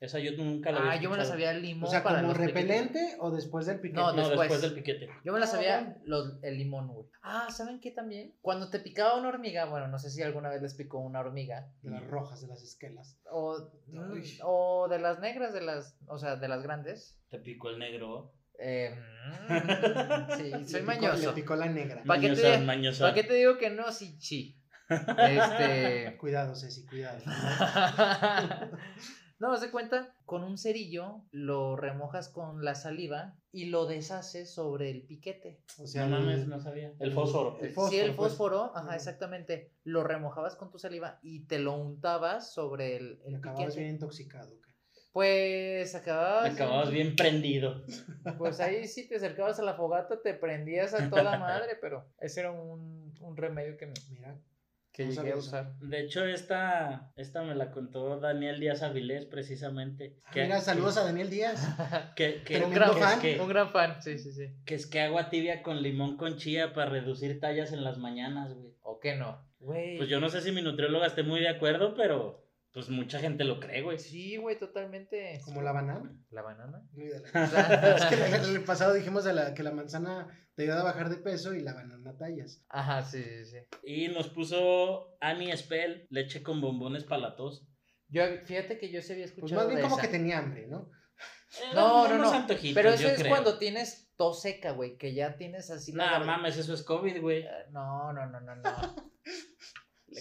Esa 0.01 0.19
yo 0.19 0.31
nunca 0.37 0.71
la 0.71 0.79
había 0.79 0.91
Ah, 0.91 0.95
yo 0.95 1.09
me 1.09 1.17
la 1.17 1.23
escuchado. 1.23 1.31
sabía 1.45 1.51
el 1.51 1.61
limón 1.61 1.83
O 1.83 1.91
sea, 1.91 2.03
para 2.03 2.21
como 2.21 2.29
los 2.29 2.37
piquetes. 2.37 2.55
repelente 2.55 3.17
o 3.19 3.31
después 3.31 3.65
del 3.65 3.79
piquete. 3.81 3.99
No, 3.99 4.11
No, 4.13 4.17
después. 4.29 4.39
después 4.39 4.61
del 4.61 4.73
piquete. 4.73 5.09
Yo 5.25 5.33
me 5.33 5.39
la 5.39 5.45
Ah, 5.45 5.49
sabía 5.49 5.97
los, 6.05 6.41
el 6.41 6.57
limón, 6.57 6.87
güey. 6.87 7.07
Ah, 7.21 7.47
¿saben 7.51 7.81
qué 7.81 7.91
también? 7.91 8.33
Cuando 8.41 8.69
te 8.69 8.79
picaba 8.79 9.17
una 9.19 9.27
hormiga, 9.27 9.65
bueno, 9.65 9.89
no 9.89 9.99
sé 9.99 10.09
si 10.09 10.21
alguna 10.23 10.47
vez 10.49 10.61
les 10.61 10.73
picó 10.75 10.99
una 10.99 11.19
hormiga. 11.19 11.67
De 11.81 11.91
las 11.91 12.03
rojas, 12.07 12.39
de 12.41 12.47
las 12.47 12.63
esquelas. 12.63 13.19
O, 13.29 13.57
Uy. 13.87 14.21
mm, 14.21 14.39
o 14.43 14.87
de 14.89 14.99
las 14.99 15.19
negras, 15.19 15.53
de 15.53 15.61
las, 15.61 15.97
o 16.07 16.17
sea, 16.17 16.37
de 16.37 16.47
las 16.47 16.63
grandes. 16.63 17.19
Te 17.29 17.39
picó 17.39 17.69
el 17.69 17.79
negro. 17.79 18.33
Eh, 18.57 18.95
mm, 19.49 19.49
sí, 20.37 20.43
Le 20.51 20.65
soy 20.65 20.81
picó- 20.81 20.85
mañoso. 20.85 21.29
Le 21.29 21.33
picó 21.41 21.55
la 21.57 21.65
negra. 21.67 22.03
¿Pa' 22.05 22.19
qué 22.19 22.29
te- 22.29 22.35
Mañosa, 22.41 22.59
mañosa. 22.61 23.03
¿Para 23.03 23.13
qué 23.15 23.23
te 23.25 23.33
digo 23.33 23.57
que 23.57 23.69
no? 23.69 23.91
Sí, 23.91 24.15
sí. 24.21 24.55
Este. 24.89 26.17
Cuidado, 26.17 26.55
Ceci, 26.55 26.85
cuidado. 26.85 27.19
no, 29.39 29.57
se 29.57 29.71
cuenta, 29.71 30.13
con 30.25 30.43
un 30.43 30.57
cerillo 30.57 31.23
lo 31.31 31.75
remojas 31.75 32.29
con 32.29 32.63
la 32.63 32.75
saliva 32.75 33.35
y 33.51 33.65
lo 33.65 33.85
deshaces 33.87 34.53
sobre 34.53 34.91
el 34.91 35.03
piquete. 35.03 35.61
O 35.79 35.87
sea, 35.87 36.05
no 36.07 36.19
mames, 36.19 36.41
el- 36.41 36.49
no 36.49 36.59
sabía. 36.59 36.93
El 36.99 37.13
fósforo. 37.13 37.57
El 37.61 37.69
sí, 37.69 37.73
fósforo, 37.73 38.03
el 38.03 38.15
pues. 38.15 38.29
fósforo, 38.31 38.71
ajá, 38.75 38.95
exactamente. 38.95 39.71
Lo 39.83 40.03
remojabas 40.03 40.55
con 40.55 40.69
tu 40.69 40.77
saliva 40.77 41.19
y 41.23 41.45
te 41.47 41.57
lo 41.59 41.73
untabas 41.75 42.53
sobre 42.53 42.97
el, 42.97 43.21
el 43.25 43.35
acababas 43.35 43.65
piquete. 43.65 43.79
bien 43.81 43.93
intoxicado. 43.95 44.49
güey. 44.49 44.59
Pues 45.11 45.95
acababas. 45.95 46.53
Acababas 46.53 46.91
bien 46.91 47.15
prendido. 47.15 47.83
Pues 48.37 48.59
ahí 48.59 48.87
sí 48.87 49.07
te 49.07 49.15
acercabas 49.15 49.59
a 49.59 49.63
la 49.63 49.73
fogata, 49.73 50.21
te 50.21 50.33
prendías 50.35 50.93
a 50.93 51.09
toda 51.09 51.37
madre, 51.39 51.77
pero 51.81 52.05
ese 52.19 52.41
era 52.41 52.51
un, 52.51 53.13
un 53.19 53.35
remedio 53.37 53.75
que, 53.77 53.87
me- 53.87 53.93
Mira. 54.11 54.37
Que 54.91 55.05
No 55.05 55.11
llegué 55.11 55.31
a 55.33 55.37
usar. 55.37 55.73
De 55.79 56.01
hecho, 56.01 56.25
esta, 56.25 57.11
esta 57.15 57.43
me 57.43 57.55
la 57.55 57.71
contó 57.71 58.19
Daniel 58.19 58.59
Díaz 58.59 58.81
Avilés, 58.81 59.25
precisamente. 59.25 60.17
Ah, 60.25 60.31
Mira, 60.35 60.61
saludos 60.61 60.97
a 60.97 61.03
Daniel 61.05 61.29
Díaz. 61.29 61.65
Que, 62.15 62.41
que, 62.43 62.57
Un 62.57 62.69
que- 62.71 62.75
gran 62.75 62.93
que 62.93 62.99
fan. 62.99 63.13
es 63.13 63.19
que, 63.19 63.39
Un 63.41 63.47
gran 63.49 63.69
fan, 63.71 64.01
sí, 64.01 64.17
sí, 64.19 64.31
sí. 64.33 64.47
que 64.65 64.75
es 64.75 64.87
que 64.87 64.99
agua 65.01 65.29
tibia 65.29 65.61
con 65.61 65.81
limón 65.81 66.17
con 66.17 66.37
chía 66.37 66.73
para 66.73 66.89
reducir 66.91 67.39
tallas 67.39 67.71
en 67.71 67.83
las 67.83 67.97
mañanas, 67.97 68.53
güey. 68.53 68.73
¿O 68.81 68.99
qué 68.99 69.15
no? 69.15 69.47
Güey. 69.59 69.97
Pues 69.97 70.09
yo 70.09 70.19
no 70.19 70.29
sé 70.29 70.41
si 70.41 70.51
mi 70.51 70.61
nutrióloga 70.61 71.07
esté 71.07 71.23
muy 71.23 71.39
de 71.41 71.49
acuerdo, 71.49 71.93
pero 71.95 72.43
Pues 72.71 72.89
mucha 72.89 73.19
gente 73.19 73.43
lo 73.45 73.59
cree, 73.59 73.81
güey. 73.81 73.97
Sí, 73.97 74.37
güey, 74.37 74.57
totalmente. 74.59 75.41
Como 75.43 75.61
la 75.61 75.71
banana. 75.71 76.15
¿La 76.29 76.41
banana? 76.43 76.83
es 76.93 78.05
que 78.05 78.15
en 78.15 78.55
el 78.55 78.63
pasado 78.63 78.93
dijimos 78.93 79.23
de 79.23 79.33
la, 79.33 79.53
que 79.55 79.63
la 79.63 79.71
manzana 79.71 80.27
te 80.55 80.63
ayuda 80.63 80.81
a 80.81 80.83
bajar 80.83 81.09
de 81.09 81.17
peso 81.17 81.53
y 81.55 81.61
la 81.61 81.73
banana 81.73 82.15
tallas. 82.17 82.63
Ajá, 82.69 83.01
sí, 83.01 83.23
sí, 83.23 83.45
sí. 83.45 83.57
Y 83.83 84.07
nos 84.09 84.29
puso 84.29 85.17
Annie 85.19 85.55
Spell, 85.57 86.05
leche 86.11 86.43
con 86.43 86.61
bombones 86.61 87.03
para 87.05 87.21
la 87.21 87.35
tos. 87.35 87.65
Yo, 88.07 88.23
fíjate 88.45 88.77
que 88.77 88.91
yo 88.91 89.01
sí 89.01 89.13
había 89.13 89.25
Pues 89.25 89.33
escuchado 89.35 89.61
más 89.61 89.67
bien 89.67 89.77
de 89.77 89.83
como 89.83 89.95
esa. 89.97 90.01
que 90.07 90.11
tenía 90.11 90.37
hambre, 90.39 90.67
¿no? 90.67 90.89
No, 91.73 92.05
Eran 92.05 92.17
no, 92.21 92.23
no. 92.25 92.31
antojitos, 92.31 92.75
Pero 92.75 92.89
eso 92.89 93.03
yo 93.03 93.09
es 93.09 93.15
creo. 93.19 93.29
cuando 93.29 93.57
tienes 93.57 94.11
tos 94.15 94.41
seca, 94.41 94.71
güey, 94.71 94.97
que 94.97 95.13
ya 95.15 95.35
tienes 95.37 95.71
así 95.71 95.91
Nah, 95.93 96.19
mames, 96.19 96.57
eso 96.57 96.73
es 96.75 96.83
COVID, 96.83 97.19
güey. 97.21 97.41
Eh, 97.41 97.49
No, 97.71 98.13
no, 98.13 98.27
no, 98.27 98.39
no, 98.39 98.55
no. 98.55 98.61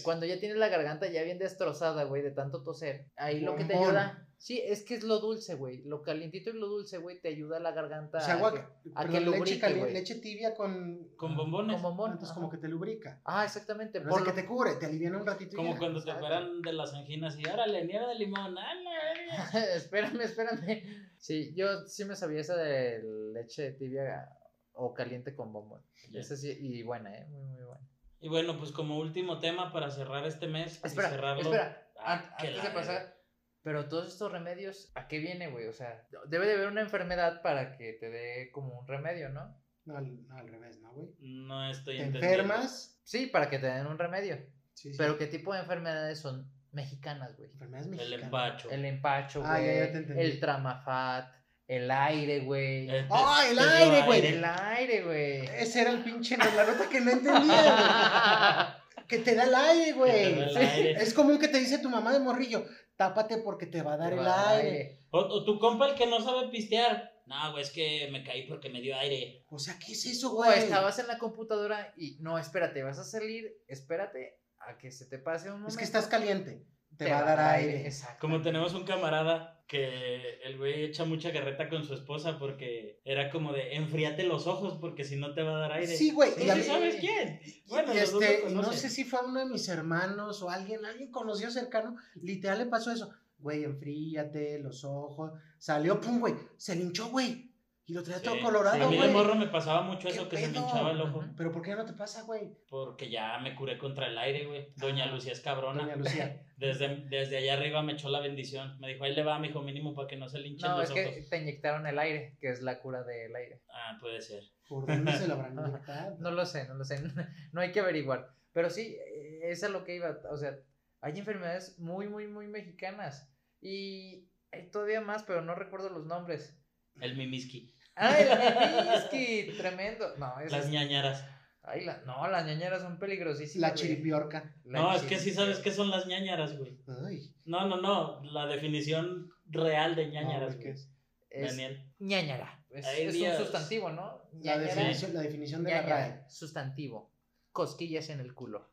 Cuando 0.03 0.27
ya 0.27 0.39
tienes 0.39 0.59
la 0.59 0.69
garganta 0.69 1.07
ya 1.09 1.23
bien 1.23 1.39
destrozada, 1.39 2.05
güey, 2.05 2.23
de 2.23 2.31
tanto 2.31 2.63
toser. 2.63 3.07
Ahí 3.17 3.41
lo 3.41 3.57
que 3.57 3.65
te 3.65 3.75
ayuda. 3.75 4.25
Sí, 4.41 4.61
es 4.65 4.85
que 4.85 4.95
es 4.95 5.03
lo 5.03 5.19
dulce, 5.19 5.57
güey. 5.57 5.83
Lo 5.83 6.01
calientito 6.03 6.51
y 6.51 6.53
lo 6.53 6.69
dulce, 6.69 6.99
güey, 6.99 7.21
te 7.21 7.27
ayuda 7.29 7.57
a 7.57 7.61
la 7.61 7.73
garganta. 7.73 8.19
O 8.19 8.21
sea, 8.21 8.35
a 8.35 8.37
agua, 8.37 8.53
que- 8.55 8.61
perdón, 8.61 8.95
a 8.95 9.05
que 9.05 9.21
leche, 9.21 9.25
lubrique, 9.25 9.93
leche 9.93 10.15
tibia 10.21 10.55
con... 10.55 11.09
Con 11.17 11.37
bombones. 11.37 11.75
Como 11.77 11.89
bombón. 11.89 12.13
Entonces 12.13 12.31
ajá. 12.31 12.41
como 12.41 12.49
que 12.51 12.59
te 12.59 12.69
lubrica. 12.69 13.21
Ah, 13.25 13.45
exactamente. 13.45 14.01
Por 14.01 14.13
es 14.13 14.25
que 14.25 14.31
lo- 14.31 14.35
te 14.37 14.47
cubre, 14.47 14.77
te 14.77 14.87
aliviana 14.87 15.19
un 15.19 15.27
ratito 15.27 15.55
y 15.55 15.57
Como 15.57 15.73
ya. 15.73 15.79
cuando 15.79 16.05
te 16.05 16.13
operan 16.13 16.63
de 16.63 16.73
las 16.73 16.95
anginas 16.95 17.37
y 17.37 17.47
órale, 17.47 17.85
nieve 17.85 18.07
de 18.07 18.15
limón. 18.15 18.57
¡A 18.57 18.75
la 18.77 18.91
verga! 18.93 19.65
espérame, 19.75 20.21
espérame. 20.21 20.85
Sí, 21.17 21.53
yo 21.57 21.85
sí 21.89 22.05
me 22.05 22.15
sabía 22.15 22.41
esa 22.41 22.57
de 22.57 23.03
leche 23.35 23.73
tibia 23.73 24.29
o 24.75 24.95
caliente 24.95 25.35
con 25.35 25.53
bombón. 25.53 25.83
Esa 26.13 26.37
sí, 26.37 26.57
y 26.61 26.85
buena, 26.85 27.13
¿eh? 27.13 27.27
Muy, 27.29 27.45
muy 27.45 27.65
buena. 27.65 27.81
Y 28.21 28.29
bueno, 28.29 28.59
pues 28.59 28.73
como 28.73 28.99
último 28.99 29.39
tema 29.39 29.73
para 29.73 29.91
cerrar 29.91 30.27
este 30.27 30.47
mes. 30.49 30.81
y 30.83 30.87
Espera, 30.89 31.09
cerrarlo. 31.11 31.43
espera. 31.43 31.87
Ah, 32.01 32.35
antes 32.39 32.63
de 32.63 32.71
pasar, 32.71 33.17
pero 33.63 33.89
todos 33.89 34.09
estos 34.09 34.31
remedios, 34.33 34.91
¿a 34.95 35.09
qué 35.09 35.19
viene, 35.19 35.49
güey? 35.49 35.67
O 35.69 35.73
sea, 35.73 36.07
debe 36.27 36.47
de 36.47 36.55
haber 36.55 36.69
una 36.69 36.81
enfermedad 36.81 37.43
para 37.43 37.77
que 37.77 37.93
te 37.95 38.09
dé 38.11 38.51
como 38.53 38.79
un 38.81 38.87
remedio, 38.87 39.29
¿no? 39.31 39.57
No, 39.85 39.97
al, 39.97 40.27
no, 40.27 40.37
al 40.37 40.49
revés, 40.49 40.79
¿no, 40.81 40.93
güey? 40.93 41.09
No 41.19 41.71
estoy 41.71 41.97
Te 41.97 42.03
entendiendo. 42.05 42.43
enfermas. 42.43 43.01
Sí, 43.05 43.27
para 43.27 43.49
que 43.49 43.59
te 43.59 43.67
den 43.67 43.87
un 43.87 43.99
remedio. 43.99 44.37
Sí, 44.75 44.91
sí. 44.93 44.99
Pero 44.99 45.17
¿qué 45.19 45.27
tipo 45.27 45.53
de 45.55 45.61
enfermedades 45.61 46.19
son 46.21 46.53
mexicanas, 46.73 47.37
güey? 47.37 47.51
Enfermedades 47.51 47.87
El 47.87 47.91
mexicanas. 47.93 48.25
empacho. 48.25 48.71
El 48.71 48.85
empacho, 48.85 49.43
Ah, 49.45 49.59
güey. 49.59 49.67
ya, 49.67 49.87
ya 49.87 49.93
te 49.93 49.99
entendí. 49.99 50.23
el 50.23 50.41
tramafat, 50.41 51.35
el 51.69 51.91
aire, 51.91 52.41
güey. 52.41 52.89
¡Ah, 53.11 53.45
el 53.49 53.59
aire, 53.59 54.03
güey! 54.07 54.27
El 54.27 54.45
aire, 54.45 55.03
güey. 55.03 55.47
Ese 55.63 55.83
era 55.83 55.91
el 55.91 56.03
pinche, 56.03 56.37
la 56.37 56.65
nota 56.65 56.89
que 56.89 57.01
no 57.01 57.11
entendía, 57.13 57.43
güey. 57.63 58.89
Que 59.09 59.19
te 59.21 59.35
da 59.35 59.45
el 59.45 59.55
aire, 59.55 59.85
Que 59.87 59.93
te 59.93 59.99
güey. 59.99 60.35
da 60.35 60.45
el 60.45 60.51
Sí. 60.51 60.59
aire. 60.59 60.91
Es 61.03 61.15
común 61.15 61.39
que 61.39 61.49
te 61.49 61.59
dice 61.59 61.79
tu 61.79 61.89
mamá 61.89 62.13
de 62.13 62.21
morrillo, 62.21 62.67
tápate 62.97 63.39
porque 63.39 63.65
te 63.67 63.81
va 63.81 63.95
a 63.95 63.97
dar 63.97 64.11
Te 64.15 64.21
el 64.21 64.27
aire. 64.27 64.99
O, 65.11 65.19
o 65.21 65.45
tu 65.45 65.59
compa 65.59 65.89
el 65.89 65.95
que 65.95 66.07
no 66.07 66.21
sabe 66.23 66.49
pistear. 66.49 67.11
No, 67.25 67.53
güey, 67.53 67.63
es 67.63 67.71
que 67.71 68.09
me 68.13 68.23
caí 68.25 68.47
porque 68.47 68.69
me 68.69 68.81
dio 68.83 68.97
aire. 68.99 69.45
O 69.51 69.59
sea, 69.59 69.79
¿qué 69.79 69.93
es 69.93 70.05
eso, 70.07 70.33
O 70.33 70.37
güey? 70.37 70.59
estabas 70.59 70.99
en 70.99 71.07
la 71.07 71.17
computadora 71.19 71.93
y 71.97 72.17
no, 72.21 72.39
espérate, 72.39 72.83
vas 72.83 72.99
a 72.99 73.05
salir, 73.05 73.51
espérate 73.67 74.39
a 74.61 74.77
que 74.77 74.91
se 74.91 75.07
te 75.07 75.19
pase 75.19 75.47
un 75.49 75.53
momento. 75.61 75.71
Es 75.71 75.77
que 75.79 75.85
estás 75.85 76.07
caliente. 76.07 76.63
Te, 76.99 77.11
va 77.11 77.21
a 77.21 77.23
dar 77.23 77.41
aire. 77.57 77.87
Exacto. 77.87 78.19
Como 78.21 78.43
tenemos 78.43 78.75
un 78.75 78.85
camarada 78.85 79.63
que 79.69 80.41
el 80.45 80.57
güey 80.57 80.85
echa 80.85 81.05
mucha 81.05 81.33
carreta 81.33 81.69
con 81.69 81.85
su 81.85 81.95
esposa 81.95 82.39
porque 82.39 83.01
era 83.05 83.31
como 83.31 83.53
de 83.53 83.75
enfríate 83.75 84.25
los 84.25 84.47
ojos 84.47 84.79
porque 84.81 85.05
si 85.05 85.17
no 85.17 85.35
te 85.35 85.43
va 85.43 85.57
a 85.57 85.61
dar 85.61 85.73
aire. 85.73 85.95
Sí, 85.97 86.11
güey. 86.11 86.35
¿Tú 86.35 86.43
y 86.43 86.51
a 86.51 86.55
sí 86.55 86.61
mí- 86.61 86.67
sabes 86.67 86.97
quién? 86.97 87.41
Bueno, 87.69 87.95
y 87.95 88.01
los 88.01 88.13
dos 88.13 88.23
este, 88.23 88.51
no 88.51 88.73
sé 88.73 88.89
si 88.89 89.05
fue 89.05 89.21
uno 89.25 89.41
de 89.41 89.47
mis 89.47 89.69
hermanos 89.69 90.43
o 90.43 90.51
alguien, 90.51 90.85
alguien 90.85 91.11
conocido 91.11 91.51
cercano, 91.51 91.97
literal 92.21 92.59
le 92.59 92.67
pasó 92.67 92.91
eso. 92.91 93.11
Güey, 93.39 93.65
enfríate 93.65 94.59
los 94.59 94.85
ojos. 94.85 95.33
Salió, 95.59 96.01
pum, 96.01 96.19
güey. 96.19 96.35
Se 96.57 96.75
le 96.75 96.83
hinchó, 96.83 97.09
güey. 97.11 97.48
Y 97.89 97.95
lo 97.95 98.03
traía 98.03 98.21
todo 98.21 98.39
colorado, 98.39 98.85
A 98.85 98.91
mí 98.91 98.99
de 98.99 99.09
morro 99.09 99.35
me 99.35 99.47
pasaba 99.47 99.81
mucho 99.81 100.09
¿Qué 100.09 100.15
eso 100.15 100.29
que 100.29 100.37
se 100.37 100.49
me 100.49 100.59
hinchaba 100.59 100.91
el 100.91 101.01
ojo. 101.01 101.25
Pero 101.39 101.51
¿por 101.51 101.63
qué 101.63 101.75
no 101.75 101.87
te 101.87 101.95
pasa, 101.95 102.23
güey? 102.25 102.55
Porque 102.69 103.09
ya 103.09 103.39
me 103.39 103.55
curé 103.55 103.79
contra 103.79 104.09
el 104.09 104.19
aire, 104.19 104.45
güey. 104.45 104.75
Doña 104.77 105.07
Lucía 105.07 105.33
es 105.33 105.41
cabrona. 105.41 105.83
Doña 105.83 105.97
Lucía. 105.97 106.45
Desde, 106.59 107.07
desde 107.09 107.39
allá 107.39 107.55
arriba 107.55 107.83
me 107.83 107.93
echó 107.93 108.11
la 108.11 108.21
bendición. 108.21 108.79
Me 108.81 108.89
dijo, 108.89 109.05
ahí 109.05 109.15
le 109.15 109.23
va, 109.23 109.39
mijo, 109.39 109.63
mínimo 109.63 109.95
para 109.95 110.09
que 110.09 110.17
no 110.17 110.29
se 110.29 110.41
le 110.41 110.49
hinchen 110.49 110.69
No, 110.69 110.79
los 110.79 110.91
es 110.91 110.91
ojos. 110.91 111.15
que 111.15 111.23
te 111.23 111.39
inyectaron 111.39 111.87
el 111.87 111.99
aire, 112.01 112.37
que 112.41 112.51
es 112.51 112.61
la 112.63 112.81
cura 112.81 113.05
del 113.05 113.35
aire. 113.35 113.63
Ah, 113.73 113.97
puede 114.01 114.21
ser. 114.21 114.43
¿Por 114.69 114.85
dónde 114.87 115.13
se 115.13 115.29
lo 115.29 115.35
habrán 115.35 115.53
inyectado? 115.67 116.17
No 116.19 116.33
lo 116.33 116.45
sé, 116.45 116.67
no 116.67 116.75
lo 116.75 116.85
sé. 116.85 117.01
No 117.53 117.61
hay 117.61 117.71
que 117.71 117.81
averiguar. 117.81 118.35
Pero 118.53 118.71
sí, 118.71 118.83
eh, 118.83 119.41
es 119.45 119.63
a 119.63 119.69
lo 119.69 119.85
que 119.85 119.95
iba. 119.95 120.19
O 120.31 120.37
sea, 120.37 120.59
hay 121.01 121.19
enfermedades 121.19 121.79
muy, 121.79 122.09
muy, 122.09 122.27
muy 122.27 122.49
mexicanas. 122.49 123.31
Y 123.63 124.29
hay 124.51 124.69
todavía 124.71 125.01
más, 125.01 125.23
pero 125.23 125.41
no 125.41 125.55
recuerdo 125.55 125.89
los 125.91 126.07
nombres. 126.07 126.55
El 127.01 127.17
mimiski. 127.17 127.73
¡Ay, 127.99 128.27
el 128.31 128.89
whisky! 128.89 129.57
Tremendo. 129.57 130.17
No, 130.17 130.39
es. 130.41 130.53
Las 130.53 130.69
ñañaras. 130.69 131.25
Ay, 131.63 131.85
la- 131.85 131.99
no, 132.07 132.27
las 132.29 132.47
ñañeras 132.47 132.81
son 132.83 132.99
peligrosísimas. 132.99 133.71
La 133.71 133.75
chiripiorca. 133.77 134.55
La 134.65 134.81
No, 134.81 134.95
es 134.95 135.03
que 135.03 135.19
sí 135.19 135.33
sabes 135.33 135.59
qué 135.59 135.71
son 135.71 135.91
las 135.91 136.07
ñañaras, 136.07 136.57
güey. 136.57 136.79
Ay, 137.07 137.35
No, 137.45 137.67
no, 137.67 137.81
no. 137.81 138.23
La 138.33 138.47
definición 138.47 139.31
real 139.47 139.95
de 139.97 140.07
no, 140.07 140.13
ñañaras, 140.13 140.55
güey, 140.57 140.59
¿qué 140.65 140.73
güey. 140.73 140.83
es? 140.83 140.91
Es 141.31 141.51
Daniel. 141.51 141.93
ñañara. 141.99 142.65
Es, 142.71 142.87
Ay, 142.87 143.03
es 143.05 143.13
Dios. 143.15 143.39
un 143.39 143.45
sustantivo, 143.45 143.91
¿no? 143.91 144.23
La 144.43 144.59
definición, 144.59 145.13
la 145.15 145.21
definición 145.21 145.63
de 145.65 145.71
la 145.71 145.83
ñañara, 145.83 146.07
RAE. 146.09 146.25
Sustantivo. 146.31 147.13
Cosquillas 147.53 148.09
en 148.11 148.21
el 148.21 148.35
culo. 148.35 148.71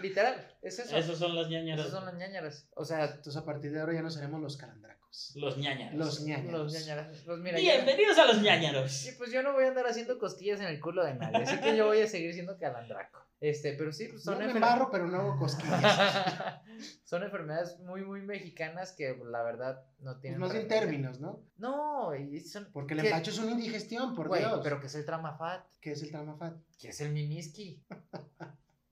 Literal, 0.00 0.56
es 0.62 0.78
eso. 0.78 0.96
Esos 0.96 1.18
son 1.18 1.34
las 1.36 1.48
ñañaras. 1.48 1.86
Esas 1.86 1.98
son 1.98 2.06
las 2.06 2.14
ñañaras. 2.14 2.68
O 2.76 2.84
sea, 2.84 3.04
Entonces 3.04 3.36
a 3.36 3.44
partir 3.44 3.72
de 3.72 3.80
ahora 3.80 3.92
ya 3.94 4.02
no 4.02 4.10
seremos 4.10 4.40
los 4.40 4.56
calandracos. 4.56 5.01
Los 5.34 5.58
ñañaros. 5.58 5.94
Los 5.98 6.20
ñañaros. 6.22 6.52
los 6.52 6.72
ñañaras. 6.72 7.22
Pues 7.26 7.38
mira, 7.40 7.58
ya- 7.60 7.74
Bienvenidos 7.74 8.16
a 8.18 8.24
los 8.26 8.40
ñañaros. 8.40 8.90
Sí, 8.92 9.10
pues 9.18 9.30
yo 9.30 9.42
no 9.42 9.52
voy 9.52 9.64
a 9.64 9.68
andar 9.68 9.86
haciendo 9.86 10.18
cosquillas 10.18 10.58
en 10.60 10.66
el 10.68 10.80
culo 10.80 11.04
de 11.04 11.14
nadie, 11.14 11.36
así 11.42 11.58
que 11.60 11.76
yo 11.76 11.86
voy 11.86 12.00
a 12.00 12.06
seguir 12.06 12.32
siendo 12.32 12.56
calandraco. 12.58 13.20
Este, 13.38 13.74
pero 13.74 13.92
sí, 13.92 14.06
pues 14.08 14.22
son 14.22 14.38
No 14.38 14.46
me 14.46 14.52
embarro, 14.52 14.88
pero 14.90 15.06
no 15.08 15.18
hago 15.20 15.38
cosquillas. 15.38 15.82
son 17.04 17.24
enfermedades 17.24 17.78
muy, 17.80 18.02
muy 18.04 18.22
mexicanas 18.22 18.92
que 18.92 19.14
la 19.30 19.42
verdad 19.42 19.84
no 19.98 20.12
Pues 20.12 20.20
tienen. 20.22 20.40
más 20.40 20.52
bien 20.52 20.66
términos, 20.68 21.20
¿no? 21.20 21.40
No, 21.58 22.14
y 22.14 22.40
son. 22.40 22.68
Porque 22.72 22.94
el 22.94 23.02
¿qué? 23.02 23.08
empacho 23.08 23.32
es 23.32 23.38
una 23.38 23.50
indigestión, 23.50 24.14
por 24.14 24.28
Güey, 24.28 24.40
Dios. 24.40 24.60
pero 24.62 24.80
que 24.80 24.86
es 24.86 24.94
el 24.94 25.04
tramafat, 25.04 25.66
¿Qué 25.80 25.92
es 25.92 26.02
el 26.02 26.10
tramafat? 26.10 26.54
que 26.78 26.88
es 26.88 27.00
el 27.02 27.10
mimiski. 27.12 27.82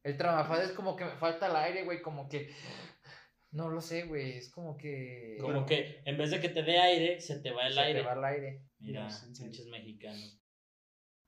El 0.03 0.17
tramafat 0.17 0.65
es 0.65 0.73
como 0.73 0.97
que 0.97 1.05
me 1.05 1.13
falta 1.13 1.47
el 1.47 1.57
aire, 1.57 1.85
güey, 1.85 2.03
como 2.03 2.29
que. 2.29 2.53
No 3.53 3.69
lo 3.69 3.81
sé, 3.81 4.05
güey, 4.05 4.33
es 4.39 4.49
como 4.51 4.77
que. 4.77 5.37
Como 5.41 5.67
que 5.67 6.03
en 6.05 6.17
vez 6.17 6.31
de 6.31 6.41
que 6.41 6.49
te 6.49 6.63
dé 6.63 6.79
aire, 6.79 7.21
se 7.21 7.39
te 7.41 7.51
va 7.51 7.67
el 7.67 7.73
se 7.75 7.81
te 7.81 7.87
aire. 7.87 8.03
va 8.03 8.13
el 8.13 8.25
aire. 8.25 8.63
Mira, 8.79 9.09
pinches 9.39 9.67
mexicanos. 9.67 10.41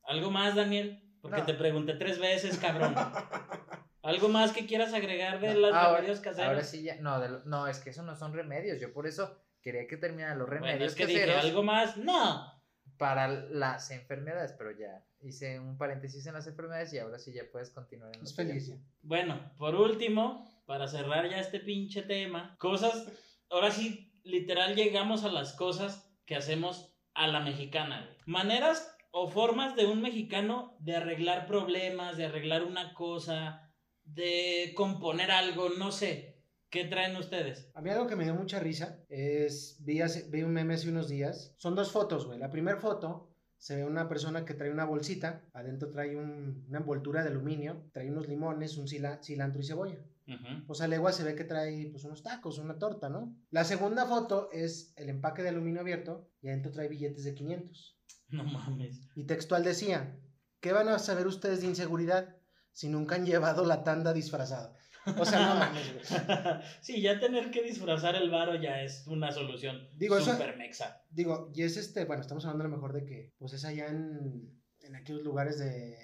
¿Algo 0.04 0.30
más, 0.30 0.54
Daniel? 0.54 1.02
Porque 1.20 1.40
No. 1.40 1.46
te 1.46 1.54
pregunté 1.54 1.94
tres 1.94 2.18
veces, 2.18 2.58
cabrón. 2.58 2.94
¿Algo 4.02 4.28
más 4.28 4.52
que 4.52 4.66
quieras 4.66 4.92
agregar 4.94 5.40
de 5.40 5.54
los 5.54 5.72
ahora, 5.74 5.96
remedios 5.98 6.20
caseros? 6.20 6.48
ahora 6.48 6.64
sí 6.64 6.82
ya. 6.82 6.96
No, 6.96 7.20
de 7.20 7.28
lo- 7.28 7.44
no, 7.44 7.68
es 7.68 7.78
que 7.78 7.90
eso 7.90 8.02
no 8.02 8.16
son 8.16 8.32
remedios. 8.32 8.80
Yo 8.80 8.92
por 8.92 9.06
eso 9.06 9.36
quería 9.60 9.86
que 9.86 9.96
terminaran 9.96 10.38
los 10.38 10.48
remedios 10.48 10.78
Bueno, 10.78 10.84
es 10.86 10.94
que 10.96 11.06
dije, 11.06 11.20
caseros. 11.20 11.44
¿algo 11.44 11.62
más? 11.62 11.96
No. 11.96 12.50
para 12.98 13.26
las 13.26 13.90
enfermedades, 13.90 14.52
pero 14.56 14.70
ya 14.70 15.04
hice 15.22 15.58
un 15.58 15.76
paréntesis 15.76 16.24
en 16.26 16.34
las 16.34 16.46
enfermedades 16.46 16.92
y 16.92 16.98
ahora 16.98 17.18
sí 17.18 17.32
ya 17.32 17.42
puedes 17.50 17.70
continuar 17.70 18.14
en 18.14 18.22
Es 18.22 18.30
lo 18.30 18.36
tuyo. 18.36 18.48
feliz 18.48 18.66
ya. 18.68 18.76
Bueno, 19.02 19.52
por 19.58 19.74
último, 19.74 20.51
para 20.66 20.88
cerrar 20.88 21.28
ya 21.28 21.38
este 21.40 21.60
pinche 21.60 22.02
tema, 22.02 22.56
cosas, 22.58 23.06
ahora 23.50 23.70
sí, 23.70 24.12
literal 24.24 24.74
llegamos 24.76 25.24
a 25.24 25.32
las 25.32 25.52
cosas 25.54 26.08
que 26.24 26.36
hacemos 26.36 26.94
a 27.14 27.26
la 27.26 27.40
mexicana. 27.40 28.08
Maneras 28.26 28.88
o 29.10 29.28
formas 29.28 29.76
de 29.76 29.86
un 29.86 30.00
mexicano 30.00 30.76
de 30.80 30.96
arreglar 30.96 31.46
problemas, 31.46 32.16
de 32.16 32.26
arreglar 32.26 32.64
una 32.64 32.94
cosa, 32.94 33.70
de 34.04 34.72
componer 34.74 35.30
algo, 35.30 35.68
no 35.70 35.92
sé. 35.92 36.30
¿Qué 36.70 36.86
traen 36.86 37.14
ustedes? 37.16 37.70
A 37.74 37.82
mí 37.82 37.90
algo 37.90 38.06
que 38.06 38.16
me 38.16 38.24
dio 38.24 38.34
mucha 38.34 38.58
risa 38.58 39.04
es, 39.10 39.76
vi, 39.84 40.00
hace- 40.00 40.30
vi 40.30 40.42
un 40.42 40.54
meme 40.54 40.72
hace 40.74 40.88
unos 40.88 41.08
días. 41.10 41.54
Son 41.58 41.74
dos 41.74 41.92
fotos, 41.92 42.24
güey. 42.24 42.38
La 42.38 42.48
primera 42.50 42.78
foto 42.80 43.28
se 43.58 43.76
ve 43.76 43.84
una 43.84 44.08
persona 44.08 44.46
que 44.46 44.54
trae 44.54 44.70
una 44.70 44.86
bolsita, 44.86 45.44
adentro 45.52 45.90
trae 45.90 46.16
un- 46.16 46.64
una 46.68 46.78
envoltura 46.78 47.22
de 47.22 47.28
aluminio, 47.28 47.90
trae 47.92 48.10
unos 48.10 48.26
limones, 48.26 48.78
un 48.78 48.88
cila- 48.88 49.22
cilantro 49.22 49.60
y 49.60 49.66
cebolla. 49.66 49.98
Ujú. 50.26 50.66
Pues 50.66 50.80
a 50.80 50.88
legua 50.88 51.12
se 51.12 51.24
ve 51.24 51.34
que 51.34 51.44
trae 51.44 51.88
pues 51.90 52.04
unos 52.04 52.22
tacos, 52.22 52.58
una 52.58 52.78
torta, 52.78 53.08
¿no? 53.08 53.36
La 53.50 53.64
segunda 53.64 54.06
foto 54.06 54.48
es 54.52 54.92
el 54.96 55.08
empaque 55.08 55.42
de 55.42 55.48
aluminio 55.48 55.80
abierto 55.80 56.28
y 56.40 56.48
adentro 56.48 56.70
trae 56.72 56.88
billetes 56.88 57.24
de 57.24 57.34
500. 57.34 57.98
No 58.28 58.44
mames. 58.44 59.08
Y 59.14 59.24
textual 59.26 59.64
decía, 59.64 60.16
¿qué 60.60 60.72
van 60.72 60.88
a 60.88 60.98
saber 60.98 61.26
ustedes 61.26 61.60
de 61.60 61.66
inseguridad 61.66 62.36
si 62.72 62.88
nunca 62.88 63.16
han 63.16 63.26
llevado 63.26 63.64
la 63.66 63.82
tanda 63.84 64.12
disfrazada? 64.12 64.74
O 65.18 65.24
sea, 65.24 65.48
no 65.48 65.54
mames, 65.56 65.92
güey. 65.92 66.04
sí, 66.80 67.02
ya 67.02 67.18
tener 67.18 67.50
que 67.50 67.62
disfrazar 67.62 68.14
el 68.14 68.30
varo 68.30 68.54
ya 68.54 68.82
es 68.82 69.04
una 69.08 69.32
solución 69.32 69.88
Digo, 69.96 70.16
eso- 70.16 70.38
mexa. 70.56 71.02
Digo, 71.10 71.50
y 71.52 71.62
es 71.62 71.76
este, 71.76 72.04
bueno, 72.04 72.22
estamos 72.22 72.44
hablando 72.46 72.64
a 72.64 72.68
lo 72.68 72.76
mejor 72.76 72.92
de 72.92 73.04
que, 73.04 73.32
pues 73.36 73.52
es 73.52 73.64
allá 73.64 73.88
en, 73.88 74.62
en 74.80 74.94
aquellos 74.94 75.22
lugares 75.24 75.58
de, 75.58 75.96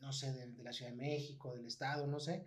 no 0.00 0.12
sé, 0.12 0.32
de, 0.32 0.48
de 0.52 0.62
la 0.64 0.72
Ciudad 0.72 0.90
de 0.90 0.96
México, 0.96 1.54
del 1.54 1.66
Estado, 1.66 2.06
no 2.08 2.18
sé, 2.18 2.44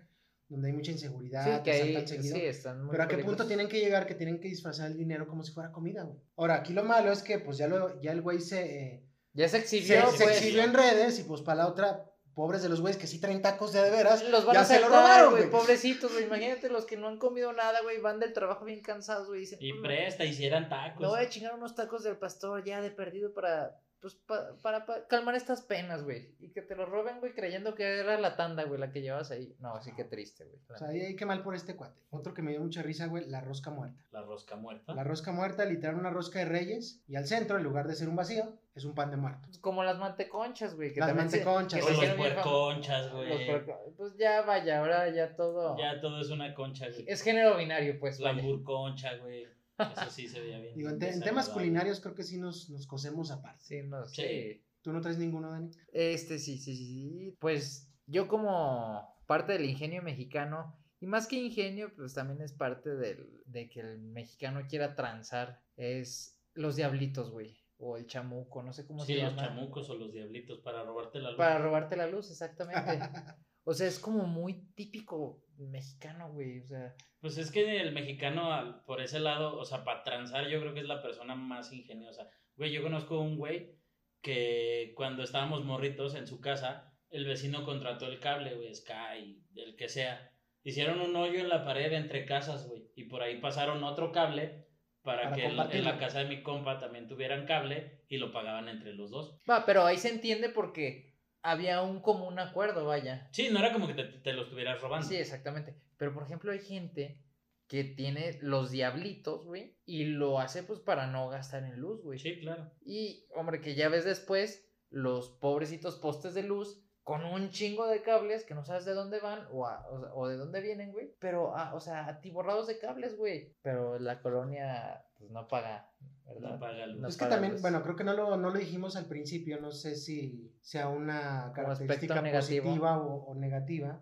donde 0.54 0.70
hay 0.70 0.74
mucha 0.74 0.92
inseguridad, 0.92 1.58
Sí, 1.58 1.64
que 1.64 1.72
asaltan 1.72 2.08
seguido. 2.08 2.36
sí, 2.38 2.42
están 2.46 2.82
muy 2.84 2.92
Pero 2.92 3.04
a 3.04 3.08
qué 3.08 3.18
punto 3.18 3.46
tienen 3.46 3.68
que 3.68 3.80
llegar 3.80 4.06
que 4.08 4.16
tienen 4.16 4.40
que 4.40 4.48
disfrazar 4.48 4.90
el 4.92 4.98
dinero 4.98 5.28
como 5.28 5.44
si 5.44 5.52
fuera 5.52 5.72
comida, 5.72 6.04
güey. 6.04 6.18
Ahora, 6.38 6.56
aquí 6.56 6.74
lo 6.74 6.84
malo 6.84 7.12
es 7.12 7.22
que 7.22 7.40
pues 7.40 7.58
ya, 7.58 7.68
lo, 7.68 8.02
ya 8.02 8.12
el 8.12 8.22
güey 8.22 8.40
se, 8.40 8.62
eh, 8.64 9.06
Ya 9.34 9.48
se 9.50 9.58
se, 9.58 9.78
exhibió, 9.78 10.10
se 10.12 10.24
pues. 10.24 10.38
exhibió 10.38 10.64
en 10.64 10.74
redes 10.74 11.20
y 11.20 11.24
pues 11.24 11.42
para 11.42 11.58
la 11.64 11.68
otra, 11.68 12.10
pobres 12.36 12.64
de 12.64 12.70
los 12.70 12.82
güeyes 12.82 12.98
que 13.00 13.06
sí 13.06 13.20
traen 13.20 13.42
tacos 13.44 13.74
de 13.74 13.82
de 13.84 13.92
veras, 13.92 14.24
Los 14.30 14.44
van 14.46 14.56
ya 14.56 14.62
a 14.62 14.66
se 14.66 14.80
lo 14.80 14.88
robaron, 14.88 15.32
güey, 15.34 15.50
pobrecitos, 15.52 16.12
güey. 16.14 16.26
Imagínate 16.26 16.68
los 16.70 16.86
que 16.86 16.98
no 16.98 17.08
han 17.08 17.20
comido 17.20 17.54
nada, 17.54 17.82
güey, 17.84 18.00
van 18.02 18.20
del 18.20 18.34
trabajo 18.34 18.66
bien 18.66 18.82
cansados, 18.82 19.28
güey. 19.28 19.42
Dicen, 19.42 19.60
Y 19.62 19.74
"Mm, 19.74 19.82
presta, 19.84 20.26
hicieran 20.26 20.68
tacos. 20.70 21.02
Me 21.02 21.08
voy 21.08 21.20
a 21.20 21.30
chingar 21.30 21.54
unos 21.54 21.76
tacos 21.76 22.04
del 22.04 22.18
pastor 22.18 22.64
ya 22.64 22.82
de 22.82 22.90
perdido 22.90 23.34
para, 23.34 23.80
pues, 24.04 24.16
pa- 24.16 24.54
para, 24.62 24.86
pa- 24.86 25.08
calmar 25.08 25.34
estas 25.34 25.62
penas, 25.62 26.04
güey. 26.04 26.36
Y 26.42 26.50
que 26.50 26.62
te 26.62 26.76
lo 26.76 26.86
roben, 26.86 27.22
güey, 27.22 27.34
creyendo 27.34 27.74
que 27.74 28.00
era 28.00 28.20
la 28.20 28.36
tanda, 28.36 28.66
güey, 28.66 28.78
la 28.78 28.92
que 28.92 29.02
llevas 29.02 29.32
ahí. 29.32 29.56
No, 29.60 29.82
sí 29.82 29.94
que 29.96 30.04
triste, 30.04 30.44
güey. 30.44 30.60
O 30.70 30.78
sea, 30.78 30.90
ahí 30.90 31.00
hay 31.00 31.16
que 31.16 31.26
mal 31.26 31.42
por 31.42 31.56
este 31.56 31.78
cuate. 31.78 32.02
Otro 32.10 32.34
que 32.34 32.42
me 32.42 32.52
dio 32.52 32.60
mucha 32.60 32.82
risa, 32.84 33.08
güey, 33.08 33.26
la 33.30 33.40
rosca 33.40 33.72
muerta. 33.72 33.98
La 34.12 34.22
rosca 34.22 34.58
muerta. 34.58 34.94
La 34.94 35.06
rosca 35.06 35.32
muerta, 35.32 35.64
literal, 35.64 35.96
una 35.96 36.10
rosca 36.10 36.40
de 36.40 36.46
reyes. 36.46 37.02
Y 37.08 37.16
al 37.16 37.26
centro, 37.26 37.58
en 37.58 37.64
lugar 37.64 37.88
de 37.88 37.96
ser 37.96 38.10
un 38.10 38.18
vacío, 38.18 38.58
es 38.76 38.84
un 38.84 38.94
pan 38.94 39.10
de 39.10 39.16
muerto. 39.18 39.48
Como 39.62 39.84
las 39.86 39.98
manteconchas, 39.98 40.76
güey. 40.76 40.92
que 40.94 41.00
Las 41.00 41.08
también 41.10 41.30
se- 41.30 41.38
manteconchas, 41.38 41.80
que 41.80 41.92
O 41.94 41.96
se 41.96 42.08
los 42.08 42.16
puerconchas, 42.18 43.12
güey. 43.14 43.46
puerco- 43.48 43.94
Pues 43.96 44.18
ya 44.18 44.42
vaya, 44.42 44.80
ahora 44.80 45.10
ya 45.12 45.34
todo. 45.36 45.78
Ya 45.78 46.02
todo 46.02 46.20
es 46.20 46.30
una 46.30 46.54
concha, 46.54 46.90
güey. 46.90 47.06
Es 47.08 47.22
género 47.22 47.56
binario, 47.56 47.98
pues. 48.00 48.20
La 48.20 48.32
hamburconcha, 48.32 49.16
güey. 49.18 49.48
Eso 49.78 50.10
sí 50.12 50.28
se 50.28 50.40
veía 50.42 50.60
bien. 50.60 50.76
Digo, 50.76 50.90
en, 50.90 51.00
te- 51.00 51.10
en 51.12 51.22
temas 51.22 51.50
culinarios 51.50 52.00
creo 52.00 52.14
que 52.16 52.24
sí 52.24 52.38
nos, 52.38 52.70
nos 52.70 52.86
cosemos 52.88 53.32
aparte. 53.32 53.64
Sí, 53.66 53.82
no 53.84 54.06
Sí. 54.08 54.16
sé. 54.16 54.64
¿Tú 54.82 54.92
no 54.92 55.00
traes 55.02 55.18
ninguno, 55.18 55.50
Dani? 55.50 55.72
Este, 55.94 56.38
sí, 56.40 56.58
sí, 56.58 56.76
sí, 56.76 56.86
sí. 56.86 57.38
Pues 57.40 57.90
yo 58.06 58.28
como 58.28 59.18
parte 59.26 59.54
del 59.54 59.66
ingenio 59.66 60.02
mexicano, 60.04 60.78
y 61.00 61.08
más 61.08 61.26
que 61.28 61.38
ingenio, 61.38 61.94
pues 61.96 62.14
también 62.14 62.42
es 62.42 62.52
parte 62.54 62.90
del, 62.96 63.42
de 63.46 63.70
que 63.70 63.80
el 63.80 64.00
mexicano 64.00 64.62
quiera 64.70 64.96
transar, 64.96 65.62
es 65.78 66.40
los 66.54 66.76
diablitos, 66.76 67.32
güey, 67.32 67.58
o 67.78 67.98
el 67.98 68.06
chamuco, 68.08 68.62
no 68.62 68.74
sé 68.74 68.86
cómo 68.86 69.04
Sí, 69.06 69.16
se 69.16 69.22
los 69.24 69.32
llama. 69.36 69.48
chamucos 69.48 69.90
o 69.90 69.96
los 69.96 70.14
diablitos 70.14 70.60
para 70.60 70.84
robarte 70.84 71.20
la 71.20 71.30
luz. 71.30 71.38
Para 71.38 71.58
robarte 71.60 71.96
la 71.96 72.08
luz, 72.08 72.30
exactamente. 72.30 72.82
O 73.66 73.74
sea, 73.74 73.88
es 73.88 74.00
como 74.00 74.26
muy 74.26 74.72
típico 74.76 75.44
mexicano, 75.58 76.32
güey, 76.32 76.60
o 76.60 76.66
sea, 76.68 76.96
Pues 77.22 77.38
es 77.38 77.52
que 77.52 77.80
el 77.80 77.94
mexicano, 77.94 78.84
por 78.86 79.02
ese 79.02 79.20
lado, 79.20 79.58
o 79.58 79.64
sea, 79.66 79.84
para 79.84 80.04
transar, 80.04 80.48
yo 80.50 80.60
creo 80.60 80.74
que 80.74 80.82
es 80.82 80.88
la 80.88 81.02
persona 81.02 81.36
más 81.36 81.72
ingeniosa. 81.72 82.28
Güey, 82.58 82.72
yo 82.72 82.82
conozco 82.84 83.20
un 83.20 83.38
güey 83.38 83.76
que 84.22 84.94
cuando 84.96 85.24
estábamos 85.24 85.64
morritos 85.66 86.16
en 86.16 86.28
su 86.28 86.40
casa, 86.42 86.94
el 87.10 87.26
vecino 87.26 87.66
contrató 87.66 88.08
el 88.08 88.20
cable, 88.20 88.56
güey, 88.56 88.74
Sky, 88.74 89.44
el 89.56 89.76
que 89.76 89.90
sea. 89.90 90.32
Hicieron 90.64 91.02
un 91.02 91.16
hoyo 91.16 91.40
en 91.40 91.50
la 91.50 91.66
pared 91.66 91.92
entre 91.94 92.26
casas, 92.26 92.68
güey, 92.68 92.84
y 92.96 93.06
por 93.06 93.22
ahí 93.22 93.40
pasaron 93.40 93.84
otro 93.84 94.12
cable 94.12 94.66
para, 95.02 95.24
Para 95.24 95.36
que 95.36 95.46
el- 95.46 95.60
en 95.72 95.84
la 95.84 95.98
casa 95.98 96.20
de 96.20 96.30
mi 96.30 96.42
compa 96.42 96.80
también 96.80 97.08
tuvieran 97.08 97.46
cable 97.46 98.04
y 98.08 98.18
lo 98.18 98.32
pagaban 98.32 98.70
entre 98.70 98.94
los 98.94 99.12
dos. 99.12 99.40
va, 99.50 99.66
pero 99.66 99.86
ahí 99.86 99.98
se 99.98 100.10
entiende 100.10 100.50
porque 100.50 101.13
había 101.44 101.82
un 101.84 102.02
común 102.02 102.40
acuerdo, 102.40 102.86
vaya. 102.86 103.28
Sí, 103.32 103.50
no 103.52 103.60
era 103.60 103.72
como 103.74 103.86
que 103.88 103.94
te, 103.94 104.04
te 104.06 104.34
lo 104.34 104.44
estuvieras 104.44 104.82
robando. 104.82 105.08
Sí, 105.08 105.16
exactamente. 105.18 105.76
Pero 105.98 106.14
por 106.14 106.24
ejemplo, 106.24 106.52
hay 106.52 106.60
gente 106.60 107.20
que 107.68 107.84
tiene 107.84 108.38
los 108.42 108.72
diablitos, 108.72 109.46
güey, 109.46 109.78
y 109.86 110.06
lo 110.06 110.40
hace 110.40 110.64
pues 110.64 110.80
para 110.80 111.08
no 111.08 111.30
gastar 111.30 111.64
en 111.64 111.80
luz, 111.80 112.02
güey. 112.04 112.20
Sí, 112.20 112.40
claro. 112.40 112.72
Y, 112.86 113.26
hombre, 113.36 113.62
que 113.62 113.76
ya 113.76 113.90
ves 113.90 114.06
después 114.06 114.70
los 114.90 115.30
pobrecitos 115.30 115.96
postes 115.98 116.34
de 116.34 116.44
luz 116.44 116.80
con 117.04 117.26
un 117.26 117.50
chingo 117.50 117.88
de 117.88 118.02
cables 118.02 118.46
que 118.46 118.54
no 118.54 118.64
sabes 118.64 118.86
de 118.86 118.94
dónde 118.94 119.20
van 119.20 119.48
o, 119.52 119.66
a- 119.66 119.86
o, 120.14 120.28
de 120.28 120.38
dónde 120.38 120.62
vienen, 120.62 120.92
güey. 120.92 121.16
Pero, 121.20 121.56
ah, 121.56 121.74
o 121.74 121.80
sea, 121.80 122.06
atiborrados 122.08 122.68
de 122.68 122.80
cables, 122.80 123.18
güey. 123.18 123.56
Pero 123.62 123.98
la 124.00 124.22
colonia, 124.22 125.04
pues 125.18 125.32
no 125.32 125.48
paga, 125.48 125.92
¿verdad? 126.26 126.52
No 126.54 126.60
paga 126.60 126.88
luz. 126.88 127.02
No 127.02 127.08
es 127.08 127.16
que 127.16 127.20
para 127.20 127.32
también, 127.36 127.54
los- 127.54 127.62
bueno, 127.62 127.82
creo 127.84 127.96
que 127.96 128.04
no 128.04 128.14
lo, 128.14 128.38
no 128.38 128.50
lo 128.50 128.58
dijimos 128.60 128.96
al 128.96 129.06
principio, 129.06 129.60
no 129.60 129.72
sé 129.72 129.96
si 129.96 130.52
sea 130.62 130.88
una 130.90 131.52
característica 131.54 132.22
positiva 132.32 132.98
o, 133.00 133.26
o 133.26 133.36
negativa, 133.36 134.02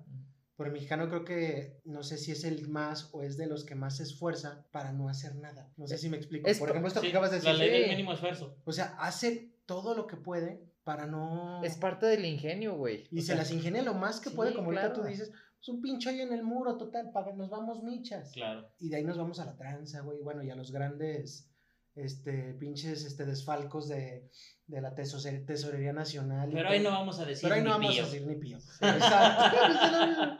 pero 0.57 0.67
el 0.67 0.73
mexicano 0.73 1.07
creo 1.09 1.25
que, 1.25 1.79
no 1.85 2.03
sé 2.03 2.17
si 2.17 2.31
es 2.31 2.43
el 2.43 2.67
más 2.67 3.09
o 3.13 3.23
es 3.23 3.35
de 3.37 3.47
los 3.47 3.65
que 3.65 3.73
más 3.75 3.97
se 3.97 4.03
esfuerza 4.03 4.65
para 4.71 4.91
no 4.91 5.09
hacer 5.09 5.35
nada. 5.35 5.71
No 5.77 5.87
sé 5.87 5.97
si 5.97 6.09
me 6.09 6.17
explico. 6.17 6.47
Es 6.47 6.59
Por 6.59 6.69
ejemplo, 6.69 6.87
esto 6.87 6.99
Sí, 7.01 7.07
que 7.07 7.11
acabas 7.11 7.31
de 7.31 7.41
la 7.41 7.51
decir, 7.53 7.59
ley 7.71 7.81
del 7.81 7.89
mínimo 7.91 8.13
esfuerzo. 8.13 8.55
o 8.63 8.71
sea, 8.71 8.95
hace 8.99 9.55
todo 9.65 9.95
lo 9.95 10.05
que 10.05 10.17
puede 10.17 10.63
para 10.83 11.07
no... 11.07 11.63
Es 11.63 11.77
parte 11.77 12.05
del 12.07 12.25
ingenio, 12.25 12.75
güey. 12.75 13.07
Y 13.11 13.19
O 13.19 13.21
se 13.21 13.27
sea, 13.27 13.35
las 13.37 13.51
ingenia 13.51 13.81
lo 13.83 13.93
más 13.95 14.19
que 14.19 14.29
sí, 14.29 14.35
puede, 14.35 14.53
como 14.53 14.67
ahorita 14.67 14.87
claro. 14.93 15.01
tú 15.01 15.07
dices, 15.07 15.31
es 15.61 15.69
un 15.69 15.81
pinche 15.81 16.09
hoyo 16.09 16.23
en 16.23 16.33
el 16.33 16.43
muro, 16.43 16.77
total, 16.77 17.11
paga, 17.11 17.33
nos 17.33 17.49
vamos 17.49 17.83
michas. 17.83 18.31
Claro. 18.31 18.67
Y 18.79 18.89
de 18.89 18.97
ahí 18.97 19.03
nos 19.03 19.17
vamos 19.17 19.39
a 19.39 19.45
la 19.45 19.55
tranza, 19.55 20.01
güey, 20.01 20.19
bueno, 20.21 20.43
y 20.43 20.49
a 20.49 20.55
los 20.55 20.71
grandes, 20.71 21.50
este, 21.95 22.53
pinches, 22.53 23.03
este, 23.05 23.25
desfalcos 23.25 23.87
de, 23.89 24.29
de 24.67 24.81
la 24.81 24.93
tesorería, 24.95 25.45
tesorería 25.45 25.93
nacional. 25.93 26.49
Pero 26.53 26.69
ahí 26.69 26.79
no 26.79 26.91
vamos 26.91 27.19
a 27.19 27.25
decir 27.25 27.43
Pero 27.43 27.55
ahí 27.55 27.61
ni 27.61 27.65
no 27.67 27.71
vamos 27.71 27.91
pío. 27.93 28.03
a 28.03 28.05
decir 28.05 28.27
ni 28.27 28.35
pío. 28.35 28.57
Exacto. 28.81 29.57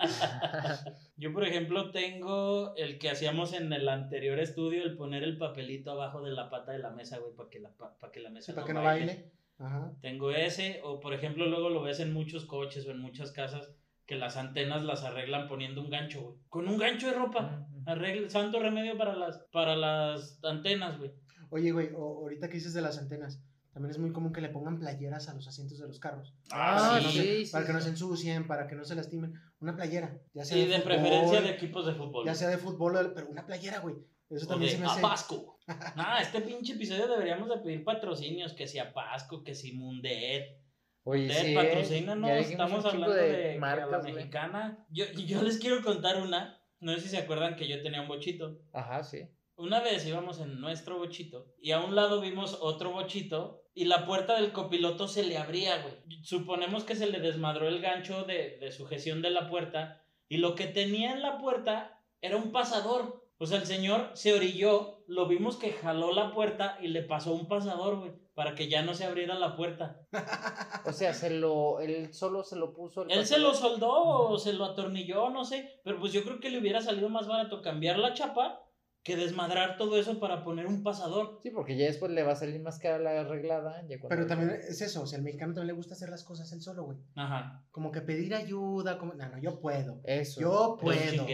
Yo, 1.18 1.34
por 1.34 1.44
ejemplo, 1.46 1.92
tengo 1.92 2.76
el 2.76 2.98
que 2.98 3.10
hacíamos 3.10 3.54
en 3.54 3.72
el 3.74 3.88
anterior 3.90 4.40
estudio, 4.40 4.84
el 4.84 4.96
poner 4.96 5.24
el 5.24 5.38
papelito 5.38 5.92
abajo 5.92 6.22
de 6.22 6.32
la 6.32 6.50
pata 6.50 6.72
de 6.72 6.80
la 6.80 6.90
mesa, 6.92 7.20
güey, 7.20 7.34
para 7.36 7.50
que 7.50 7.60
la, 7.60 7.70
pa- 7.76 7.98
pa' 8.00 8.12
que 8.12 8.20
la 8.22 8.30
mesa 8.30 8.48
Sí, 8.48 8.56
para 8.56 8.68
que 8.68 8.74
no 8.74 8.84
baile. 8.84 9.32
Ajá. 9.60 9.94
Tengo 10.02 10.32
ese, 10.32 10.80
o 10.84 11.00
por 11.00 11.14
ejemplo, 11.14 11.46
luego 11.46 11.70
lo 11.70 11.84
ves 11.84 12.00
en 12.00 12.12
muchos 12.14 12.46
coches 12.46 12.88
o 12.88 12.92
en 12.92 13.00
muchas 13.00 13.32
casas 13.32 13.72
que 14.08 14.16
las 14.16 14.36
antenas 14.36 14.84
las 14.84 15.04
arreglan 15.04 15.48
poniendo 15.48 15.82
un 15.82 15.90
gancho, 15.92 16.22
güey. 16.24 16.38
Con 16.50 16.68
un 16.68 16.78
gancho 16.80 17.08
de 17.08 17.14
ropa. 17.14 17.68
Arregla, 17.86 18.30
santo 18.30 18.60
remedio 18.60 18.98
para 18.98 19.16
las, 19.16 19.38
para 19.52 19.76
las 19.76 20.44
antenas, 20.44 20.98
güey. 20.98 21.12
Oye, 21.52 21.72
güey, 21.72 21.90
o- 21.96 22.22
ahorita 22.24 22.48
que 22.50 22.56
dices 22.56 22.74
de 22.74 22.82
las 22.82 22.98
antenas, 22.98 23.40
también 23.74 23.92
es 23.92 24.00
muy 24.00 24.12
común 24.12 24.34
que 24.34 24.42
le 24.42 24.50
pongan 24.50 24.80
playeras 24.80 25.30
a 25.30 25.34
los 25.34 25.48
asientos 25.48 25.80
de 25.80 25.88
los 25.88 26.00
carros. 26.00 26.34
Ah, 26.52 26.76
para 26.90 27.00
que 27.00 27.06
no 27.06 27.12
sí, 27.12 27.18
se- 27.20 27.46
sí, 27.46 27.52
para 27.52 27.66
que 27.66 27.74
no 27.74 27.80
sí. 27.80 27.84
se 27.86 27.90
ensucien, 27.92 28.48
para 28.48 28.68
que 28.68 28.76
no 28.76 28.84
se 28.84 28.96
lastimen. 28.96 29.34
Una 29.60 29.76
playera, 29.76 30.18
ya 30.34 30.44
sea 30.44 30.58
Y 30.58 30.62
de 30.66 30.80
fútbol, 30.80 30.84
preferencia 30.84 31.42
de 31.42 31.50
equipos 31.52 31.86
de 31.86 31.94
fútbol. 31.94 32.26
Ya 32.26 32.34
sea 32.36 32.50
de 32.50 32.58
fútbol, 32.58 33.12
pero 33.14 33.28
una 33.30 33.46
playera, 33.46 33.80
güey. 33.80 33.96
Eso 34.30 34.48
también 34.48 34.72
de 34.72 34.78
se 34.78 34.82
me 34.84 34.88
hace. 34.90 35.00
Apasco. 35.00 35.60
Ah, 35.96 36.20
este 36.22 36.42
pinche 36.42 36.74
episodio 36.74 37.08
deberíamos 37.08 37.48
de 37.48 37.58
pedir 37.60 37.84
patrocinios, 37.84 38.54
que 38.54 38.66
si 38.68 38.80
Apasco, 38.80 39.44
que 39.44 39.54
si 39.56 39.74
Mundet. 39.74 40.58
Oye, 41.04 41.22
Mundet, 41.28 41.38
sí, 41.46 41.52
¿eh? 41.52 41.56
patrocínanos, 41.56 42.30
estamos 42.32 42.86
hablando 42.86 43.14
de, 43.14 43.58
marcas, 43.60 43.90
la 43.92 44.00
mexicana. 44.00 44.86
Yo, 44.90 45.06
yo 45.12 45.42
les 45.44 45.58
quiero 45.60 45.82
contar 45.84 46.22
una, 46.22 46.62
no 46.80 46.94
sé 46.96 47.02
si 47.02 47.10
se 47.10 47.18
acuerdan 47.20 47.56
que 47.56 47.68
yo 47.68 47.82
tenía 47.84 48.02
un 48.02 48.08
bochito. 48.08 48.60
Ajá, 48.74 49.04
sí. 49.04 49.28
Una 49.62 49.80
vez 49.80 50.08
íbamos 50.08 50.40
en 50.40 50.60
nuestro 50.60 50.98
bochito 50.98 51.46
y 51.62 51.72
a 51.72 51.80
un 51.80 51.94
lado 51.94 52.20
vimos 52.20 52.58
otro 52.62 52.92
bochito 52.92 53.62
y 53.76 53.86
la 53.86 54.08
puerta 54.08 54.34
del 54.34 54.52
copiloto 54.52 55.08
se 55.08 55.22
le 55.22 55.38
abría, 55.38 55.84
güey. 55.84 56.24
Suponemos 56.24 56.84
que 56.84 56.96
se 56.96 57.06
le 57.06 57.20
desmadró 57.20 57.68
el 57.68 57.80
gancho 57.80 58.24
de, 58.24 58.58
de 58.58 58.72
sujeción 58.72 59.22
de 59.22 59.30
la 59.30 59.48
puerta 59.52 60.04
y 60.28 60.38
lo 60.38 60.56
que 60.56 60.66
tenía 60.66 61.12
en 61.12 61.22
la 61.22 61.38
puerta 61.38 62.02
era 62.22 62.38
un 62.38 62.52
pasador. 62.52 63.24
O 63.38 63.46
sea, 63.46 63.60
el 63.60 63.68
señor 63.68 64.10
se 64.16 64.34
orilló, 64.34 65.04
lo 65.06 65.28
vimos 65.28 65.58
que 65.58 65.74
jaló 65.74 66.12
la 66.12 66.34
puerta 66.34 66.80
y 66.82 66.88
le 66.88 67.04
pasó 67.04 67.32
un 67.32 67.48
pasador, 67.48 68.00
güey, 68.00 68.14
para 68.34 68.56
que 68.56 68.68
ya 68.68 68.82
no 68.82 68.96
se 68.96 69.06
abriera 69.06 69.38
la 69.38 69.56
puerta. 69.56 70.02
O 70.86 70.94
sea, 70.94 71.14
se 71.14 71.30
lo, 71.30 71.80
él 71.80 72.12
solo 72.12 72.44
se 72.44 72.56
lo 72.56 72.74
puso. 72.74 73.04
el 73.04 73.12
Él 73.12 73.28
se 73.28 73.38
lo 73.38 73.54
soldó 73.54 73.92
o 73.92 74.40
se 74.40 74.54
lo 74.54 74.66
atornilló, 74.66 75.30
no 75.30 75.46
sé, 75.46 75.80
pero 75.84 76.00
pues 76.00 76.12
yo 76.12 76.24
creo 76.24 76.40
que 76.40 76.50
le 76.50 76.58
hubiera 76.58 76.82
salido 76.82 77.08
más 77.08 77.28
barato 77.28 77.62
cambiar 77.62 78.00
la 78.00 78.16
chapa 78.16 78.64
que 79.04 79.16
desmadrar 79.16 79.78
todo 79.78 79.98
eso 80.00 80.20
para 80.20 80.44
poner 80.44 80.68
un 80.68 80.84
pasador. 80.84 81.40
Sí, 81.42 81.50
porque 81.50 81.76
ya 81.76 81.86
después 81.86 82.12
le 82.12 82.24
va 82.24 82.34
a 82.34 82.36
salir 82.36 82.62
más 82.62 82.78
cara 82.78 83.00
la 83.00 83.22
arreglada. 83.22 83.84
Ya 83.88 83.98
Pero 84.08 84.28
también 84.28 84.52
es 84.52 84.82
eso, 84.82 85.02
o 85.02 85.08
sea, 85.08 85.18
al 85.18 85.24
mexicano 85.24 85.54
también 85.54 85.68
le 85.68 85.74
gusta 85.74 85.96
hacer 85.96 86.10
las 86.10 86.24
cosas 86.24 86.52
él 86.52 86.62
solo, 86.62 86.84
güey. 86.84 86.98
Ajá. 87.16 87.66
Como 87.72 87.92
que 87.92 88.02
pedir 88.02 88.36
ayuda, 88.36 89.00
como, 89.00 89.14
no, 89.14 89.30
no, 89.30 89.40
yo 89.40 89.60
puedo. 89.60 90.02
Eso. 90.04 90.42
Yo 90.42 90.78
puedo. 90.80 91.26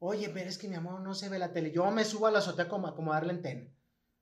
Oye, 0.00 0.28
pero 0.28 0.48
es 0.48 0.58
que 0.58 0.68
mi 0.68 0.74
amor 0.74 1.00
no 1.00 1.14
se 1.14 1.28
ve 1.28 1.38
la 1.38 1.52
tele. 1.52 1.72
Yo 1.72 1.88
me 1.90 2.04
subo 2.04 2.26
a 2.26 2.30
la 2.30 2.38
azotea 2.38 2.68
como 2.68 2.86
a 2.86 2.90
acomodar 2.90 3.26
la 3.26 3.32
antena. 3.32 3.68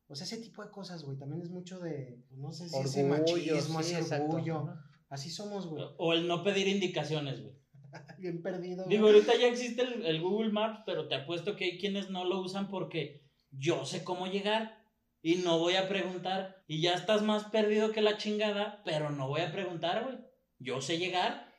O 0.08 0.14
sea, 0.14 0.24
ese 0.24 0.38
tipo 0.38 0.62
de 0.62 0.70
cosas, 0.70 1.02
güey. 1.02 1.18
También 1.18 1.42
es 1.42 1.50
mucho 1.50 1.80
de, 1.80 2.22
no 2.30 2.52
sé 2.52 2.68
si 2.68 2.78
ese 2.78 3.04
machismo, 3.04 3.82
sí, 3.82 3.92
ese 3.92 4.00
exacto. 4.00 4.26
orgullo. 4.26 4.68
Así 5.08 5.30
somos, 5.30 5.66
güey. 5.66 5.84
O 5.98 6.12
el 6.12 6.28
no 6.28 6.42
pedir 6.42 6.68
indicaciones, 6.68 7.42
güey. 7.42 7.55
Bien 8.18 8.42
perdido. 8.42 8.84
güey. 8.84 8.96
Digo, 8.96 9.08
ahorita 9.08 9.36
ya 9.36 9.48
existe 9.48 9.82
el, 9.82 10.04
el 10.06 10.20
Google 10.20 10.52
Maps, 10.52 10.80
pero 10.86 11.08
te 11.08 11.14
apuesto 11.14 11.56
que 11.56 11.64
hay 11.64 11.78
quienes 11.78 12.10
no 12.10 12.24
lo 12.24 12.40
usan 12.40 12.68
porque 12.68 13.22
yo 13.50 13.84
sé 13.84 14.04
cómo 14.04 14.26
llegar 14.26 14.84
y 15.22 15.36
no 15.36 15.58
voy 15.58 15.74
a 15.74 15.88
preguntar. 15.88 16.62
Y 16.66 16.80
ya 16.82 16.94
estás 16.94 17.22
más 17.22 17.44
perdido 17.44 17.92
que 17.92 18.02
la 18.02 18.16
chingada, 18.16 18.82
pero 18.84 19.10
no 19.10 19.28
voy 19.28 19.40
a 19.40 19.52
preguntar, 19.52 20.04
güey. 20.04 20.18
Yo 20.58 20.80
sé 20.80 20.98
llegar. 20.98 21.52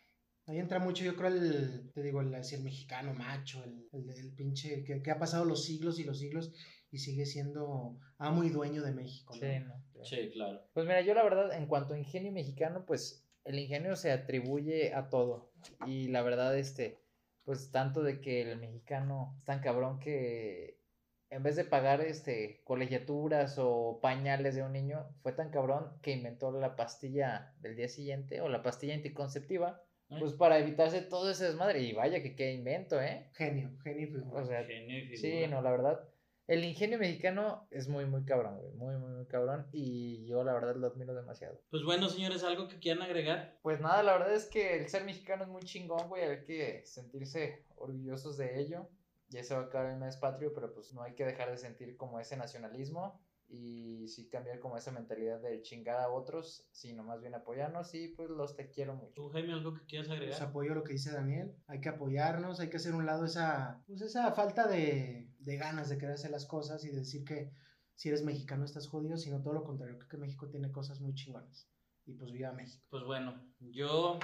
Ahí 0.46 0.60
entra 0.60 0.80
mucho, 0.80 1.04
yo 1.04 1.16
creo, 1.18 1.28
el, 1.28 1.92
te 1.94 2.02
digo, 2.02 2.22
el, 2.22 2.34
el 2.34 2.64
mexicano 2.64 3.14
macho, 3.14 3.62
el, 3.66 3.86
el, 3.92 4.10
el 4.10 4.34
pinche, 4.34 4.86
que, 4.86 5.02
que 5.02 5.12
ha 5.12 5.20
pasado 5.20 5.44
los 5.44 5.66
siglos 5.66 6.00
y 6.00 6.06
los 6.06 6.20
siglos 6.20 6.54
y 6.90 7.00
sigue 7.00 7.26
siendo 7.26 8.00
amo 8.18 8.44
y 8.46 8.50
dueño 8.50 8.82
de 8.82 8.94
México. 8.94 9.36
¿no? 9.36 9.42
Sí, 9.42 9.60
no. 9.60 10.06
Sí, 10.06 10.30
claro. 10.32 10.62
Pues 10.74 10.86
mira, 10.86 11.02
yo 11.02 11.14
la 11.14 11.24
verdad, 11.24 11.54
en 11.54 11.68
cuanto 11.68 11.94
a 11.94 12.00
ingenio 12.00 12.32
mexicano, 12.32 12.86
pues 12.86 13.27
el 13.48 13.60
ingenio 13.60 13.96
se 13.96 14.12
atribuye 14.12 14.94
a 14.94 15.10
todo. 15.10 15.52
Y 15.86 16.10
la 16.10 16.22
verdad, 16.22 16.58
este, 16.58 17.00
Pues 17.44 17.72
tanto 17.72 18.04
de 18.04 18.20
que 18.22 18.42
el 18.42 18.60
mexicano 18.60 19.36
es 19.40 19.46
tan 19.46 19.62
cabrón 19.62 20.00
que 20.00 20.82
en 21.30 21.44
vez 21.44 21.56
de 21.56 21.66
pagar 21.66 22.02
este 22.02 22.62
colegiaturas 22.64 23.56
o 23.60 24.00
pañales 24.02 24.56
de 24.56 24.64
un 24.64 24.74
niño, 24.74 25.08
fue 25.22 25.34
tan 25.34 25.50
cabrón 25.52 26.00
que 26.02 26.12
inventó 26.12 26.52
la 26.52 26.76
pastilla 26.76 27.54
del 27.62 27.76
día 27.76 27.88
siguiente 27.90 28.42
o 28.42 28.50
la 28.50 28.64
pastilla 28.64 28.96
anticonceptiva, 28.96 29.82
Ay. 30.10 30.20
pues 30.20 30.34
para 30.34 30.60
evitarse 30.60 31.02
todo 31.02 31.32
ese 31.32 31.46
desmadre. 31.46 31.82
Y 31.82 31.94
vaya 31.94 32.22
que 32.22 32.36
qué 32.36 32.52
invento, 32.54 33.02
¿eh? 33.02 33.30
Genio, 33.34 33.72
genio 33.84 34.08
figura. 34.08 34.42
O 34.42 34.46
sea, 34.46 34.64
Genio 34.66 34.98
y 35.14 35.18
sí, 35.18 35.48
no, 35.48 35.62
la 35.62 35.72
verdad. 35.72 36.10
El 36.48 36.64
ingenio 36.64 36.98
mexicano 36.98 37.68
es 37.72 37.90
muy, 37.90 38.06
muy 38.06 38.24
cabrón, 38.24 38.58
güey. 38.58 38.72
Muy, 38.74 38.96
muy, 38.96 39.12
muy 39.12 39.26
cabrón. 39.26 39.68
Y 39.74 40.26
yo 40.26 40.44
la 40.46 40.54
verdad 40.54 40.78
lo 40.78 40.88
admiro 40.88 41.14
demasiado. 41.14 41.62
Pues 41.70 41.84
bueno, 41.84 42.08
señores, 42.08 42.44
¿algo 42.44 42.70
que 42.70 42.80
quieran 42.80 43.04
agregar? 43.04 43.60
Pues 43.62 43.82
nada, 43.82 44.02
la 44.02 44.14
verdad 44.14 44.34
es 44.34 44.46
que 44.46 44.78
el 44.78 44.88
ser 44.88 45.04
mexicano 45.04 45.44
es 45.44 45.50
muy 45.50 45.64
chingón, 45.64 46.08
güey. 46.08 46.24
Hay 46.24 46.44
que 46.46 46.86
sentirse 46.86 47.66
orgullosos 47.76 48.38
de 48.38 48.62
ello. 48.62 48.90
Ya 49.30 49.44
se 49.44 49.56
va 49.56 49.62
a 49.62 49.64
acabar 49.66 49.92
el 49.92 50.00
mes 50.00 50.16
patrio, 50.16 50.54
pero 50.54 50.74
pues 50.74 50.94
no 50.94 51.04
hay 51.04 51.16
que 51.16 51.26
dejar 51.26 51.52
de 51.52 51.58
sentir 51.58 51.98
como 51.98 52.18
ese 52.18 52.38
nacionalismo 52.38 53.22
y 53.50 54.08
sí 54.10 54.28
cambiar 54.30 54.60
como 54.60 54.78
esa 54.78 54.92
mentalidad 54.92 55.40
de 55.42 55.62
chingar 55.62 55.98
a 56.02 56.10
otros, 56.10 56.68
sino 56.72 57.04
más 57.04 57.22
bien 57.22 57.34
apoyarnos 57.34 57.94
y 57.94 58.10
pues 58.10 58.30
los 58.30 58.56
te 58.56 58.70
quiero 58.70 58.96
mucho. 58.96 59.14
¿Tú, 59.14 59.30
Jaime, 59.30 59.54
algo 59.54 59.74
que 59.74 59.86
quieras 59.86 60.08
Pues 60.08 60.20
agregar? 60.20 60.44
apoyo 60.44 60.74
lo 60.76 60.84
que 60.84 60.94
dice 60.94 61.12
Daniel. 61.12 61.56
Hay 61.68 61.80
que 61.80 61.90
apoyarnos, 61.90 62.60
hay 62.60 62.70
que 62.70 62.78
hacer 62.78 62.94
un 62.94 63.06
lado 63.06 63.26
esa, 63.26 63.82
pues 63.88 64.02
esa 64.02 64.32
falta 64.34 64.68
de, 64.68 65.30
de 65.40 65.58
ganas 65.58 65.90
de 65.90 65.98
querer 65.98 66.16
hacer 66.16 66.32
las 66.32 66.46
cosas 66.46 66.84
y 66.84 66.90
de 66.90 66.98
decir 67.00 67.24
que 67.24 67.52
si 67.96 68.10
eres 68.10 68.24
mexicano 68.24 68.66
estás 68.66 68.88
jodido, 68.88 69.18
sino 69.18 69.42
todo 69.42 69.54
lo 69.54 69.64
contrario. 69.64 69.98
Creo 69.98 70.10
que 70.10 70.18
México 70.18 70.50
tiene 70.50 70.72
cosas 70.72 71.00
muy 71.00 71.14
chingonas. 71.16 71.70
Y 72.06 72.14
pues 72.14 72.32
viva 72.32 72.52
México. 72.52 72.86
Pues 72.90 73.04
bueno, 73.04 73.42
yo 73.60 74.20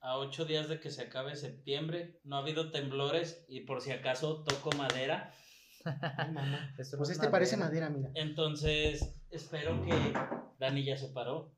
a 0.00 0.18
ocho 0.18 0.44
días 0.44 0.68
de 0.68 0.78
que 0.80 0.90
se 0.90 1.02
acabe 1.02 1.34
septiembre, 1.34 2.20
no 2.24 2.36
ha 2.36 2.40
habido 2.40 2.70
temblores 2.70 3.44
y 3.48 3.60
por 3.60 3.80
si 3.80 3.90
acaso 3.92 4.44
toco 4.44 4.70
madera. 4.76 5.32
Esto 6.78 6.96
Pues 6.98 7.10
es 7.10 7.16
este 7.16 7.28
parece 7.28 7.56
madera, 7.56 7.90
mira. 7.90 8.10
Entonces, 8.14 9.14
espero 9.30 9.82
que 9.84 9.92
Dani 10.58 10.84
ya 10.84 10.96
se 10.96 11.08
paró, 11.08 11.54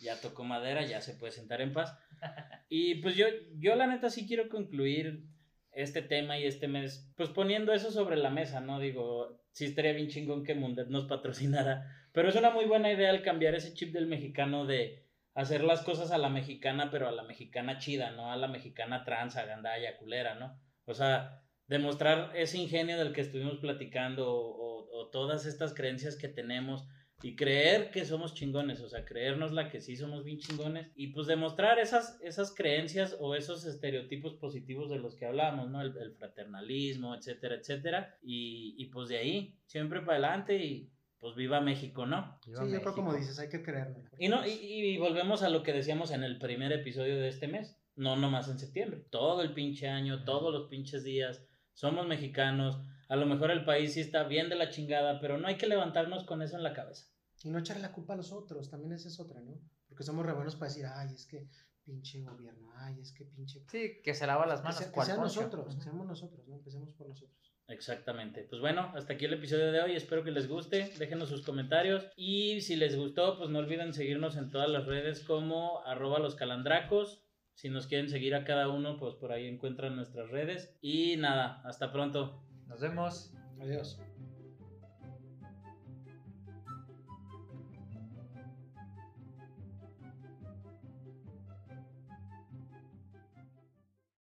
ya 0.00 0.20
tocó 0.20 0.44
madera, 0.44 0.84
ya 0.84 1.00
se 1.00 1.14
puede 1.14 1.32
sentar 1.32 1.60
en 1.60 1.72
paz. 1.72 1.96
Y 2.68 2.96
pues 2.96 3.14
yo, 3.14 3.26
yo 3.58 3.76
la 3.76 3.86
neta 3.86 4.10
sí 4.10 4.26
quiero 4.26 4.48
concluir 4.48 5.24
este 5.70 6.02
tema 6.02 6.36
y 6.36 6.46
este 6.46 6.66
mes, 6.66 7.12
pues 7.16 7.28
poniendo 7.28 7.72
eso 7.72 7.92
sobre 7.92 8.16
la 8.16 8.28
mesa, 8.28 8.60
¿no? 8.60 8.80
Digo, 8.80 9.40
sí 9.52 9.66
estaría 9.66 9.92
bien 9.92 10.08
chingón 10.08 10.42
que 10.42 10.56
Mundet 10.56 10.88
nos 10.88 11.04
patrocinara, 11.04 11.86
pero 12.10 12.28
es 12.28 12.34
una 12.34 12.50
muy 12.50 12.64
buena 12.64 12.90
idea 12.90 13.10
el 13.10 13.22
cambiar 13.22 13.54
ese 13.54 13.72
chip 13.72 13.92
del 13.92 14.08
mexicano 14.08 14.66
de 14.66 15.06
hacer 15.34 15.62
las 15.62 15.82
cosas 15.82 16.10
a 16.10 16.18
la 16.18 16.28
mexicana, 16.28 16.90
pero 16.90 17.06
a 17.06 17.12
la 17.12 17.22
mexicana 17.22 17.78
chida, 17.78 18.10
¿no? 18.10 18.32
A 18.32 18.36
la 18.36 18.48
mexicana 18.48 19.04
tranza, 19.04 19.44
gandalla, 19.44 19.96
culera, 19.98 20.34
¿no? 20.34 20.58
O 20.86 20.94
sea, 20.94 21.45
demostrar 21.68 22.32
ese 22.36 22.58
ingenio 22.58 22.96
del 22.98 23.12
que 23.12 23.20
estuvimos 23.22 23.58
platicando 23.58 24.30
o, 24.30 24.50
o- 24.50 25.00
o 25.00 25.08
todas 25.10 25.46
estas 25.46 25.74
creencias 25.74 26.16
que 26.16 26.28
tenemos 26.28 26.86
y 27.22 27.34
creer 27.34 27.90
que 27.90 28.04
somos 28.04 28.34
chingones, 28.34 28.80
o 28.82 28.88
sea, 28.88 29.04
creérnosla 29.04 29.70
que 29.70 29.80
sí 29.80 29.96
somos 29.96 30.22
bien 30.22 30.38
chingones 30.38 30.90
y 30.94 31.08
pues 31.08 31.26
demostrar 31.26 31.78
esas, 31.78 32.20
esas 32.22 32.54
creencias 32.54 33.16
o 33.20 33.34
esos 33.34 33.64
estereotipos 33.64 34.34
positivos 34.34 34.90
de 34.90 34.98
los 34.98 35.16
que 35.16 35.24
hablábamos, 35.26 35.70
¿no? 35.70 35.80
El, 35.80 35.96
el 35.96 36.12
fraternalismo, 36.12 37.14
etcétera, 37.14 37.54
etcétera. 37.56 38.18
Y, 38.22 38.74
y 38.78 38.86
pues 38.86 39.08
de 39.08 39.16
ahí, 39.18 39.58
siempre 39.64 40.00
para 40.00 40.12
adelante 40.18 40.56
y 40.62 40.90
pues 41.18 41.34
viva 41.34 41.60
México, 41.62 42.04
¿no? 42.06 42.38
Viva 42.46 42.64
Sí, 42.66 42.72
yo 42.72 42.80
creo 42.82 42.94
como 42.94 43.12
México. 43.12 43.20
dices, 43.30 43.38
hay 43.38 43.48
que 43.48 43.62
creerlo. 43.62 43.96
Y, 44.18 44.28
no, 44.28 44.46
y, 44.46 44.50
y 44.50 44.98
volvemos 44.98 45.42
a 45.42 45.48
lo 45.48 45.62
que 45.62 45.72
decíamos 45.72 46.10
en 46.10 46.22
el 46.22 46.38
primer 46.38 46.70
episodio 46.72 47.16
de 47.16 47.28
este 47.28 47.48
mes. 47.48 47.76
No 47.96 48.14
nomás 48.16 48.48
en 48.48 48.58
septiembre. 48.58 49.04
Todo 49.10 49.40
el 49.40 49.54
pinche 49.54 49.88
año, 49.88 50.24
todos 50.24 50.52
los 50.52 50.68
pinches 50.68 51.02
días. 51.02 51.42
Somos 51.76 52.06
mexicanos. 52.06 52.78
A 53.08 53.16
lo 53.16 53.26
mejor 53.26 53.50
el 53.50 53.64
país 53.64 53.92
sí 53.94 54.00
está 54.00 54.24
bien 54.24 54.48
de 54.48 54.56
la 54.56 54.70
chingada, 54.70 55.20
pero 55.20 55.36
no 55.38 55.46
hay 55.46 55.56
que 55.58 55.66
levantarnos 55.68 56.24
con 56.24 56.40
eso 56.42 56.56
en 56.56 56.62
la 56.62 56.72
cabeza. 56.72 57.06
Y 57.44 57.50
no 57.50 57.58
echarle 57.58 57.82
la 57.82 57.92
culpa 57.92 58.14
a 58.14 58.16
los 58.16 58.32
otros, 58.32 58.70
también 58.70 58.92
esa 58.94 59.08
es 59.08 59.20
otra, 59.20 59.40
¿no? 59.40 59.60
Porque 59.88 60.02
somos 60.02 60.24
re 60.24 60.32
buenos 60.32 60.56
para 60.56 60.70
decir, 60.70 60.86
ay, 60.86 61.14
es 61.14 61.26
que 61.26 61.46
pinche 61.84 62.22
gobierno, 62.22 62.72
ay, 62.78 62.98
es 63.00 63.12
que 63.12 63.26
pinche... 63.26 63.62
Sí, 63.70 64.00
que 64.02 64.14
se 64.14 64.26
lava 64.26 64.46
las 64.46 64.60
Que, 64.60 64.64
manos. 64.64 64.78
sea- 64.78 64.88
que 64.88 64.94
Poncho. 64.94 65.16
nosotros, 65.18 65.74
que 65.76 65.82
seamos 65.82 66.06
nosotros, 66.06 66.48
¿no? 66.48 66.56
Empecemos 66.56 66.92
por 66.94 67.08
nosotros. 67.08 67.36
Exactamente. 67.68 68.44
Pues 68.48 68.60
bueno, 68.62 68.90
hasta 68.94 69.12
aquí 69.14 69.26
el 69.26 69.34
episodio 69.34 69.70
de 69.72 69.82
hoy. 69.82 69.96
Espero 69.96 70.24
que 70.24 70.30
les 70.30 70.48
guste. 70.48 70.92
Déjenos 70.98 71.28
sus 71.28 71.44
comentarios. 71.44 72.06
Y 72.16 72.60
si 72.62 72.76
les 72.76 72.96
gustó, 72.96 73.36
pues 73.36 73.50
no 73.50 73.58
olviden 73.58 73.92
seguirnos 73.92 74.36
en 74.36 74.50
todas 74.50 74.70
las 74.70 74.86
redes 74.86 75.22
como 75.24 75.84
arroba 75.84 76.18
los 76.20 76.36
calandracos. 76.36 77.25
Si 77.56 77.70
nos 77.70 77.86
quieren 77.86 78.10
seguir 78.10 78.34
a 78.34 78.44
cada 78.44 78.68
uno, 78.68 78.98
pues 78.98 79.14
por 79.14 79.32
ahí 79.32 79.46
encuentran 79.46 79.96
nuestras 79.96 80.30
redes. 80.30 80.76
Y 80.82 81.16
nada, 81.16 81.62
hasta 81.64 81.90
pronto. 81.90 82.42
Nos 82.68 82.80
vemos. 82.80 83.32
Adiós. 83.58 83.98